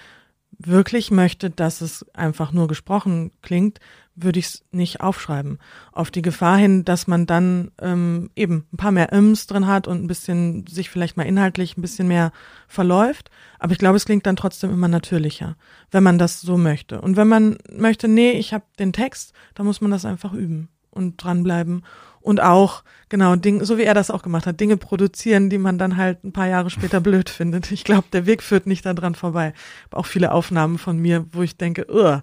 wirklich 0.60 1.10
möchte, 1.10 1.50
dass 1.50 1.82
es 1.82 2.06
einfach 2.14 2.52
nur 2.52 2.68
gesprochen 2.68 3.32
klingt, 3.42 3.80
würde 4.16 4.40
ich 4.40 4.46
es 4.46 4.64
nicht 4.72 5.02
aufschreiben. 5.02 5.58
Auf 5.92 6.12
die 6.12 6.22
Gefahr 6.22 6.58
hin, 6.58 6.86
dass 6.86 7.08
man 7.08 7.26
dann 7.26 7.72
ähm, 7.82 8.30
eben 8.36 8.68
ein 8.72 8.78
paar 8.78 8.92
mehr 8.92 9.12
Ims 9.12 9.48
drin 9.48 9.66
hat 9.66 9.88
und 9.88 10.04
ein 10.04 10.08
bisschen 10.08 10.68
sich 10.68 10.90
vielleicht 10.90 11.18
mal 11.18 11.24
inhaltlich 11.24 11.78
ein 11.78 11.82
bisschen 11.82 12.08
mehr 12.08 12.32
verläuft. 12.68 13.32
Aber 13.58 13.72
ich 13.72 13.80
glaube, 13.80 13.98
es 13.98 14.06
klingt 14.06 14.28
dann 14.28 14.36
trotzdem 14.36 14.72
immer 14.72 14.88
natürlicher, 14.88 15.56
wenn 15.92 16.04
man 16.04 16.20
das 16.20 16.42
so 16.42 16.58
möchte. 16.58 17.02
Und 17.02 17.16
wenn 17.16 17.28
man 17.28 17.58
möchte, 17.72 18.08
nee, 18.08 18.32
ich 18.32 18.54
habe 18.54 18.66
den 18.78 18.94
Text, 18.94 19.34
dann 19.56 19.66
muss 19.66 19.82
man 19.82 19.92
das 19.92 20.06
einfach 20.06 20.34
üben 20.34 20.70
und 20.94 21.24
dranbleiben. 21.24 21.84
Und 22.24 22.42
auch, 22.42 22.84
genau, 23.10 23.36
Ding, 23.36 23.64
so 23.66 23.78
wie 23.78 23.84
er 23.84 23.94
das 23.94 24.10
auch 24.10 24.24
gemacht 24.24 24.48
hat, 24.48 24.60
Dinge 24.60 24.78
produzieren, 24.78 25.50
die 25.50 25.58
man 25.58 25.78
dann 25.78 25.98
halt 25.98 26.24
ein 26.24 26.32
paar 26.32 26.48
Jahre 26.48 26.70
später 26.70 27.02
blöd 27.02 27.30
findet. 27.30 27.70
Ich 27.72 27.84
glaube, 27.84 28.08
der 28.14 28.26
Weg 28.26 28.42
führt 28.42 28.66
nicht 28.66 28.86
daran 28.86 29.14
vorbei. 29.14 29.54
Auch 29.92 30.06
viele 30.06 30.32
Aufnahmen 30.32 30.78
von 30.78 30.98
mir, 30.98 31.26
wo 31.34 31.42
ich 31.42 31.58
denke, 31.58 31.86
Ugh, 31.92 32.22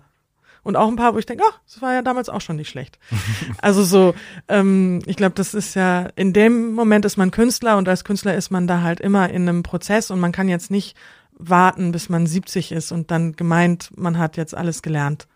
und 0.62 0.76
auch 0.76 0.88
ein 0.88 0.96
paar, 0.96 1.14
wo 1.14 1.18
ich 1.18 1.26
denke, 1.26 1.44
ach, 1.48 1.58
das 1.66 1.80
war 1.82 1.94
ja 1.94 2.02
damals 2.02 2.28
auch 2.28 2.40
schon 2.40 2.56
nicht 2.56 2.68
schlecht. 2.68 2.98
also 3.62 3.84
so, 3.84 4.14
ähm, 4.48 5.02
ich 5.06 5.16
glaube, 5.16 5.34
das 5.34 5.54
ist 5.54 5.74
ja, 5.74 6.08
in 6.16 6.32
dem 6.32 6.72
Moment 6.72 7.04
ist 7.04 7.16
man 7.16 7.30
Künstler 7.30 7.76
und 7.76 7.88
als 7.88 8.04
Künstler 8.04 8.34
ist 8.34 8.50
man 8.50 8.66
da 8.66 8.82
halt 8.82 9.00
immer 9.00 9.28
in 9.30 9.48
einem 9.48 9.62
Prozess 9.62 10.10
und 10.10 10.20
man 10.20 10.32
kann 10.32 10.48
jetzt 10.48 10.70
nicht 10.70 10.96
warten, 11.32 11.92
bis 11.92 12.08
man 12.08 12.26
70 12.26 12.72
ist 12.72 12.92
und 12.92 13.10
dann 13.10 13.32
gemeint, 13.32 13.90
man 13.96 14.18
hat 14.18 14.36
jetzt 14.36 14.54
alles 14.54 14.82
gelernt. 14.82 15.26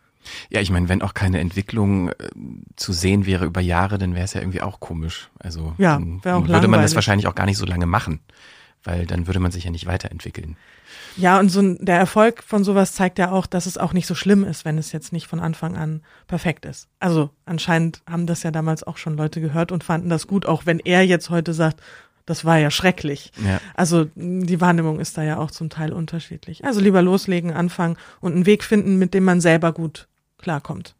Ja, 0.50 0.60
ich 0.60 0.70
meine, 0.70 0.88
wenn 0.88 1.02
auch 1.02 1.14
keine 1.14 1.40
Entwicklung 1.40 2.10
äh, 2.10 2.14
zu 2.76 2.92
sehen 2.92 3.26
wäre 3.26 3.44
über 3.44 3.60
Jahre, 3.60 3.98
dann 3.98 4.14
wäre 4.14 4.24
es 4.24 4.34
ja 4.34 4.40
irgendwie 4.40 4.62
auch 4.62 4.80
komisch. 4.80 5.30
Also 5.38 5.74
ja, 5.78 5.94
dann, 5.94 6.20
dann 6.22 6.48
würde 6.48 6.68
man 6.68 6.82
das 6.82 6.94
wahrscheinlich 6.94 7.26
auch 7.26 7.34
gar 7.34 7.46
nicht 7.46 7.58
so 7.58 7.66
lange 7.66 7.86
machen, 7.86 8.20
weil 8.82 9.06
dann 9.06 9.26
würde 9.26 9.40
man 9.40 9.52
sich 9.52 9.64
ja 9.64 9.70
nicht 9.70 9.86
weiterentwickeln. 9.86 10.56
Ja, 11.16 11.38
und 11.38 11.48
so 11.48 11.74
der 11.74 11.96
Erfolg 11.96 12.42
von 12.42 12.64
sowas 12.64 12.92
zeigt 12.92 13.18
ja 13.18 13.30
auch, 13.30 13.46
dass 13.46 13.66
es 13.66 13.78
auch 13.78 13.92
nicht 13.92 14.06
so 14.06 14.14
schlimm 14.14 14.44
ist, 14.44 14.64
wenn 14.64 14.78
es 14.78 14.92
jetzt 14.92 15.12
nicht 15.12 15.26
von 15.26 15.40
Anfang 15.40 15.76
an 15.76 16.02
perfekt 16.26 16.64
ist. 16.64 16.88
Also 16.98 17.30
anscheinend 17.46 18.02
haben 18.08 18.26
das 18.26 18.42
ja 18.42 18.50
damals 18.50 18.82
auch 18.82 18.96
schon 18.96 19.16
Leute 19.16 19.40
gehört 19.40 19.70
und 19.70 19.84
fanden 19.84 20.08
das 20.08 20.26
gut, 20.26 20.46
auch 20.46 20.66
wenn 20.66 20.80
er 20.80 21.02
jetzt 21.02 21.30
heute 21.30 21.54
sagt, 21.54 21.80
das 22.26 22.44
war 22.44 22.58
ja 22.58 22.70
schrecklich. 22.70 23.32
Ja. 23.44 23.60
Also 23.74 24.06
die 24.14 24.60
Wahrnehmung 24.60 24.98
ist 24.98 25.18
da 25.18 25.22
ja 25.22 25.36
auch 25.36 25.50
zum 25.50 25.68
Teil 25.68 25.92
unterschiedlich. 25.92 26.64
Also 26.64 26.80
lieber 26.80 27.02
loslegen, 27.02 27.52
anfangen 27.52 27.96
und 28.20 28.32
einen 28.32 28.46
Weg 28.46 28.64
finden, 28.64 28.98
mit 28.98 29.14
dem 29.14 29.24
man 29.24 29.40
selber 29.40 29.72
gut 29.72 30.08
klarkommt. 30.44 30.94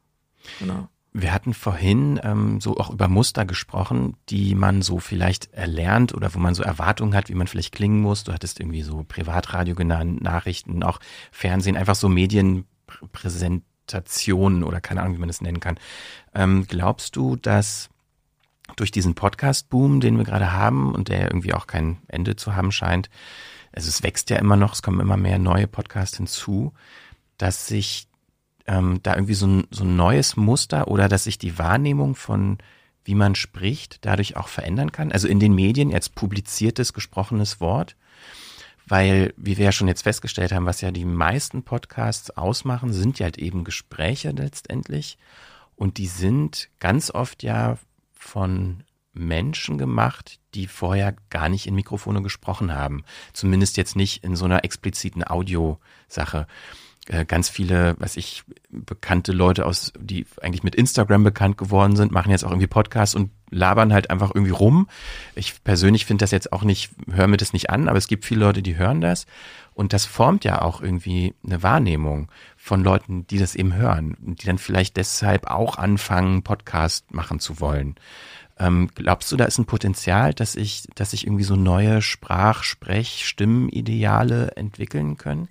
Genau. 0.59 0.89
Wir 1.13 1.33
hatten 1.33 1.55
vorhin 1.55 2.21
ähm, 2.25 2.61
so 2.61 2.77
auch 2.77 2.91
über 2.91 3.07
Muster 3.07 3.45
gesprochen, 3.45 4.17
die 4.31 4.57
man 4.57 4.83
so 4.83 4.99
vielleicht 4.99 5.53
erlernt 5.53 6.13
oder 6.13 6.35
wo 6.35 6.41
man 6.41 6.57
so 6.57 6.65
Erwartungen 6.65 7.15
hat, 7.15 7.29
wie 7.29 7.37
man 7.37 7.47
vielleicht 7.47 7.73
klingen 7.73 8.01
muss. 8.01 8.25
Du 8.25 8.33
hattest 8.33 8.59
irgendwie 8.59 8.83
so 8.83 9.05
Privatradio 9.07 9.77
genannt, 9.77 10.23
Nachrichten, 10.23 10.83
auch 10.83 10.99
Fernsehen, 11.31 11.77
einfach 11.77 11.95
so 11.95 12.09
Medienpräsentationen 12.09 14.65
oder 14.65 14.81
keine 14.81 15.03
Ahnung, 15.03 15.15
wie 15.15 15.21
man 15.21 15.29
das 15.29 15.41
nennen 15.41 15.61
kann. 15.61 15.79
Ähm, 16.35 16.67
glaubst 16.67 17.15
du, 17.15 17.37
dass 17.37 17.91
durch 18.75 18.91
diesen 18.91 19.15
Podcast-Boom, 19.15 20.01
den 20.01 20.17
wir 20.17 20.25
gerade 20.25 20.53
haben 20.53 20.93
und 20.95 21.09
der 21.09 21.25
irgendwie 21.25 21.55
auch 21.55 21.69
kein 21.69 21.99
Ende 22.09 22.35
zu 22.35 22.57
haben 22.57 22.73
scheint, 22.73 23.09
also 23.73 23.89
es 23.89 24.03
wächst 24.03 24.31
ja 24.31 24.39
immer 24.39 24.57
noch, 24.57 24.73
es 24.73 24.83
kommen 24.83 24.99
immer 25.01 25.17
mehr 25.17 25.39
neue 25.39 25.69
Podcasts 25.69 26.17
hinzu, 26.17 26.73
dass 27.39 27.67
sich 27.67 28.07
ähm, 28.67 29.01
da 29.03 29.15
irgendwie 29.15 29.35
so 29.35 29.47
ein, 29.47 29.67
so 29.71 29.85
ein 29.85 29.97
neues 29.97 30.37
Muster 30.37 30.89
oder 30.89 31.09
dass 31.09 31.25
sich 31.25 31.39
die 31.39 31.59
Wahrnehmung 31.59 32.15
von 32.15 32.59
wie 33.05 33.15
man 33.15 33.35
spricht, 33.35 34.05
dadurch 34.05 34.37
auch 34.37 34.49
verändern 34.49 34.91
kann. 34.91 35.13
Also 35.13 35.29
in 35.29 35.39
den 35.39 35.55
Medien 35.55 35.91
jetzt 35.91 36.15
publiziertes, 36.15 36.93
gesprochenes 36.93 37.61
Wort. 37.61 37.97
Weil, 38.87 39.33
wie 39.39 39.57
wir 39.57 39.67
ja 39.67 39.73
schon 39.73 39.89
jetzt 39.89 40.03
festgestellt 40.03 40.53
haben, 40.53 40.67
was 40.67 40.83
ja 40.83 40.91
die 40.91 41.07
meisten 41.07 41.63
Podcasts 41.63 42.31
ausmachen, 42.31 42.93
sind 42.93 43.19
ja 43.19 43.25
halt 43.25 43.39
eben 43.39 43.65
Gespräche 43.65 44.31
letztendlich. 44.31 45.17
Und 45.75 45.97
die 45.97 46.07
sind 46.07 46.69
ganz 46.81 47.11
oft 47.11 47.43
ja 47.43 47.79
von 48.13 48.83
Menschen 49.15 49.79
gemacht, 49.79 50.39
die 50.55 50.67
vorher 50.67 51.15
gar 51.31 51.49
nicht 51.49 51.67
in 51.67 51.75
Mikrofone 51.75 52.21
gesprochen 52.21 52.75
haben. 52.75 53.05
Zumindest 53.33 53.79
jetzt 53.79 53.97
nicht 53.97 54.23
in 54.23 54.37
so 54.37 54.45
einer 54.45 54.65
expliziten 54.65 55.27
Audiosache. 55.27 56.47
Äh, 57.09 57.27
ganz 57.27 57.51
viele, 57.51 57.97
was 57.99 58.17
ich, 58.17 58.45
bekannte 58.71 59.33
Leute 59.33 59.67
aus, 59.67 59.93
die 59.99 60.27
eigentlich 60.41 60.63
mit 60.63 60.75
Instagram 60.75 61.23
bekannt 61.23 61.59
geworden 61.59 61.97
sind, 61.97 62.13
machen 62.13 62.31
jetzt 62.31 62.45
auch 62.45 62.51
irgendwie 62.51 62.67
Podcasts 62.67 63.15
und 63.15 63.31
labern 63.51 63.93
halt 63.93 64.11
einfach 64.11 64.35
irgendwie 64.35 64.53
rum. 64.53 64.89
Ich 65.35 65.63
persönlich 65.63 66.07
finde 66.07 66.23
das 66.23 66.31
jetzt 66.31 66.53
auch 66.53 66.63
nicht, 66.63 66.91
höre 67.11 67.27
mir 67.27 67.37
das 67.37 67.53
nicht 67.53 67.69
an, 67.69 67.89
aber 67.89 67.99
es 67.99 68.09
gibt 68.09 68.25
viele 68.25 68.41
Leute, 68.41 68.63
die 68.63 68.77
hören 68.77 69.01
das. 69.01 69.27
Und 69.75 69.93
das 69.93 70.07
formt 70.07 70.45
ja 70.45 70.63
auch 70.63 70.81
irgendwie 70.81 71.35
eine 71.45 71.63
Wahrnehmung 71.63 72.31
von 72.57 72.83
Leuten, 72.83 73.27
die 73.27 73.39
das 73.39 73.55
eben 73.55 73.75
hören 73.75 74.17
und 74.25 74.43
die 74.43 74.47
dann 74.47 74.59
vielleicht 74.59 74.97
deshalb 74.97 75.49
auch 75.49 75.77
anfangen, 75.77 76.43
Podcast 76.43 77.13
machen 77.13 77.39
zu 77.39 77.61
wollen. 77.61 77.97
Ähm, 78.59 78.89
glaubst 78.95 79.31
du, 79.31 79.37
da 79.37 79.45
ist 79.45 79.59
ein 79.59 79.67
Potenzial, 79.67 80.33
dass 80.33 80.55
ich, 80.55 80.87
dass 80.95 81.11
sich 81.11 81.27
irgendwie 81.27 81.45
so 81.45 81.57
neue 81.57 82.01
Sprach-, 82.03 82.63
Sprech-, 82.63 83.25
Stimmenideale 83.27 84.53
entwickeln 84.57 85.17
können? 85.17 85.49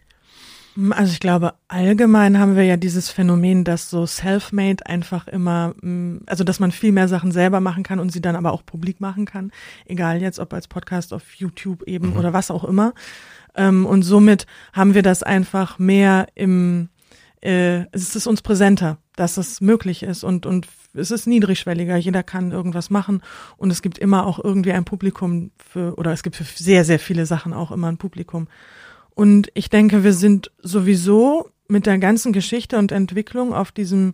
Also 0.92 1.12
ich 1.12 1.20
glaube, 1.20 1.54
allgemein 1.68 2.40
haben 2.40 2.56
wir 2.56 2.64
ja 2.64 2.78
dieses 2.78 3.10
Phänomen, 3.10 3.64
dass 3.64 3.92
so 3.92 4.08
self-made 4.08 4.86
einfach 4.88 5.28
immer, 5.28 5.76
mm, 5.82 6.22
also 6.26 6.44
dass 6.44 6.60
man 6.60 6.72
viel 6.72 6.92
mehr 6.92 7.08
Sachen 7.08 7.32
selber 7.32 7.60
machen 7.60 7.84
kann 7.84 8.00
und 8.00 8.12
sie 8.12 8.22
dann 8.22 8.36
aber 8.36 8.54
auch 8.54 8.66
publik 8.66 9.00
machen 9.00 9.26
kann. 9.26 9.52
Egal 9.86 10.22
jetzt, 10.22 10.40
ob 10.40 10.52
als 10.52 10.68
Podcast 10.68 11.14
auf 11.14 11.36
YouTube 11.36 11.84
eben 11.84 12.12
mhm. 12.12 12.18
oder 12.18 12.34
was 12.34 12.50
auch 12.50 12.64
immer. 12.64 12.94
Ähm, 13.56 13.86
und 13.86 14.02
somit 14.02 14.48
haben 14.74 14.96
wir 14.96 15.04
das 15.04 15.22
einfach 15.22 15.78
mehr 15.78 16.28
im, 16.34 16.90
äh, 17.42 17.86
es 17.92 18.16
ist 18.16 18.26
uns 18.26 18.42
präsenter, 18.42 18.98
dass 19.16 19.38
es 19.38 19.62
möglich 19.62 20.02
ist 20.02 20.24
und, 20.24 20.48
und 20.48 20.68
es 20.96 21.12
ist 21.12 21.28
niedrigschwelliger, 21.28 21.98
jeder 21.98 22.24
kann 22.24 22.52
irgendwas 22.52 22.90
machen 22.90 23.22
und 23.58 23.72
es 23.72 23.84
gibt 23.84 24.00
immer 24.00 24.26
auch 24.26 24.44
irgendwie 24.44 24.74
ein 24.74 24.86
Publikum 24.86 25.52
für, 25.58 25.96
oder 25.98 26.12
es 26.14 26.24
gibt 26.24 26.36
für 26.36 26.44
sehr, 26.44 26.84
sehr 26.84 27.00
viele 27.00 27.28
Sachen 27.28 27.54
auch 27.54 27.72
immer 27.72 27.92
ein 27.92 27.98
Publikum. 27.98 28.48
Und 29.16 29.50
ich 29.54 29.70
denke, 29.70 30.04
wir 30.04 30.14
sind 30.14 30.52
sowieso 30.62 31.50
mit 31.68 31.86
der 31.86 31.98
ganzen 31.98 32.34
Geschichte 32.34 32.78
und 32.78 32.92
Entwicklung 32.92 33.54
auf 33.54 33.72
diesem 33.72 34.14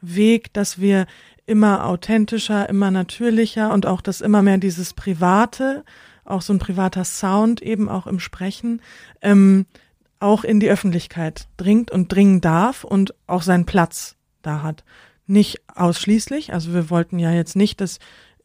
Weg, 0.00 0.52
dass 0.52 0.80
wir 0.80 1.06
immer 1.46 1.86
authentischer, 1.86 2.68
immer 2.68 2.90
natürlicher 2.90 3.72
und 3.72 3.86
auch 3.86 4.00
dass 4.00 4.20
immer 4.20 4.42
mehr 4.42 4.58
dieses 4.58 4.94
Private, 4.94 5.84
auch 6.24 6.42
so 6.42 6.52
ein 6.52 6.58
privater 6.58 7.04
Sound 7.04 7.60
eben 7.60 7.88
auch 7.88 8.06
im 8.06 8.20
Sprechen, 8.20 8.80
ähm, 9.20 9.66
auch 10.20 10.44
in 10.44 10.60
die 10.60 10.70
Öffentlichkeit 10.70 11.48
dringt 11.56 11.90
und 11.90 12.12
dringen 12.12 12.40
darf 12.40 12.84
und 12.84 13.14
auch 13.26 13.42
seinen 13.42 13.66
Platz 13.66 14.16
da 14.42 14.62
hat. 14.62 14.84
Nicht 15.26 15.60
ausschließlich, 15.74 16.52
also 16.52 16.74
wir 16.74 16.90
wollten 16.90 17.18
ja 17.18 17.32
jetzt 17.32 17.56
nicht, 17.56 17.80
dass 17.80 17.98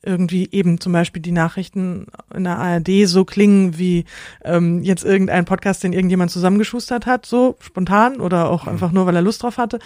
irgendwie 0.06 0.50
eben 0.52 0.80
zum 0.80 0.94
Beispiel 0.94 1.22
die 1.22 1.32
Nachrichten 1.32 2.08
in 2.34 2.44
der 2.44 2.58
ARD 2.58 3.06
so 3.06 3.26
klingen 3.26 3.78
wie 3.78 4.06
ähm, 4.44 4.84
jetzt 4.84 5.04
irgendein 5.04 5.46
Podcast, 5.46 5.84
den 5.84 5.94
irgendjemand 5.94 6.32
zusammengeschustert 6.32 7.06
hat, 7.06 7.26
so 7.26 7.58
spontan 7.60 8.22
oder 8.22 8.50
auch 8.50 8.66
mhm. 8.66 8.72
einfach 8.72 8.92
nur, 8.92 9.06
weil 9.06 9.16
er 9.16 9.22
Lust 9.22 9.44
drauf 9.44 9.58
hatte. 9.58 9.80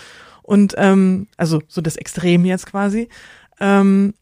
Und 0.43 0.74
ähm, 0.78 1.28
also 1.38 1.61
so 1.67 1.82
das 1.82 1.95
Extrem 1.95 2.45
jetzt 2.45 2.65
quasi. 2.65 3.09
Ähm, 3.59 4.13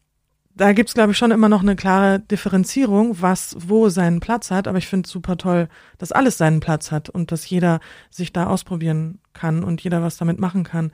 da 0.54 0.72
gibt's 0.72 0.94
glaube 0.94 1.12
ich, 1.12 1.18
schon 1.18 1.30
immer 1.30 1.48
noch 1.48 1.62
eine 1.62 1.76
klare 1.76 2.18
Differenzierung, 2.18 3.22
was 3.22 3.56
wo 3.60 3.88
seinen 3.88 4.20
Platz 4.20 4.50
hat. 4.50 4.66
Aber 4.66 4.78
ich 4.78 4.88
finde 4.88 5.08
super 5.08 5.36
toll, 5.36 5.68
dass 5.98 6.12
alles 6.12 6.36
seinen 6.36 6.60
Platz 6.60 6.90
hat 6.90 7.08
und 7.08 7.32
dass 7.32 7.48
jeder 7.48 7.80
sich 8.10 8.32
da 8.32 8.46
ausprobieren 8.46 9.20
kann 9.32 9.62
und 9.62 9.82
jeder 9.82 10.02
was 10.02 10.16
damit 10.16 10.38
machen 10.40 10.64
kann. 10.64 10.92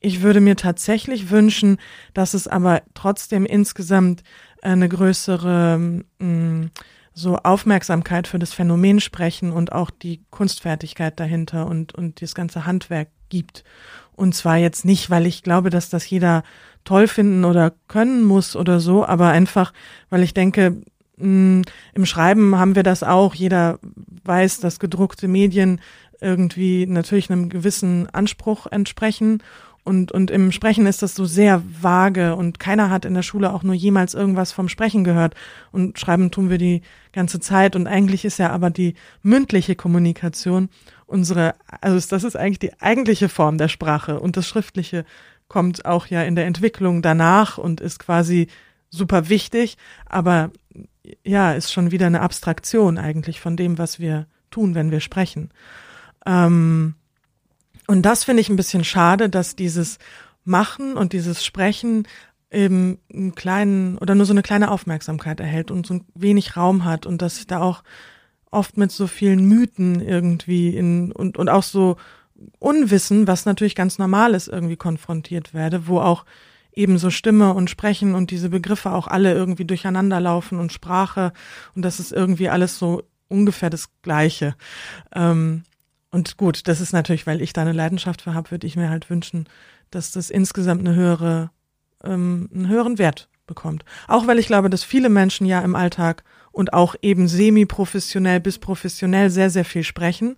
Ich 0.00 0.22
würde 0.22 0.40
mir 0.40 0.56
tatsächlich 0.56 1.30
wünschen, 1.30 1.76
dass 2.14 2.32
es 2.32 2.48
aber 2.48 2.82
trotzdem 2.94 3.44
insgesamt 3.44 4.22
eine 4.62 4.88
größere 4.88 5.78
mh, 6.18 6.26
mm, 6.26 6.70
so 7.12 7.36
Aufmerksamkeit 7.36 8.26
für 8.26 8.38
das 8.38 8.52
Phänomen 8.52 9.00
sprechen 9.00 9.52
und 9.52 9.72
auch 9.72 9.90
die 9.90 10.22
Kunstfertigkeit 10.30 11.20
dahinter 11.20 11.66
und, 11.66 11.94
und 11.94 12.22
das 12.22 12.34
ganze 12.34 12.66
Handwerk 12.66 13.08
gibt. 13.28 13.64
Und 14.12 14.34
zwar 14.34 14.56
jetzt 14.56 14.84
nicht, 14.84 15.10
weil 15.10 15.26
ich 15.26 15.42
glaube, 15.42 15.70
dass 15.70 15.90
das 15.90 16.08
jeder 16.08 16.44
toll 16.84 17.08
finden 17.08 17.44
oder 17.44 17.72
können 17.88 18.22
muss 18.22 18.56
oder 18.56 18.80
so, 18.80 19.04
aber 19.04 19.28
einfach, 19.28 19.72
weil 20.08 20.22
ich 20.22 20.34
denke, 20.34 20.82
mh, 21.16 21.26
mm, 21.26 21.62
im 21.94 22.06
Schreiben 22.06 22.56
haben 22.56 22.74
wir 22.74 22.84
das 22.84 23.02
auch. 23.02 23.34
Jeder 23.34 23.78
weiß, 24.24 24.60
dass 24.60 24.80
gedruckte 24.80 25.28
Medien 25.28 25.80
irgendwie 26.20 26.86
natürlich 26.86 27.30
einem 27.30 27.48
gewissen 27.48 28.08
Anspruch 28.10 28.66
entsprechen 28.66 29.42
und, 29.82 30.12
und 30.12 30.30
im 30.30 30.52
Sprechen 30.52 30.86
ist 30.86 31.02
das 31.02 31.14
so 31.14 31.24
sehr 31.24 31.62
vage 31.80 32.36
und 32.36 32.58
keiner 32.58 32.90
hat 32.90 33.04
in 33.04 33.14
der 33.14 33.22
Schule 33.22 33.52
auch 33.52 33.62
nur 33.62 33.74
jemals 33.74 34.14
irgendwas 34.14 34.52
vom 34.52 34.68
Sprechen 34.68 35.04
gehört. 35.04 35.34
Und 35.72 35.98
schreiben 35.98 36.30
tun 36.30 36.50
wir 36.50 36.58
die 36.58 36.82
ganze 37.12 37.40
Zeit. 37.40 37.74
Und 37.76 37.86
eigentlich 37.86 38.24
ist 38.24 38.38
ja 38.38 38.50
aber 38.50 38.70
die 38.70 38.94
mündliche 39.22 39.74
Kommunikation 39.74 40.68
unsere, 41.06 41.54
also 41.80 42.08
das 42.08 42.24
ist 42.24 42.36
eigentlich 42.36 42.60
die 42.60 42.80
eigentliche 42.80 43.28
Form 43.28 43.58
der 43.58 43.68
Sprache. 43.68 44.20
Und 44.20 44.36
das 44.36 44.46
Schriftliche 44.46 45.04
kommt 45.48 45.84
auch 45.84 46.06
ja 46.06 46.22
in 46.22 46.36
der 46.36 46.46
Entwicklung 46.46 47.02
danach 47.02 47.58
und 47.58 47.80
ist 47.80 47.98
quasi 47.98 48.46
super 48.90 49.28
wichtig. 49.28 49.76
Aber 50.06 50.50
ja, 51.24 51.52
ist 51.52 51.72
schon 51.72 51.90
wieder 51.90 52.06
eine 52.06 52.20
Abstraktion 52.20 52.98
eigentlich 52.98 53.40
von 53.40 53.56
dem, 53.56 53.78
was 53.78 53.98
wir 53.98 54.26
tun, 54.50 54.74
wenn 54.74 54.90
wir 54.90 55.00
sprechen. 55.00 55.50
Ähm, 56.26 56.94
und 57.90 58.02
das 58.02 58.22
finde 58.22 58.40
ich 58.40 58.48
ein 58.48 58.54
bisschen 58.54 58.84
schade, 58.84 59.28
dass 59.28 59.56
dieses 59.56 59.98
Machen 60.44 60.96
und 60.96 61.12
dieses 61.12 61.44
Sprechen 61.44 62.06
eben 62.48 62.98
einen 63.12 63.34
kleinen 63.34 63.98
oder 63.98 64.14
nur 64.14 64.26
so 64.26 64.32
eine 64.32 64.42
kleine 64.42 64.70
Aufmerksamkeit 64.70 65.40
erhält 65.40 65.72
und 65.72 65.88
so 65.88 65.98
wenig 66.14 66.56
Raum 66.56 66.84
hat 66.84 67.04
und 67.04 67.20
dass 67.20 67.44
da 67.48 67.60
auch 67.60 67.82
oft 68.52 68.76
mit 68.76 68.92
so 68.92 69.08
vielen 69.08 69.44
Mythen 69.44 70.00
irgendwie 70.00 70.76
in 70.76 71.10
und, 71.10 71.36
und 71.36 71.48
auch 71.48 71.64
so 71.64 71.96
Unwissen, 72.60 73.26
was 73.26 73.44
natürlich 73.44 73.74
ganz 73.74 73.98
normal 73.98 74.34
ist, 74.34 74.46
irgendwie 74.46 74.76
konfrontiert 74.76 75.52
werde, 75.52 75.88
wo 75.88 75.98
auch 75.98 76.26
eben 76.72 76.96
so 76.96 77.10
Stimme 77.10 77.54
und 77.54 77.70
Sprechen 77.70 78.14
und 78.14 78.30
diese 78.30 78.50
Begriffe 78.50 78.92
auch 78.92 79.08
alle 79.08 79.34
irgendwie 79.34 79.64
durcheinander 79.64 80.20
laufen 80.20 80.60
und 80.60 80.72
Sprache 80.72 81.32
und 81.74 81.84
das 81.84 81.98
ist 81.98 82.12
irgendwie 82.12 82.50
alles 82.50 82.78
so 82.78 83.02
ungefähr 83.26 83.68
das 83.68 83.88
Gleiche. 84.02 84.54
Ähm, 85.12 85.64
und 86.10 86.36
gut, 86.36 86.66
das 86.66 86.80
ist 86.80 86.92
natürlich, 86.92 87.26
weil 87.26 87.40
ich 87.40 87.52
da 87.52 87.62
eine 87.62 87.72
Leidenschaft 87.72 88.22
für 88.22 88.34
habe, 88.34 88.50
würde 88.50 88.66
ich 88.66 88.76
mir 88.76 88.90
halt 88.90 89.10
wünschen, 89.10 89.48
dass 89.90 90.12
das 90.12 90.30
insgesamt 90.30 90.80
eine 90.80 90.96
höhere, 90.96 91.50
ähm, 92.02 92.48
einen 92.52 92.68
höheren 92.68 92.98
Wert 92.98 93.28
bekommt. 93.46 93.84
Auch 94.08 94.26
weil 94.26 94.38
ich 94.38 94.46
glaube, 94.46 94.70
dass 94.70 94.82
viele 94.82 95.08
Menschen 95.08 95.46
ja 95.46 95.60
im 95.60 95.76
Alltag 95.76 96.24
und 96.52 96.72
auch 96.72 96.96
eben 97.02 97.28
semi-professionell 97.28 98.40
bis 98.40 98.58
professionell 98.58 99.30
sehr, 99.30 99.50
sehr 99.50 99.64
viel 99.64 99.84
sprechen. 99.84 100.36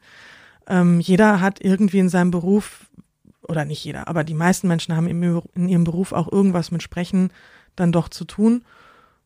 Ähm, 0.66 1.00
jeder 1.00 1.40
hat 1.40 1.60
irgendwie 1.60 1.98
in 1.98 2.08
seinem 2.10 2.30
Beruf, 2.30 2.86
oder 3.48 3.64
nicht 3.64 3.84
jeder, 3.84 4.08
aber 4.08 4.24
die 4.24 4.34
meisten 4.34 4.68
Menschen 4.68 4.94
haben 4.94 5.06
in 5.06 5.68
ihrem 5.68 5.84
Beruf 5.84 6.12
auch 6.12 6.30
irgendwas 6.30 6.70
mit 6.70 6.82
Sprechen 6.82 7.32
dann 7.76 7.92
doch 7.92 8.08
zu 8.08 8.24
tun. 8.24 8.62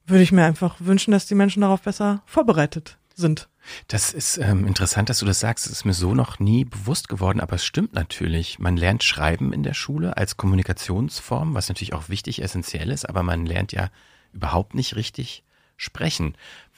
Würde 0.06 0.22
ich 0.22 0.32
mir 0.32 0.44
einfach 0.44 0.76
wünschen, 0.78 1.10
dass 1.10 1.26
die 1.26 1.34
Menschen 1.34 1.62
darauf 1.62 1.82
besser 1.82 2.22
vorbereitet 2.24 2.98
sind. 3.16 3.48
Das 3.88 4.12
ist 4.12 4.38
ähm, 4.38 4.66
interessant, 4.66 5.08
dass 5.08 5.18
du 5.18 5.26
das 5.26 5.40
sagst. 5.40 5.66
Es 5.66 5.72
ist 5.72 5.84
mir 5.84 5.94
so 5.94 6.14
noch 6.14 6.38
nie 6.38 6.64
bewusst 6.64 7.08
geworden, 7.08 7.40
aber 7.40 7.56
es 7.56 7.64
stimmt 7.64 7.94
natürlich. 7.94 8.58
Man 8.58 8.76
lernt 8.76 9.02
Schreiben 9.02 9.52
in 9.52 9.62
der 9.62 9.74
Schule 9.74 10.16
als 10.16 10.36
Kommunikationsform, 10.36 11.54
was 11.54 11.68
natürlich 11.68 11.94
auch 11.94 12.08
wichtig, 12.08 12.42
essentiell 12.42 12.90
ist, 12.90 13.08
aber 13.08 13.22
man 13.22 13.46
lernt 13.46 13.72
ja 13.72 13.90
überhaupt 14.32 14.74
nicht 14.74 14.94
richtig 14.96 15.42
sprechen. 15.76 16.36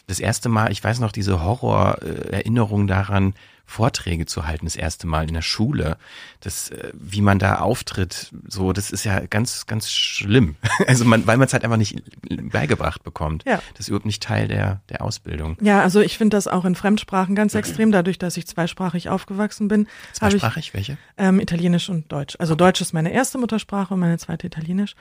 Das 0.09 0.21
erste 0.21 0.49
Mal, 0.49 0.73
ich 0.73 0.83
weiß 0.83 1.01
noch 1.01 1.13
diese 1.13 1.43
Horrorerinnerung 1.43 2.87
daran, 2.87 3.35
Vorträge 3.67 4.25
zu 4.25 4.47
halten, 4.47 4.65
das 4.65 4.77
erste 4.77 5.07
Mal 5.07 5.29
in 5.29 5.35
der 5.35 5.43
Schule. 5.43 5.99
Das, 6.41 6.71
äh, 6.71 6.91
wie 6.95 7.21
man 7.21 7.39
da 7.39 7.57
auftritt, 7.57 8.33
so, 8.47 8.73
das 8.73 8.91
ist 8.91 9.05
ja 9.05 9.21
ganz, 9.27 9.67
ganz 9.67 9.91
schlimm. 9.91 10.57
Also 10.87 11.05
man, 11.05 11.27
weil 11.27 11.37
man 11.37 11.47
es 11.47 11.53
halt 11.53 11.65
einfach 11.65 11.77
nicht 11.77 12.03
beigebracht 12.51 13.03
bekommt. 13.03 13.45
Ja. 13.45 13.61
Das 13.75 13.81
ist 13.81 13.89
überhaupt 13.89 14.07
nicht 14.07 14.23
Teil 14.23 14.49
der, 14.49 14.81
der 14.89 15.03
Ausbildung. 15.03 15.59
Ja, 15.61 15.83
also 15.83 16.01
ich 16.01 16.17
finde 16.17 16.37
das 16.37 16.49
auch 16.49 16.65
in 16.65 16.77
Fremdsprachen 16.77 17.35
ganz 17.35 17.55
extrem, 17.55 17.93
dadurch, 17.93 18.17
dass 18.19 18.37
ich 18.39 18.47
zweisprachig 18.47 19.11
aufgewachsen 19.11 19.69
bin. 19.69 19.87
Zweisprachig, 20.13 20.69
ich, 20.69 20.75
welche? 20.75 20.97
Ähm, 21.19 21.41
Italienisch 21.41 21.91
und 21.91 22.11
Deutsch. 22.11 22.37
Also. 22.39 22.55
Deutsch 22.55 22.81
ist 22.81 22.95
meine 22.95 23.13
erste 23.13 23.37
Muttersprache 23.37 23.93
und 23.93 24.01
meine 24.01 24.17
zweite 24.17 24.47
Italienisch. 24.47 24.95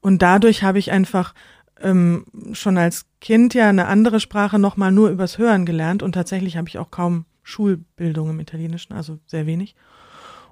Und 0.00 0.20
dadurch 0.20 0.62
habe 0.62 0.78
ich 0.78 0.90
einfach 0.90 1.34
ähm, 1.80 2.24
schon 2.52 2.78
als 2.78 3.06
Kind 3.20 3.54
ja 3.54 3.68
eine 3.68 3.86
andere 3.86 4.20
Sprache 4.20 4.58
nochmal 4.58 4.92
nur 4.92 5.10
übers 5.10 5.38
Hören 5.38 5.66
gelernt 5.66 6.02
und 6.02 6.12
tatsächlich 6.12 6.56
habe 6.56 6.68
ich 6.68 6.78
auch 6.78 6.90
kaum 6.90 7.24
Schulbildung 7.42 8.30
im 8.30 8.40
Italienischen, 8.40 8.92
also 8.92 9.18
sehr 9.26 9.46
wenig. 9.46 9.74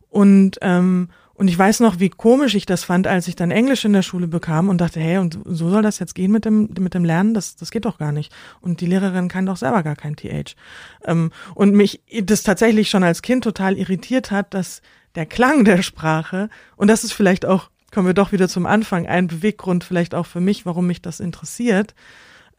Und 0.09 0.59
ähm, 0.63 1.09
und 1.39 1.47
ich 1.47 1.57
weiß 1.57 1.79
noch, 1.79 2.01
wie 2.01 2.09
komisch 2.09 2.57
ich 2.57 2.67
das 2.67 2.83
fand, 2.83 3.07
als 3.07 3.29
ich 3.29 3.37
dann 3.37 3.53
Englisch 3.53 3.85
in 3.85 3.93
der 3.93 4.03
Schule 4.03 4.27
bekam 4.27 4.69
und 4.69 4.81
dachte, 4.81 4.99
hey, 4.99 5.19
und 5.19 5.39
so 5.45 5.71
soll 5.71 5.83
das 5.83 6.01
jetzt 6.01 6.17
gehen 6.17 6.33
mit 6.33 6.45
dem, 6.45 6.71
mit 6.81 6.95
dem 6.95 7.05
Lernen? 7.05 7.33
Das, 7.33 7.55
das 7.55 7.71
geht 7.71 7.85
doch 7.85 7.97
gar 7.99 8.11
nicht. 8.11 8.35
Und 8.61 8.81
die 8.81 8.87
Lehrerin 8.87 9.29
kann 9.29 9.47
doch 9.47 9.57
selber 9.57 9.85
gar 9.85 9.95
kein 9.95 10.17
TH. 10.17 10.57
Ähm, 11.05 11.31
und 11.55 11.77
mich 11.77 12.03
das 12.25 12.43
tatsächlich 12.43 12.91
schon 12.91 13.05
als 13.05 13.23
Kind 13.23 13.45
total 13.45 13.79
irritiert 13.79 14.33
hat, 14.33 14.53
dass 14.53 14.83
der 15.15 15.27
Klang 15.27 15.65
der 15.65 15.83
Sprache, 15.83 16.51
und 16.75 16.89
das 16.89 17.05
ist 17.05 17.13
vielleicht 17.13 17.47
auch, 17.47 17.71
kommen 17.93 18.07
wir 18.07 18.15
doch 18.15 18.33
wieder 18.33 18.49
zum 18.49 18.67
Anfang, 18.67 19.07
ein 19.07 19.29
Beweggrund 19.29 19.85
vielleicht 19.85 20.15
auch 20.15 20.27
für 20.27 20.41
mich, 20.41 20.67
warum 20.67 20.87
mich 20.87 21.03
das 21.03 21.21
interessiert, 21.21 21.95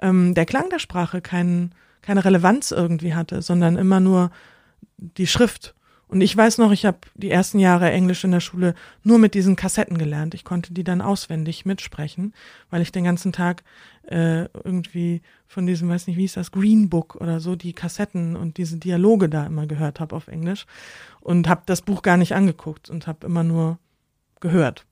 ähm, 0.02 0.34
der 0.34 0.46
Klang 0.46 0.70
der 0.70 0.80
Sprache 0.80 1.22
kein, 1.22 1.74
keine 2.02 2.26
Relevanz 2.26 2.72
irgendwie 2.72 3.14
hatte, 3.14 3.42
sondern 3.42 3.78
immer 3.78 4.00
nur 4.00 4.32
die 4.98 5.28
Schrift 5.28 5.76
und 6.10 6.22
ich 6.22 6.36
weiß 6.36 6.58
noch, 6.58 6.72
ich 6.72 6.86
habe 6.86 6.98
die 7.14 7.30
ersten 7.30 7.60
Jahre 7.60 7.92
Englisch 7.92 8.24
in 8.24 8.32
der 8.32 8.40
Schule 8.40 8.74
nur 9.04 9.20
mit 9.20 9.36
diesen 9.36 9.56
Kassetten 9.56 10.00
gelernt. 10.00 10.34
Ich 10.34 10.44
konnte 10.44 10.74
die 10.74 10.84
dann 10.84 11.02
auswendig 11.02 11.66
mitsprechen, 11.66 12.34
weil 12.72 12.82
ich 12.82 12.92
den 12.92 13.04
ganzen 13.04 13.32
Tag 13.32 13.64
äh, 14.08 14.46
irgendwie 14.64 15.22
von 15.46 15.68
diesem, 15.68 15.88
weiß 15.88 16.08
nicht, 16.08 16.18
wie 16.18 16.22
hieß 16.22 16.34
das, 16.34 16.52
Green 16.52 16.90
Book 16.90 17.16
oder 17.16 17.40
so, 17.40 17.56
die 17.56 17.74
Kassetten 17.74 18.36
und 18.36 18.58
diese 18.58 18.78
Dialoge 18.78 19.30
da 19.30 19.46
immer 19.46 19.68
gehört 19.68 20.00
habe 20.00 20.16
auf 20.16 20.28
Englisch 20.28 20.66
und 21.22 21.48
habe 21.48 21.62
das 21.68 21.84
Buch 21.84 22.02
gar 22.02 22.18
nicht 22.18 22.34
angeguckt 22.34 22.90
und 22.90 23.06
habe 23.06 23.28
immer 23.28 23.44
nur 23.44 23.78
gehört. 24.40 24.88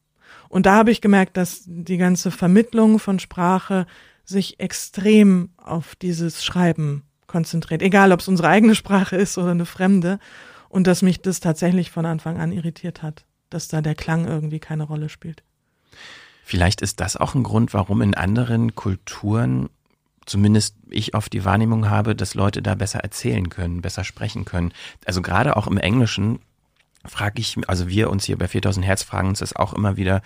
Und 0.50 0.66
da 0.66 0.76
habe 0.76 0.92
ich 0.92 1.02
gemerkt, 1.02 1.38
dass 1.38 1.64
die 1.66 1.98
ganze 1.98 2.32
Vermittlung 2.32 3.00
von 3.00 3.20
Sprache 3.20 3.86
sich 4.24 4.60
extrem 4.60 5.50
auf 5.58 5.96
dieses 5.96 6.44
Schreiben 6.44 7.04
konzentriert, 7.28 7.82
egal 7.82 8.12
ob 8.12 8.22
es 8.22 8.28
unsere 8.28 8.50
eigene 8.50 8.76
Sprache 8.76 9.16
ist 9.16 9.38
oder 9.38 9.52
eine 9.52 9.66
fremde. 9.66 10.20
Und 10.70 10.88
dass 10.88 11.02
mich 11.02 11.22
das 11.22 11.40
tatsächlich 11.40 11.92
von 11.92 12.06
Anfang 12.06 12.40
an 12.40 12.52
irritiert 12.52 13.02
hat, 13.02 13.26
dass 13.50 13.68
da 13.68 13.82
der 13.82 13.96
Klang 13.96 14.28
irgendwie 14.28 14.60
keine 14.60 14.84
Rolle 14.84 15.10
spielt. 15.10 15.44
Vielleicht 16.44 16.82
ist 16.82 17.00
das 17.00 17.18
auch 17.18 17.36
ein 17.36 17.44
Grund, 17.44 17.74
warum 17.74 18.02
in 18.02 18.16
anderen 18.16 18.76
Kulturen 18.76 19.70
zumindest 20.28 20.76
ich 20.90 21.16
oft 21.16 21.34
die 21.34 21.46
Wahrnehmung 21.46 21.90
habe, 21.90 22.16
dass 22.16 22.36
Leute 22.36 22.62
da 22.62 22.76
besser 22.76 23.00
erzählen 23.00 23.50
können, 23.50 23.82
besser 23.82 24.04
sprechen 24.04 24.46
können. 24.46 24.74
Also 25.06 25.22
gerade 25.22 25.58
auch 25.58 25.68
im 25.68 25.78
Englischen 25.78 26.40
frage 27.06 27.40
ich, 27.40 27.58
also 27.68 27.88
wir 27.88 28.10
uns 28.10 28.26
hier 28.26 28.38
bei 28.38 28.48
4000 28.48 28.86
Hertz 28.86 29.04
fragen 29.04 29.30
uns 29.30 29.40
das 29.40 29.56
auch 29.56 29.74
immer 29.74 29.98
wieder, 29.98 30.22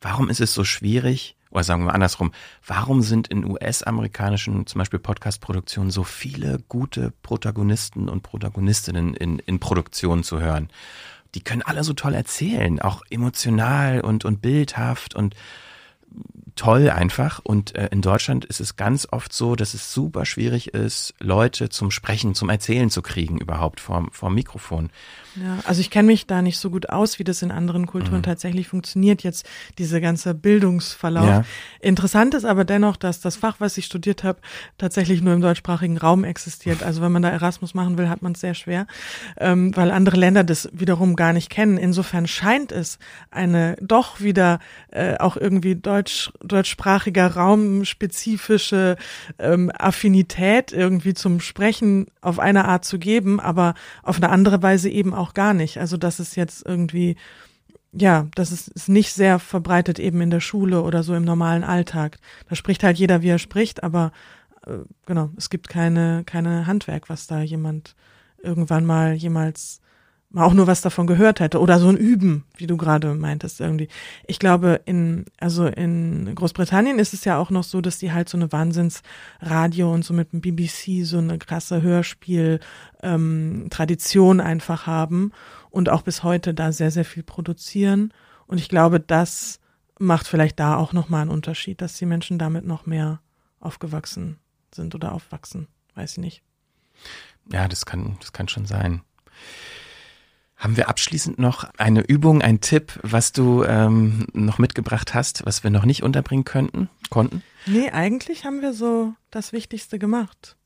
warum 0.00 0.28
ist 0.28 0.40
es 0.40 0.54
so 0.54 0.64
schwierig, 0.64 1.36
oder 1.50 1.64
sagen 1.64 1.84
wir 1.84 1.94
andersrum, 1.94 2.32
warum 2.64 3.02
sind 3.02 3.28
in 3.28 3.44
US-amerikanischen, 3.44 4.66
zum 4.66 4.78
Beispiel 4.78 5.00
Podcast-Produktionen, 5.00 5.90
so 5.90 6.04
viele 6.04 6.60
gute 6.68 7.12
Protagonisten 7.22 8.08
und 8.08 8.22
Protagonistinnen 8.22 9.14
in, 9.14 9.40
in 9.40 9.58
Produktionen 9.58 10.22
zu 10.22 10.40
hören? 10.40 10.68
Die 11.34 11.42
können 11.42 11.62
alle 11.62 11.84
so 11.84 11.92
toll 11.92 12.14
erzählen, 12.14 12.80
auch 12.80 13.02
emotional 13.10 14.00
und, 14.00 14.24
und 14.24 14.42
bildhaft 14.42 15.14
und 15.14 15.34
toll 16.56 16.90
einfach. 16.90 17.40
Und 17.42 17.74
äh, 17.74 17.88
in 17.90 18.02
Deutschland 18.02 18.44
ist 18.44 18.60
es 18.60 18.76
ganz 18.76 19.08
oft 19.10 19.32
so, 19.32 19.56
dass 19.56 19.74
es 19.74 19.92
super 19.92 20.24
schwierig 20.24 20.74
ist, 20.74 21.14
Leute 21.18 21.68
zum 21.68 21.90
Sprechen, 21.90 22.34
zum 22.34 22.48
Erzählen 22.48 22.90
zu 22.90 23.02
kriegen 23.02 23.38
überhaupt 23.38 23.80
vor, 23.80 24.06
vor 24.12 24.30
Mikrofon. 24.30 24.90
Ja, 25.36 25.58
also 25.64 25.80
ich 25.80 25.90
kenne 25.90 26.06
mich 26.06 26.26
da 26.26 26.42
nicht 26.42 26.58
so 26.58 26.70
gut 26.70 26.88
aus, 26.90 27.18
wie 27.18 27.24
das 27.24 27.42
in 27.42 27.50
anderen 27.50 27.86
Kulturen 27.86 28.18
mhm. 28.18 28.24
tatsächlich 28.24 28.68
funktioniert, 28.68 29.22
jetzt 29.22 29.48
diese 29.78 30.00
ganze 30.00 30.34
Bildungsverlauf. 30.34 31.26
Ja. 31.26 31.44
Interessant 31.80 32.34
ist 32.34 32.44
aber 32.44 32.64
dennoch, 32.64 32.96
dass 32.96 33.20
das 33.20 33.36
Fach, 33.36 33.56
was 33.60 33.78
ich 33.78 33.86
studiert 33.86 34.24
habe, 34.24 34.40
tatsächlich 34.76 35.22
nur 35.22 35.34
im 35.34 35.40
deutschsprachigen 35.40 35.98
Raum 35.98 36.24
existiert. 36.24 36.82
Also 36.82 37.00
wenn 37.00 37.12
man 37.12 37.22
da 37.22 37.28
Erasmus 37.28 37.74
machen 37.74 37.96
will, 37.96 38.08
hat 38.08 38.22
man 38.22 38.32
es 38.32 38.40
sehr 38.40 38.54
schwer, 38.54 38.86
ähm, 39.36 39.74
weil 39.76 39.90
andere 39.90 40.16
Länder 40.16 40.42
das 40.42 40.68
wiederum 40.72 41.14
gar 41.14 41.32
nicht 41.32 41.48
kennen. 41.48 41.76
Insofern 41.76 42.26
scheint 42.26 42.72
es 42.72 42.98
eine 43.30 43.76
doch 43.80 44.20
wieder 44.20 44.58
äh, 44.90 45.16
auch 45.18 45.36
irgendwie 45.36 45.76
deutsch, 45.76 46.32
deutschsprachiger 46.42 47.34
Raum 47.34 47.84
spezifische 47.84 48.96
ähm, 49.38 49.70
Affinität 49.76 50.72
irgendwie 50.72 51.14
zum 51.14 51.40
Sprechen 51.40 52.06
auf 52.20 52.38
eine 52.38 52.66
Art 52.66 52.84
zu 52.84 52.98
geben, 52.98 53.40
aber 53.40 53.74
auf 54.02 54.16
eine 54.16 54.30
andere 54.30 54.62
Weise 54.62 54.88
eben 54.88 55.14
auch 55.14 55.34
gar 55.34 55.54
nicht. 55.54 55.78
Also 55.78 55.96
das 55.96 56.20
ist 56.20 56.36
jetzt 56.36 56.64
irgendwie, 56.66 57.16
ja, 57.92 58.28
das 58.34 58.52
ist, 58.52 58.68
ist 58.68 58.88
nicht 58.88 59.12
sehr 59.12 59.38
verbreitet 59.38 59.98
eben 59.98 60.20
in 60.20 60.30
der 60.30 60.40
Schule 60.40 60.82
oder 60.82 61.02
so 61.02 61.14
im 61.14 61.24
normalen 61.24 61.64
Alltag. 61.64 62.18
Da 62.48 62.56
spricht 62.56 62.82
halt 62.82 62.98
jeder, 62.98 63.22
wie 63.22 63.28
er 63.28 63.38
spricht, 63.38 63.82
aber 63.82 64.12
äh, 64.66 64.78
genau, 65.06 65.30
es 65.36 65.50
gibt 65.50 65.68
keine, 65.68 66.24
keine 66.24 66.66
Handwerk, 66.66 67.08
was 67.08 67.26
da 67.26 67.40
jemand 67.42 67.94
irgendwann 68.42 68.86
mal 68.86 69.12
jemals 69.12 69.80
mal 69.80 69.89
auch 70.34 70.52
nur 70.52 70.66
was 70.66 70.80
davon 70.80 71.06
gehört 71.06 71.40
hätte 71.40 71.60
oder 71.60 71.80
so 71.80 71.88
ein 71.88 71.96
Üben, 71.96 72.44
wie 72.56 72.66
du 72.66 72.76
gerade 72.76 73.14
meintest 73.14 73.60
irgendwie. 73.60 73.88
Ich 74.26 74.38
glaube 74.38 74.80
in 74.84 75.24
also 75.38 75.66
in 75.66 76.34
Großbritannien 76.34 76.98
ist 76.98 77.14
es 77.14 77.24
ja 77.24 77.38
auch 77.38 77.50
noch 77.50 77.64
so, 77.64 77.80
dass 77.80 77.98
die 77.98 78.12
halt 78.12 78.28
so 78.28 78.38
eine 78.38 78.52
Wahnsinnsradio 78.52 79.92
und 79.92 80.04
so 80.04 80.14
mit 80.14 80.32
dem 80.32 80.40
BBC 80.40 81.04
so 81.04 81.18
eine 81.18 81.38
krasse 81.38 81.82
Hörspiel 81.82 82.60
ähm, 83.02 83.68
einfach 84.40 84.86
haben 84.86 85.32
und 85.70 85.88
auch 85.88 86.02
bis 86.02 86.22
heute 86.22 86.54
da 86.54 86.70
sehr 86.70 86.90
sehr 86.92 87.04
viel 87.04 87.24
produzieren 87.24 88.12
und 88.50 88.58
ich 88.58 88.68
glaube, 88.68 88.98
das 88.98 89.60
macht 90.00 90.26
vielleicht 90.26 90.58
da 90.58 90.76
auch 90.76 90.92
noch 90.92 91.08
mal 91.08 91.22
einen 91.22 91.30
Unterschied, 91.30 91.80
dass 91.80 91.94
die 91.94 92.06
Menschen 92.06 92.36
damit 92.36 92.64
noch 92.64 92.84
mehr 92.84 93.20
aufgewachsen 93.60 94.40
sind 94.74 94.94
oder 94.96 95.12
aufwachsen, 95.12 95.68
weiß 95.94 96.12
ich 96.12 96.18
nicht. 96.18 96.42
Ja, 97.52 97.68
das 97.68 97.86
kann 97.86 98.16
das 98.20 98.32
kann 98.32 98.48
schon 98.48 98.66
sein. 98.66 99.02
Haben 100.60 100.76
wir 100.76 100.90
abschließend 100.90 101.38
noch 101.38 101.64
eine 101.78 102.02
Übung, 102.02 102.42
einen 102.42 102.60
Tipp, 102.60 103.00
was 103.02 103.32
du 103.32 103.64
ähm, 103.64 104.26
noch 104.34 104.58
mitgebracht 104.58 105.14
hast, 105.14 105.46
was 105.46 105.64
wir 105.64 105.70
noch 105.70 105.86
nicht 105.86 106.02
unterbringen 106.02 106.44
könnten, 106.44 106.90
konnten? 107.08 107.42
Nee, 107.64 107.90
eigentlich 107.90 108.44
haben 108.44 108.60
wir 108.60 108.74
so 108.74 109.14
das 109.30 109.54
Wichtigste 109.54 109.98
gemacht. 109.98 110.56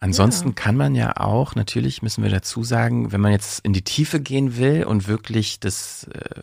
Ansonsten 0.00 0.48
ja. 0.48 0.54
kann 0.54 0.76
man 0.76 0.96
ja 0.96 1.16
auch, 1.16 1.54
natürlich 1.54 2.02
müssen 2.02 2.24
wir 2.24 2.30
dazu 2.30 2.64
sagen, 2.64 3.12
wenn 3.12 3.20
man 3.20 3.30
jetzt 3.30 3.64
in 3.64 3.72
die 3.72 3.82
Tiefe 3.82 4.20
gehen 4.20 4.56
will 4.58 4.84
und 4.84 5.06
wirklich 5.06 5.60
das, 5.60 6.08
äh, 6.12 6.42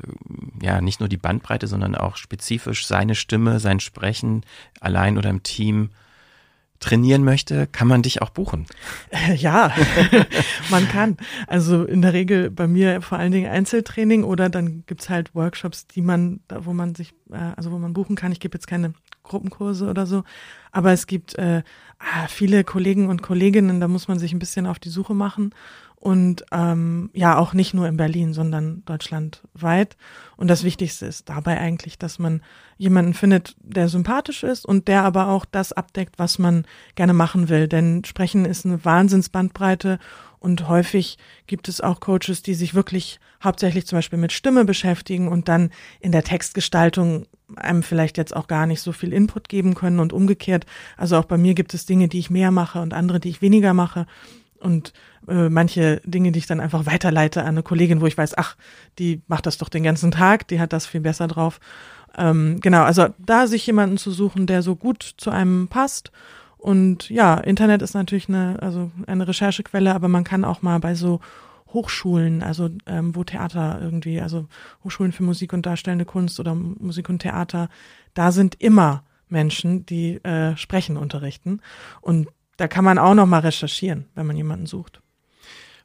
ja, 0.66 0.80
nicht 0.80 1.02
nur 1.02 1.10
die 1.10 1.18
Bandbreite, 1.18 1.68
sondern 1.68 1.96
auch 1.96 2.16
spezifisch 2.16 2.88
seine 2.88 3.14
Stimme, 3.14 3.60
sein 3.60 3.80
Sprechen 3.82 4.46
allein 4.80 5.18
oder 5.18 5.30
im 5.30 5.44
Team 5.44 5.90
trainieren 6.82 7.24
möchte, 7.24 7.68
kann 7.68 7.88
man 7.88 8.02
dich 8.02 8.22
auch 8.22 8.32
buchen. 8.32 8.66
Ja, 9.38 9.72
man 10.70 10.88
kann. 10.90 11.16
Also 11.48 11.86
in 11.86 12.02
der 12.02 12.12
Regel 12.12 12.50
bei 12.50 12.68
mir 12.68 13.02
vor 13.02 13.18
allen 13.18 13.32
Dingen 13.32 13.50
Einzeltraining 13.50 14.24
oder 14.24 14.50
dann 14.50 14.84
gibt's 14.88 15.10
halt 15.10 15.34
Workshops, 15.34 15.88
die 15.88 16.02
man, 16.02 16.42
wo 16.50 16.74
man 16.74 16.96
sich, 16.96 17.14
äh, 17.32 17.38
also 17.56 17.72
wo 17.72 17.78
man 17.78 17.94
buchen 17.94 18.16
kann. 18.16 18.32
Ich 18.32 18.40
gebe 18.40 18.56
jetzt 18.56 18.68
keine 18.68 18.94
Gruppenkurse 19.24 19.88
oder 19.88 20.06
so, 20.06 20.24
aber 20.72 20.92
es 20.92 21.08
gibt 21.08 21.36
äh, 21.36 21.62
ah, 22.00 22.28
viele 22.28 22.64
Kollegen 22.64 23.08
und 23.08 23.22
Kolleginnen, 23.22 23.80
da 23.80 23.88
muss 23.88 24.08
man 24.08 24.20
sich 24.20 24.34
ein 24.34 24.40
bisschen 24.40 24.66
auf 24.66 24.80
die 24.80 24.90
Suche 24.90 25.14
machen 25.14 25.54
und 26.02 26.44
ähm, 26.52 27.12
ja 27.14 27.38
auch 27.38 27.54
nicht 27.54 27.76
nur 27.76 27.88
in 27.88 27.96
Berlin, 27.96 28.34
sondern 28.34 28.84
deutschlandweit. 28.86 29.98
Und 30.36 30.48
das 30.48 30.64
Wichtigste 30.64 31.06
ist 31.06 31.30
dabei 31.30 31.60
eigentlich, 31.60 32.00
dass 32.00 32.18
man 32.18 32.42
jemanden 32.78 33.14
findet, 33.14 33.56
der 33.60 33.88
sympathisch 33.88 34.42
ist 34.42 34.66
und 34.66 34.88
der 34.88 35.04
aber 35.04 35.28
auch 35.28 35.46
das 35.46 35.74
abdeckt, 35.74 36.18
was 36.18 36.40
man 36.40 36.66
gerne 36.96 37.14
machen 37.14 37.50
will. 37.50 37.68
Denn 37.68 38.04
Sprechen 38.04 38.46
ist 38.46 38.66
eine 38.66 38.84
Wahnsinnsbandbreite 38.84 40.00
und 40.40 40.68
häufig 40.68 41.20
gibt 41.46 41.70
es 41.70 41.82
auch 41.82 42.00
Coaches, 42.00 42.42
die 42.42 42.56
sich 42.56 42.74
wirklich 42.74 43.20
hauptsächlich 43.44 43.86
zum 43.86 44.00
Beispiel 44.00 44.18
mit 44.18 44.32
Stimme 44.32 44.66
beschäftigen 44.66 45.28
und 45.28 45.48
dann 45.50 45.70
in 46.00 46.12
der 46.12 46.24
Textgestaltung 46.24 47.28
einem 47.56 47.84
vielleicht 47.84 48.18
jetzt 48.18 48.36
auch 48.36 48.48
gar 48.48 48.66
nicht 48.66 48.82
so 48.82 48.92
viel 48.92 49.14
Input 49.14 49.50
geben 49.50 49.76
können 49.76 50.00
und 50.00 50.14
umgekehrt. 50.14 50.66
Also 50.98 51.18
auch 51.18 51.26
bei 51.26 51.38
mir 51.38 51.54
gibt 51.54 51.76
es 51.76 51.86
Dinge, 51.86 52.08
die 52.08 52.18
ich 52.18 52.32
mehr 52.32 52.50
mache 52.50 52.82
und 52.82 52.96
andere, 52.96 53.20
die 53.20 53.30
ich 53.30 53.44
weniger 53.44 53.76
mache. 53.76 54.08
Und 54.62 54.94
äh, 55.28 55.50
manche 55.50 56.02
Dinge, 56.06 56.32
die 56.32 56.40
ich 56.40 56.48
dann 56.48 56.60
einfach 56.60 56.86
weiterleite 56.86 57.42
an 57.42 57.50
eine 57.50 57.64
Kollegin, 57.64 58.02
wo 58.02 58.08
ich 58.08 58.18
weiß, 58.18 58.38
ach, 58.38 58.56
die 59.00 59.22
macht 59.28 59.46
das 59.46 59.58
doch 59.58 59.70
den 59.70 59.84
ganzen 59.84 60.12
Tag, 60.12 60.48
die 60.48 60.60
hat 60.60 60.74
das 60.74 60.86
viel 60.86 61.02
besser 61.02 61.28
drauf. 61.28 61.60
Ähm, 62.18 62.60
genau, 62.62 62.84
also 62.84 63.08
da 63.18 63.48
sich 63.48 63.66
jemanden 63.66 63.98
zu 63.98 64.12
suchen, 64.12 64.48
der 64.48 64.62
so 64.62 64.76
gut 64.76 65.16
zu 65.18 65.30
einem 65.30 65.68
passt. 65.68 66.12
Und 66.58 67.10
ja, 67.10 67.36
Internet 67.36 67.82
ist 67.82 67.96
natürlich 67.96 68.30
eine, 68.30 68.62
also 68.62 68.92
eine 69.08 69.28
Recherchequelle, 69.28 69.96
aber 69.96 70.08
man 70.08 70.24
kann 70.24 70.46
auch 70.46 70.62
mal 70.62 70.80
bei 70.80 70.94
so 70.94 71.20
Hochschulen, 71.74 72.44
also 72.44 72.70
ähm, 72.86 73.16
wo 73.16 73.24
Theater 73.24 73.80
irgendwie, 73.82 74.22
also 74.22 74.48
Hochschulen 74.84 75.12
für 75.12 75.24
Musik 75.24 75.54
und 75.54 75.66
darstellende 75.66 76.06
Kunst 76.06 76.40
oder 76.40 76.54
Musik 76.54 77.10
und 77.10 77.20
Theater, 77.20 77.70
da 78.14 78.32
sind 78.32 78.56
immer 78.60 79.04
Menschen, 79.30 79.86
die 79.86 80.24
äh, 80.24 80.56
Sprechen 80.58 80.98
unterrichten. 80.98 81.62
Und 82.02 82.28
da 82.62 82.68
kann 82.68 82.86
man 82.86 83.00
auch 83.00 83.16
noch 83.16 83.26
mal 83.26 83.40
recherchieren, 83.40 84.06
wenn 84.14 84.28
man 84.28 84.38
jemanden 84.38 84.68
sucht. 84.68 85.02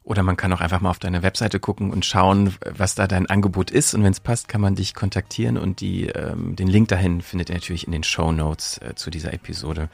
Oder 0.03 0.21
man 0.21 0.37
kann 0.37 0.53
auch 0.53 0.61
einfach 0.61 0.79
mal 0.79 0.91
auf 0.91 0.99
deine 0.99 1.23
Webseite 1.23 1.59
gucken 1.59 1.89
und 1.89 2.05
schauen, 2.05 2.53
was 2.63 2.93
da 2.93 3.07
dein 3.07 3.25
Angebot 3.25 3.71
ist. 3.71 3.95
Und 3.95 4.03
wenn 4.03 4.11
es 4.11 4.19
passt, 4.19 4.47
kann 4.47 4.61
man 4.61 4.75
dich 4.75 4.93
kontaktieren 4.93 5.57
und 5.57 5.81
die, 5.81 6.05
ähm, 6.05 6.55
den 6.55 6.67
Link 6.67 6.89
dahin 6.89 7.21
findet 7.21 7.49
ihr 7.49 7.55
natürlich 7.55 7.87
in 7.87 7.93
den 7.93 8.03
Show 8.03 8.31
Notes 8.31 8.77
äh, 8.77 8.93
zu 8.93 9.09
dieser 9.09 9.33
Episode. 9.33 9.89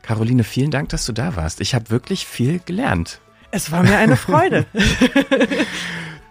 Caroline, 0.00 0.42
vielen 0.42 0.70
Dank, 0.70 0.88
dass 0.88 1.04
du 1.04 1.12
da 1.12 1.36
warst. 1.36 1.60
Ich 1.60 1.74
habe 1.74 1.90
wirklich 1.90 2.26
viel 2.26 2.60
gelernt. 2.64 3.20
Es 3.50 3.70
war 3.70 3.82
mir 3.82 3.98
eine 3.98 4.16
Freude. 4.16 4.64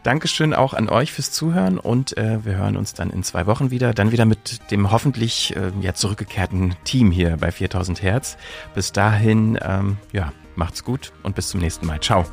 Dankeschön 0.04 0.54
auch 0.54 0.74
an 0.74 0.90
euch 0.90 1.12
fürs 1.12 1.32
Zuhören 1.32 1.78
und 1.78 2.18
äh, 2.18 2.44
wir 2.44 2.56
hören 2.56 2.76
uns 2.76 2.94
dann 2.94 3.12
in 3.12 3.24
zwei 3.24 3.46
Wochen 3.46 3.70
wieder. 3.70 3.94
Dann 3.94 4.12
wieder 4.12 4.26
mit 4.26 4.72
dem 4.72 4.92
hoffentlich 4.92 5.56
äh, 5.56 5.72
ja, 5.82 5.94
zurückgekehrten 5.94 6.76
Team 6.84 7.12
hier 7.12 7.38
bei 7.38 7.52
4000 7.52 8.02
Hertz. 8.02 8.38
Bis 8.74 8.92
dahin, 8.92 9.60
ähm, 9.62 9.98
ja, 10.12 10.34
macht's 10.56 10.84
gut 10.84 11.14
und 11.22 11.36
bis 11.36 11.50
zum 11.50 11.60
nächsten 11.60 11.86
Mal. 11.86 12.00
Ciao. 12.00 12.26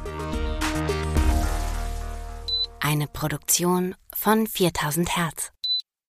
Eine 2.81 3.07
Produktion 3.07 3.95
von 4.15 4.47
4000 4.47 5.17
Hertz. 5.17 5.53